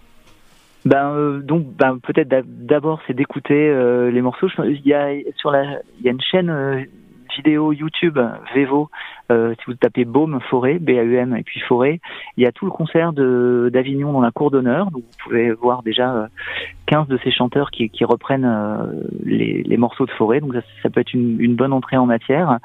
Ben 0.85 1.11
euh, 1.11 1.41
donc 1.41 1.67
ben 1.77 1.99
peut-être 2.01 2.29
d'ab- 2.29 2.47
d'abord 2.47 3.01
c'est 3.07 3.15
d'écouter 3.15 3.69
euh, 3.69 4.13
les 4.13 4.23
morceaux. 4.23 4.47
Il 4.65 4.81
y 4.87 4.95
a 4.95 5.09
sur 5.37 5.51
la 5.51 5.65
il 5.99 6.07
y 6.07 6.09
a 6.09 6.13
une 6.13 6.21
chaîne 6.21 6.51
euh, 6.51 6.83
vidéo 7.39 7.73
YouTube 7.73 8.19
Vevo. 8.55 8.91
euh, 9.31 9.55
si 9.59 9.65
vous 9.67 9.75
tapez 9.75 10.05
Baume 10.05 10.39
Forêt 10.51 10.79
B 10.79 10.91
A 10.91 11.03
U 11.03 11.17
M 11.17 11.35
et 11.37 11.43
puis 11.43 11.61
Forêt, 11.61 12.01
il 12.37 12.45
y 12.45 12.47
a 12.47 12.53
tout 12.53 12.65
le 12.67 12.71
concert 12.71 13.13
de 13.13 13.71
d'Avignon 13.73 14.13
dans 14.13 14.21
la 14.21 14.31
cour 14.31 14.51
d'honneur. 14.51 14.89
Vous 14.93 15.03
pouvez 15.25 15.53
voir 15.53 15.83
déjà 15.83 16.13
euh, 16.15 16.27
15 16.87 17.09
de 17.09 17.19
ces 17.25 17.31
chanteurs 17.31 17.71
qui, 17.71 17.91
qui 17.91 18.05
reprennent 18.05 18.45
euh, 18.47 18.87
les, 19.25 19.63
les 19.63 19.77
morceaux 19.77 20.07
de 20.07 20.11
Forêt. 20.13 20.41
Donc 20.41 20.55
ça, 20.83 20.91
peut 20.91 21.01
être 21.01 21.15
une, 21.15 21.55
bonne 21.57 21.73
entrée 21.73 21.97
en 21.97 22.07
matière. 22.07 22.59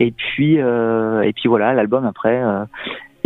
Et 0.00 0.10
puis 0.12 0.60
euh, 0.60 1.22
et 1.22 1.32
puis 1.32 1.48
voilà 1.48 1.72
l'album 1.74 2.04
après. 2.06 2.42
euh, 2.42 2.64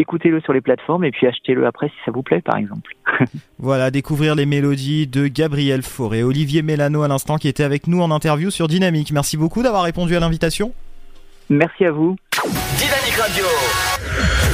Écoutez-le 0.00 0.40
sur 0.42 0.52
les 0.52 0.60
plateformes 0.60 1.04
et 1.04 1.10
puis 1.10 1.26
achetez-le 1.26 1.66
après 1.66 1.88
si 1.88 1.94
ça 2.04 2.12
vous 2.12 2.22
plaît 2.22 2.40
par 2.40 2.56
exemple. 2.56 2.94
Voilà, 3.58 3.90
découvrir 3.90 4.36
les 4.36 4.46
mélodies 4.46 5.08
de 5.08 5.26
Gabriel 5.26 5.82
Fauré, 5.82 6.22
Olivier 6.22 6.62
Mélano 6.62 7.02
à 7.02 7.08
l'instant 7.08 7.36
qui 7.36 7.48
était 7.48 7.64
avec 7.64 7.88
nous 7.88 8.00
en 8.00 8.12
interview 8.12 8.50
sur 8.50 8.68
Dynamique. 8.68 9.10
Merci 9.10 9.36
beaucoup 9.36 9.60
d'avoir 9.64 9.82
répondu 9.82 10.14
à 10.14 10.20
l'invitation. 10.20 10.72
Merci 11.50 11.86
à 11.86 11.92
vous. 11.92 12.14
Dynamique 12.76 13.16
Radio. 13.16 13.44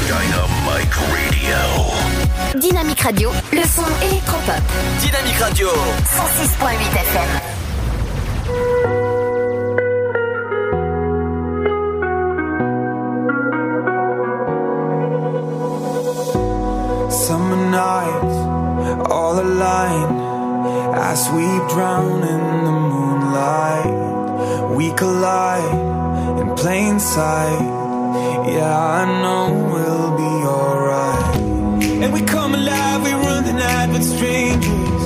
Dynamique 0.07 0.95
Radio. 0.95 2.61
Dynamique 2.61 3.01
Radio, 3.01 3.31
le 3.53 3.63
son 3.63 3.83
électropop. 4.07 4.63
Dynamique 5.01 5.39
Radio. 5.41 5.69
106.8 5.69 6.71
FM. 6.97 7.31
Summer 17.11 17.57
nights, 17.71 18.37
all 19.11 19.39
aligned 19.41 20.21
as 20.95 21.29
we 21.33 21.45
drown 21.75 22.23
in 22.23 22.65
the 22.65 22.71
moonlight. 22.71 23.95
We 24.77 24.93
collide 24.93 26.04
plain 26.57 26.99
sight. 27.01 27.61
Yeah, 28.55 28.77
I 29.01 29.05
know 29.23 29.45
we'll 29.73 30.13
be 30.17 30.35
alright. 30.47 31.37
And 32.03 32.13
we 32.13 32.21
come 32.23 32.55
alive, 32.55 33.03
we 33.03 33.13
run 33.13 33.45
the 33.45 33.53
night 33.53 33.89
with 33.93 34.05
strangers. 34.05 35.03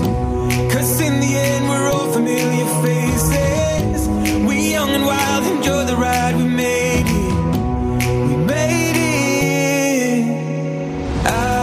Cause 0.72 1.00
in 1.00 1.20
the 1.20 1.32
end, 1.36 1.68
we're 1.68 1.88
all 1.94 2.10
familiar 2.12 2.66
faces. 2.84 4.08
We 4.48 4.72
young 4.72 4.90
and 4.90 5.04
wild, 5.04 5.44
enjoy 5.56 5.84
the 5.84 5.96
ride, 5.96 6.34
we 6.36 6.44
made 6.44 7.06
it. 7.06 7.34
We 8.28 8.36
made 8.54 8.96
it. 8.96 10.24
I 11.26 11.57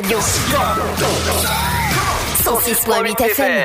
Radio. 0.00 0.18
106.8 2.44 3.20
FM. 3.20 3.64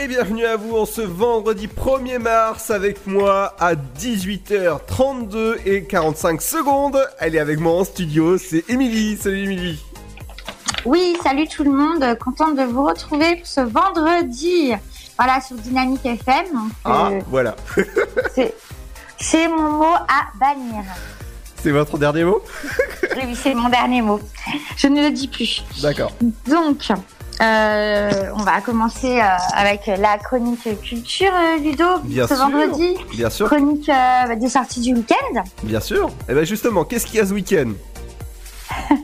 Et 0.00 0.06
bienvenue 0.06 0.44
à 0.46 0.56
vous 0.56 0.76
en 0.76 0.86
ce 0.86 1.00
vendredi 1.00 1.66
1er 1.66 2.18
mars 2.20 2.70
avec 2.70 3.04
moi 3.04 3.52
à 3.58 3.74
18h32 3.74 5.56
et 5.66 5.82
45 5.82 6.40
secondes. 6.40 7.04
Elle 7.18 7.34
est 7.34 7.40
avec 7.40 7.58
moi 7.58 7.72
en 7.80 7.84
studio, 7.84 8.38
c'est 8.38 8.62
Émilie. 8.68 9.16
Salut 9.16 9.42
Émilie. 9.42 9.84
Oui, 10.84 11.16
salut 11.24 11.48
tout 11.48 11.64
le 11.64 11.72
monde, 11.72 12.16
contente 12.20 12.56
de 12.56 12.62
vous 12.62 12.84
retrouver 12.84 13.34
pour 13.34 13.46
ce 13.48 13.62
vendredi. 13.62 14.72
Voilà, 15.18 15.40
sur 15.40 15.56
Dynamique 15.56 16.06
FM. 16.06 16.44
Donc, 16.52 16.70
Ah, 16.84 17.08
euh, 17.10 17.20
voilà. 17.28 17.56
c'est- 18.36 18.54
c'est 19.18 19.48
mon 19.48 19.72
mot 19.72 19.94
à 19.94 20.26
bannir. 20.38 20.84
c'est 21.60 21.72
votre 21.72 21.98
dernier 21.98 22.22
mot? 22.22 22.40
Oui, 23.16 23.22
oui, 23.26 23.36
c'est 23.42 23.54
mon 23.54 23.68
dernier 23.68 24.00
mot. 24.02 24.20
Je 24.86 24.90
ne 24.92 25.02
le 25.02 25.10
dis 25.10 25.26
plus. 25.26 25.64
D'accord. 25.82 26.12
Donc, 26.46 26.92
euh, 27.42 28.10
on 28.36 28.42
va 28.44 28.60
commencer 28.60 29.18
euh, 29.20 29.24
avec 29.56 29.86
la 29.88 30.16
chronique 30.16 30.80
culture, 30.80 31.32
euh, 31.34 31.58
Ludo, 31.58 31.98
Bien 32.04 32.28
ce 32.28 32.36
sûr. 32.36 32.44
vendredi. 32.48 32.96
Bien 33.12 33.28
sûr. 33.28 33.46
Chronique 33.46 33.88
euh, 33.88 34.36
des 34.36 34.48
sorties 34.48 34.80
du 34.80 34.94
week-end. 34.94 35.42
Bien 35.64 35.80
sûr. 35.80 36.08
Et 36.28 36.34
bien 36.34 36.44
justement, 36.44 36.84
qu'est-ce 36.84 37.04
qu'il 37.06 37.16
y 37.16 37.20
a 37.20 37.26
ce 37.26 37.32
week-end? 37.32 37.72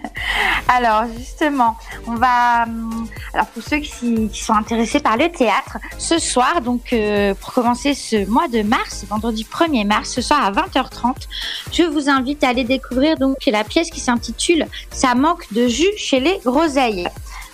Alors 0.69 1.07
justement, 1.19 1.77
on 2.07 2.15
va. 2.15 2.65
Alors 3.35 3.47
pour 3.47 3.63
ceux 3.63 3.79
qui, 3.79 4.31
sont 4.35 4.53
intéressés 4.53 5.01
par 5.01 5.17
le 5.17 5.31
théâtre, 5.31 5.79
ce 5.99 6.19
soir, 6.19 6.61
donc 6.61 6.93
euh, 6.93 7.35
pour 7.35 7.53
commencer 7.53 7.95
ce 7.95 8.29
mois 8.29 8.49
de 8.49 8.63
mars, 8.63 9.05
vendredi 9.09 9.47
1er 9.51 9.87
mars, 9.87 10.11
ce 10.11 10.21
soir 10.21 10.45
à 10.45 10.53
20h30, 10.53 11.15
je 11.73 11.85
vous 11.85 12.11
invite 12.11 12.45
à 12.45 12.49
aller 12.49 12.65
découvrir 12.65 13.17
donc 13.17 13.39
la 13.47 13.65
pièce 13.65 13.91
qui 13.91 14.01
s'intitule 14.01 14.67
Ça 14.91 15.15
manque 15.15 15.51
de 15.53 15.67
jus 15.67 15.97
chez 15.97 16.21
les 16.21 16.39
groseilles. 16.45 17.09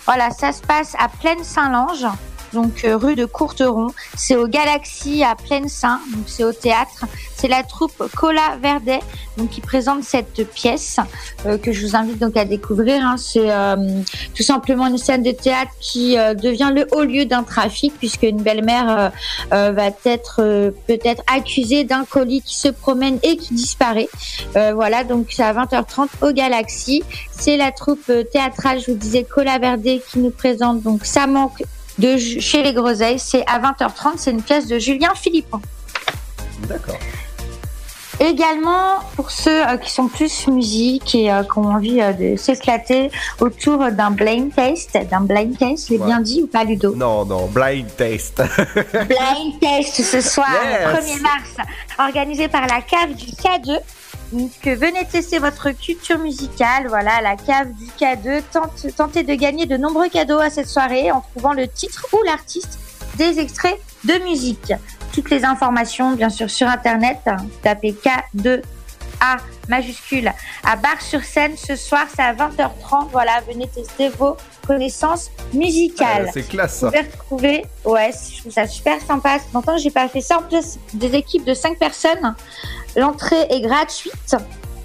Voilà, 0.05 0.31
ça 0.31 0.51
se 0.51 0.61
passe 0.61 0.95
à 0.99 1.07
Plaine 1.07 1.43
Saint-Lange. 1.43 2.07
Donc 2.53 2.83
euh, 2.83 2.97
rue 2.97 3.15
de 3.15 3.25
Courteron, 3.25 3.87
c'est 4.17 4.35
au 4.35 4.47
Galaxy 4.47 5.23
à 5.23 5.35
Plaine 5.35 5.67
Saint, 5.67 5.99
donc 6.13 6.23
c'est 6.27 6.43
au 6.43 6.53
théâtre. 6.53 7.05
C'est 7.35 7.47
la 7.47 7.63
troupe 7.63 8.03
Cola 8.15 8.57
Verdet, 8.61 8.99
donc 9.37 9.49
qui 9.49 9.61
présente 9.61 10.03
cette 10.03 10.45
pièce 10.53 10.97
euh, 11.45 11.57
que 11.57 11.71
je 11.71 11.85
vous 11.85 11.95
invite 11.95 12.19
donc 12.19 12.35
à 12.35 12.45
découvrir. 12.45 13.01
hein. 13.05 13.15
C'est 13.17 13.49
euh, 13.49 13.75
tout 14.35 14.43
simplement 14.43 14.87
une 14.87 14.97
scène 14.97 15.23
de 15.23 15.31
théâtre 15.31 15.71
qui 15.79 16.15
devient 16.15 16.71
le 16.73 16.87
haut 16.91 17.03
lieu 17.03 17.25
d'un 17.25 17.43
trafic 17.43 17.93
puisque 17.97 18.23
une 18.23 18.41
belle-mère 18.41 19.11
va 19.51 19.85
être 20.05 20.73
peut-être 20.87 21.23
accusée 21.33 21.83
d'un 21.83 22.03
colis 22.05 22.41
qui 22.41 22.55
se 22.55 22.67
promène 22.67 23.19
et 23.23 23.37
qui 23.37 23.53
disparaît. 23.53 24.09
Voilà, 24.53 25.03
donc 25.03 25.27
c'est 25.29 25.43
à 25.43 25.53
20h30 25.53 26.07
au 26.21 26.31
Galaxy. 26.31 27.03
C'est 27.31 27.57
la 27.57 27.71
troupe 27.71 28.11
théâtrale, 28.31 28.79
je 28.79 28.91
vous 28.91 28.97
disais, 28.97 29.23
Cola 29.23 29.57
Verde 29.59 29.83
qui 29.83 30.19
nous 30.19 30.31
présente 30.31 30.81
donc 30.81 31.05
ça 31.05 31.27
manque 31.27 31.63
de 31.99 32.17
chez 32.17 32.63
les 32.63 32.73
Groseilles. 32.73 33.19
C'est 33.19 33.45
à 33.47 33.59
20h30. 33.59 34.13
C'est 34.17 34.31
une 34.31 34.41
pièce 34.41 34.67
de 34.67 34.79
Julien 34.79 35.13
Philippon. 35.15 35.61
D'accord. 36.67 36.97
Également, 38.21 38.99
pour 39.15 39.31
ceux 39.31 39.65
euh, 39.65 39.77
qui 39.77 39.89
sont 39.89 40.09
plus 40.09 40.47
musique 40.47 41.15
et 41.15 41.31
euh, 41.31 41.43
qui 41.43 41.57
ont 41.57 41.71
envie 41.71 42.01
euh, 42.01 42.11
de 42.11 42.35
s'éclater 42.35 43.09
autour 43.39 43.89
d'un 43.93 44.11
blind 44.11 44.53
test, 44.53 44.97
d'un 45.09 45.21
blind 45.21 45.57
test, 45.57 45.89
Ouais. 45.89 45.99
bien 45.99 46.19
dit 46.19 46.41
ou 46.43 46.47
pas 46.47 46.65
Ludo? 46.65 46.93
Non, 46.95 47.23
non, 47.23 47.45
blind 47.47 47.87
taste. 47.95 48.41
Blind 49.07 49.59
test 49.61 50.01
ce 50.03 50.19
soir, 50.19 50.49
Yes. 50.63 50.81
le 50.85 50.99
1er 50.99 51.21
mars, 51.21 51.67
organisé 51.97 52.49
par 52.49 52.63
la 52.67 52.81
cave 52.81 53.13
du 53.15 53.27
K2. 53.27 53.77
Euh, 54.33 54.75
venez 54.75 55.05
tester 55.05 55.39
votre 55.39 55.71
culture 55.71 56.19
musicale. 56.19 56.87
Voilà, 56.87 57.21
la 57.21 57.35
cave 57.35 57.71
du 57.73 57.85
K2. 57.85 58.43
Tente, 58.51 58.95
tentez 58.95 59.23
de 59.23 59.33
gagner 59.33 59.65
de 59.65 59.77
nombreux 59.77 60.09
cadeaux 60.09 60.39
à 60.39 60.49
cette 60.49 60.67
soirée 60.67 61.11
en 61.11 61.21
trouvant 61.21 61.53
le 61.53 61.67
titre 61.67 62.07
ou 62.13 62.23
l'artiste 62.23 62.79
des 63.17 63.39
extraits 63.39 63.79
de 64.05 64.13
musique. 64.23 64.73
Toutes 65.13 65.29
les 65.29 65.43
informations, 65.43 66.13
bien 66.13 66.29
sûr, 66.29 66.49
sur 66.49 66.67
Internet. 66.67 67.17
Tapez 67.63 67.93
K2A 67.93 68.61
majuscule 69.67 70.31
à 70.63 70.75
Bar-sur-Seine. 70.75 71.57
Ce 71.57 71.75
soir, 71.75 72.05
c'est 72.13 72.21
à 72.21 72.33
20h30. 72.33 73.09
Voilà, 73.11 73.41
venez 73.47 73.67
tester 73.67 74.09
vos 74.09 74.37
connaissances 74.69 75.31
musicales. 75.51 76.25
Ah, 76.27 76.31
c'est 76.31 76.47
classe, 76.47 76.83
Vous 76.83 76.91
ça. 76.91 76.91
pouvez 76.91 77.09
retrouver, 77.09 77.65
ouais, 77.85 78.11
je 78.31 78.41
trouve 78.41 78.51
ça 78.51 78.67
super 78.67 79.01
sympa. 79.01 79.39
Longtemps 79.51 79.75
que 79.75 79.81
j'ai 79.81 79.89
pas 79.89 80.07
fait 80.07 80.21
ça. 80.21 80.37
En 80.37 80.43
plus, 80.43 80.77
des 80.93 81.15
équipes 81.15 81.43
de 81.43 81.55
5 81.55 81.79
personnes. 81.79 82.35
L'entrée 82.95 83.47
est 83.49 83.61
gratuite. 83.61 84.35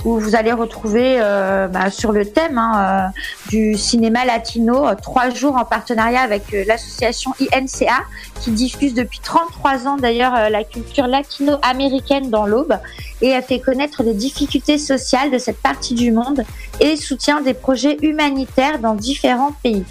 où 0.05 0.19
vous 0.19 0.37
allez 0.37 0.53
retrouver 0.53 1.19
euh, 1.21 1.69
bah, 1.69 1.91
sur 1.91 2.13
le 2.13 2.25
thème 2.25 2.59
hein, 2.59 3.13
euh, 3.13 3.51
du 3.51 3.77
cinéma 3.77 4.25
latino 4.25 4.87
euh, 4.87 4.95
trois 4.95 5.31
jours 5.31 5.57
en 5.57 5.65
partenariat 5.65 6.21
avec 6.21 6.55
l'association 6.67 7.33
INCA 7.53 8.03
qui 8.41 8.51
diffuse 8.51 8.95
depuis 8.95 9.21
33 9.21 9.87
ans 9.87 9.97
d'ailleurs 9.97 10.51
la 10.51 10.65
culture 10.65 11.07
latino-américaine 11.07 12.31
dans 12.31 12.47
l'aube 12.47 12.79
et 13.23 13.35
a 13.35 13.43
fait 13.43 13.61
connaître 13.61 14.03
les 14.03 14.15
difficultés 14.15 14.79
sociales 14.79 15.31
de 15.31 15.39
cette 15.39 15.59
partie 15.59 15.95
du 15.95 16.13
monde 16.13 16.45
et 16.81 16.97
soutient 16.97 17.41
des 17.41 17.55
projets 17.55 17.97
humanitaires 18.03 18.79
dans 18.79 18.95
différents 18.95 19.53
pays. 19.63 19.85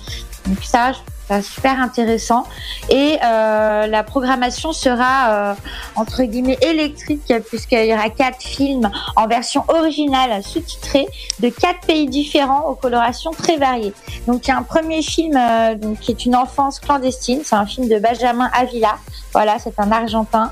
Donc 0.46 0.58
ça, 0.64 0.92
ça 1.28 1.42
super 1.42 1.80
intéressant. 1.80 2.46
Et 2.90 3.18
euh, 3.24 3.88
la 3.88 4.04
programmation 4.04 4.74
sera 4.74 5.30
euh, 5.30 5.54
entre 5.96 6.24
guillemets 6.24 6.58
électrique 6.62 7.34
puisqu'il 7.48 7.86
y 7.86 7.94
aura 7.94 8.10
quatre 8.10 8.42
films 8.42 8.90
en 9.16 9.28
version 9.28 9.64
originale 9.68 10.44
sous-titrée 10.44 11.08
de 11.40 11.50
quatre 11.50 11.82
pays 11.82 12.08
différents 12.08 12.66
aux 12.68 12.76
colorations 12.76 13.32
très 13.32 13.58
variées. 13.58 13.94
Donc 14.28 14.48
il 14.48 14.50
y 14.50 14.54
a 14.54 14.58
un 14.58 14.64
premier 14.64 15.02
film 15.02 15.38
euh, 15.38 15.76
donc, 15.76 16.00
qui 16.00 16.12
est 16.12 16.26
une 16.26 16.36
enfance 16.36 16.80
clandestine, 16.80 17.42
c'est 17.44 17.56
un 17.56 17.66
film 17.66 17.88
de 17.88 18.00
Benjamin 18.00 18.50
Avila. 18.54 18.96
Voilà, 19.32 19.58
c'est 19.58 19.80
un 19.80 19.92
Argentin. 19.92 20.52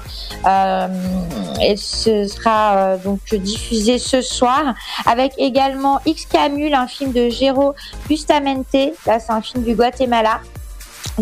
Et 1.61 1.77
ce 1.77 2.25
sera 2.27 2.97
donc 2.97 3.19
diffusé 3.35 3.99
ce 3.99 4.23
soir 4.23 4.73
avec 5.05 5.33
également 5.37 5.99
X 6.07 6.25
Camule, 6.25 6.73
un 6.73 6.87
film 6.87 7.11
de 7.11 7.29
Jero 7.29 7.75
Bustamente. 8.09 8.73
Là, 9.05 9.19
c'est 9.19 9.31
un 9.31 9.41
film 9.41 9.63
du 9.63 9.75
Guatemala. 9.75 10.41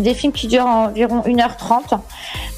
Des 0.00 0.14
films 0.14 0.32
qui 0.32 0.46
durent 0.46 0.66
environ 0.66 1.20
1h30. 1.20 2.00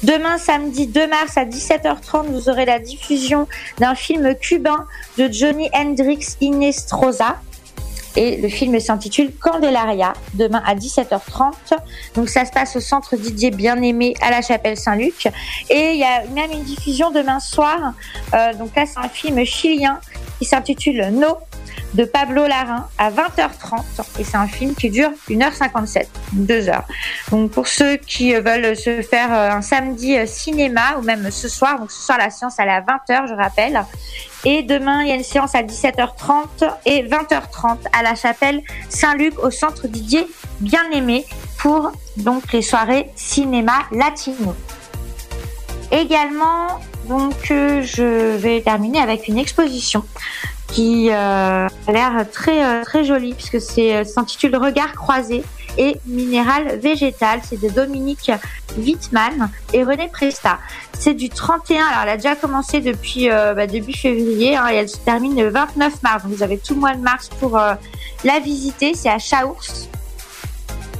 Demain, 0.03 0.37
samedi 0.37 0.87
2 0.87 1.07
mars 1.07 1.37
à 1.37 1.43
17h30, 1.43 2.27
vous 2.31 2.47
aurez 2.47 2.63
la 2.63 2.79
diffusion 2.79 3.47
d'un 3.79 3.95
film 3.95 4.33
cubain 4.35 4.85
de 5.17 5.29
Johnny 5.29 5.69
Hendrix 5.73 6.37
Inestrosa. 6.39 7.37
Et 8.15 8.37
le 8.37 8.47
film 8.47 8.79
s'intitule 8.79 9.33
Candelaria, 9.35 10.13
demain 10.35 10.61
à 10.65 10.75
17h30. 10.75 11.73
Donc 12.15 12.29
ça 12.29 12.45
se 12.45 12.51
passe 12.51 12.77
au 12.77 12.79
centre 12.79 13.17
Didier 13.17 13.51
Bien-Aimé 13.51 14.13
à 14.21 14.29
la 14.29 14.41
chapelle 14.41 14.77
Saint-Luc. 14.77 15.27
Et 15.69 15.91
il 15.93 15.97
y 15.97 16.03
a 16.03 16.23
même 16.33 16.51
une 16.51 16.63
diffusion 16.63 17.11
demain 17.11 17.39
soir. 17.39 17.93
Euh, 18.33 18.53
donc 18.53 18.75
là, 18.75 18.85
c'est 18.85 18.99
un 18.99 19.09
film 19.09 19.43
chilien 19.43 19.99
qui 20.39 20.45
s'intitule 20.45 21.09
No 21.11 21.39
de 21.93 22.05
Pablo 22.05 22.47
Larrain 22.47 22.87
à 22.97 23.11
20h30. 23.11 23.83
Et 24.19 24.23
c'est 24.23 24.37
un 24.37 24.47
film 24.47 24.75
qui 24.75 24.89
dure 24.89 25.11
1h57, 25.29 26.07
2 26.33 26.69
heures. 26.69 26.85
Donc 27.31 27.51
pour 27.51 27.67
ceux 27.67 27.97
qui 27.97 28.33
veulent 28.33 28.75
se 28.75 29.01
faire 29.01 29.33
euh, 29.33 29.51
un 29.51 29.61
samedi 29.61 30.17
euh, 30.17 30.25
cinéma 30.25 30.97
ou 30.97 31.01
même 31.01 31.29
ce 31.31 31.47
soir, 31.47 31.79
donc 31.79 31.91
ce 31.91 32.01
soir 32.01 32.17
la 32.17 32.29
séance 32.29 32.55
elle 32.59 32.69
est 32.69 32.71
à 32.71 32.81
20h, 32.81 33.27
je 33.27 33.33
rappelle. 33.33 33.83
Et 34.45 34.61
demain, 34.63 35.03
il 35.03 35.09
y 35.09 35.11
a 35.11 35.15
une 35.15 35.23
séance 35.23 35.55
à 35.55 35.63
17h30 35.63 36.69
et 36.85 37.03
20h30 37.03 37.77
à 37.97 38.03
la 38.03 38.15
chapelle 38.15 38.61
Saint-Luc 38.89 39.39
au 39.41 39.51
centre 39.51 39.87
Didier 39.87 40.27
Bien-Aimé 40.59 41.25
pour 41.59 41.91
donc 42.17 42.51
les 42.51 42.61
soirées 42.61 43.09
cinéma 43.15 43.73
latino. 43.91 44.53
Également, 45.91 46.79
donc 47.07 47.51
euh, 47.51 47.81
je 47.81 48.35
vais 48.37 48.61
terminer 48.61 48.99
avec 48.99 49.27
une 49.27 49.37
exposition 49.37 50.03
qui 50.67 51.09
euh, 51.09 51.67
a 51.67 51.91
l'air 51.91 52.25
très 52.31 52.65
euh, 52.65 52.83
très 52.83 53.03
jolie 53.03 53.33
puisque 53.33 53.61
c'est 53.61 54.03
s'intitule 54.05 54.55
Regard 54.55 54.93
croisé 54.93 55.43
et 55.77 55.97
minéral 56.05 56.79
végétal. 56.79 57.41
C'est 57.43 57.61
de 57.61 57.69
Dominique 57.69 58.31
Wittmann 58.77 59.49
et 59.73 59.83
René 59.83 60.07
Presta. 60.07 60.59
C'est 60.97 61.13
du 61.13 61.29
31. 61.29 61.83
Alors 61.85 62.03
elle 62.03 62.09
a 62.09 62.17
déjà 62.17 62.35
commencé 62.35 62.79
depuis 62.79 63.27
bah, 63.27 63.67
début 63.67 63.93
février 63.93 64.55
hein, 64.55 64.67
et 64.71 64.75
elle 64.75 64.89
se 64.89 64.97
termine 64.97 65.35
le 65.35 65.49
29 65.49 66.03
mars. 66.03 66.23
Vous 66.25 66.43
avez 66.43 66.57
tout 66.57 66.75
le 66.75 66.79
mois 66.79 66.93
de 66.93 67.01
mars 67.01 67.29
pour 67.39 67.57
la 67.57 68.39
visiter. 68.39 68.93
C'est 68.93 69.09
à 69.09 69.17
Chaours. 69.17 69.89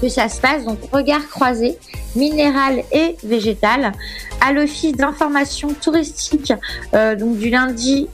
Que 0.01 0.09
ça 0.09 0.29
se 0.29 0.39
passe. 0.39 0.65
Donc 0.65 0.79
regard 0.91 1.27
croisé, 1.29 1.77
minéral 2.15 2.83
et 2.91 3.15
végétal, 3.23 3.91
à 4.41 4.53
l'office 4.53 4.93
d'information 4.93 5.69
touristique, 5.73 6.53
euh, 6.93 7.15
donc 7.15 7.37
du 7.37 7.49
lundi 7.49 8.07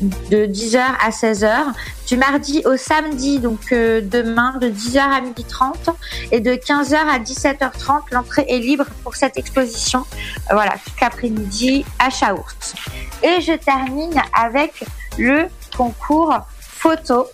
de 0.00 0.46
10h 0.46 0.78
à 0.78 1.10
16h, 1.10 1.72
du 2.06 2.16
mardi 2.16 2.62
au 2.66 2.76
samedi, 2.76 3.38
donc 3.38 3.72
euh, 3.72 4.00
demain 4.02 4.58
de 4.60 4.68
10h 4.68 4.98
à 4.98 5.20
12h30 5.20 5.94
et 6.32 6.40
de 6.40 6.52
15h 6.52 6.94
à 6.94 7.18
17h30. 7.18 8.02
L'entrée 8.12 8.44
est 8.48 8.58
libre 8.58 8.84
pour 9.02 9.14
cette 9.14 9.38
exposition. 9.38 10.04
Voilà, 10.50 10.72
tout 10.72 10.92
l'après-midi 11.00 11.84
à 11.98 12.10
Chaourt. 12.10 12.56
Et 13.22 13.40
je 13.40 13.52
termine 13.54 14.20
avec 14.34 14.84
le 15.18 15.46
concours 15.76 16.34
photo. 16.60 17.26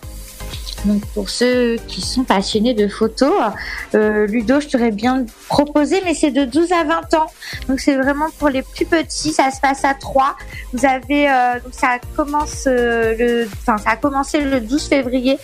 Donc 0.84 1.06
pour 1.14 1.30
ceux 1.30 1.76
qui 1.86 2.00
sont 2.00 2.24
passionnés 2.24 2.74
de 2.74 2.88
photos, 2.88 3.32
euh, 3.94 4.26
Ludo, 4.26 4.60
je 4.60 4.68
t'aurais 4.68 4.90
bien 4.90 5.24
proposé, 5.48 6.02
mais 6.04 6.14
c'est 6.14 6.32
de 6.32 6.44
12 6.44 6.72
à 6.72 6.84
20 6.84 7.14
ans. 7.14 7.26
Donc 7.68 7.80
c'est 7.80 7.96
vraiment 7.96 8.26
pour 8.38 8.48
les 8.48 8.62
plus 8.62 8.86
petits. 8.86 9.32
Ça 9.32 9.50
se 9.50 9.60
passe 9.60 9.84
à 9.84 9.94
3. 9.94 10.36
Vous 10.72 10.84
avez 10.84 11.30
euh, 11.30 11.60
donc 11.62 11.72
ça 11.72 11.98
commence 12.16 12.64
euh, 12.66 13.14
le, 13.16 13.48
enfin 13.60 13.78
ça 13.78 13.90
a 13.90 13.96
commencé 13.96 14.40
le 14.40 14.60
12 14.60 14.88
février 14.88 15.38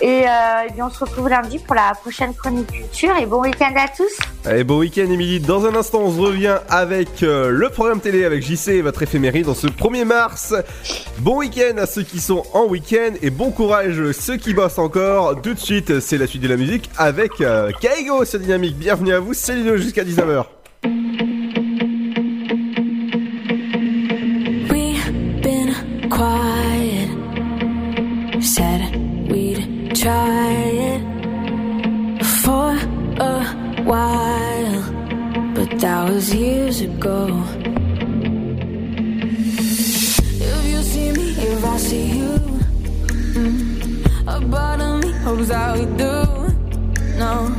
Et, 0.00 0.24
euh, 0.26 0.68
et 0.68 0.72
bien, 0.72 0.86
on 0.86 0.90
se 0.90 1.00
retrouve 1.00 1.28
lundi 1.28 1.58
pour 1.58 1.74
la 1.74 1.92
prochaine 1.94 2.34
chronique 2.34 2.70
culture. 2.70 3.16
Et 3.20 3.26
bon 3.26 3.40
week-end 3.40 3.72
à 3.76 3.88
tous. 3.88 4.12
Allez, 4.44 4.64
bon 4.64 4.78
week-end 4.78 5.10
Émilie. 5.10 5.40
Dans 5.40 5.66
un 5.66 5.74
instant, 5.74 6.00
on 6.02 6.14
se 6.14 6.20
revient 6.20 6.58
avec 6.68 7.22
euh, 7.22 7.50
le 7.50 7.68
programme 7.70 8.00
télé 8.00 8.24
avec 8.24 8.42
JC 8.42 8.68
et 8.68 8.82
votre 8.82 9.02
éphéméride 9.02 9.46
dans 9.46 9.54
ce 9.54 9.66
1er 9.66 10.04
mars. 10.04 10.54
Bon 11.18 11.38
week-end 11.38 11.78
à 11.78 11.86
ceux 11.86 12.02
qui 12.02 12.20
sont 12.20 12.44
en 12.54 12.64
week-end 12.66 13.14
et 13.22 13.30
bon 13.30 13.50
courage 13.50 14.12
ceux 14.12 14.36
qui 14.36 14.54
bossent 14.54 14.78
encore. 14.78 15.40
Tout 15.42 15.54
de 15.54 15.58
suite, 15.58 16.00
c'est 16.00 16.18
la 16.18 16.26
suite 16.26 16.42
de 16.42 16.48
la 16.48 16.56
musique 16.56 16.90
avec 16.96 17.40
euh, 17.40 17.70
Kaigo 17.80 18.24
sur 18.24 18.38
Dynamique. 18.38 18.76
Bienvenue 18.78 19.12
à 19.12 19.20
vous, 19.20 19.32
Ludo 19.48 19.76
jusqu'à 19.76 20.04
19h. 20.16 20.46
We've 24.70 25.06
been 25.42 26.10
quiet. 26.10 27.10
Said 28.42 28.80
we'd 29.30 29.94
try 29.94 30.52
it 30.92 31.02
for 32.42 32.70
a 33.20 33.44
while, 33.84 34.82
but 35.54 35.70
that 35.80 36.08
was 36.08 36.34
years 36.34 36.80
ago. 36.80 37.44
If 40.40 40.64
you 40.72 40.82
see 40.82 41.12
me, 41.12 41.28
if 41.32 41.64
I 41.64 41.76
see 41.76 42.06
you, 42.18 42.38
mm, 43.36 44.26
a 44.26 44.40
part 44.50 44.80
of 44.80 45.02
me 45.02 45.12
hopes 45.24 45.48
that 45.48 45.76
we 45.78 45.84
do. 45.96 46.14
No, 47.18 47.50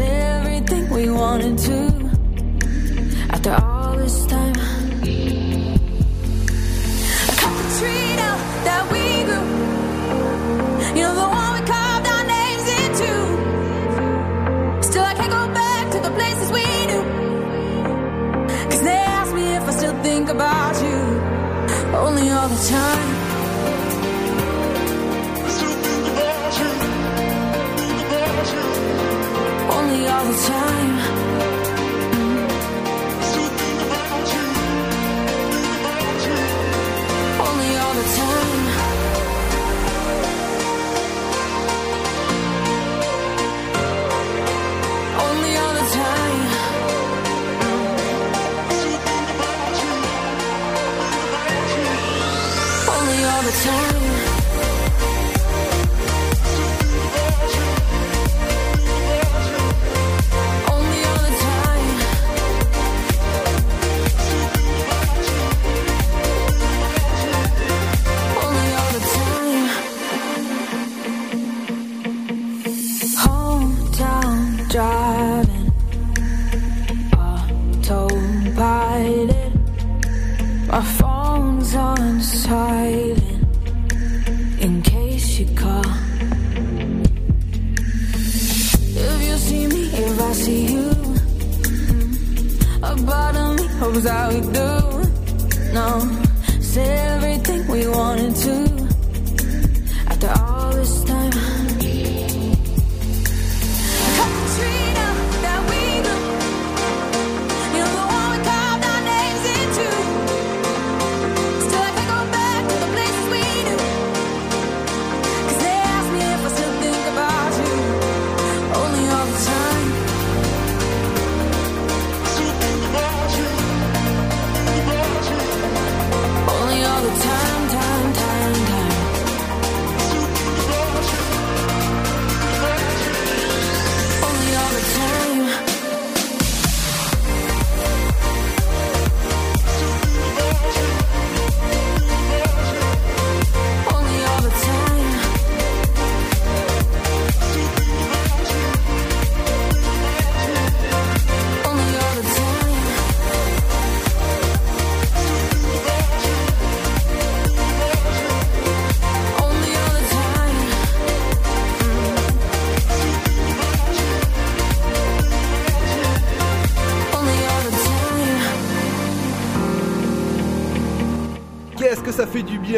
everything 0.00 0.88
we 0.90 1.10
wanted 1.10 1.58
to. 1.58 2.10
After 3.30 3.52
all 3.52 3.96
this 3.96 4.26
time. 4.26 4.54
I 4.56 4.60
Cut 7.40 7.54
the 7.60 7.66
tree 7.78 8.16
down 8.22 8.38
that 8.66 8.82
we 8.92 9.04
grew. 9.28 9.46
You 10.96 11.02
know 11.06 11.14
the 11.22 11.28
one 11.40 11.50
we 11.56 11.62
carved 11.72 12.06
our 12.14 12.24
names 12.34 12.66
into. 12.80 13.12
Still 14.88 15.04
I 15.04 15.14
can't 15.14 15.30
go 15.30 15.44
back 15.54 15.84
to 15.92 15.98
the 16.06 16.10
places 16.18 16.48
we 16.52 16.64
knew. 16.88 17.04
Cause 18.70 18.82
they 18.82 19.00
ask 19.18 19.34
me 19.34 19.46
if 19.56 19.62
I 19.62 19.72
still 19.72 19.96
think 20.02 20.28
about 20.28 20.74
you. 20.82 20.98
Only 21.96 22.28
all 22.30 22.48
the 22.48 22.62
time. 22.68 23.25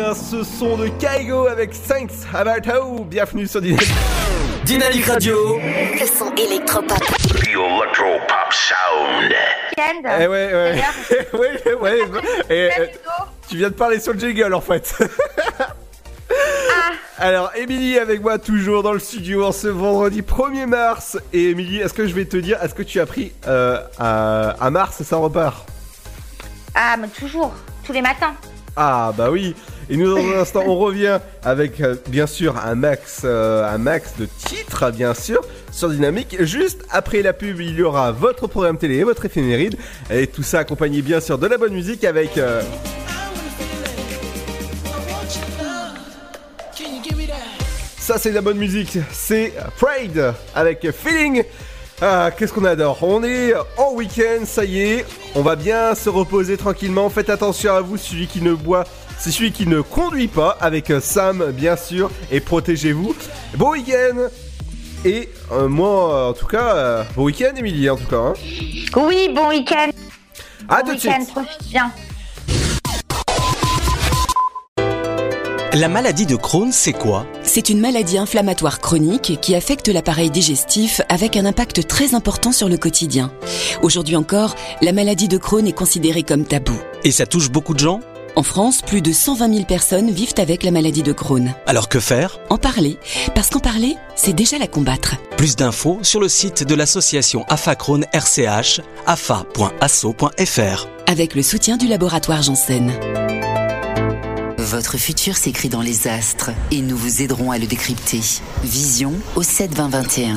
Bien 0.01 0.15
ce 0.15 0.45
son 0.45 0.77
de 0.77 0.87
Kaigo 0.87 1.49
avec 1.49 1.73
Thanks 1.89 2.13
About 2.33 2.71
How 2.71 3.05
Bienvenue 3.05 3.49
sur 3.49 3.61
Dynamic. 3.61 3.89
Dynamic 4.65 5.05
Radio. 5.07 5.59
Le 5.59 6.07
son 6.07 6.33
électropop. 6.37 6.99
The 6.99 7.49
Electropop 7.49 8.53
Sound. 8.53 9.35
Eh 9.77 10.27
ouais, 10.29 10.53
ouais. 10.53 10.83
ouais, 11.33 11.75
ouais, 11.75 11.75
ouais. 11.81 12.01
Et, 12.49 12.71
euh, 12.79 12.87
tu 13.49 13.57
viens 13.57 13.71
de 13.71 13.75
parler 13.75 13.99
sur 13.99 14.13
le 14.13 14.21
jingle 14.21 14.55
en 14.55 14.61
fait. 14.61 14.95
Alors, 17.19 17.51
Émilie 17.57 17.99
avec 17.99 18.23
moi 18.23 18.39
toujours 18.39 18.85
dans 18.85 18.93
le 18.93 19.01
studio 19.01 19.47
en 19.47 19.53
ce 19.53 19.67
vendredi 19.67 20.23
1er 20.23 20.67
mars. 20.67 21.19
Et 21.33 21.51
Émilie, 21.51 21.79
est-ce 21.79 21.95
que 21.95 22.07
je 22.07 22.15
vais 22.15 22.27
te 22.27 22.37
dire, 22.37 22.63
est-ce 22.63 22.75
que 22.75 22.85
tu 22.85 23.01
as 23.01 23.07
pris 23.07 23.33
euh, 23.49 23.83
à, 23.99 24.51
à 24.65 24.71
mars 24.71 25.03
ça 25.03 25.17
repart 25.17 25.67
Ah, 26.77 26.97
mais 26.97 27.09
toujours, 27.09 27.53
tous 27.85 27.93
les 27.93 28.03
matins. 28.03 28.37
Ah 28.81 29.13
bah 29.17 29.29
oui. 29.29 29.57
Et 29.91 29.97
nous 29.97 30.15
dans 30.15 30.19
un 30.23 30.41
instant 30.41 30.63
on 30.67 30.77
revient 30.77 31.19
avec 31.43 31.81
euh, 31.81 31.97
bien 32.09 32.27
sûr 32.27 32.57
un 32.59 32.75
max, 32.75 33.23
euh, 33.25 33.67
un 33.67 33.79
max 33.79 34.13
de 34.19 34.27
titres 34.47 34.91
bien 34.91 35.15
sûr 35.15 35.41
sur 35.73 35.89
Dynamique. 35.89 36.37
Juste 36.41 36.83
après 36.91 37.23
la 37.23 37.33
pub 37.33 37.61
il 37.61 37.75
y 37.79 37.83
aura 37.83 38.13
votre 38.13 38.47
programme 38.49 38.77
télé 38.79 38.97
et 38.97 39.05
votre 39.05 39.25
éphéméride 39.25 39.77
et 40.11 40.27
tout 40.27 40.43
ça 40.43 40.59
accompagné 40.61 41.01
bien 41.03 41.21
sûr 41.21 41.39
de 41.39 41.47
la 41.47 41.57
bonne 41.57 41.73
musique 41.73 42.05
avec. 42.05 42.37
euh, 42.39 42.63
Ça 47.99 48.17
c'est 48.19 48.31
de 48.31 48.35
la 48.37 48.41
bonne 48.41 48.57
musique, 48.57 48.99
c'est 49.13 49.53
Pride 49.77 50.33
avec 50.55 50.87
Feeling. 50.93 51.45
Ah, 52.01 52.31
qu'est-ce 52.37 52.53
qu'on 52.53 52.65
adore. 52.65 52.99
On 53.03 53.23
est 53.25 53.53
en 53.77 53.93
week-end, 53.93 54.45
ça 54.47 54.65
y 54.65 54.81
est. 54.81 55.05
On 55.35 55.43
va 55.43 55.57
bien 55.57 55.95
se 55.95 56.09
reposer 56.09 56.57
tranquillement. 56.57 57.11
Faites 57.11 57.29
attention 57.29 57.75
à 57.75 57.81
vous, 57.81 57.97
celui 57.97 58.27
qui 58.29 58.41
ne 58.41 58.55
boit, 58.55 58.85
c'est 59.19 59.31
celui 59.31 59.53
qui 59.53 59.67
ne 59.67 59.81
conduit 59.81 60.29
pas, 60.29 60.57
avec 60.61 60.91
euh, 60.91 61.01
Sam 61.01 61.53
bien 61.53 61.77
sûr, 61.77 62.11
et 62.31 62.41
protégez-vous. 62.41 63.15
Bon 63.57 63.71
week-end 63.73 64.29
Et 65.05 65.29
euh, 65.53 65.69
moi, 65.69 66.29
en 66.29 66.33
tout 66.33 66.47
cas, 66.47 66.75
euh, 66.77 67.05
bon 67.17 67.25
week-end 67.25 67.53
Émilie, 67.57 67.89
en 67.91 67.97
tout 67.97 68.07
cas. 68.07 68.17
hein. 68.17 68.35
Oui, 68.97 69.29
bon 69.35 69.49
week-end. 69.49 69.91
À 70.69 70.83
bon 70.83 70.91
tout 70.91 70.97
de 70.97 71.01
week-end, 71.01 71.23
suite. 71.23 71.31
profite 71.35 71.69
bien. 71.71 71.93
La 75.75 75.89
maladie 75.89 76.25
de 76.27 76.35
Crohn, 76.35 76.73
c'est 76.73 76.95
quoi? 76.95 77.27
C'est 77.43 77.69
une 77.69 77.79
maladie 77.81 78.17
inflammatoire 78.19 78.81
chronique 78.81 79.39
qui 79.41 79.55
affecte 79.55 79.89
l'appareil 79.89 80.31
digestif 80.31 81.03
avec 81.11 81.37
un 81.37 81.45
impact 81.45 81.87
très 81.87 82.15
important 82.15 82.53
sur 82.53 82.69
le 82.69 82.79
quotidien. 82.79 83.31
Aujourd'hui 83.83 84.17
encore, 84.17 84.55
la 84.81 84.93
maladie 84.93 85.29
de 85.29 85.37
Crohn 85.37 85.67
est 85.67 85.73
considérée 85.73 86.23
comme 86.23 86.45
tabou. 86.45 86.77
Et 87.05 87.13
ça 87.13 87.27
touche 87.27 87.51
beaucoup 87.51 87.75
de 87.75 87.79
gens? 87.81 88.01
En 88.39 88.45
France, 88.45 88.83
plus 88.83 89.03
de 89.03 89.13
120 89.13 89.53
000 89.53 89.65
personnes 89.65 90.13
vivent 90.13 90.35
avec 90.37 90.63
la 90.63 90.71
maladie 90.71 91.03
de 91.03 91.11
Crohn. 91.13 91.57
Alors 91.67 91.89
que 91.89 91.99
faire? 91.99 92.39
En 92.51 92.57
parler, 92.57 92.97
parce 93.35 93.51
qu'en 93.51 93.59
parler, 93.59 93.97
c'est 94.15 94.33
déjà 94.33 94.59
la 94.59 94.69
combattre. 94.69 95.17
Plus 95.37 95.57
d'infos 95.57 95.99
sur 96.03 96.21
le 96.21 96.29
site 96.29 96.63
de 96.63 96.77
l'association 96.77 97.45
AFA 97.49 97.75
Crohn 97.75 98.07
RCH, 98.13 98.81
afa.asso.fr. 99.07 100.87
Avec 101.09 101.35
le 101.35 101.43
soutien 101.43 101.77
du 101.77 101.89
laboratoire 101.89 102.43
Janssen. 102.43 102.93
Votre 104.57 104.99
futur 104.99 105.37
s'écrit 105.37 105.69
dans 105.69 105.83
les 105.83 106.07
astres 106.07 106.53
et 106.71 106.81
nous 106.81 106.97
vous 106.97 107.23
aiderons 107.23 107.51
à 107.51 107.59
le 107.59 107.67
décrypter. 107.67 108.21
Vision 108.63 109.15
au 109.35 109.43
7 109.43 109.75
20 109.75 109.89
21. 109.89 110.37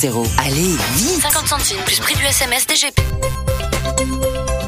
Allez, 0.00 0.76
vite 0.94 1.22
50 1.22 1.48
centimes 1.48 1.80
plus 1.84 1.98
prix 1.98 2.14
du 2.14 2.24
SMS 2.24 2.68
DGP. 2.68 3.00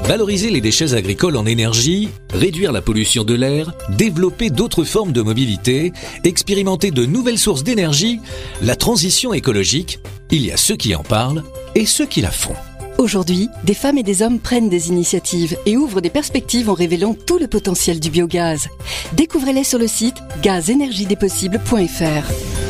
Valoriser 0.03 0.51
les 0.51 0.61
déchets 0.61 0.95
agricoles 0.95 1.37
en 1.37 1.47
énergie, 1.47 2.09
réduire 2.35 2.73
la 2.73 2.83
pollution 2.83 3.23
de 3.23 3.35
l'air, 3.35 3.73
développer 3.91 4.51
d'autres 4.51 4.83
formes 4.83 5.13
de 5.13 5.23
mobilité, 5.23 5.93
expérimenter 6.25 6.91
de 6.91 7.07
nouvelles 7.07 7.39
sources 7.39 7.63
d'énergie, 7.63 8.19
la 8.61 8.75
transition 8.75 9.33
écologique, 9.33 10.01
il 10.33 10.45
y 10.45 10.51
a 10.51 10.57
ceux 10.57 10.75
qui 10.75 10.97
en 10.97 11.05
parlent 11.05 11.45
et 11.77 11.87
ceux 11.87 12.07
qui 12.07 12.23
la 12.23 12.33
font. 12.33 12.57
Aujourd'hui, 12.99 13.49
des 13.63 13.75
femmes 13.75 13.99
et 13.99 14.03
des 14.03 14.23
hommes 14.23 14.41
prennent 14.41 14.69
des 14.69 14.89
initiatives 14.89 15.57
et 15.65 15.77
ouvrent 15.77 16.01
des 16.01 16.11
perspectives 16.11 16.69
en 16.69 16.75
révélant 16.75 17.15
tout 17.15 17.39
le 17.39 17.47
potentiel 17.47 18.01
du 18.01 18.11
biogaz. 18.11 18.67
Découvrez-les 19.13 19.63
sur 19.63 19.79
le 19.79 19.87
site 19.87 20.17
gazenergiedespossibles.fr. 20.43 22.70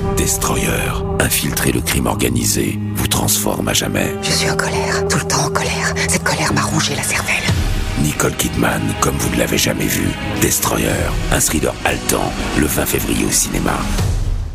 Destroyer, 0.21 0.69
infiltrer 1.19 1.71
le 1.71 1.81
crime 1.81 2.05
organisé, 2.05 2.77
vous 2.93 3.07
transforme 3.07 3.67
à 3.69 3.73
jamais. 3.73 4.13
Je 4.21 4.29
suis 4.29 4.51
en 4.51 4.55
colère, 4.55 5.07
tout 5.07 5.17
le 5.17 5.23
temps 5.23 5.47
en 5.47 5.49
colère. 5.49 5.95
Cette 6.07 6.23
colère 6.23 6.53
m'a 6.53 6.61
rongé 6.61 6.93
la 6.95 7.01
cervelle. 7.01 7.43
Nicole 8.03 8.35
Kidman, 8.35 8.83
comme 9.01 9.15
vous 9.15 9.33
ne 9.33 9.39
l'avez 9.39 9.57
jamais 9.57 9.87
vu. 9.87 10.07
Destroyer, 10.39 10.89
un 11.31 11.39
thriller 11.39 11.73
haletant, 11.85 12.31
le 12.59 12.67
20 12.67 12.85
février 12.85 13.25
au 13.25 13.31
cinéma. 13.31 13.73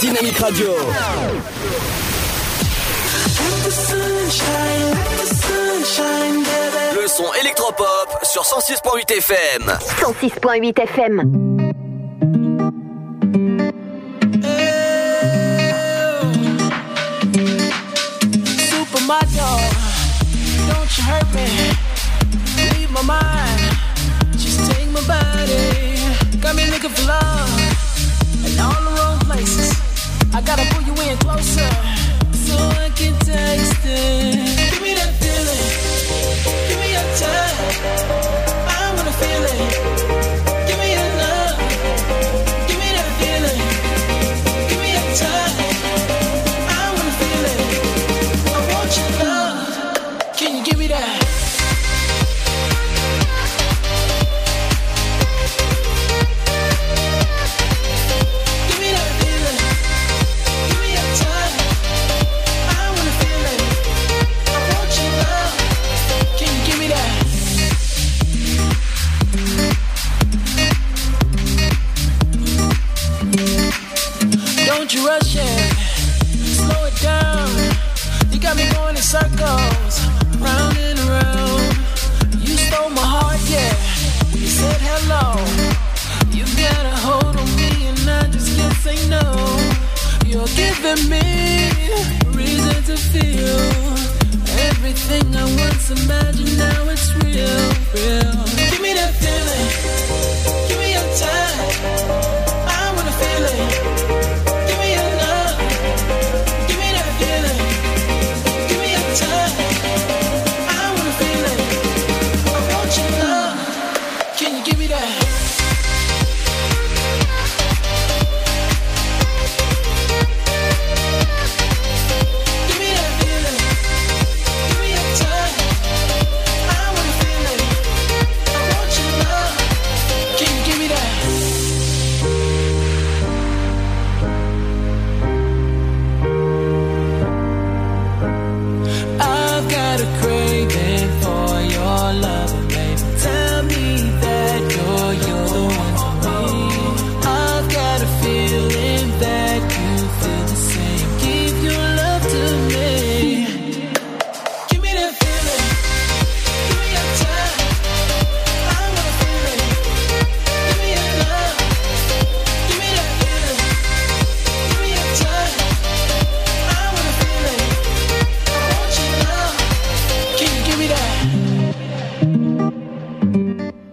Dynamique 0.00 0.38
Radio. 0.38 0.68
Le 6.94 7.08
son 7.08 7.32
électropop 7.40 8.18
sur 8.22 8.42
106.8 8.42 9.12
FM. 9.16 9.62
106.8 10.00 10.80
FM. 10.82 11.52
Supermodel, 18.22 19.58
don't 20.68 20.96
you 20.96 21.04
hurt 21.04 21.28
me? 21.34 21.48
Leave 22.72 22.90
my 22.90 23.02
mind, 23.02 23.60
just 24.38 24.70
take 24.70 24.88
my 24.90 25.00
body. 25.06 25.96
Got 26.40 26.56
me 26.56 26.66
looking 26.70 26.90
for 26.90 27.06
love 27.06 27.48
in 28.46 28.58
all 28.60 28.80
the 28.82 28.92
wrong 28.96 29.18
places. 29.20 29.71
I 30.34 30.40
gotta 30.40 30.64
pull 30.74 30.82
you 30.82 30.94
in 31.10 31.18
closer 31.18 31.68
so 32.32 32.56
I 32.56 32.90
can 32.96 33.14
taste 33.20 33.84
it. 33.84 34.61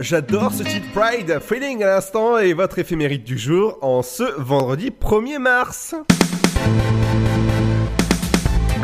J'adore 0.10 0.52
ce 0.52 0.64
titre 0.64 0.88
Pride, 0.92 1.40
Feeling 1.40 1.84
à 1.84 1.86
l'instant 1.86 2.40
et 2.40 2.54
votre 2.54 2.80
éphémérite 2.80 3.24
du 3.24 3.38
jour 3.38 3.78
en 3.82 4.02
ce 4.02 4.24
vendredi 4.42 4.90
1er 4.90 5.38
mars. 5.38 5.94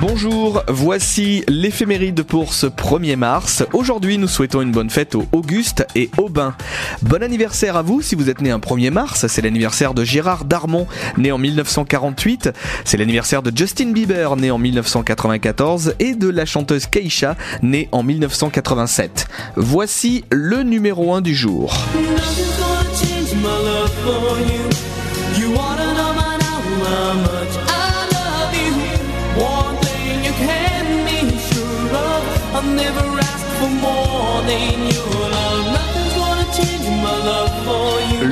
Bonjour, 0.08 0.62
voici 0.68 1.44
l'éphéméride 1.48 2.22
pour 2.22 2.54
ce 2.54 2.68
1er 2.68 3.16
mars. 3.16 3.66
Aujourd'hui, 3.74 4.20
nous 4.20 4.28
souhaitons 4.28 4.62
une 4.62 4.72
bonne 4.72 4.92
fête 4.92 5.16
aux 5.16 5.26
Auguste 5.32 5.84
et 5.96 6.12
Aubin. 6.20 6.54
Bon 7.02 7.24
anniversaire 7.24 7.76
à 7.76 7.82
vous 7.82 8.04
si 8.04 8.14
vous 8.14 8.30
êtes 8.30 8.40
né 8.40 8.52
un 8.52 8.60
1er 8.60 8.92
mars. 8.92 9.26
C'est 9.26 9.42
l'anniversaire 9.42 9.96
de 9.96 10.04
Gérard 10.04 10.46
Darmon, 10.46 10.86
né 11.18 11.32
en 11.32 11.40
1948. 11.40 12.52
C'est 12.84 12.98
l'anniversaire 12.98 13.42
de 13.42 13.52
Justin 13.56 13.94
Bieber, 13.94 14.36
né 14.36 14.52
en 14.52 14.60
1994. 14.60 15.96
Et 15.98 16.14
de 16.14 16.30
la 16.30 16.46
chanteuse 16.46 16.86
Keisha, 16.86 17.36
née 17.64 17.90
en 17.92 18.04
1987. 18.04 19.28
Voici 19.56 20.24
le 20.30 20.62
numéro 20.62 21.16
1 21.16 21.22
du 21.22 21.34
jour. 21.34 21.74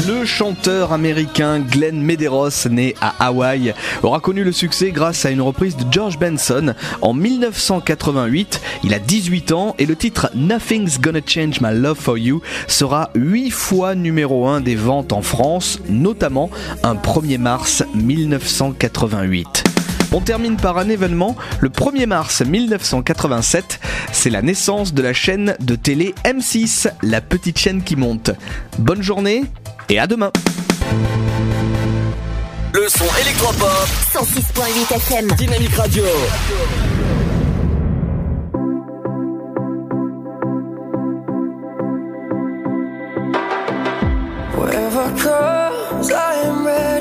Le 0.07 0.25
chanteur 0.25 0.91
américain 0.91 1.59
Glenn 1.59 2.01
Medeiros, 2.01 2.67
né 2.69 2.95
à 2.99 3.27
Hawaï, 3.27 3.73
aura 4.01 4.19
connu 4.19 4.43
le 4.43 4.51
succès 4.51 4.91
grâce 4.91 5.25
à 5.25 5.29
une 5.29 5.41
reprise 5.41 5.77
de 5.77 5.85
George 5.91 6.17
Benson 6.17 6.73
en 7.01 7.13
1988. 7.13 8.61
Il 8.83 8.93
a 8.93 8.99
18 8.99 9.51
ans 9.51 9.75
et 9.77 9.85
le 9.85 9.95
titre 9.95 10.29
Nothing's 10.33 10.99
Gonna 10.99 11.19
Change 11.25 11.61
My 11.61 11.73
Love 11.73 11.99
for 11.99 12.17
You 12.17 12.41
sera 12.67 13.11
8 13.15 13.51
fois 13.51 13.95
numéro 13.95 14.47
1 14.47 14.61
des 14.61 14.75
ventes 14.75 15.13
en 15.13 15.21
France, 15.21 15.79
notamment 15.87 16.49
un 16.83 16.95
1er 16.95 17.37
mars 17.37 17.83
1988. 17.93 19.62
On 20.13 20.21
termine 20.21 20.57
par 20.57 20.77
un 20.77 20.89
événement. 20.89 21.35
Le 21.59 21.69
1er 21.69 22.05
mars 22.05 22.41
1987, 22.41 23.79
c'est 24.11 24.29
la 24.29 24.43
naissance 24.43 24.93
de 24.93 25.01
la 25.01 25.11
chaîne 25.11 25.55
de 25.59 25.75
télé 25.75 26.13
M6, 26.23 26.91
la 27.01 27.19
petite 27.19 27.57
chaîne 27.57 27.81
qui 27.83 27.95
monte. 27.95 28.29
Bonne 28.77 29.01
journée 29.01 29.45
et 29.89 29.99
à 29.99 30.05
demain. 30.05 30.31
Le 32.73 32.87
son 32.89 33.05
électropop. 33.21 33.87
106.8 34.13 34.95
FM. 34.95 35.27
Dynamique 35.37 35.75
Radio. 35.75 36.03
Wherever 44.55 45.05
comes, 45.21 46.11
I 46.11 46.35
am 46.45 46.65
ready. 46.65 46.92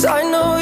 Cause 0.00 0.06
I 0.06 0.22
know 0.22 0.59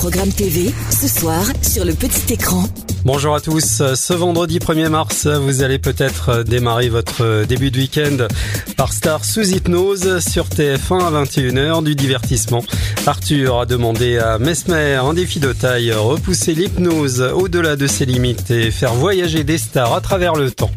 programmes 0.00 0.32
TV, 0.32 0.72
ce 0.88 1.06
soir, 1.06 1.44
sur 1.60 1.84
le 1.84 1.92
petit 1.92 2.32
écran. 2.32 2.64
Bonjour 3.04 3.34
à 3.34 3.40
tous. 3.42 3.82
Ce 3.94 4.12
vendredi 4.14 4.58
1er 4.58 4.88
mars, 4.88 5.26
vous 5.26 5.62
allez 5.62 5.78
peut-être 5.78 6.42
démarrer 6.42 6.88
votre 6.88 7.44
début 7.44 7.70
de 7.70 7.76
week-end 7.76 8.16
par 8.78 8.94
Star 8.94 9.26
sous 9.26 9.52
hypnose 9.52 10.20
sur 10.20 10.46
TF1 10.46 11.04
à 11.04 11.24
21h 11.24 11.84
du 11.84 11.94
divertissement. 11.94 12.64
Arthur 13.06 13.60
a 13.60 13.66
demandé 13.66 14.16
à 14.16 14.38
Mesmer 14.38 14.94
un 14.94 15.12
défi 15.12 15.38
de 15.38 15.52
taille, 15.52 15.92
repousser 15.92 16.54
l'hypnose 16.54 17.20
au-delà 17.20 17.76
de 17.76 17.86
ses 17.86 18.06
limites 18.06 18.50
et 18.50 18.70
faire 18.70 18.94
voyager 18.94 19.44
des 19.44 19.58
stars 19.58 19.94
à 19.94 20.00
travers 20.00 20.34
le 20.34 20.50
temps. 20.50 20.70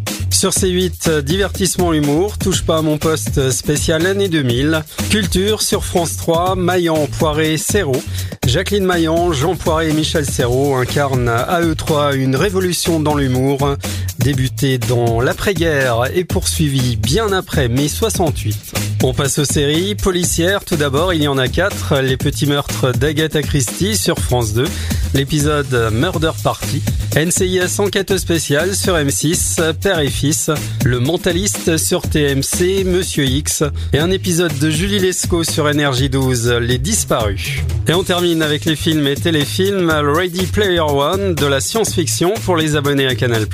Sur 0.43 0.51
C8, 0.51 1.21
divertissement 1.21 1.93
humour, 1.93 2.37
touche 2.37 2.63
pas 2.63 2.79
à 2.79 2.81
mon 2.81 2.97
poste 2.97 3.49
spécial 3.49 4.05
année 4.05 4.27
2000. 4.27 4.83
Culture 5.09 5.61
sur 5.61 5.85
France 5.85 6.17
3, 6.17 6.57
Maillan, 6.57 7.07
Poiré, 7.17 7.55
Serrault. 7.55 8.03
Jacqueline 8.45 8.83
Maillan, 8.83 9.31
Jean 9.31 9.55
Poiré 9.55 9.87
et 9.87 9.93
Michel 9.93 10.25
Serrault 10.25 10.75
incarnent 10.75 11.29
à 11.29 11.61
eux 11.61 11.75
trois 11.75 12.13
une 12.13 12.35
révolution 12.35 12.99
dans 12.99 13.15
l'humour. 13.15 13.77
Débuté 14.19 14.79
dans 14.79 15.21
l'après-guerre 15.21 16.11
et 16.13 16.25
poursuivi 16.25 16.97
bien 16.97 17.31
après 17.31 17.69
mai 17.69 17.87
68. 17.87 18.73
On 19.03 19.13
passe 19.13 19.39
aux 19.39 19.45
séries 19.45 19.95
policières. 19.95 20.65
Tout 20.65 20.75
d'abord, 20.75 21.13
il 21.13 21.23
y 21.23 21.27
en 21.29 21.37
a 21.37 21.47
quatre. 21.47 21.99
Les 21.99 22.17
petits 22.17 22.47
meurtres 22.47 22.91
d'Agatha 22.91 23.41
Christie 23.43 23.95
sur 23.95 24.19
France 24.19 24.51
2. 24.51 24.65
L'épisode 25.13 25.91
Murder 25.91 26.31
Party. 26.43 26.81
NCIS 27.15 27.79
enquête 27.79 28.17
spéciale 28.17 28.75
sur 28.75 28.95
M6, 28.95 29.73
Père 29.73 29.99
et 29.99 30.09
Fils. 30.09 30.49
Le 30.83 30.99
mentaliste 30.99 31.77
sur 31.77 32.01
TMC, 32.01 32.83
Monsieur 32.83 33.25
X. 33.25 33.63
Et 33.93 33.99
un 33.99 34.09
épisode 34.09 34.57
de 34.57 34.71
Julie 34.71 34.97
Lescaut 34.97 35.43
sur 35.43 35.69
Énergie 35.69 36.09
12, 36.09 36.49
Les 36.61 36.79
Disparus. 36.79 37.59
Et 37.87 37.93
on 37.93 38.03
termine 38.03 38.41
avec 38.41 38.65
les 38.65 38.75
films 38.75 39.05
et 39.05 39.15
téléfilms 39.15 39.91
Ready 39.91 40.47
Player 40.47 40.79
One 40.79 41.35
de 41.35 41.45
la 41.45 41.59
science-fiction 41.59 42.33
pour 42.45 42.55
les 42.55 42.75
abonnés 42.75 43.05
à 43.05 43.13
Canal+. 43.13 43.45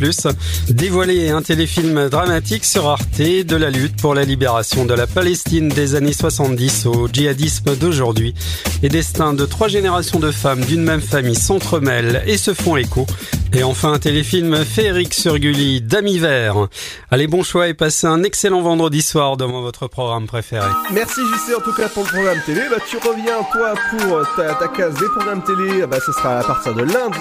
Dévoilé 0.69 1.29
un 1.29 1.41
téléfilm 1.41 2.07
dramatique 2.09 2.63
sur 2.63 2.87
Arte 2.87 3.19
de 3.19 3.55
la 3.55 3.69
lutte 3.69 3.97
pour 3.97 4.13
la 4.13 4.23
libération 4.23 4.85
de 4.85 4.93
la 4.93 5.07
Palestine 5.07 5.67
des 5.67 5.95
années 5.95 6.13
70 6.13 6.85
au 6.85 7.09
djihadisme 7.11 7.75
d'aujourd'hui. 7.75 8.33
Les 8.81 8.89
destins 8.89 9.33
de 9.33 9.45
trois 9.45 9.67
générations 9.67 10.19
de 10.19 10.31
femmes 10.31 10.63
d'une 10.63 10.83
même 10.83 11.01
famille 11.01 11.35
s'entremêlent 11.49 12.21
et 12.27 12.37
se 12.37 12.53
font 12.53 12.77
écho. 12.77 13.07
Et 13.53 13.63
enfin 13.63 13.93
un 13.93 13.97
téléfilm 13.97 14.63
féerique 14.63 15.15
sur 15.15 15.39
Gulli 15.39 15.81
d'Ami 15.81 16.19
Vert. 16.19 16.67
Allez, 17.09 17.25
bon 17.25 17.41
choix 17.41 17.67
et 17.67 17.73
passez 17.73 18.05
un 18.05 18.21
excellent 18.21 18.61
vendredi 18.61 19.01
soir 19.01 19.35
devant 19.35 19.61
votre 19.61 19.87
programme 19.87 20.27
préféré. 20.27 20.67
Merci 20.93 21.21
JC 21.21 21.55
en 21.57 21.61
tout 21.61 21.73
cas 21.73 21.89
pour 21.89 22.03
le 22.03 22.09
programme 22.09 22.39
télé. 22.45 22.61
Bah, 22.69 22.77
tu 22.87 22.97
reviens 22.97 23.41
toi 23.51 23.73
pour 23.89 24.35
ta, 24.35 24.53
ta 24.53 24.67
case 24.67 24.93
des 24.99 25.07
programmes 25.07 25.41
télé. 25.41 25.87
Bah, 25.87 25.97
ce 26.05 26.11
sera 26.11 26.37
à 26.37 26.43
partir 26.43 26.75
de 26.75 26.83
lundi. 26.83 27.17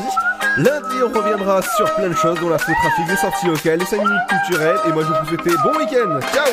Lundi, 0.58 0.96
on 1.02 1.18
reviendra 1.18 1.62
sur 1.62 1.90
plein 1.94 2.10
de 2.10 2.14
choses, 2.14 2.38
dont 2.38 2.50
la 2.50 2.58
faux 2.58 2.72
trafic, 2.82 3.08
les 3.08 3.16
sorties 3.16 3.46
locales, 3.46 3.78
les 3.78 3.86
5 3.86 3.96
minutes 3.96 4.28
culturelles. 4.28 4.76
Et 4.86 4.92
moi, 4.92 5.04
je 5.04 5.08
vous 5.08 5.36
souhaite 5.42 5.56
bon 5.62 5.74
week-end. 5.78 6.20
Ciao 6.34 6.52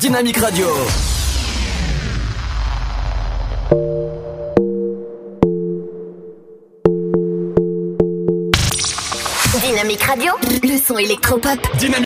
Dynamique 0.00 0.38
Radio. 0.38 0.69